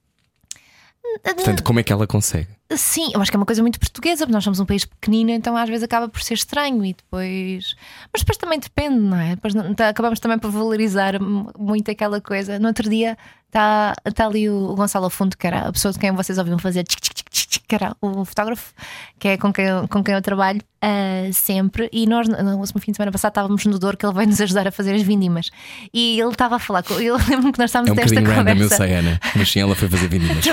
Portanto, 1.23 1.63
como 1.63 1.79
é 1.79 1.83
que 1.83 1.91
ela 1.91 2.07
consegue? 2.07 2.47
Sim, 2.75 3.11
eu 3.13 3.21
acho 3.21 3.29
que 3.29 3.35
é 3.35 3.39
uma 3.39 3.45
coisa 3.45 3.61
muito 3.61 3.79
portuguesa, 3.79 4.19
porque 4.25 4.33
nós 4.33 4.43
somos 4.43 4.59
um 4.59 4.65
país 4.65 4.85
pequenino, 4.85 5.29
então 5.31 5.57
às 5.57 5.67
vezes 5.67 5.83
acaba 5.83 6.07
por 6.07 6.21
ser 6.21 6.35
estranho 6.35 6.85
e 6.85 6.93
depois. 6.93 7.75
Mas 8.13 8.21
depois 8.21 8.37
também 8.37 8.59
depende, 8.59 8.97
não 8.99 9.17
é? 9.19 9.35
Depois 9.35 9.53
tá- 9.75 9.89
acabamos 9.89 10.19
também 10.19 10.39
por 10.39 10.49
valorizar 10.51 11.19
muito 11.57 11.91
aquela 11.91 12.21
coisa. 12.21 12.57
No 12.59 12.67
outro 12.69 12.89
dia 12.89 13.17
está 13.51 13.93
tá 14.15 14.25
ali 14.25 14.49
o 14.49 14.73
Gonçalo 14.75 15.09
Fundo, 15.09 15.37
que 15.37 15.45
era 15.45 15.67
a 15.67 15.71
pessoa 15.71 15.91
de 15.91 15.99
quem 15.99 16.11
vocês 16.11 16.37
ouviram 16.37 16.57
fazer 16.57 16.83
tchic, 16.83 17.01
tchic, 17.01 17.23
tchic, 17.29 17.47
tchic, 17.47 17.65
que 17.67 17.75
era 17.75 17.95
o 18.01 18.23
fotógrafo, 18.25 18.73
que 19.19 19.27
é 19.29 19.37
com 19.37 19.51
quem, 19.51 19.65
eu- 19.65 19.87
com 19.89 20.01
quem 20.03 20.15
eu 20.15 20.21
trabalho 20.21 20.61
ah, 20.83 21.29
sempre. 21.31 21.87
E 21.93 22.07
nós, 22.07 22.27
no 22.27 22.57
último 22.57 22.81
fim 22.81 22.91
de 22.91 22.97
semana 22.97 23.11
passado, 23.11 23.31
estávamos 23.31 23.63
no 23.65 23.77
Douro, 23.77 23.95
que 23.95 24.03
ele 24.05 24.13
veio 24.15 24.27
nos 24.29 24.41
ajudar 24.41 24.67
a 24.67 24.71
fazer 24.71 24.95
as 24.95 25.01
vindimas. 25.03 25.51
E 25.93 26.19
ele 26.19 26.31
estava 26.31 26.55
a 26.55 26.59
falar 26.59 26.81
com. 26.81 26.95
Eu 26.95 27.17
lembro-me 27.29 27.51
que 27.51 27.59
nós 27.59 27.69
estávamos 27.69 27.89
É 27.89 27.91
um 27.91 27.93
a 27.93 27.97
ter 27.97 28.03
esta 28.05 28.15
bocadinho 28.21 28.35
random, 28.35 28.49
eu 28.51 28.69
conversa. 28.69 28.77
sei, 28.77 28.93
Ana. 28.95 29.19
Mas 29.35 29.51
sim, 29.51 29.59
ela 29.59 29.75
foi 29.75 29.87
fazer 29.89 30.07
vindimas. 30.07 30.43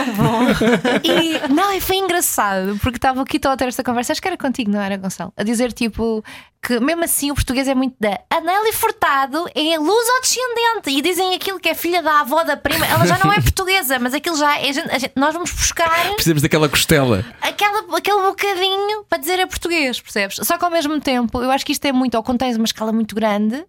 E 1.04 1.48
não, 1.52 1.72
e 1.72 1.80
foi 1.80 1.96
engraçado, 1.96 2.78
porque 2.82 2.96
estava 2.98 3.22
aqui 3.22 3.36
estou 3.36 3.50
a 3.52 3.56
ter 3.56 3.68
esta 3.68 3.82
conversa, 3.82 4.12
acho 4.12 4.20
que 4.22 4.28
era 4.28 4.36
contigo, 4.36 4.70
não 4.70 4.80
era, 4.80 4.96
Gonçalo? 4.96 5.32
A 5.36 5.42
dizer 5.42 5.72
tipo 5.72 6.22
Porque 6.68 6.84
mesmo 6.84 7.02
assim 7.02 7.30
o 7.30 7.34
português 7.34 7.66
é 7.66 7.74
muito 7.74 7.96
da 7.98 8.20
Anélia 8.28 8.74
Furtado 8.74 9.46
é 9.54 9.78
luz 9.78 10.06
descendente. 10.20 10.90
E 10.90 11.00
dizem 11.00 11.34
aquilo 11.34 11.58
que 11.58 11.66
é 11.70 11.74
filha 11.74 12.02
da 12.02 12.20
avó 12.20 12.44
da 12.44 12.58
prima. 12.58 12.84
Ela 12.86 13.06
já 13.06 13.18
não 13.24 13.32
é 13.32 13.36
portuguesa, 13.40 13.98
mas 13.98 14.12
aquilo 14.12 14.36
já 14.36 14.58
é. 14.58 14.68
a 14.68 14.72
gente- 14.72 14.90
a 14.90 14.98
gente- 14.98 15.12
nós 15.16 15.32
vamos 15.32 15.50
buscar 15.50 15.88
Precisamos 16.14 16.42
daquela 16.42 16.68
costela. 16.68 17.24
aquela, 17.40 17.96
aquele 17.96 18.20
bocadinho 18.20 19.02
para 19.08 19.16
dizer 19.16 19.38
é 19.38 19.46
português, 19.46 19.98
percebes? 19.98 20.36
Só 20.42 20.58
que 20.58 20.64
ao 20.66 20.70
mesmo 20.70 21.00
tempo, 21.00 21.42
eu 21.42 21.50
acho 21.50 21.64
que 21.64 21.72
isto 21.72 21.86
é 21.86 21.92
muito, 21.92 22.14
ou 22.16 22.22
quando 22.22 22.38
tens 22.38 22.56
uma 22.58 22.66
escala 22.66 22.92
muito 22.92 23.14
grande, 23.14 23.64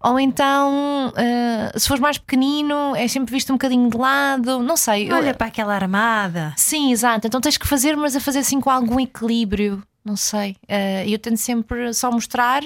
ou 0.00 0.20
então, 0.20 1.14
ah, 1.16 1.78
se 1.78 1.88
fores 1.88 2.00
mais 2.02 2.18
pequenino, 2.18 2.94
é 2.94 3.08
sempre 3.08 3.32
visto 3.34 3.48
um 3.50 3.54
bocadinho 3.56 3.88
de 3.88 3.96
lado, 3.96 4.58
não 4.60 4.76
sei. 4.76 5.10
eu- 5.10 5.16
Olha 5.16 5.32
para 5.32 5.46
aquela 5.46 5.74
armada. 5.74 6.52
Sim, 6.58 6.92
exato. 6.92 7.26
Então 7.26 7.40
tens 7.40 7.56
que 7.56 7.66
fazer, 7.66 7.96
mas 7.96 8.14
a 8.14 8.20
fazer 8.20 8.40
assim 8.40 8.60
com 8.60 8.68
algum 8.68 9.00
equilíbrio. 9.00 9.82
Não 10.04 10.16
sei. 10.16 10.56
Eh, 10.68 11.04
eu 11.08 11.18
tento 11.18 11.38
sempre 11.38 11.92
só 11.94 12.10
mostrar, 12.12 12.62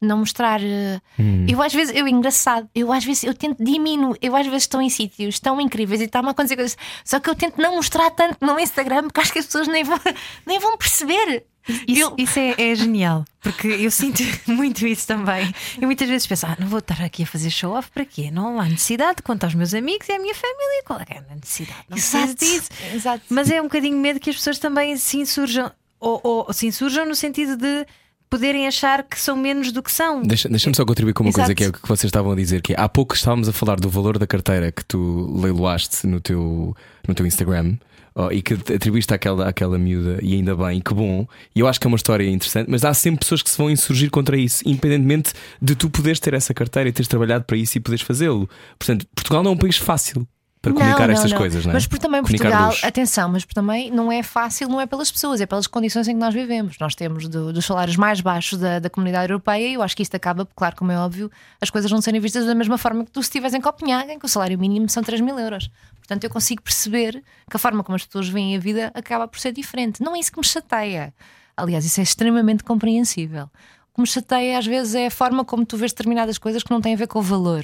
não 0.00 0.18
mostrar. 0.18 0.60
eh, 0.62 1.00
Eu 1.48 1.60
às 1.62 1.72
vezes, 1.72 1.94
eu 1.94 2.08
engraçado, 2.08 2.68
eu 2.74 2.90
às 2.92 3.04
vezes 3.04 3.24
eu 3.24 3.34
tento 3.34 3.62
diminuir, 3.62 4.16
eu 4.22 4.34
às 4.34 4.46
vezes 4.46 4.62
estou 4.62 4.80
em 4.80 4.88
sítios 4.88 5.38
tão 5.38 5.60
incríveis 5.60 6.00
e 6.00 6.04
está-me 6.04 6.28
a 6.28 6.30
acontecer 6.32 6.56
coisas. 6.56 6.76
Só 7.04 7.20
que 7.20 7.28
eu 7.28 7.34
tento 7.34 7.60
não 7.60 7.76
mostrar 7.76 8.10
tanto 8.10 8.38
no 8.44 8.58
Instagram 8.58 9.02
porque 9.04 9.20
acho 9.20 9.32
que 9.32 9.38
as 9.38 9.46
pessoas 9.46 9.68
nem 9.68 9.84
vão, 9.84 10.00
nem 10.46 10.58
vão 10.58 10.76
perceber. 10.78 11.44
Isso, 11.86 12.00
Eu- 12.00 12.14
isso 12.18 12.36
é, 12.40 12.54
é 12.58 12.74
genial, 12.74 13.24
porque 13.40 13.68
eu 13.68 13.88
sinto 13.92 14.20
muito 14.50 14.84
isso 14.84 15.06
também. 15.06 15.54
E 15.80 15.86
muitas 15.86 16.08
vezes 16.08 16.26
penso, 16.26 16.44
ah, 16.46 16.56
não 16.58 16.66
vou 16.66 16.80
estar 16.80 17.00
aqui 17.00 17.22
a 17.22 17.26
fazer 17.26 17.50
show 17.50 17.72
off 17.74 17.88
para 17.92 18.04
quê? 18.04 18.32
Não 18.32 18.58
há 18.60 18.64
necessidade 18.64 19.18
de 19.18 19.22
contar 19.22 19.46
aos 19.46 19.54
meus 19.54 19.72
amigos 19.72 20.08
e 20.08 20.12
à 20.12 20.18
minha 20.18 20.34
família. 20.34 20.82
Qual 20.84 20.98
é 20.98 21.04
é 21.08 21.18
a 21.18 21.34
necessidade? 21.36 21.84
Não 21.88 21.96
preciso 21.96 22.34
disso. 22.34 22.68
Exato. 22.92 23.22
Mas 23.30 23.48
é 23.48 23.60
um 23.60 23.64
bocadinho 23.66 23.96
medo 23.96 24.18
que 24.18 24.30
as 24.30 24.34
pessoas 24.36 24.58
também 24.58 24.96
se 24.96 25.18
insurjam, 25.18 25.70
ou, 26.02 26.20
ou 26.46 26.52
se 26.52 26.66
insurjam 26.66 27.06
no 27.06 27.14
sentido 27.14 27.56
de 27.56 27.86
poderem 28.28 28.66
achar 28.66 29.02
que 29.02 29.20
são 29.20 29.36
menos 29.36 29.72
do 29.72 29.82
que 29.82 29.92
são. 29.92 30.22
Deixa- 30.22 30.48
Deixa-me 30.48 30.74
só 30.74 30.84
contribuir 30.86 31.12
com 31.12 31.22
uma 31.22 31.28
Exato. 31.30 31.44
coisa 31.48 31.54
que 31.54 31.64
é 31.64 31.68
o 31.68 31.72
que 31.72 31.86
vocês 31.86 32.04
estavam 32.08 32.32
a 32.32 32.34
dizer, 32.36 32.62
que 32.62 32.72
é, 32.72 32.76
há 32.80 32.88
pouco 32.88 33.14
estávamos 33.14 33.46
a 33.48 33.52
falar 33.52 33.78
do 33.78 33.90
valor 33.90 34.18
da 34.18 34.26
carteira 34.26 34.72
que 34.72 34.82
tu 34.84 35.30
leiloaste 35.38 36.06
no 36.06 36.18
teu, 36.20 36.74
no 37.06 37.14
teu 37.14 37.26
Instagram. 37.26 37.76
oh, 38.14 38.30
e 38.30 38.40
que 38.42 38.54
atribuíste 38.54 39.12
àquela, 39.14 39.48
àquela 39.48 39.78
miúda, 39.78 40.18
e 40.22 40.34
ainda 40.34 40.54
bem, 40.56 40.80
que 40.80 40.92
bom. 40.94 41.26
E 41.54 41.60
eu 41.60 41.66
acho 41.68 41.78
que 41.80 41.86
é 41.86 41.88
uma 41.88 41.96
história 41.96 42.28
interessante, 42.28 42.70
mas 42.70 42.84
há 42.84 42.92
sempre 42.94 43.20
pessoas 43.20 43.42
que 43.42 43.48
se 43.50 43.56
vão 43.58 43.70
insurgir 43.70 44.10
contra 44.10 44.36
isso, 44.36 44.62
independentemente 44.66 45.32
de 45.62 45.74
tu 45.74 45.88
poderes 45.90 46.18
ter 46.20 46.34
essa 46.34 46.52
carteira 46.54 46.88
e 46.88 46.92
teres 46.92 47.08
trabalhado 47.08 47.44
para 47.44 47.56
isso 47.56 47.76
e 47.78 47.80
poderes 47.80 48.04
fazê-lo. 48.04 48.48
Portanto, 48.78 49.06
Portugal 49.14 49.42
não 49.42 49.52
é 49.52 49.54
um 49.54 49.58
país 49.58 49.76
fácil 49.78 50.26
para 50.62 50.72
comunicar 50.72 51.10
estas 51.10 51.32
coisas, 51.32 51.64
não 51.66 51.72
é? 51.72 51.74
Mas 51.74 51.86
por 51.88 51.98
também 51.98 52.22
Comunicar 52.22 52.44
Portugal, 52.48 52.70
luz. 52.70 52.84
atenção, 52.84 53.28
mas 53.28 53.44
por 53.44 53.52
também 53.52 53.90
não 53.90 54.12
é 54.12 54.22
fácil, 54.22 54.68
não 54.68 54.80
é 54.80 54.86
pelas 54.86 55.10
pessoas, 55.10 55.40
é 55.40 55.46
pelas 55.46 55.66
condições 55.66 56.06
em 56.06 56.14
que 56.14 56.20
nós 56.20 56.32
vivemos. 56.32 56.78
Nós 56.78 56.94
temos 56.94 57.26
do- 57.28 57.52
dos 57.52 57.66
salários 57.66 57.96
mais 57.96 58.20
baixos 58.20 58.58
da, 58.60 58.78
da 58.78 58.88
comunidade 58.88 59.32
europeia 59.32 59.66
e 59.68 59.74
eu 59.74 59.82
acho 59.82 59.96
que 59.96 60.02
isto 60.04 60.14
acaba, 60.14 60.46
claro, 60.54 60.76
como 60.76 60.92
é 60.92 60.98
óbvio, 60.98 61.30
as 61.60 61.68
coisas 61.68 61.90
não 61.90 62.00
serem 62.00 62.20
vistas 62.20 62.46
da 62.46 62.54
mesma 62.54 62.78
forma 62.78 63.04
que 63.04 63.10
tu 63.10 63.20
se 63.20 63.26
estiveres 63.26 63.54
em 63.54 63.60
Copenhague, 63.60 64.12
em 64.12 64.18
que 64.20 64.24
o 64.24 64.28
salário 64.28 64.56
mínimo 64.58 64.88
são 64.88 65.02
3 65.02 65.20
mil 65.20 65.36
euros. 65.38 65.68
Portanto, 65.98 66.22
eu 66.24 66.30
consigo 66.30 66.62
perceber 66.62 67.22
que 67.50 67.56
a 67.56 67.58
forma 67.58 67.82
como 67.82 67.96
as 67.96 68.04
pessoas 68.06 68.28
veem 68.28 68.54
a 68.56 68.60
vida 68.60 68.92
acaba 68.94 69.26
por 69.26 69.40
ser 69.40 69.50
diferente. 69.52 70.00
Não 70.02 70.14
é 70.14 70.20
isso 70.20 70.30
que 70.30 70.38
me 70.38 70.46
chateia. 70.46 71.12
Aliás, 71.56 71.84
isso 71.84 71.98
é 72.00 72.02
extremamente 72.02 72.62
compreensível. 72.64 73.48
Que 73.94 74.00
me 74.00 74.06
chateia 74.06 74.58
às 74.58 74.66
vezes 74.66 74.94
é 74.94 75.06
a 75.06 75.10
forma 75.10 75.44
como 75.44 75.66
tu 75.66 75.76
vês 75.76 75.92
determinadas 75.92 76.38
coisas 76.38 76.62
que 76.62 76.70
não 76.70 76.80
têm 76.80 76.94
a 76.94 76.96
ver 76.96 77.06
com 77.06 77.18
o 77.18 77.22
valor. 77.22 77.62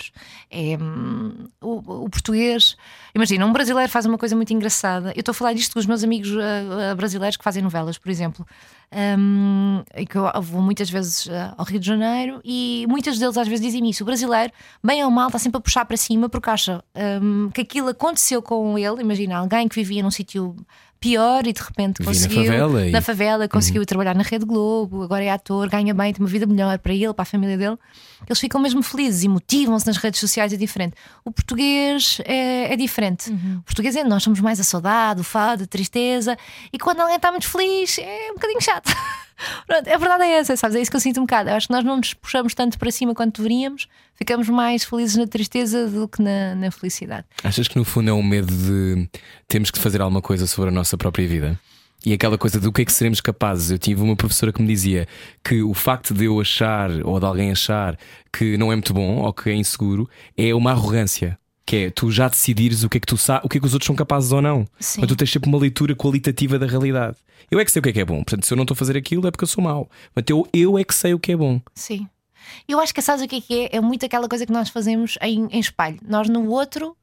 É, 0.51 0.77
hum, 0.77 1.49
o, 1.61 2.05
o 2.05 2.11
português. 2.11 2.77
Imagina, 3.15 3.47
um 3.47 3.53
brasileiro 3.53 3.91
faz 3.91 4.05
uma 4.05 4.19
coisa 4.19 4.37
muito 4.37 4.53
engraçada. 4.53 5.13
Eu 5.17 5.21
estou 5.21 5.33
a 5.33 5.35
falar 5.35 5.55
disto 5.55 5.73
com 5.73 5.79
os 5.79 5.87
meus 5.87 6.05
amigos 6.05 6.31
ah, 6.37 6.95
brasileiros 6.95 7.37
que 7.37 7.45
fazem 7.45 7.63
novelas, 7.63 7.97
por 7.97 8.11
exemplo. 8.11 8.47
Hum, 8.91 9.83
e 9.97 10.07
que 10.07 10.17
eu 10.17 10.31
vou 10.41 10.63
muitas 10.63 10.89
vezes 10.89 11.29
ah, 11.31 11.55
ao 11.59 11.65
Rio 11.65 11.79
de 11.79 11.87
Janeiro 11.87 12.41
e 12.43 12.87
muitas 12.89 13.19
deles 13.19 13.37
às 13.37 13.49
vezes 13.49 13.65
dizem 13.65 13.89
isso. 13.89 14.03
O 14.03 14.07
brasileiro, 14.07 14.53
bem 14.85 15.05
ou 15.05 15.11
mal, 15.11 15.29
está 15.29 15.39
sempre 15.39 15.59
a 15.59 15.61
puxar 15.61 15.85
para 15.85 15.97
cima 15.97 16.29
porque 16.29 16.51
acha 16.51 16.85
hum, 17.23 17.51
que 17.55 17.63
aquilo 17.63 17.89
aconteceu 17.89 18.43
com 18.43 18.79
ele. 18.79 19.01
Imagina, 19.01 19.39
alguém 19.39 19.67
que 19.67 19.75
vivia 19.75 20.03
num 20.03 20.11
sítio 20.11 20.55
pior 21.01 21.47
e 21.47 21.53
de 21.53 21.61
repente 21.61 21.99
Vivia 22.03 22.05
na 22.05 22.13
conseguiu 22.29 22.45
favela 22.45 22.87
e- 22.87 22.91
na 22.91 23.01
favela, 23.01 23.49
conseguiu 23.49 23.87
trabalhar 23.87 24.15
na 24.15 24.23
Rede 24.23 24.45
Globo, 24.45 25.03
agora 25.03 25.23
é 25.25 25.31
ator, 25.31 25.69
ganha 25.69 25.95
bem, 25.95 26.13
tem 26.13 26.23
uma 26.25 26.29
vida 26.29 26.47
melhor 26.47 26.79
para 26.79 26.93
ele, 26.93 27.13
para 27.15 27.23
a 27.23 27.27
família 27.27 27.57
dele. 27.57 27.77
Eles 28.27 28.41
ficam 28.41 28.61
mesmo 28.61 28.83
felizes 28.83 29.23
e 29.23 29.29
motivam-se 29.29 29.87
nas 29.87 29.97
redes 29.97 30.19
sociais, 30.21 30.53
é 30.53 30.57
diferente. 30.57 30.95
O 31.25 31.31
português 31.31 32.19
é, 32.25 32.73
é 32.73 32.77
diferente. 32.77 33.31
O 33.31 33.63
português 33.63 33.95
é 33.97 34.03
nós 34.05 34.23
somos 34.23 34.41
mais 34.41 34.59
a 34.59 34.65
saudade, 34.65 35.21
o 35.21 35.25
fado, 35.25 35.65
a 35.65 35.67
tristeza, 35.67 36.37
e 36.73 36.79
quando 36.79 37.01
alguém 37.01 37.17
está 37.17 37.31
muito 37.31 37.49
feliz 37.49 37.99
é 37.99 38.31
um 38.31 38.35
bocadinho 38.35 38.61
chato. 38.61 38.91
Pronto, 39.67 39.89
a 39.89 39.97
verdade 39.97 40.25
é 40.25 40.39
essa, 40.39 40.57
sabes? 40.57 40.77
É 40.77 40.81
isso 40.81 40.91
que 40.91 40.97
eu 40.97 41.01
sinto 41.01 41.21
um 41.21 41.25
bocado. 41.25 41.51
Eu 41.51 41.55
acho 41.55 41.69
que 41.69 41.73
nós 41.73 41.85
não 41.85 41.97
nos 41.97 42.15
puxamos 42.15 42.55
tanto 42.55 42.79
para 42.79 42.91
cima 42.91 43.15
quanto 43.15 43.37
deveríamos, 43.43 43.89
ficamos 44.15 44.49
mais 44.49 44.85
felizes 44.85 45.17
na 45.17 45.27
tristeza 45.27 45.87
do 45.89 46.09
que 46.09 46.23
na, 46.23 46.55
na 46.55 46.71
felicidade. 46.71 47.27
Achas 47.43 47.69
que 47.69 47.77
no 47.77 47.85
fundo 47.85 48.11
é 48.11 48.13
um 48.13 48.23
medo 48.23 48.53
de 48.53 49.09
temos 49.47 49.71
que 49.71 49.79
fazer 49.79 50.01
alguma 50.01 50.21
coisa 50.21 50.47
sobre 50.47 50.71
a 50.71 50.73
nossa 50.73 50.97
própria 50.97 51.27
vida? 51.27 51.59
E 52.05 52.13
aquela 52.13 52.39
coisa 52.39 52.61
do 52.61 52.73
que 52.73 52.83
é 52.83 52.85
que 52.85 52.93
seremos 52.93 53.21
capazes. 53.21 53.71
Eu 53.71 53.79
tive 53.79 54.03
uma 54.03 54.15
professora 54.15 54.53
que 54.53 54.63
me 54.63 54.69
dizia 54.69 55.07
que 55.43 55.63
o 55.63 55.75
facto 55.75 56.15
de 56.15 56.27
eu 56.27 56.41
achar 56.41 56.91
ou 57.05 57.19
de 57.19 57.27
alguém 57.27 57.51
achar 57.51 57.99
que 58.33 58.57
não 58.57 58.73
é 58.73 58.77
muito 58.77 58.95
bom 58.95 59.19
ou 59.19 59.33
que 59.33 59.51
é 59.51 59.55
inseguro 59.55 60.09
é 60.37 60.55
uma 60.55 60.71
arrogância. 60.71 61.39
Que 61.67 61.77
é 61.77 61.91
tu 61.91 62.11
já 62.11 62.29
decidires 62.29 62.83
o 62.83 62.89
que 62.89 62.99
é 62.99 63.01
que 63.01 63.07
tu 63.07 63.17
o 63.43 63.49
que 63.49 63.59
é 63.59 63.61
que 63.61 63.67
os 63.67 63.75
outros 63.75 63.87
são 63.87 63.97
capazes 63.97 64.33
ou 64.33 64.41
não. 64.41 64.65
Sim. 64.79 65.01
Mas 65.01 65.09
tu 65.09 65.17
tens 65.17 65.31
sempre 65.31 65.49
uma 65.49 65.59
leitura 65.59 65.95
qualitativa 65.95 66.59
da 66.59 66.67
realidade. 66.67 67.17
Eu 67.51 67.61
é 67.61 67.65
que 67.65 67.71
sei 67.71 67.81
o 67.81 67.83
que 67.83 67.91
é 67.91 67.93
que 67.93 68.01
é 68.01 68.05
bom. 68.05 68.17
Portanto, 68.17 68.47
se 68.47 68.53
eu 68.53 68.57
não 68.57 68.65
estou 68.65 68.75
a 68.75 68.79
fazer 68.79 68.97
aquilo 68.97 69.27
é 69.27 69.31
porque 69.31 69.45
eu 69.45 69.49
sou 69.49 69.63
mau. 69.63 69.89
Mas 70.15 70.25
eu, 70.29 70.47
eu 70.53 70.79
é 70.79 70.85
que 70.85 70.95
sei 70.95 71.15
o 71.15 71.19
que 71.19 71.33
é 71.33 71.37
bom. 71.37 71.61
Sim. 71.75 72.09
Eu 72.67 72.81
acho 72.81 72.95
que 72.95 73.03
sabes 73.03 73.23
o 73.23 73.29
que 73.29 73.37
é 73.37 73.41
que 73.41 73.61
é? 73.61 73.77
É 73.77 73.81
muito 73.81 74.05
aquela 74.05 74.29
coisa 74.29 74.47
que 74.47 74.53
nós 74.53 74.69
fazemos 74.69 75.19
em, 75.21 75.47
em 75.51 75.61
espelho. 75.61 75.99
Nós 76.03 76.29
no 76.29 76.49
outro 76.49 76.97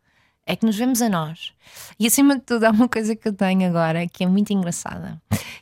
é 0.46 0.56
que 0.56 0.66
nos 0.66 0.76
vemos 0.76 1.02
a 1.02 1.10
nós. 1.10 1.54
E 2.00 2.06
acima 2.06 2.36
de 2.36 2.42
tudo, 2.42 2.64
há 2.66 2.70
uma 2.72 2.88
coisa 2.88 3.16
que 3.16 3.28
eu 3.28 3.34
tenho 3.34 3.68
agora 3.68 4.08
que 4.08 4.24
é 4.24 4.28
muito 4.28 4.52
engraçada. 4.54 5.20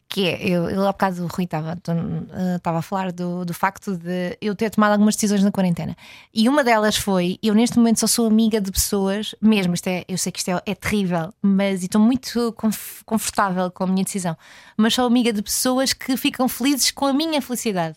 Que 0.10 0.28
é, 0.28 0.48
eu, 0.48 0.70
eu 0.70 0.88
há 0.88 0.92
bocado 0.92 1.24
o 1.24 1.28
Rui 1.28 1.46
estava 1.46 1.72
eh, 1.72 2.56
estava 2.58 2.80
a 2.80 2.82
falar 2.84 3.12
do, 3.12 3.44
do 3.46 3.54
facto 3.54 3.98
de 3.98 4.38
eu 4.40 4.54
ter 4.56 4.70
tomado 4.70 4.92
algumas 4.92 5.16
decisões 5.16 5.44
na 5.44 5.52
quarentena. 5.52 5.96
E 6.34 6.48
uma 6.48 6.64
delas 6.64 6.96
foi: 6.98 7.40
eu 7.42 7.56
neste 7.56 7.78
momento 7.78 8.00
só 8.02 8.06
sou 8.08 8.28
amiga 8.28 8.62
de 8.62 8.72
pessoas, 8.72 9.34
mesmo, 9.42 9.74
isto 9.74 9.88
é, 9.88 10.04
eu 10.08 10.18
sei 10.18 10.32
que 10.32 10.40
isto 10.40 10.50
é, 10.52 10.62
é 10.68 10.76
terrível, 10.76 11.34
mas 11.42 11.82
estou 11.82 12.00
muito 12.00 12.52
conf- 12.54 13.02
confortável 13.06 13.72
com 13.72 13.86
a 13.86 13.88
minha 13.88 14.04
decisão, 14.04 14.38
mas 14.78 14.94
sou 14.94 15.06
amiga 15.08 15.34
de 15.34 15.42
pessoas 15.42 15.94
que 15.94 16.16
ficam 16.18 16.48
felizes 16.48 16.92
com 16.92 17.06
a 17.08 17.14
minha 17.14 17.42
felicidade. 17.42 17.96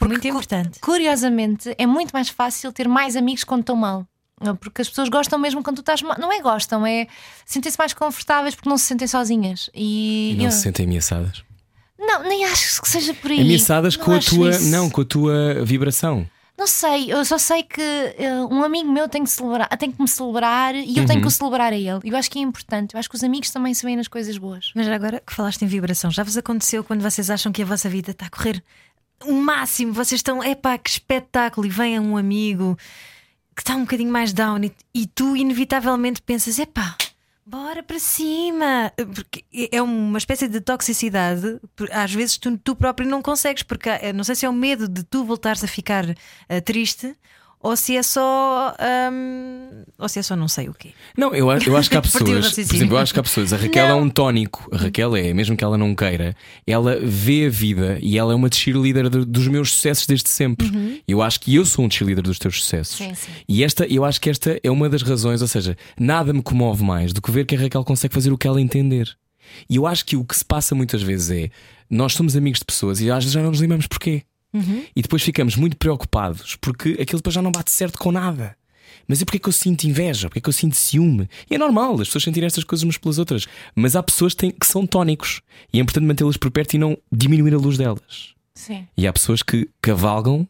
Muito 0.00 0.22
cu- 0.22 0.28
importante. 0.28 0.80
Curiosamente, 0.80 1.74
é 1.76 1.86
muito 1.86 2.12
mais 2.12 2.28
fácil 2.30 2.72
ter 2.72 2.88
mais 2.88 3.16
amigos 3.16 3.44
quando 3.44 3.60
estão 3.60 3.76
mal. 3.76 4.06
Porque 4.56 4.82
as 4.82 4.88
pessoas 4.88 5.08
gostam 5.08 5.38
mesmo 5.38 5.62
quando 5.62 5.76
tu 5.76 5.80
estás. 5.80 6.02
Não 6.02 6.32
é 6.32 6.40
gostam, 6.40 6.86
é 6.86 7.06
sentem-se 7.46 7.78
mais 7.78 7.92
confortáveis 7.94 8.54
porque 8.54 8.68
não 8.68 8.76
se 8.76 8.86
sentem 8.86 9.06
sozinhas. 9.08 9.70
E, 9.74 10.32
E 10.32 10.34
não 10.38 10.44
eu- 10.46 10.50
se 10.50 10.60
sentem 10.62 10.86
ameaçadas. 10.86 11.42
não, 11.98 12.22
nem 12.24 12.44
acho 12.44 12.82
que 12.82 12.88
seja 12.88 13.14
por 13.14 13.30
aí. 13.30 13.40
Ameaçadas 13.40 13.96
Não 13.96 14.04
com 14.04 14.12
a 14.12 14.18
tua. 14.20 14.50
isso. 14.50 14.64
Não, 14.70 14.90
com 14.90 15.00
a 15.00 15.04
tua 15.04 15.64
vibração. 15.64 16.26
Não 16.56 16.68
sei, 16.68 17.12
eu 17.12 17.24
só 17.24 17.36
sei 17.36 17.64
que 17.64 17.80
eh, 17.82 18.32
um 18.48 18.62
amigo 18.62 18.88
meu 18.88 19.08
tem 19.08 19.24
que, 19.24 19.30
celebrar, 19.30 19.68
tem 19.76 19.90
que 19.90 20.00
me 20.00 20.06
celebrar 20.06 20.72
e 20.76 20.96
eu 20.98 21.04
tenho 21.04 21.20
que 21.20 21.26
o 21.26 21.30
celebrar 21.30 21.72
a 21.72 21.76
ele. 21.76 21.98
Eu 22.04 22.16
acho 22.16 22.30
que 22.30 22.38
é 22.38 22.42
importante. 22.42 22.94
Eu 22.94 23.00
acho 23.00 23.08
que 23.10 23.16
os 23.16 23.24
amigos 23.24 23.50
também 23.50 23.74
se 23.74 23.84
veem 23.84 23.96
nas 23.96 24.06
coisas 24.06 24.38
boas. 24.38 24.70
Mas 24.72 24.86
agora 24.86 25.20
que 25.26 25.34
falaste 25.34 25.62
em 25.62 25.66
vibração, 25.66 26.12
já 26.12 26.22
vos 26.22 26.36
aconteceu 26.36 26.84
quando 26.84 27.00
vocês 27.02 27.28
acham 27.28 27.50
que 27.50 27.60
a 27.62 27.64
vossa 27.66 27.88
vida 27.88 28.12
está 28.12 28.26
a 28.26 28.30
correr 28.30 28.62
o 29.26 29.32
máximo? 29.32 29.92
Vocês 29.92 30.20
estão, 30.20 30.44
epá, 30.44 30.78
que 30.78 30.90
espetáculo! 30.90 31.66
E 31.66 31.70
vem 31.70 31.98
um 31.98 32.16
amigo 32.16 32.78
que 33.54 33.62
está 33.62 33.76
um 33.76 33.82
bocadinho 33.82 34.10
mais 34.10 34.32
down 34.32 34.64
e, 34.64 34.72
e 34.92 35.06
tu, 35.06 35.36
inevitavelmente, 35.36 36.20
pensas: 36.22 36.58
epá, 36.58 36.96
bora 37.44 37.82
para 37.82 37.98
cima! 37.98 38.92
Porque 39.14 39.44
é 39.72 39.80
uma 39.80 40.18
espécie 40.18 40.48
de 40.48 40.60
toxicidade. 40.60 41.60
Às 41.92 42.12
vezes 42.12 42.38
tu, 42.38 42.56
tu 42.58 42.74
próprio 42.74 43.08
não 43.08 43.22
consegues, 43.22 43.62
porque 43.62 43.90
não 44.12 44.24
sei 44.24 44.34
se 44.34 44.46
é 44.46 44.48
o 44.48 44.52
medo 44.52 44.88
de 44.88 45.02
tu 45.04 45.24
voltares 45.24 45.62
a 45.62 45.68
ficar 45.68 46.04
eh, 46.48 46.60
triste. 46.60 47.16
Ou 47.64 47.74
se 47.76 47.96
é 47.96 48.02
só. 48.02 48.74
hum, 49.10 49.84
ou 49.98 50.06
se 50.06 50.18
é 50.18 50.22
só 50.22 50.36
não 50.36 50.46
sei 50.48 50.68
o 50.68 50.74
quê. 50.74 50.90
Não, 51.16 51.34
eu, 51.34 51.50
acho- 51.50 51.66
eu 51.70 51.76
acho 51.78 51.88
que 51.88 51.96
há 51.96 52.02
pessoas. 52.02 52.52
Por 52.52 52.60
exemplo, 52.60 52.94
eu 52.96 52.98
acho 52.98 53.14
que 53.14 53.20
há 53.20 53.22
pessoas. 53.22 53.54
A 53.54 53.56
Raquel 53.56 53.86
é 53.86 53.88
Não. 53.88 54.02
um 54.02 54.10
tónico. 54.10 54.68
A 54.70 54.76
Raquel 54.76 55.16
é, 55.16 55.32
mesmo 55.32 55.56
que 55.56 55.64
ela 55.64 55.78
não 55.78 55.94
queira, 55.94 56.36
ela 56.66 56.98
vê 57.02 57.46
a 57.46 57.48
vida 57.48 57.98
e 58.02 58.18
ela 58.18 58.32
é 58.32 58.36
uma 58.36 58.50
cheerleader 58.52 59.08
do- 59.08 59.24
dos 59.24 59.48
meus 59.48 59.72
sucessos 59.72 60.06
desde 60.06 60.28
sempre. 60.28 61.02
Eu 61.08 61.22
acho 61.22 61.40
que 61.40 61.54
eu 61.54 61.64
sou 61.64 61.86
um 61.86 61.90
cheerleader 61.90 62.22
dos 62.22 62.38
teus 62.38 62.60
sucessos. 62.62 62.96
Sim, 62.98 63.14
sim. 63.14 63.30
E 63.48 63.64
esta, 63.64 63.86
eu 63.86 64.04
acho 64.04 64.20
que 64.20 64.28
esta 64.28 64.60
é 64.62 64.70
uma 64.70 64.86
das 64.88 65.00
razões, 65.00 65.40
ou 65.40 65.48
seja, 65.48 65.74
nada 65.98 66.32
me 66.34 66.42
comove 66.42 66.84
mais 66.84 67.14
do 67.14 67.22
que 67.22 67.30
ver 67.30 67.46
que 67.46 67.56
a 67.56 67.58
Raquel 67.58 67.82
consegue 67.84 68.12
fazer 68.12 68.30
o 68.30 68.36
que 68.36 68.46
ela 68.46 68.60
entender. 68.60 69.08
E 69.70 69.76
eu 69.76 69.86
acho 69.86 70.04
que 70.04 70.16
o 70.16 70.24
que 70.24 70.36
se 70.36 70.44
passa 70.44 70.74
muitas 70.74 71.02
vezes 71.02 71.30
é 71.30 71.50
nós 71.88 72.12
somos 72.12 72.36
amigos 72.36 72.58
de 72.58 72.64
pessoas 72.66 73.00
e 73.00 73.10
às 73.10 73.24
vezes 73.24 73.32
já 73.32 73.40
não 73.42 73.50
nos 73.50 73.60
lembramos 73.60 73.86
porquê. 73.86 74.22
E 74.94 75.02
depois 75.02 75.22
ficamos 75.22 75.56
muito 75.56 75.76
preocupados 75.76 76.56
porque 76.56 76.90
aquilo 77.00 77.18
depois 77.18 77.34
já 77.34 77.42
não 77.42 77.50
bate 77.52 77.70
certo 77.70 77.98
com 77.98 78.12
nada. 78.12 78.56
Mas 79.08 79.20
e 79.20 79.24
porquê 79.24 79.38
que 79.38 79.48
eu 79.48 79.52
sinto 79.52 79.84
inveja? 79.84 80.28
Porquê 80.28 80.40
que 80.40 80.48
eu 80.48 80.52
sinto 80.52 80.76
ciúme? 80.76 81.28
E 81.50 81.54
é 81.54 81.58
normal 81.58 81.94
as 82.00 82.08
pessoas 82.08 82.24
sentirem 82.24 82.46
estas 82.46 82.64
coisas 82.64 82.84
umas 82.84 82.96
pelas 82.96 83.18
outras. 83.18 83.46
Mas 83.74 83.94
há 83.96 84.02
pessoas 84.02 84.32
que, 84.32 84.38
têm- 84.40 84.50
que 84.50 84.66
são 84.66 84.86
tónicos 84.86 85.42
e 85.72 85.78
é 85.78 85.82
importante 85.82 86.06
mantê-las 86.06 86.36
por 86.36 86.50
perto 86.50 86.74
e 86.74 86.78
não 86.78 86.96
diminuir 87.12 87.52
a 87.54 87.58
luz 87.58 87.76
delas. 87.76 88.32
Sim. 88.54 88.86
E 88.96 89.06
há 89.06 89.12
pessoas 89.12 89.42
que 89.42 89.68
cavalgam 89.82 90.48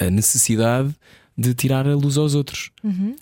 a, 0.00 0.06
a 0.06 0.10
necessidade 0.10 0.94
de 1.36 1.54
tirar 1.54 1.88
a 1.88 1.94
luz 1.96 2.18
aos 2.18 2.34
outros. 2.34 2.70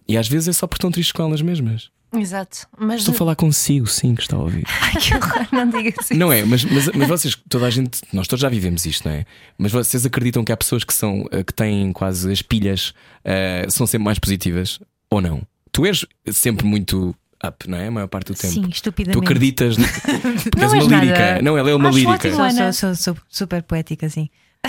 E 0.09 0.17
às 0.19 0.27
vezes 0.29 0.49
é 0.49 0.53
só 0.53 0.67
porque 0.67 0.79
estão 0.79 0.91
tristes 0.91 1.13
com 1.13 1.23
elas 1.23 1.41
mesmas. 1.41 1.91
Exato. 2.13 2.67
Mas 2.79 3.01
Estou 3.01 3.15
a 3.15 3.19
falar 3.19 3.37
consigo, 3.37 3.87
sim, 3.87 4.15
que 4.15 4.23
está 4.23 4.37
a 4.37 4.41
ouvir. 4.41 4.65
Ai, 4.69 4.93
que 5.01 5.15
horror, 5.15 5.47
não 5.53 5.69
diga 5.71 5.95
assim. 6.01 6.15
Não 6.15 6.33
é, 6.33 6.45
mas, 6.45 6.65
mas, 6.65 6.89
mas 6.89 7.09
vocês, 7.09 7.37
toda 7.49 7.67
a 7.67 7.71
gente, 7.71 8.01
nós 8.13 8.27
todos 8.27 8.41
já 8.43 8.49
vivemos 8.49 8.85
isto, 8.85 9.09
não 9.09 9.15
é? 9.15 9.25
Mas 9.57 9.71
vocês 9.71 10.05
acreditam 10.05 10.45
que 10.45 10.51
há 10.53 10.57
pessoas 10.57 10.83
que 10.83 10.93
são 10.93 11.25
eh, 11.31 11.45
que 11.45 11.55
têm 11.55 11.93
quase 11.93 12.31
as 12.33 12.43
pilhas 12.43 12.93
eh, 13.25 13.67
são 13.69 13.87
sempre 13.87 14.05
mais 14.05 14.19
positivas 14.19 14.81
ou 15.09 15.21
não? 15.21 15.43
Tu 15.71 15.87
és 15.87 16.05
sempre 16.33 16.67
muito 16.67 17.15
up, 17.47 17.69
não 17.71 17.79
é? 17.79 17.87
A 17.87 17.91
maior 17.93 18.09
parte 18.09 18.33
do 18.33 18.35
tempo. 18.35 18.53
Sim, 18.55 18.63
Tu 18.63 18.71
estupidamente. 18.71 19.25
acreditas 19.25 19.79
n- 19.79 19.87
porque 20.51 20.59
Não 20.59 20.75
és 20.75 20.85
uma 20.85 20.91
nada. 20.91 21.05
lírica. 21.05 21.43
Não, 21.43 21.57
ela 21.57 21.71
é 21.71 21.75
uma 21.75 21.89
Acho 21.91 21.99
lírica. 21.99 22.29
ótimo. 22.29 22.73
Sou, 22.73 22.73
sou, 22.73 22.95
sou 22.97 23.17
super 23.29 23.63
poética, 23.63 24.09
sim. 24.09 24.29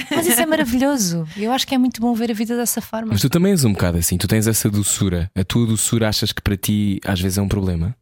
Mas 0.09 0.27
isso 0.27 0.41
é 0.41 0.45
maravilhoso. 0.45 1.27
Eu 1.37 1.51
acho 1.51 1.67
que 1.67 1.75
é 1.75 1.77
muito 1.77 1.99
bom 2.01 2.13
ver 2.13 2.31
a 2.31 2.33
vida 2.33 2.55
dessa 2.55 2.81
forma. 2.81 3.09
Mas 3.11 3.21
tu 3.21 3.29
também 3.29 3.51
és 3.51 3.63
um 3.63 3.73
bocado 3.73 3.97
assim, 3.97 4.17
tu 4.17 4.27
tens 4.27 4.47
essa 4.47 4.69
doçura. 4.69 5.29
A 5.35 5.43
tua 5.43 5.65
doçura 5.65 6.07
achas 6.07 6.31
que 6.31 6.41
para 6.41 6.57
ti 6.57 6.99
às 7.05 7.19
vezes 7.19 7.37
é 7.37 7.41
um 7.41 7.47
problema? 7.47 7.95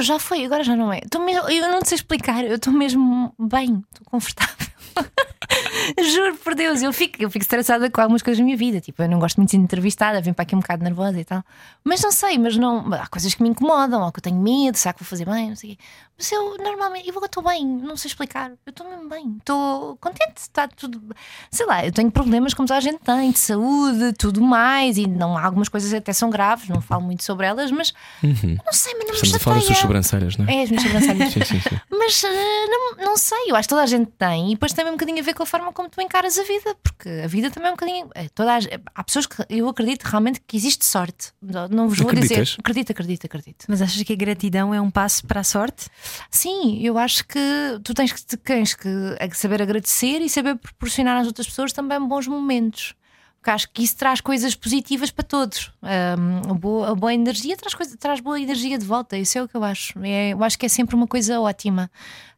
Já 0.00 0.18
foi, 0.18 0.44
agora 0.44 0.64
já 0.64 0.74
não 0.74 0.92
é. 0.92 1.00
Mesmo, 1.24 1.48
eu 1.48 1.70
não 1.70 1.80
te 1.80 1.88
sei 1.88 1.96
explicar, 1.96 2.44
eu 2.44 2.56
estou 2.56 2.72
mesmo 2.72 3.32
bem, 3.38 3.82
estou 3.92 4.04
confortável. 4.06 4.66
Juro 6.12 6.36
por 6.36 6.54
Deus, 6.54 6.82
eu 6.82 6.92
fico, 6.92 7.22
eu 7.22 7.30
fico 7.30 7.42
estressada 7.42 7.88
com 7.90 8.00
algumas 8.00 8.22
coisas 8.22 8.38
da 8.38 8.44
minha 8.44 8.56
vida. 8.56 8.80
Tipo, 8.80 9.02
eu 9.02 9.08
não 9.08 9.18
gosto 9.18 9.36
muito 9.36 9.50
de 9.50 9.56
ser 9.56 9.62
entrevistada, 9.62 10.20
venho 10.20 10.34
para 10.34 10.42
aqui 10.42 10.56
um 10.56 10.60
bocado 10.60 10.82
nervosa 10.82 11.20
e 11.20 11.24
tal. 11.24 11.44
Mas 11.84 12.02
não 12.02 12.10
sei, 12.10 12.38
mas 12.38 12.56
não. 12.56 12.92
Há 12.94 13.06
coisas 13.06 13.34
que 13.34 13.42
me 13.42 13.48
incomodam, 13.48 14.02
ou 14.02 14.10
que 14.10 14.18
eu 14.18 14.22
tenho 14.22 14.40
medo, 14.40 14.76
será 14.76 14.92
que 14.92 15.00
vou 15.00 15.08
fazer 15.08 15.24
bem? 15.26 15.50
Não 15.50 15.56
sei 15.56 15.72
o 15.72 15.76
quê. 15.76 15.82
Mas 16.16 16.30
eu 16.30 16.56
normalmente, 16.58 17.08
eu 17.08 17.24
estou 17.24 17.42
bem, 17.42 17.66
não 17.66 17.96
sei 17.96 18.08
explicar. 18.08 18.50
Eu 18.64 18.70
estou 18.70 18.88
mesmo 18.88 19.08
bem, 19.08 19.36
estou 19.38 19.96
contente, 19.96 20.36
está 20.36 20.68
tudo. 20.68 21.02
Sei 21.50 21.66
lá, 21.66 21.84
eu 21.84 21.90
tenho 21.92 22.10
problemas 22.10 22.54
como 22.54 22.68
toda 22.68 22.78
a 22.78 22.80
gente 22.80 22.98
tem, 23.00 23.32
de 23.32 23.38
saúde, 23.38 24.12
tudo 24.16 24.40
mais, 24.40 24.96
e 24.96 25.06
não, 25.08 25.36
algumas 25.36 25.68
coisas 25.68 25.92
até 25.92 26.12
são 26.12 26.30
graves, 26.30 26.68
não 26.68 26.80
falo 26.80 27.02
muito 27.02 27.24
sobre 27.24 27.46
elas, 27.46 27.70
mas 27.72 27.92
não 28.22 28.32
sei, 28.72 28.94
mas 28.94 29.06
não 29.06 29.14
me 29.14 29.20
Estamos 29.22 29.34
a 29.34 29.38
falar 29.40 29.56
das 29.56 29.64
suas 29.64 29.76
chateia. 29.78 30.02
sobrancelhas, 30.02 30.36
não 30.36 30.46
é? 30.46 30.54
É, 30.54 30.62
as 30.62 30.70
minhas 30.70 30.82
sobrancelhas. 30.84 31.32
Sim, 31.34 31.44
sim, 31.44 31.60
sim. 31.60 31.80
Mas 31.90 32.22
eh, 32.24 32.66
não, 32.68 33.04
não 33.06 33.16
sei, 33.16 33.50
eu 33.50 33.56
acho 33.56 33.66
que 33.68 33.70
toda 33.74 33.82
a 33.82 33.86
gente 33.86 34.10
tem, 34.16 34.50
e 34.50 34.54
depois 34.54 34.72
também 34.72 34.92
um 34.92 34.96
bocadinho 34.96 35.18
a 35.18 35.22
ver 35.22 35.34
com 35.34 35.42
a 35.42 35.46
forma 35.46 35.72
como 35.72 35.88
tu 35.88 36.00
encaras 36.00 36.38
a 36.38 36.42
vida, 36.44 36.76
porque 36.82 37.08
a 37.24 37.26
vida 37.26 37.50
também 37.50 37.68
é 37.70 37.72
um 37.72 37.74
bocadinho. 37.76 38.10
eh, 38.14 38.28
Toda 38.34 38.54
a, 38.54 38.58
há 38.94 39.04
pessoas 39.04 39.26
que 39.26 39.44
eu 39.48 39.68
acredito 39.68 40.04
realmente 40.04 40.40
que 40.46 40.56
existe 40.56 40.84
sorte. 40.84 41.32
Não 41.42 41.66
não 41.68 41.88
vos 41.88 41.98
vou 41.98 42.08
Acreditas? 42.08 42.48
dizer. 42.50 42.60
Acredito, 42.60 42.90
acredito, 42.92 43.24
acredito. 43.26 43.64
Mas 43.68 43.82
achas 43.82 44.00
que 44.02 44.12
a 44.12 44.16
gratidão 44.16 44.72
é 44.72 44.80
um 44.80 44.90
passo 44.90 45.26
para 45.26 45.40
a 45.40 45.44
sorte? 45.44 45.86
Sim, 46.30 46.80
eu 46.80 46.98
acho 46.98 47.26
que 47.26 47.38
tu 47.82 47.94
tens 47.94 48.12
que, 48.12 48.36
tens 48.36 48.74
que 48.74 48.88
saber 49.34 49.62
agradecer 49.62 50.20
e 50.20 50.28
saber 50.28 50.56
proporcionar 50.56 51.20
às 51.20 51.26
outras 51.26 51.46
pessoas 51.46 51.72
também 51.72 52.00
bons 52.00 52.26
momentos. 52.26 52.94
Porque 53.38 53.50
acho 53.50 53.70
que 53.72 53.82
isso 53.82 53.96
traz 53.96 54.22
coisas 54.22 54.54
positivas 54.54 55.10
para 55.10 55.22
todos. 55.22 55.70
Ahm, 55.82 56.50
a, 56.50 56.54
boa, 56.54 56.90
a 56.92 56.94
boa 56.94 57.12
energia 57.12 57.54
traz, 57.56 57.74
coisa, 57.74 57.94
traz 57.96 58.20
boa 58.20 58.40
energia 58.40 58.78
de 58.78 58.86
volta. 58.86 59.18
Isso 59.18 59.36
é 59.36 59.42
o 59.42 59.48
que 59.48 59.54
eu 59.54 59.62
acho. 59.62 59.98
É, 60.02 60.32
eu 60.32 60.42
acho 60.42 60.58
que 60.58 60.64
é 60.64 60.68
sempre 60.68 60.96
uma 60.96 61.06
coisa 61.06 61.38
ótima. 61.38 61.90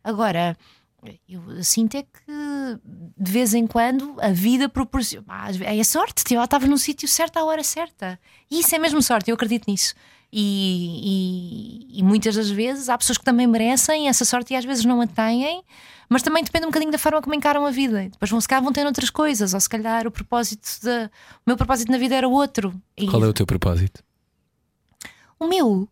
Agora, 0.02 0.56
eu 1.28 1.62
sinto 1.62 1.96
é 1.96 2.02
que 2.02 2.80
de 3.16 3.30
vez 3.30 3.54
em 3.54 3.66
quando 3.66 4.16
a 4.20 4.30
vida 4.30 4.68
proporciona. 4.68 5.26
É 5.64 5.84
sorte, 5.84 6.34
eu 6.34 6.42
estava 6.42 6.66
no 6.66 6.76
sítio 6.76 7.06
certo 7.06 7.36
à 7.36 7.44
hora 7.44 7.62
certa. 7.62 8.18
E 8.50 8.60
isso 8.60 8.74
é 8.74 8.78
mesmo 8.78 9.00
sorte, 9.00 9.30
eu 9.30 9.34
acredito 9.34 9.70
nisso. 9.70 9.94
E, 10.39 11.89
e- 11.95 11.99
e 12.01 12.03
muitas 12.03 12.37
das 12.37 12.51
vezes 12.51 12.91
há 12.91 12.99
pessoas 12.99 13.16
que 13.16 13.24
também 13.24 13.47
merecem 13.47 14.07
essa 14.09 14.22
sorte 14.22 14.53
e 14.53 14.57
às 14.57 14.66
vezes 14.66 14.84
não 14.84 15.01
a 15.01 15.07
têm, 15.07 15.62
mas 16.11 16.20
também 16.22 16.45
depende 16.45 16.66
um 16.66 16.68
bocadinho 16.68 16.93
da 16.93 16.99
forma 16.99 17.22
como 17.22 17.34
encaram 17.34 17.64
a 17.64 17.70
vida. 17.70 18.09
Depois 18.11 18.30
vão 18.30 18.39
se 18.41 18.47
calhar 18.47 18.62
vão 18.62 18.70
ter 18.72 18.84
outras 18.84 19.09
coisas, 19.09 19.55
ou 19.55 19.61
se 19.61 19.68
calhar 19.68 20.07
o 20.07 20.11
propósito 20.11 20.68
da. 20.82 21.07
O 21.39 21.43
meu 21.47 21.57
propósito 21.57 21.91
na 21.91 21.97
vida 21.97 22.14
era 22.14 22.28
outro. 22.28 22.74
E 22.97 23.07
Qual 23.07 23.24
é 23.24 23.26
o 23.26 23.32
teu 23.32 23.47
propósito? 23.47 24.03
o 25.39 25.47
meu 25.47 25.89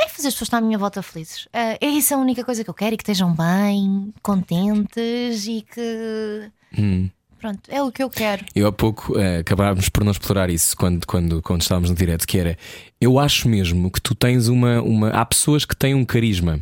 é 0.00 0.08
fazer 0.08 0.28
as 0.28 0.34
pessoas 0.34 0.46
estar 0.48 0.58
à 0.58 0.60
minha 0.60 0.78
volta 0.78 1.02
felizes. 1.02 1.48
Ah, 1.52 1.76
é 1.80 1.86
isso 1.88 2.14
a 2.14 2.18
única 2.18 2.44
coisa 2.44 2.62
que 2.62 2.70
eu 2.70 2.74
quero 2.74 2.94
e 2.94 2.96
que 2.96 3.02
estejam 3.02 3.34
bem, 3.34 4.12
contentes 4.22 5.44
e 5.46 5.62
que. 5.62 6.50
Hum. 6.78 7.10
Pronto, 7.38 7.60
é 7.68 7.82
o 7.82 7.92
que 7.92 8.02
eu 8.02 8.10
quero. 8.10 8.44
Eu 8.54 8.66
há 8.66 8.72
pouco 8.72 9.16
eh, 9.18 9.38
acabámos 9.38 9.88
por 9.88 10.02
não 10.04 10.10
explorar 10.12 10.50
isso 10.50 10.76
quando, 10.76 11.06
quando, 11.06 11.40
quando 11.40 11.62
estávamos 11.62 11.88
no 11.90 11.96
direto, 11.96 12.26
que 12.26 12.36
era 12.38 12.58
eu 13.00 13.18
acho 13.18 13.48
mesmo 13.48 13.90
que 13.90 14.00
tu 14.00 14.14
tens 14.14 14.48
uma. 14.48 14.82
uma 14.82 15.10
há 15.10 15.24
pessoas 15.24 15.64
que 15.64 15.76
têm 15.76 15.94
um 15.94 16.04
carisma. 16.04 16.60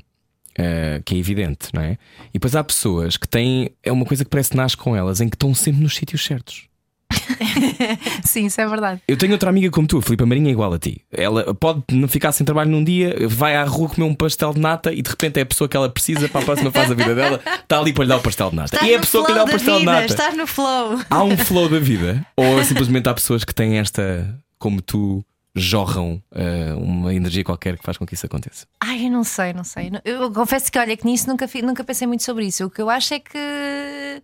eh, 0.59 1.03
que 1.05 1.15
é 1.15 1.19
evidente, 1.19 1.69
não 1.75 1.83
é? 1.83 1.99
E 2.29 2.35
depois 2.35 2.55
há 2.57 2.65
pessoas 2.65 3.17
que 3.17 3.29
têm. 3.29 3.71
É 3.83 3.93
uma 3.93 4.05
coisa 4.07 4.25
que 4.25 4.31
parece 4.31 4.51
que 4.51 4.57
nasce 4.57 4.77
com 4.77 4.95
elas, 4.97 5.21
em 5.21 5.29
que 5.29 5.37
estão 5.37 5.55
sempre 5.55 5.83
nos 5.83 5.95
sítios 5.97 6.25
certos. 6.25 6.67
Sim, 8.25 8.47
isso 8.47 8.61
é 8.61 8.67
verdade. 8.67 9.01
Eu 9.07 9.17
tenho 9.17 9.33
outra 9.33 9.51
amiga 9.51 9.71
como 9.71 9.87
tu, 9.87 9.99
a 9.99 10.03
Filipa 10.03 10.27
Marinha, 10.27 10.49
é 10.49 10.53
igual 10.53 10.73
a 10.73 10.79
ti. 10.79 11.03
Ela 11.13 11.55
pode 11.55 11.83
não 11.93 12.09
ficar 12.09 12.33
sem 12.33 12.45
trabalho 12.45 12.71
num 12.71 12.83
dia, 12.83 13.15
vai 13.29 13.57
à 13.57 13.65
rua 13.65 13.89
comer 13.89 14.07
um 14.07 14.15
pastel 14.15 14.53
de 14.53 14.61
nata 14.61 14.93
e 14.93 15.03
de 15.03 15.11
repente 15.11 15.39
é 15.39 15.43
a 15.43 15.47
pessoa 15.47 15.69
que 15.69 15.77
ela 15.77 15.89
precisa 15.89 16.29
para 16.29 16.41
a 16.41 16.45
próxima 16.45 16.71
fase 16.71 16.95
da 16.95 16.95
vida 16.95 17.15
dela, 17.15 17.41
está 17.63 17.79
ali 17.79 17.93
para 17.93 18.05
lhe 18.05 18.09
dar 18.09 18.17
o 18.17 18.23
pastel 18.23 18.51
de 18.51 18.57
nata. 18.57 18.85
e 18.85 18.93
é 18.93 18.97
a 18.97 19.01
pessoa 19.01 19.25
que 19.25 19.33
lhe 19.33 19.39
dá 19.39 19.45
o 19.45 19.51
pastel 19.51 19.79
de 19.79 19.85
nata. 19.85 20.07
estás 20.07 20.37
no 20.37 20.47
flow. 20.47 21.01
Há 21.09 21.23
um 21.23 21.37
flow 21.39 21.69
da 21.69 21.79
vida? 21.79 22.27
Ou 22.37 22.63
simplesmente 22.65 23.09
há 23.09 23.15
pessoas 23.15 23.45
que 23.45 23.55
têm 23.55 23.79
esta, 23.79 24.39
como 24.59 24.81
tu, 24.83 25.25
jorram 25.57 26.23
eh, 26.35 26.75
uma 26.75 27.15
energia 27.15 27.43
qualquer 27.43 27.79
que 27.79 27.83
faz 27.83 27.97
com 27.97 28.07
que 28.07 28.13
isso 28.13 28.27
aconteça? 28.27 28.67
Ai, 28.79 29.07
eu 29.07 29.11
não 29.11 29.25
sei, 29.25 29.55
não 29.55 29.65
sei. 29.65 29.91
Eu 30.05 30.31
confesso 30.31 30.71
que, 30.71 30.79
olha, 30.79 30.95
que 30.97 31.07
nisso 31.07 31.27
nunca, 31.29 31.49
nunca 31.63 31.83
pensei 31.83 32.07
muito 32.07 32.23
sobre 32.23 32.45
isso. 32.45 32.67
O 32.67 32.71
que 32.71 32.83
eu 32.83 32.91
acho 32.91 33.15
é 33.15 33.19
que. 33.19 34.23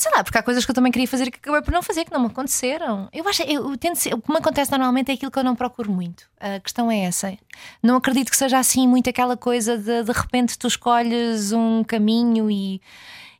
Sei 0.00 0.10
lá, 0.12 0.24
porque 0.24 0.38
há 0.38 0.42
coisas 0.42 0.64
que 0.64 0.70
eu 0.70 0.74
também 0.74 0.90
queria 0.90 1.06
fazer 1.06 1.30
que 1.30 1.38
acabei 1.38 1.60
por 1.60 1.72
não 1.72 1.82
fazer, 1.82 2.04
que 2.06 2.12
não 2.12 2.20
me 2.20 2.26
aconteceram. 2.28 3.08
Eu 3.12 3.28
acho, 3.28 3.42
eu 3.42 3.76
tento 3.76 3.96
ser, 3.96 4.14
o 4.14 4.20
que 4.22 4.30
me 4.32 4.38
acontece 4.38 4.70
normalmente 4.70 5.10
é 5.10 5.14
aquilo 5.14 5.30
que 5.30 5.38
eu 5.38 5.44
não 5.44 5.54
procuro 5.54 5.92
muito. 5.92 6.24
A 6.40 6.58
questão 6.58 6.90
é 6.90 7.00
essa. 7.00 7.36
Não 7.82 7.96
acredito 7.96 8.30
que 8.30 8.36
seja 8.36 8.58
assim 8.58 8.88
muito 8.88 9.10
aquela 9.10 9.36
coisa 9.36 9.76
de 9.76 10.02
de 10.02 10.12
repente 10.12 10.58
tu 10.58 10.66
escolhes 10.66 11.52
um 11.52 11.84
caminho 11.84 12.50
e, 12.50 12.80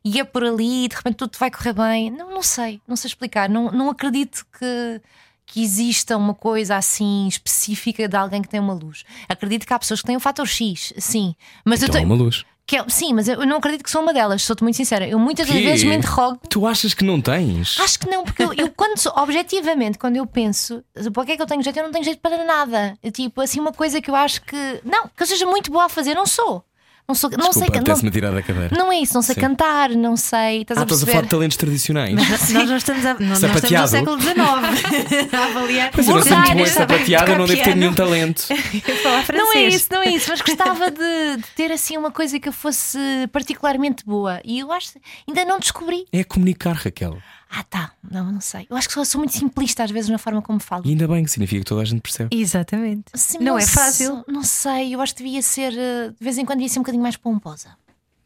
e 0.05 0.19
é 0.19 0.23
por 0.23 0.43
ali 0.43 0.85
e 0.85 0.87
de 0.87 0.95
repente 0.95 1.15
tudo 1.15 1.35
vai 1.39 1.49
correr 1.49 1.73
bem. 1.73 2.11
Não, 2.11 2.29
não 2.29 2.43
sei, 2.43 2.79
não 2.87 2.95
sei 2.95 3.07
explicar. 3.07 3.49
Não, 3.49 3.71
não 3.71 3.89
acredito 3.89 4.45
que, 4.59 5.01
que 5.47 5.63
exista 5.63 6.15
uma 6.15 6.35
coisa 6.35 6.75
assim 6.75 7.27
específica 7.27 8.07
de 8.07 8.15
alguém 8.15 8.41
que 8.41 8.47
tem 8.49 8.59
uma 8.59 8.73
luz. 8.73 9.03
Acredito 9.27 9.65
que 9.65 9.73
há 9.73 9.79
pessoas 9.79 10.01
que 10.01 10.07
têm 10.07 10.15
o 10.15 10.19
fator 10.19 10.47
X, 10.47 10.93
sim. 10.97 11.35
Mas 11.65 11.81
eu 11.81 11.87
Então 11.87 11.99
há 11.99 12.03
tenho. 12.03 12.13
uma 12.13 12.23
luz. 12.23 12.45
Que 12.71 12.77
é- 12.77 12.85
sim, 12.87 13.11
mas 13.13 13.27
eu 13.27 13.45
não 13.45 13.57
acredito 13.57 13.83
que 13.83 13.91
sou 13.91 14.01
uma 14.01 14.13
delas, 14.13 14.43
sou-te 14.43 14.63
muito 14.63 14.77
sincera. 14.77 15.05
Eu 15.05 15.19
muitas 15.19 15.45
das 15.45 15.57
vezes 15.57 15.83
me 15.83 15.93
interrogo. 15.97 16.39
Tu 16.49 16.65
achas 16.65 16.93
que 16.93 17.03
não 17.03 17.19
tens? 17.19 17.77
Acho 17.81 17.99
que 17.99 18.09
não, 18.09 18.23
porque 18.23 18.43
eu, 18.43 18.53
eu 18.53 18.69
quando 18.69 18.97
sou- 18.97 19.11
objetivamente, 19.17 19.97
quando 19.97 20.15
eu 20.15 20.25
penso 20.25 20.81
para 21.13 21.25
que 21.25 21.31
é 21.33 21.35
que 21.35 21.41
eu 21.41 21.45
tenho 21.45 21.61
jeito, 21.61 21.77
eu 21.77 21.83
não 21.83 21.91
tenho 21.91 22.05
jeito 22.05 22.21
para 22.21 22.45
nada. 22.45 22.97
Tipo, 23.11 23.41
assim, 23.41 23.59
uma 23.59 23.73
coisa 23.73 23.99
que 24.01 24.09
eu 24.09 24.15
acho 24.15 24.41
que. 24.43 24.55
Não, 24.85 25.03
que 25.09 25.21
eu 25.21 25.27
seja 25.27 25.45
muito 25.45 25.69
boa 25.69 25.83
a 25.83 25.89
fazer, 25.89 26.15
não 26.15 26.25
sou. 26.25 26.63
Não, 27.11 27.15
sou, 27.15 27.29
não 27.29 27.37
sei 27.37 27.63
Desculpa, 27.63 27.71
cantar. 27.71 27.79
apetece-me 27.91 28.11
tirar 28.11 28.31
da 28.31 28.41
cadeira. 28.41 28.69
Não, 28.71 28.85
não 28.85 28.91
é 28.93 28.99
isso, 28.99 29.13
não 29.13 29.21
sei 29.21 29.35
Sim. 29.35 29.41
cantar, 29.41 29.89
não 29.89 30.15
sei. 30.15 30.61
Estás 30.61 30.77
ah, 30.77 30.81
a 30.81 30.83
estás 30.85 31.03
a 31.03 31.05
falar 31.05 31.21
de 31.23 31.27
talentos 31.27 31.57
tradicionais. 31.57 32.15
Nós 32.15 32.69
não 32.69 32.77
estamos, 32.77 33.05
a, 33.05 33.13
não, 33.15 33.27
nós 33.27 33.37
estamos 33.37 33.55
Sapateado. 33.57 33.83
no 33.83 33.87
século 33.89 34.21
XIX 34.21 35.33
a 35.33 35.43
avaliar. 35.45 35.91
Mas 35.95 36.07
eu 36.07 36.15
não 36.15 36.23
sou 36.23 36.37
muito 36.37 36.53
bom 36.53 37.31
eu 37.31 37.37
não 37.37 37.45
devo 37.45 37.63
ter 37.63 37.75
nenhum 37.75 37.93
talento. 37.93 38.47
Não 39.33 39.53
é 39.53 39.67
isso, 39.67 39.87
não 39.91 40.01
é 40.01 40.09
isso, 40.09 40.29
mas 40.29 40.41
gostava 40.41 40.91
de, 40.91 41.37
de 41.37 41.43
ter 41.55 41.71
assim 41.71 41.97
uma 41.97 42.11
coisa 42.11 42.39
que 42.39 42.49
eu 42.49 42.53
fosse 42.53 42.97
particularmente 43.31 44.05
boa. 44.05 44.41
E 44.43 44.59
eu 44.59 44.71
acho 44.71 44.93
ainda 45.27 45.45
não 45.45 45.59
descobri. 45.59 46.05
É 46.11 46.23
comunicar, 46.23 46.73
Raquel. 46.73 47.17
Ah, 47.53 47.63
tá, 47.63 47.91
não, 48.09 48.31
não 48.31 48.39
sei. 48.39 48.65
Eu 48.69 48.77
acho 48.77 48.87
que 48.87 48.93
sou, 48.93 49.03
sou 49.03 49.19
muito 49.19 49.33
simplista 49.37 49.83
às 49.83 49.91
vezes 49.91 50.09
na 50.09 50.17
forma 50.17 50.41
como 50.41 50.57
falo. 50.57 50.83
E 50.85 50.89
ainda 50.91 51.05
bem 51.05 51.21
que 51.23 51.29
significa 51.29 51.59
que 51.61 51.67
toda 51.67 51.81
a 51.81 51.85
gente 51.85 51.99
percebe. 51.99 52.33
Exatamente. 52.33 53.03
Sim, 53.13 53.39
não 53.39 53.57
é 53.59 53.65
fácil. 53.65 54.23
Não 54.25 54.41
sei, 54.41 54.95
eu 54.95 55.01
acho 55.01 55.13
que 55.13 55.21
devia 55.21 55.41
ser, 55.41 55.73
eh, 55.77 56.09
de 56.09 56.23
vez 56.23 56.37
em 56.37 56.45
quando, 56.45 56.59
devia 56.59 56.69
ser 56.69 56.79
um 56.79 56.83
bocadinho 56.83 57.03
mais 57.03 57.17
pomposa. 57.17 57.75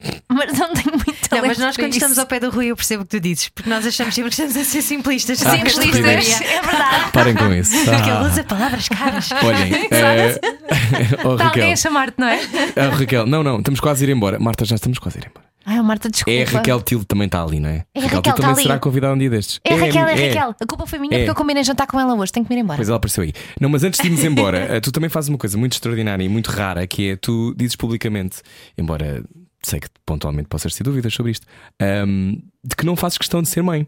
Mas 0.29 0.57
não 0.57 0.73
tenho 0.73 0.91
muito 0.91 1.15
Não, 1.31 1.41
mas 1.41 1.57
nós 1.57 1.75
quando 1.77 1.87
isso. 1.89 1.97
estamos 1.97 2.19
ao 2.19 2.25
pé 2.25 2.39
do 2.39 2.49
Rui 2.49 2.67
eu 2.67 2.75
percebo 2.75 3.03
o 3.03 3.05
que 3.05 3.17
tu 3.17 3.21
dizes, 3.21 3.49
porque 3.49 3.69
nós 3.69 3.85
achamos 3.85 4.13
sempre 4.13 4.29
que 4.29 4.41
estamos 4.41 4.57
a 4.57 4.63
ser 4.69 4.81
simplistas. 4.81 5.45
Ah, 5.45 5.51
Simplistas, 5.51 6.41
é 6.41 6.61
verdade. 6.61 7.11
Parem 7.13 7.35
com 7.35 7.53
isso. 7.53 7.73
Raquel 7.89 8.17
Ah. 8.17 8.23
usa 8.29 8.43
palavras 8.43 8.89
caras. 8.89 9.29
Olhem, 9.31 9.73
eh, 9.91 10.39
oh, 11.23 11.33
Está 11.33 11.47
alguém 11.47 11.73
a 11.73 11.75
chamar-te, 11.75 12.15
não 12.19 12.27
é? 12.27 12.39
Ah, 12.75 12.95
Raquel, 12.95 13.25
não, 13.25 13.43
não, 13.43 13.59
estamos 13.59 13.79
quase 13.79 14.03
a 14.03 14.07
ir 14.07 14.11
embora. 14.11 14.39
Marta, 14.39 14.65
já 14.65 14.75
estamos 14.75 14.99
quase 14.99 15.19
a 15.19 15.21
ir 15.21 15.27
embora. 15.27 15.45
Ai, 15.67 15.81
Marta, 15.81 16.09
desculpa. 16.09 16.37
É 16.37 16.43
a 16.43 16.47
Raquel 16.47 16.81
Tilde 16.81 17.05
também 17.05 17.25
está 17.25 17.41
ali, 17.41 17.59
não 17.59 17.69
é? 17.69 17.85
É 17.95 17.99
a 17.99 18.03
Raquel 18.03 18.17
Raquel, 18.17 18.21
tá 18.21 18.33
também 18.33 18.51
ali. 18.53 18.63
será 18.63 18.77
convidada 18.79 19.13
um 19.13 19.17
dia 19.17 19.29
destes. 19.31 19.59
É 19.63 19.73
a 19.73 19.77
Raquel, 19.77 20.07
é 20.07 20.13
a 20.13 20.27
Raquel. 20.27 20.55
A 20.61 20.65
culpa 20.67 20.85
foi 20.85 20.99
minha 20.99 21.15
É. 21.15 21.17
porque 21.19 21.31
eu 21.31 21.35
combinei 21.35 21.63
jantar 21.63 21.87
com 21.87 21.99
ela 21.99 22.13
hoje. 22.13 22.31
Tenho 22.31 22.45
que 22.45 22.53
me 22.53 22.59
ir 22.59 22.63
embora. 22.63 22.77
Pois 22.77 22.87
ela 22.87 22.97
apareceu 22.97 23.23
aí. 23.23 23.33
Não, 23.59 23.67
mas 23.69 23.83
antes 23.83 23.99
de 23.99 24.05
irmos 24.07 24.23
embora, 24.23 24.59
eh, 24.75 24.79
tu 24.79 24.91
também 24.91 25.09
fazes 25.09 25.29
uma 25.29 25.37
coisa 25.39 25.57
muito 25.57 25.73
extraordinária 25.73 26.23
e 26.23 26.29
muito 26.29 26.51
rara, 26.51 26.85
que 26.85 27.11
é 27.11 27.15
tu 27.15 27.55
dizes 27.57 27.75
publicamente, 27.75 28.41
embora 28.77 29.23
sei 29.65 29.79
que 29.79 29.89
pontualmente 30.05 30.47
possas 30.47 30.73
ter 30.75 30.83
dúvidas 30.83 31.13
sobre 31.13 31.31
isto, 31.31 31.45
ahm, 31.81 32.35
de 32.63 32.75
que 32.75 32.85
não 32.85 32.95
fazes 32.95 33.17
questão 33.17 33.41
de 33.41 33.49
ser 33.49 33.61
mãe. 33.61 33.87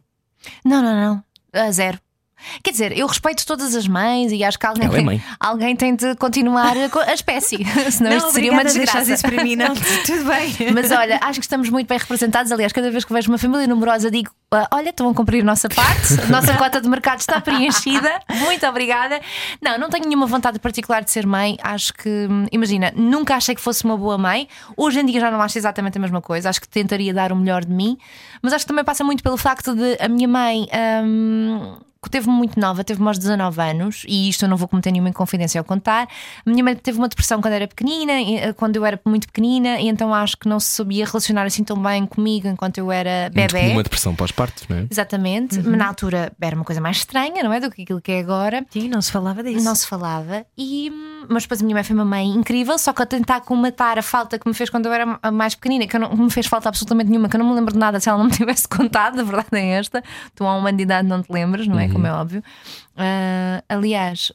Não, 0.64 0.82
não, 0.82 0.96
não. 0.96 1.24
A 1.54 1.72
zero. 1.72 2.00
Quer 2.64 2.72
dizer, 2.72 2.98
eu 2.98 3.08
respeito 3.08 3.46
todas 3.46 3.76
as 3.76 3.88
mães 3.88 4.32
e 4.32 4.44
acho 4.44 4.58
que 4.58 4.66
alguém, 4.66 4.86
Ela 4.86 4.94
é 4.94 4.98
tem, 4.98 5.06
mãe. 5.06 5.24
alguém 5.40 5.76
tem 5.76 5.96
de 5.96 6.16
continuar 6.16 6.74
a, 6.78 7.14
espécie. 7.14 7.58
Senão 7.92 8.16
isto 8.16 8.32
seria 8.32 8.52
uma 8.52 8.64
desgraça. 8.64 9.12
isso 9.12 9.24
para 9.24 9.44
mim, 9.44 9.56
não. 9.56 9.74
Tudo 10.06 10.24
bem. 10.26 10.72
Mas 10.74 10.92
olha, 10.92 11.20
acho 11.22 11.40
que 11.40 11.46
estamos 11.46 11.70
muito 11.70 11.88
bem 11.88 11.98
representados. 11.98 12.52
Aliás, 12.52 12.72
cada 12.72 12.90
vez 12.92 13.04
que 13.04 13.12
vejo 13.14 13.30
uma 13.32 13.38
família 13.38 13.68
numerosa, 13.68 14.10
digo: 14.12 14.32
"Ah, 14.52 14.68
Olha, 14.72 14.90
estão 14.90 15.10
a 15.10 15.14
cumprir 15.14 15.42
a 15.42 15.46
nossa 15.46 15.68
parte, 15.70 16.20
a 16.22 16.28
nossa 16.28 16.56
cota 16.56 16.80
de 16.80 16.88
mercado 16.88 17.20
está 17.20 17.42
preenchida. 17.42 18.20
Muito 18.46 18.66
obrigada. 18.68 19.20
Não, 19.62 19.78
não 19.78 19.90
tenho 19.90 20.06
nenhuma 20.06 20.26
vontade 20.26 20.60
particular 20.60 21.04
de 21.04 21.12
ser 21.12 21.26
mãe. 21.26 21.58
Acho 21.62 21.94
que, 21.94 22.28
imagina, 22.52 22.92
nunca 22.96 23.36
achei 23.36 23.56
que 23.56 23.62
fosse 23.62 23.84
uma 23.84 23.98
boa 23.98 24.18
mãe. 24.18 24.48
Hoje 24.76 25.00
em 25.00 25.06
dia 25.06 25.20
já 25.20 25.32
não 25.32 25.42
acho 25.42 25.58
exatamente 25.58 25.98
a 25.98 26.02
mesma 26.02 26.22
coisa. 26.22 26.50
Acho 26.50 26.62
que 26.62 26.68
tentaria 26.70 27.14
dar 27.14 27.32
o 27.32 27.36
melhor 27.36 27.66
de 27.66 27.72
mim. 27.72 27.98
Mas 28.42 28.54
acho 28.54 28.64
que 28.66 28.70
também 28.70 28.86
passa 28.86 29.04
muito 29.04 29.24
pelo 29.24 29.38
facto 29.38 29.76
de 29.76 29.98
a 30.00 30.08
minha 30.08 30.28
mãe. 30.28 30.68
hum, 31.04 31.78
que 32.02 32.10
teve-me 32.10 32.34
muito 32.34 32.60
nova, 32.60 32.84
teve-me 32.84 33.08
aos 33.08 33.18
19 33.18 33.62
anos, 33.62 34.04
e 34.08 34.30
isto 34.30 34.46
eu 34.46 34.50
não 34.50 34.58
vou 34.58 34.68
cometer 34.68 34.92
nenhuma 34.92 35.10
inconfidência 35.10 35.60
ao 35.60 35.66
contar. 35.66 36.08
A 36.46 36.50
minha 36.50 36.64
mãe 36.64 36.76
teve 36.76 36.98
uma 36.98 37.08
depressão 37.08 37.42
quando 37.42 37.54
era 37.54 37.68
pequenina, 37.68 38.14
eh, 38.14 38.54
quando 38.54 38.76
eu 38.76 38.86
era 38.86 39.00
muito 39.06 39.28
pequenina, 39.28 39.80
e 39.80 39.88
então 39.88 40.14
acho 40.14 40.38
que 40.38 40.48
não 40.48 40.60
se 40.60 40.70
sabia 40.70 41.06
relacionar 41.06 41.44
assim 41.44 41.64
tão 41.64 41.78
bem 41.82 42.06
comigo 42.06 42.48
enquanto 42.48 42.78
eu 42.78 42.92
era 42.92 43.30
bebê. 43.32 43.72
uma 43.72 43.84
depressão 43.84 44.16
pós-parto, 44.16 44.64
não 44.70 44.78
é? 44.78 44.88
Exatamente, 44.90 45.60
mas 45.60 45.78
na 45.78 45.88
altura 45.88 46.32
era 46.40 46.56
uma 46.56 46.66
coisa 46.66 46.82
mais 46.82 46.98
estranha, 46.98 47.44
não 47.44 47.52
é? 47.52 47.60
Do 47.60 47.72
que 47.72 47.84
aquilo 47.84 48.02
que 48.02 48.12
é 48.12 48.20
agora. 48.20 48.66
Sim, 48.70 48.90
não 48.90 49.02
se 49.02 49.12
falava 49.12 49.44
disso. 49.44 49.66
Não 49.66 49.76
se 49.76 49.88
falava, 49.88 50.46
e, 50.58 50.92
hum, 50.92 51.26
mas 51.30 51.44
depois 51.44 51.62
a 51.62 51.64
minha 51.64 51.76
mãe 51.76 51.84
foi 51.84 51.96
uma 51.96 52.06
mãe 52.06 52.28
incrível, 52.28 52.78
só 52.78 52.94
que 52.94 53.02
a 53.02 53.06
tentar 53.06 53.42
comatar 53.42 53.98
a 53.98 54.02
falta 54.02 54.38
que 54.38 54.48
me 54.48 54.54
fez 54.54 54.70
quando 54.70 54.86
eu 54.86 54.94
era 54.94 55.20
mais 55.32 55.56
pequenina, 55.56 55.88
que 55.88 55.96
eu 55.96 56.00
não 56.00 56.16
me 56.16 56.30
fez 56.30 56.46
falta 56.46 56.70
absolutamente 56.70 57.10
nenhuma, 57.10 57.30
que 57.30 57.36
eu 57.36 57.40
não 57.40 57.50
me 57.50 57.56
lembro 57.56 57.74
de 57.74 57.80
nada 57.80 58.00
se 58.00 58.10
ela 58.10 58.18
não 58.18 58.26
me 58.26 58.32
tivesse 58.38 58.68
contado, 58.68 59.20
a 59.20 59.24
verdade 59.24 59.48
é 59.54 59.70
esta. 59.72 60.04
Tu 60.36 60.44
há 60.46 60.56
uma 60.56 60.72
de 60.72 60.84
idade 60.84 61.08
não 61.08 61.22
te 61.22 61.32
lembras, 61.32 61.68
não 61.68 61.80
é? 61.80 61.87
Como 61.92 62.08
é 62.08 62.12
óbvio. 62.12 62.44
Ah, 62.96 63.64
aliás. 63.70 64.32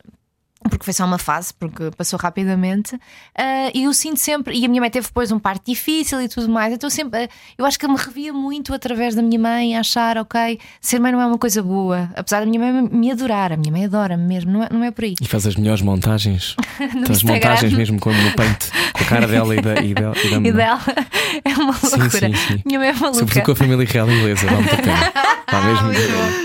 Porque 0.68 0.84
foi 0.84 0.92
só 0.92 1.04
uma 1.04 1.18
fase, 1.18 1.52
porque 1.54 1.90
passou 1.96 2.18
rapidamente. 2.18 2.98
Ah, 3.36 3.70
E 3.74 3.84
eu 3.84 3.92
sinto 3.94 4.18
sempre. 4.18 4.56
E 4.58 4.64
a 4.64 4.68
minha 4.68 4.80
mãe 4.80 4.90
teve 4.90 5.06
depois 5.06 5.30
um 5.32 5.38
parto 5.38 5.62
difícil 5.66 6.20
e 6.20 6.28
tudo 6.28 6.48
mais. 6.48 6.72
Então 6.72 6.86
eu 6.86 6.90
sempre. 6.90 7.24
ah, 7.24 7.28
eu 7.58 7.64
acho 7.66 7.78
que 7.78 7.84
eu 7.86 7.90
me 7.90 7.96
revia 7.96 8.32
muito 8.32 8.72
através 8.74 9.14
da 9.14 9.22
minha 9.22 9.38
mãe 9.38 9.76
a 9.76 9.80
achar, 9.80 10.16
ok, 10.18 10.58
ser 10.80 10.98
mãe 11.00 11.12
não 11.12 11.20
é 11.20 11.26
uma 11.26 11.38
coisa 11.38 11.62
boa. 11.62 12.10
Apesar 12.16 12.40
da 12.40 12.46
minha 12.46 12.58
mãe 12.60 12.88
me 12.90 13.10
adorar. 13.12 13.52
A 13.52 13.56
minha 13.56 13.72
mãe 13.72 13.84
adora-me 13.84 14.22
mesmo, 14.24 14.50
não 14.52 14.62
é, 14.64 14.68
não 14.70 14.84
é 14.84 14.90
por 14.90 15.04
aí. 15.04 15.14
E 15.20 15.26
faz 15.26 15.46
as 15.46 15.56
melhores 15.56 15.82
montagens. 15.82 16.56
Instagram. 17.10 17.34
montagens 17.34 17.72
mesmo 17.72 17.98
como 18.00 18.16
no 18.20 18.32
peito, 18.32 18.70
com 18.92 19.02
a 19.04 19.06
cara 19.06 19.26
dela 19.26 19.54
e 19.56 19.60
da, 19.60 19.74
e 19.82 19.94
da, 19.94 20.12
e 20.24 20.30
da 20.40 20.48
E 20.48 20.52
dela 20.52 20.80
é 21.44 21.54
uma 21.54 21.72
Sim, 21.74 21.96
loucura. 22.00 22.10
sim, 22.28 22.34
sim. 22.34 22.62
Minha 22.64 22.78
mãe 22.78 22.88
é 22.88 22.92
maluca. 22.92 23.18
Sobretudo 23.18 23.44
com 23.44 23.52
a 23.52 23.56
família 23.56 23.86
real 23.86 24.10
inglesa, 24.10 24.46
dá 24.46 24.52
muito 24.52 24.76
pena. 24.76 25.12
Está 25.52 25.60
mesmo. 25.60 25.88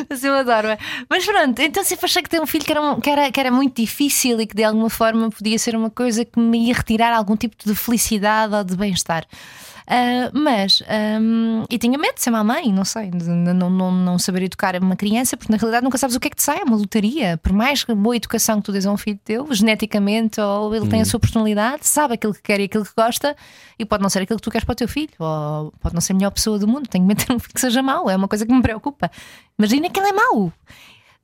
Mas 0.09 0.23
eu 0.23 0.33
adoro. 0.33 0.67
Mas 1.09 1.25
pronto, 1.25 1.61
então 1.61 1.83
sempre 1.83 2.05
achei 2.05 2.21
que 2.21 2.29
ter 2.29 2.41
um 2.41 2.45
filho 2.45 2.65
que 2.65 2.71
era, 2.71 2.95
que, 3.01 3.09
era, 3.09 3.31
que 3.31 3.39
era 3.39 3.51
muito 3.51 3.79
difícil 3.81 4.06
e 4.41 4.47
que 4.47 4.55
de 4.55 4.63
alguma 4.63 4.89
forma 4.89 5.29
podia 5.29 5.57
ser 5.59 5.75
uma 5.75 5.89
coisa 5.89 6.25
que 6.25 6.39
me 6.39 6.67
ia 6.67 6.73
retirar 6.73 7.15
algum 7.15 7.35
tipo 7.35 7.55
de 7.65 7.75
felicidade 7.75 8.53
ou 8.53 8.63
de 8.63 8.75
bem-estar. 8.75 9.25
Ah, 9.89 10.29
mas, 10.33 10.83
ahm, 10.89 11.63
e 11.69 11.77
tinha 11.77 11.97
medo 11.97 12.15
de 12.15 12.21
ser 12.21 12.29
mamãe, 12.29 12.73
não 12.73 12.83
sei, 12.83 13.09
não, 13.09 13.69
não, 13.69 13.89
não 13.89 14.19
saber 14.19 14.43
educar 14.43 14.75
uma 14.75 14.97
criança, 14.97 15.37
porque 15.37 15.49
na 15.49 15.57
realidade 15.57 15.85
nunca 15.85 15.97
sabes 15.97 16.13
o 16.13 16.19
que 16.19 16.27
é 16.27 16.29
que 16.29 16.35
te 16.35 16.43
sai, 16.43 16.59
é 16.59 16.63
uma 16.65 16.75
lotaria. 16.75 17.37
Por 17.37 17.53
mais 17.53 17.85
boa 17.85 18.13
educação 18.13 18.57
que 18.57 18.65
tu 18.65 18.73
dês 18.73 18.85
a 18.85 18.91
um 18.91 18.97
filho 18.97 19.17
teu, 19.23 19.47
geneticamente, 19.53 20.41
ou 20.41 20.75
ele 20.75 20.89
tem 20.89 20.99
a 20.99 21.05
sua 21.05 21.21
personalidade, 21.21 21.87
sabe 21.87 22.15
aquilo 22.15 22.33
que 22.33 22.41
quer 22.41 22.59
e 22.59 22.63
aquilo 22.65 22.83
que 22.83 22.91
gosta, 22.97 23.33
e 23.79 23.85
pode 23.85 24.03
não 24.03 24.09
ser 24.09 24.23
aquilo 24.23 24.37
que 24.37 24.43
tu 24.43 24.51
queres 24.51 24.65
para 24.65 24.73
o 24.73 24.75
teu 24.75 24.89
filho, 24.89 25.13
ou 25.19 25.73
pode 25.79 25.95
não 25.95 26.01
ser 26.01 26.11
a 26.11 26.15
melhor 26.15 26.31
pessoa 26.31 26.59
do 26.59 26.67
mundo. 26.67 26.89
Tenho 26.89 27.05
medo 27.05 27.19
de 27.19 27.25
ter 27.25 27.33
um 27.33 27.39
filho 27.39 27.53
que 27.53 27.61
seja 27.61 27.81
mau, 27.81 28.09
é 28.09 28.15
uma 28.17 28.27
coisa 28.27 28.45
que 28.45 28.53
me 28.53 28.61
preocupa. 28.61 29.09
Imagina 29.57 29.89
que 29.89 29.97
ele 30.01 30.09
é 30.09 30.13
mau. 30.13 30.51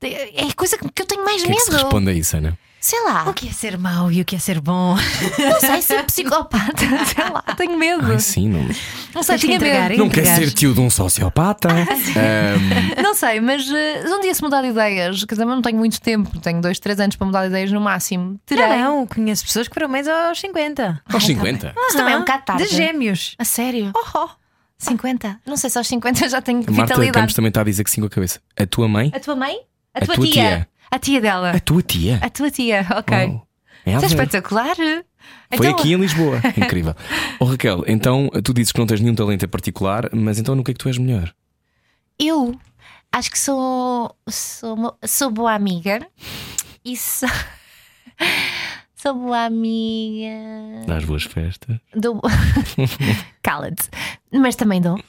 É 0.01 0.47
a 0.49 0.53
coisa 0.53 0.77
que 0.77 1.01
eu 1.01 1.05
tenho 1.05 1.25
mais 1.25 1.43
que 1.43 1.51
é 1.51 1.53
que 1.53 1.59
se 1.59 1.71
medo. 1.71 1.83
responde 1.83 2.09
a 2.11 2.13
isso, 2.13 2.37
Ana? 2.37 2.57
Sei 2.85 3.01
lá, 3.05 3.29
O 3.29 3.33
que 3.33 3.47
é 3.47 3.51
ser 3.53 3.77
mau 3.77 4.11
e 4.11 4.19
o 4.19 4.25
que 4.25 4.35
é 4.35 4.39
ser 4.39 4.59
bom? 4.59 4.97
não 5.39 5.59
sei 5.61 5.81
ser 5.81 6.03
psicopata, 6.03 6.75
sei 7.15 7.29
lá, 7.31 7.41
tenho 7.55 7.77
medo. 7.79 8.11
Ai, 8.11 8.19
sim, 8.19 8.49
não, 8.49 8.59
Não 9.15 9.23
sei, 9.23 9.35
Tens 9.37 9.39
que 9.41 9.47
tinha 9.47 9.55
entregar, 9.55 9.89
medo. 9.89 9.99
não 10.03 10.09
quer 10.09 10.25
ser 10.25 10.51
tio 10.51 10.73
de 10.73 10.81
um 10.81 10.89
sociopata. 10.89 11.69
Ahm, 11.71 13.01
Não 13.01 13.13
sei, 13.13 13.39
mas 13.39 13.65
eh, 13.71 14.03
um 14.07 14.19
dia 14.19 14.33
se 14.33 14.41
mudar 14.43 14.61
de 14.61 14.67
ideias, 14.67 15.23
que 15.23 15.33
também 15.33 15.55
não 15.55 15.61
tenho 15.61 15.77
muito 15.77 16.01
tempo, 16.01 16.37
tenho 16.41 16.59
dois, 16.61 16.77
três 16.77 16.99
anos 16.99 17.15
para 17.15 17.25
mudar 17.25 17.43
de 17.43 17.47
ideias 17.47 17.71
no 17.71 17.79
máximo. 17.79 18.37
Terei. 18.45 18.67
Não, 18.67 18.99
não, 18.99 19.07
conheço 19.07 19.45
pessoas 19.45 19.69
que 19.69 19.73
foram 19.73 19.87
mães 19.87 20.05
aos 20.05 20.37
50. 20.41 21.01
aos 21.11 21.23
50. 21.25 21.73
Mas 21.75 21.93
também 21.95 22.13
é 22.13 22.17
um 22.17 22.19
bocado 22.19 22.43
tarde. 22.43 22.63
De 22.67 22.75
gêmeos. 22.75 23.35
A 23.39 23.45
sério? 23.45 23.93
Oh, 23.95 24.27
50? 24.77 25.39
Não 25.45 25.55
sei 25.55 25.69
se 25.69 25.77
aos 25.77 25.87
50 25.87 26.27
já 26.27 26.41
tenho 26.41 26.59
A 26.59 26.61
Marta 26.63 26.75
Campos 26.95 27.05
vitalidade. 27.05 27.35
também 27.35 27.47
está 27.47 27.61
a 27.61 27.63
dizer 27.63 27.83
que 27.85 27.91
sim 27.91 28.01
com 28.01 28.07
a 28.07 28.09
cabeça. 28.09 28.41
A 28.57 28.65
tua 28.65 28.89
mãe? 28.89 29.09
A 29.15 29.19
tua 29.21 29.35
mãe? 29.37 29.55
A, 29.95 29.99
A 29.99 30.05
tua, 30.05 30.15
tua 30.15 30.25
tia. 30.25 30.33
tia. 30.33 30.67
A 30.93 30.99
tia 30.99 31.19
dela. 31.19 31.49
A 31.49 31.59
tua 31.59 31.81
tia. 31.81 32.19
A 32.21 32.29
tua 32.29 32.51
tia, 32.51 32.85
ok. 32.95 33.17
Uau. 33.17 33.47
É 33.83 33.95
Isso 33.95 34.05
é 34.05 34.07
espetacular. 34.09 34.75
Foi 34.75 35.03
Então- 35.51 35.71
aqui 35.71 35.91
em 35.93 35.97
Lisboa. 35.97 36.39
Incrível. 36.55 36.95
Oh, 37.39 37.45
Raquel, 37.45 37.83
então 37.87 38.29
tu 38.43 38.53
dizes 38.53 38.71
que 38.71 38.77
não 38.77 38.85
tens 38.85 39.01
nenhum 39.01 39.15
talento 39.15 39.43
em 39.43 39.47
particular, 39.47 40.07
mas 40.13 40.37
então 40.37 40.53
no 40.53 40.63
que 40.63 40.69
é 40.69 40.73
que 40.75 40.79
tu 40.79 40.87
és 40.87 40.99
melhor? 40.99 41.33
Eu 42.19 42.55
acho 43.11 43.31
que 43.31 43.39
sou, 43.39 44.15
sou, 44.29 44.95
sou 45.03 45.31
boa 45.31 45.55
amiga 45.55 46.05
e 46.85 46.95
sou, 46.95 47.27
sou 48.95 49.15
boa 49.15 49.45
amiga. 49.45 50.85
Dás 50.85 51.03
boas 51.05 51.23
festas. 51.23 51.75
Dou... 51.95 52.21
Cala-te. 53.41 53.89
Mas 54.31 54.55
também 54.55 54.79
dou. 54.79 54.99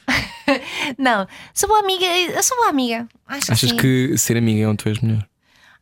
Não, 0.98 1.26
sou 1.52 1.68
boa 1.68 1.80
amiga. 1.80 2.06
Eu 2.06 2.42
sou 2.42 2.56
boa 2.56 2.70
amiga. 2.70 3.06
Acho 3.28 3.52
Achas 3.52 3.68
sim. 3.70 3.76
que 3.76 4.16
ser 4.16 4.38
amiga 4.38 4.62
é 4.62 4.66
onde 4.68 4.78
tu 4.78 4.88
és 4.88 4.98
melhor? 5.00 5.26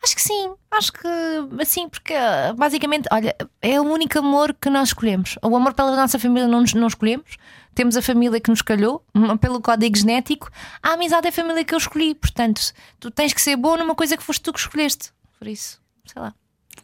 Acho 0.05 0.17
que 0.17 0.23
sim. 0.23 0.53
Acho 0.71 0.93
que 0.93 1.09
assim, 1.61 1.89
porque 1.89 2.15
basicamente, 2.57 3.09
olha, 3.13 3.35
é 3.61 3.81
o 3.81 3.85
único 3.85 4.19
amor 4.19 4.55
que 4.55 4.69
nós 4.69 4.89
escolhemos. 4.89 5.39
O 5.43 5.57
amor 5.57 5.75
pela 5.75 5.95
nossa 5.95 6.19
família 6.19 6.49
não, 6.49 6.65
não 6.75 6.87
escolhemos. 6.87 7.37
Temos 7.75 7.97
a 7.97 8.03
família 8.03 8.41
que 8.41 8.51
nos 8.51 8.63
calhou, 8.63 9.05
pelo 9.41 9.61
código 9.61 9.97
genético. 9.97 10.51
A 10.83 10.95
amizade 10.95 11.27
é 11.27 11.31
a 11.31 11.33
família 11.33 11.65
que 11.65 11.75
eu 11.75 11.79
escolhi. 11.79 12.15
Portanto, 12.15 12.73
tu 12.99 13.11
tens 13.11 13.33
que 13.33 13.41
ser 13.41 13.57
bom 13.57 13.77
numa 13.77 13.95
coisa 13.95 14.17
que 14.17 14.23
foste 14.23 14.43
tu 14.43 14.53
que 14.53 14.59
escolheste. 14.59 15.11
Por 15.39 15.47
isso, 15.47 15.81
sei 16.05 16.21
lá. 16.21 16.35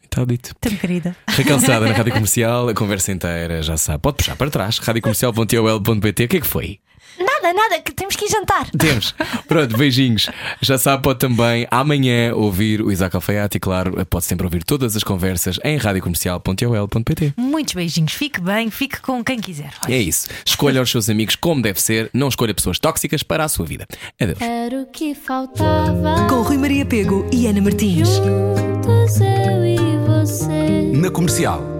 Está 0.04 0.24
dito. 0.24 0.54
tão 0.60 0.74
querida. 0.76 1.16
Raquel 1.28 1.56
Estrada 1.58 1.86
na 1.86 1.92
Rádio 1.96 2.12
Comercial, 2.12 2.68
a 2.68 2.74
conversa 2.74 3.12
inteira 3.12 3.62
já 3.62 3.76
sabe. 3.76 4.00
Pode 4.00 4.18
puxar 4.18 4.36
para 4.36 4.50
trás. 4.50 4.78
radiocomercial.ol.pt. 4.78 6.24
O 6.24 6.28
que 6.28 6.36
é 6.36 6.40
que 6.40 6.46
foi? 6.46 6.80
Nada, 7.18 7.52
nada, 7.52 7.80
que 7.80 7.92
temos 7.92 8.16
que 8.16 8.26
ir 8.26 8.30
jantar. 8.30 8.70
Temos. 8.70 9.14
Pronto, 9.46 9.76
beijinhos. 9.76 10.28
Já 10.60 10.78
sabe, 10.78 11.02
pode 11.02 11.18
também 11.18 11.66
amanhã 11.70 12.34
ouvir 12.34 12.80
o 12.80 12.90
Isaac 12.92 13.14
Alfaiate 13.16 13.56
e, 13.56 13.60
claro, 13.60 14.04
pode 14.06 14.24
sempre 14.24 14.46
ouvir 14.46 14.62
todas 14.64 14.96
as 14.96 15.02
conversas 15.02 15.58
em 15.64 15.76
radiocomercial.ol.pt. 15.76 17.34
Muitos 17.36 17.74
beijinhos. 17.74 18.12
Fique 18.12 18.40
bem, 18.40 18.70
fique 18.70 19.00
com 19.00 19.22
quem 19.22 19.40
quiser. 19.40 19.70
Olha. 19.84 19.94
É 19.94 19.98
isso. 19.98 20.28
Escolha 20.44 20.82
os 20.82 20.90
seus 20.90 21.08
amigos 21.08 21.36
como 21.36 21.62
deve 21.62 21.80
ser, 21.80 22.10
não 22.12 22.28
escolha 22.28 22.54
pessoas 22.54 22.78
tóxicas 22.78 23.22
para 23.22 23.44
a 23.44 23.48
sua 23.48 23.66
vida. 23.66 23.86
Adeus. 24.20 24.40
Era 24.40 24.82
o 24.82 24.86
que 24.86 25.14
faltava. 25.14 26.26
Com 26.28 26.42
Rui 26.42 26.58
Maria 26.58 26.84
Pego 26.84 27.26
e 27.32 27.46
Ana 27.46 27.60
Martins. 27.60 28.08
Juntos 28.08 29.20
eu 29.20 29.64
e 29.64 29.76
você. 30.06 30.92
Na 30.92 31.10
comercial. 31.10 31.77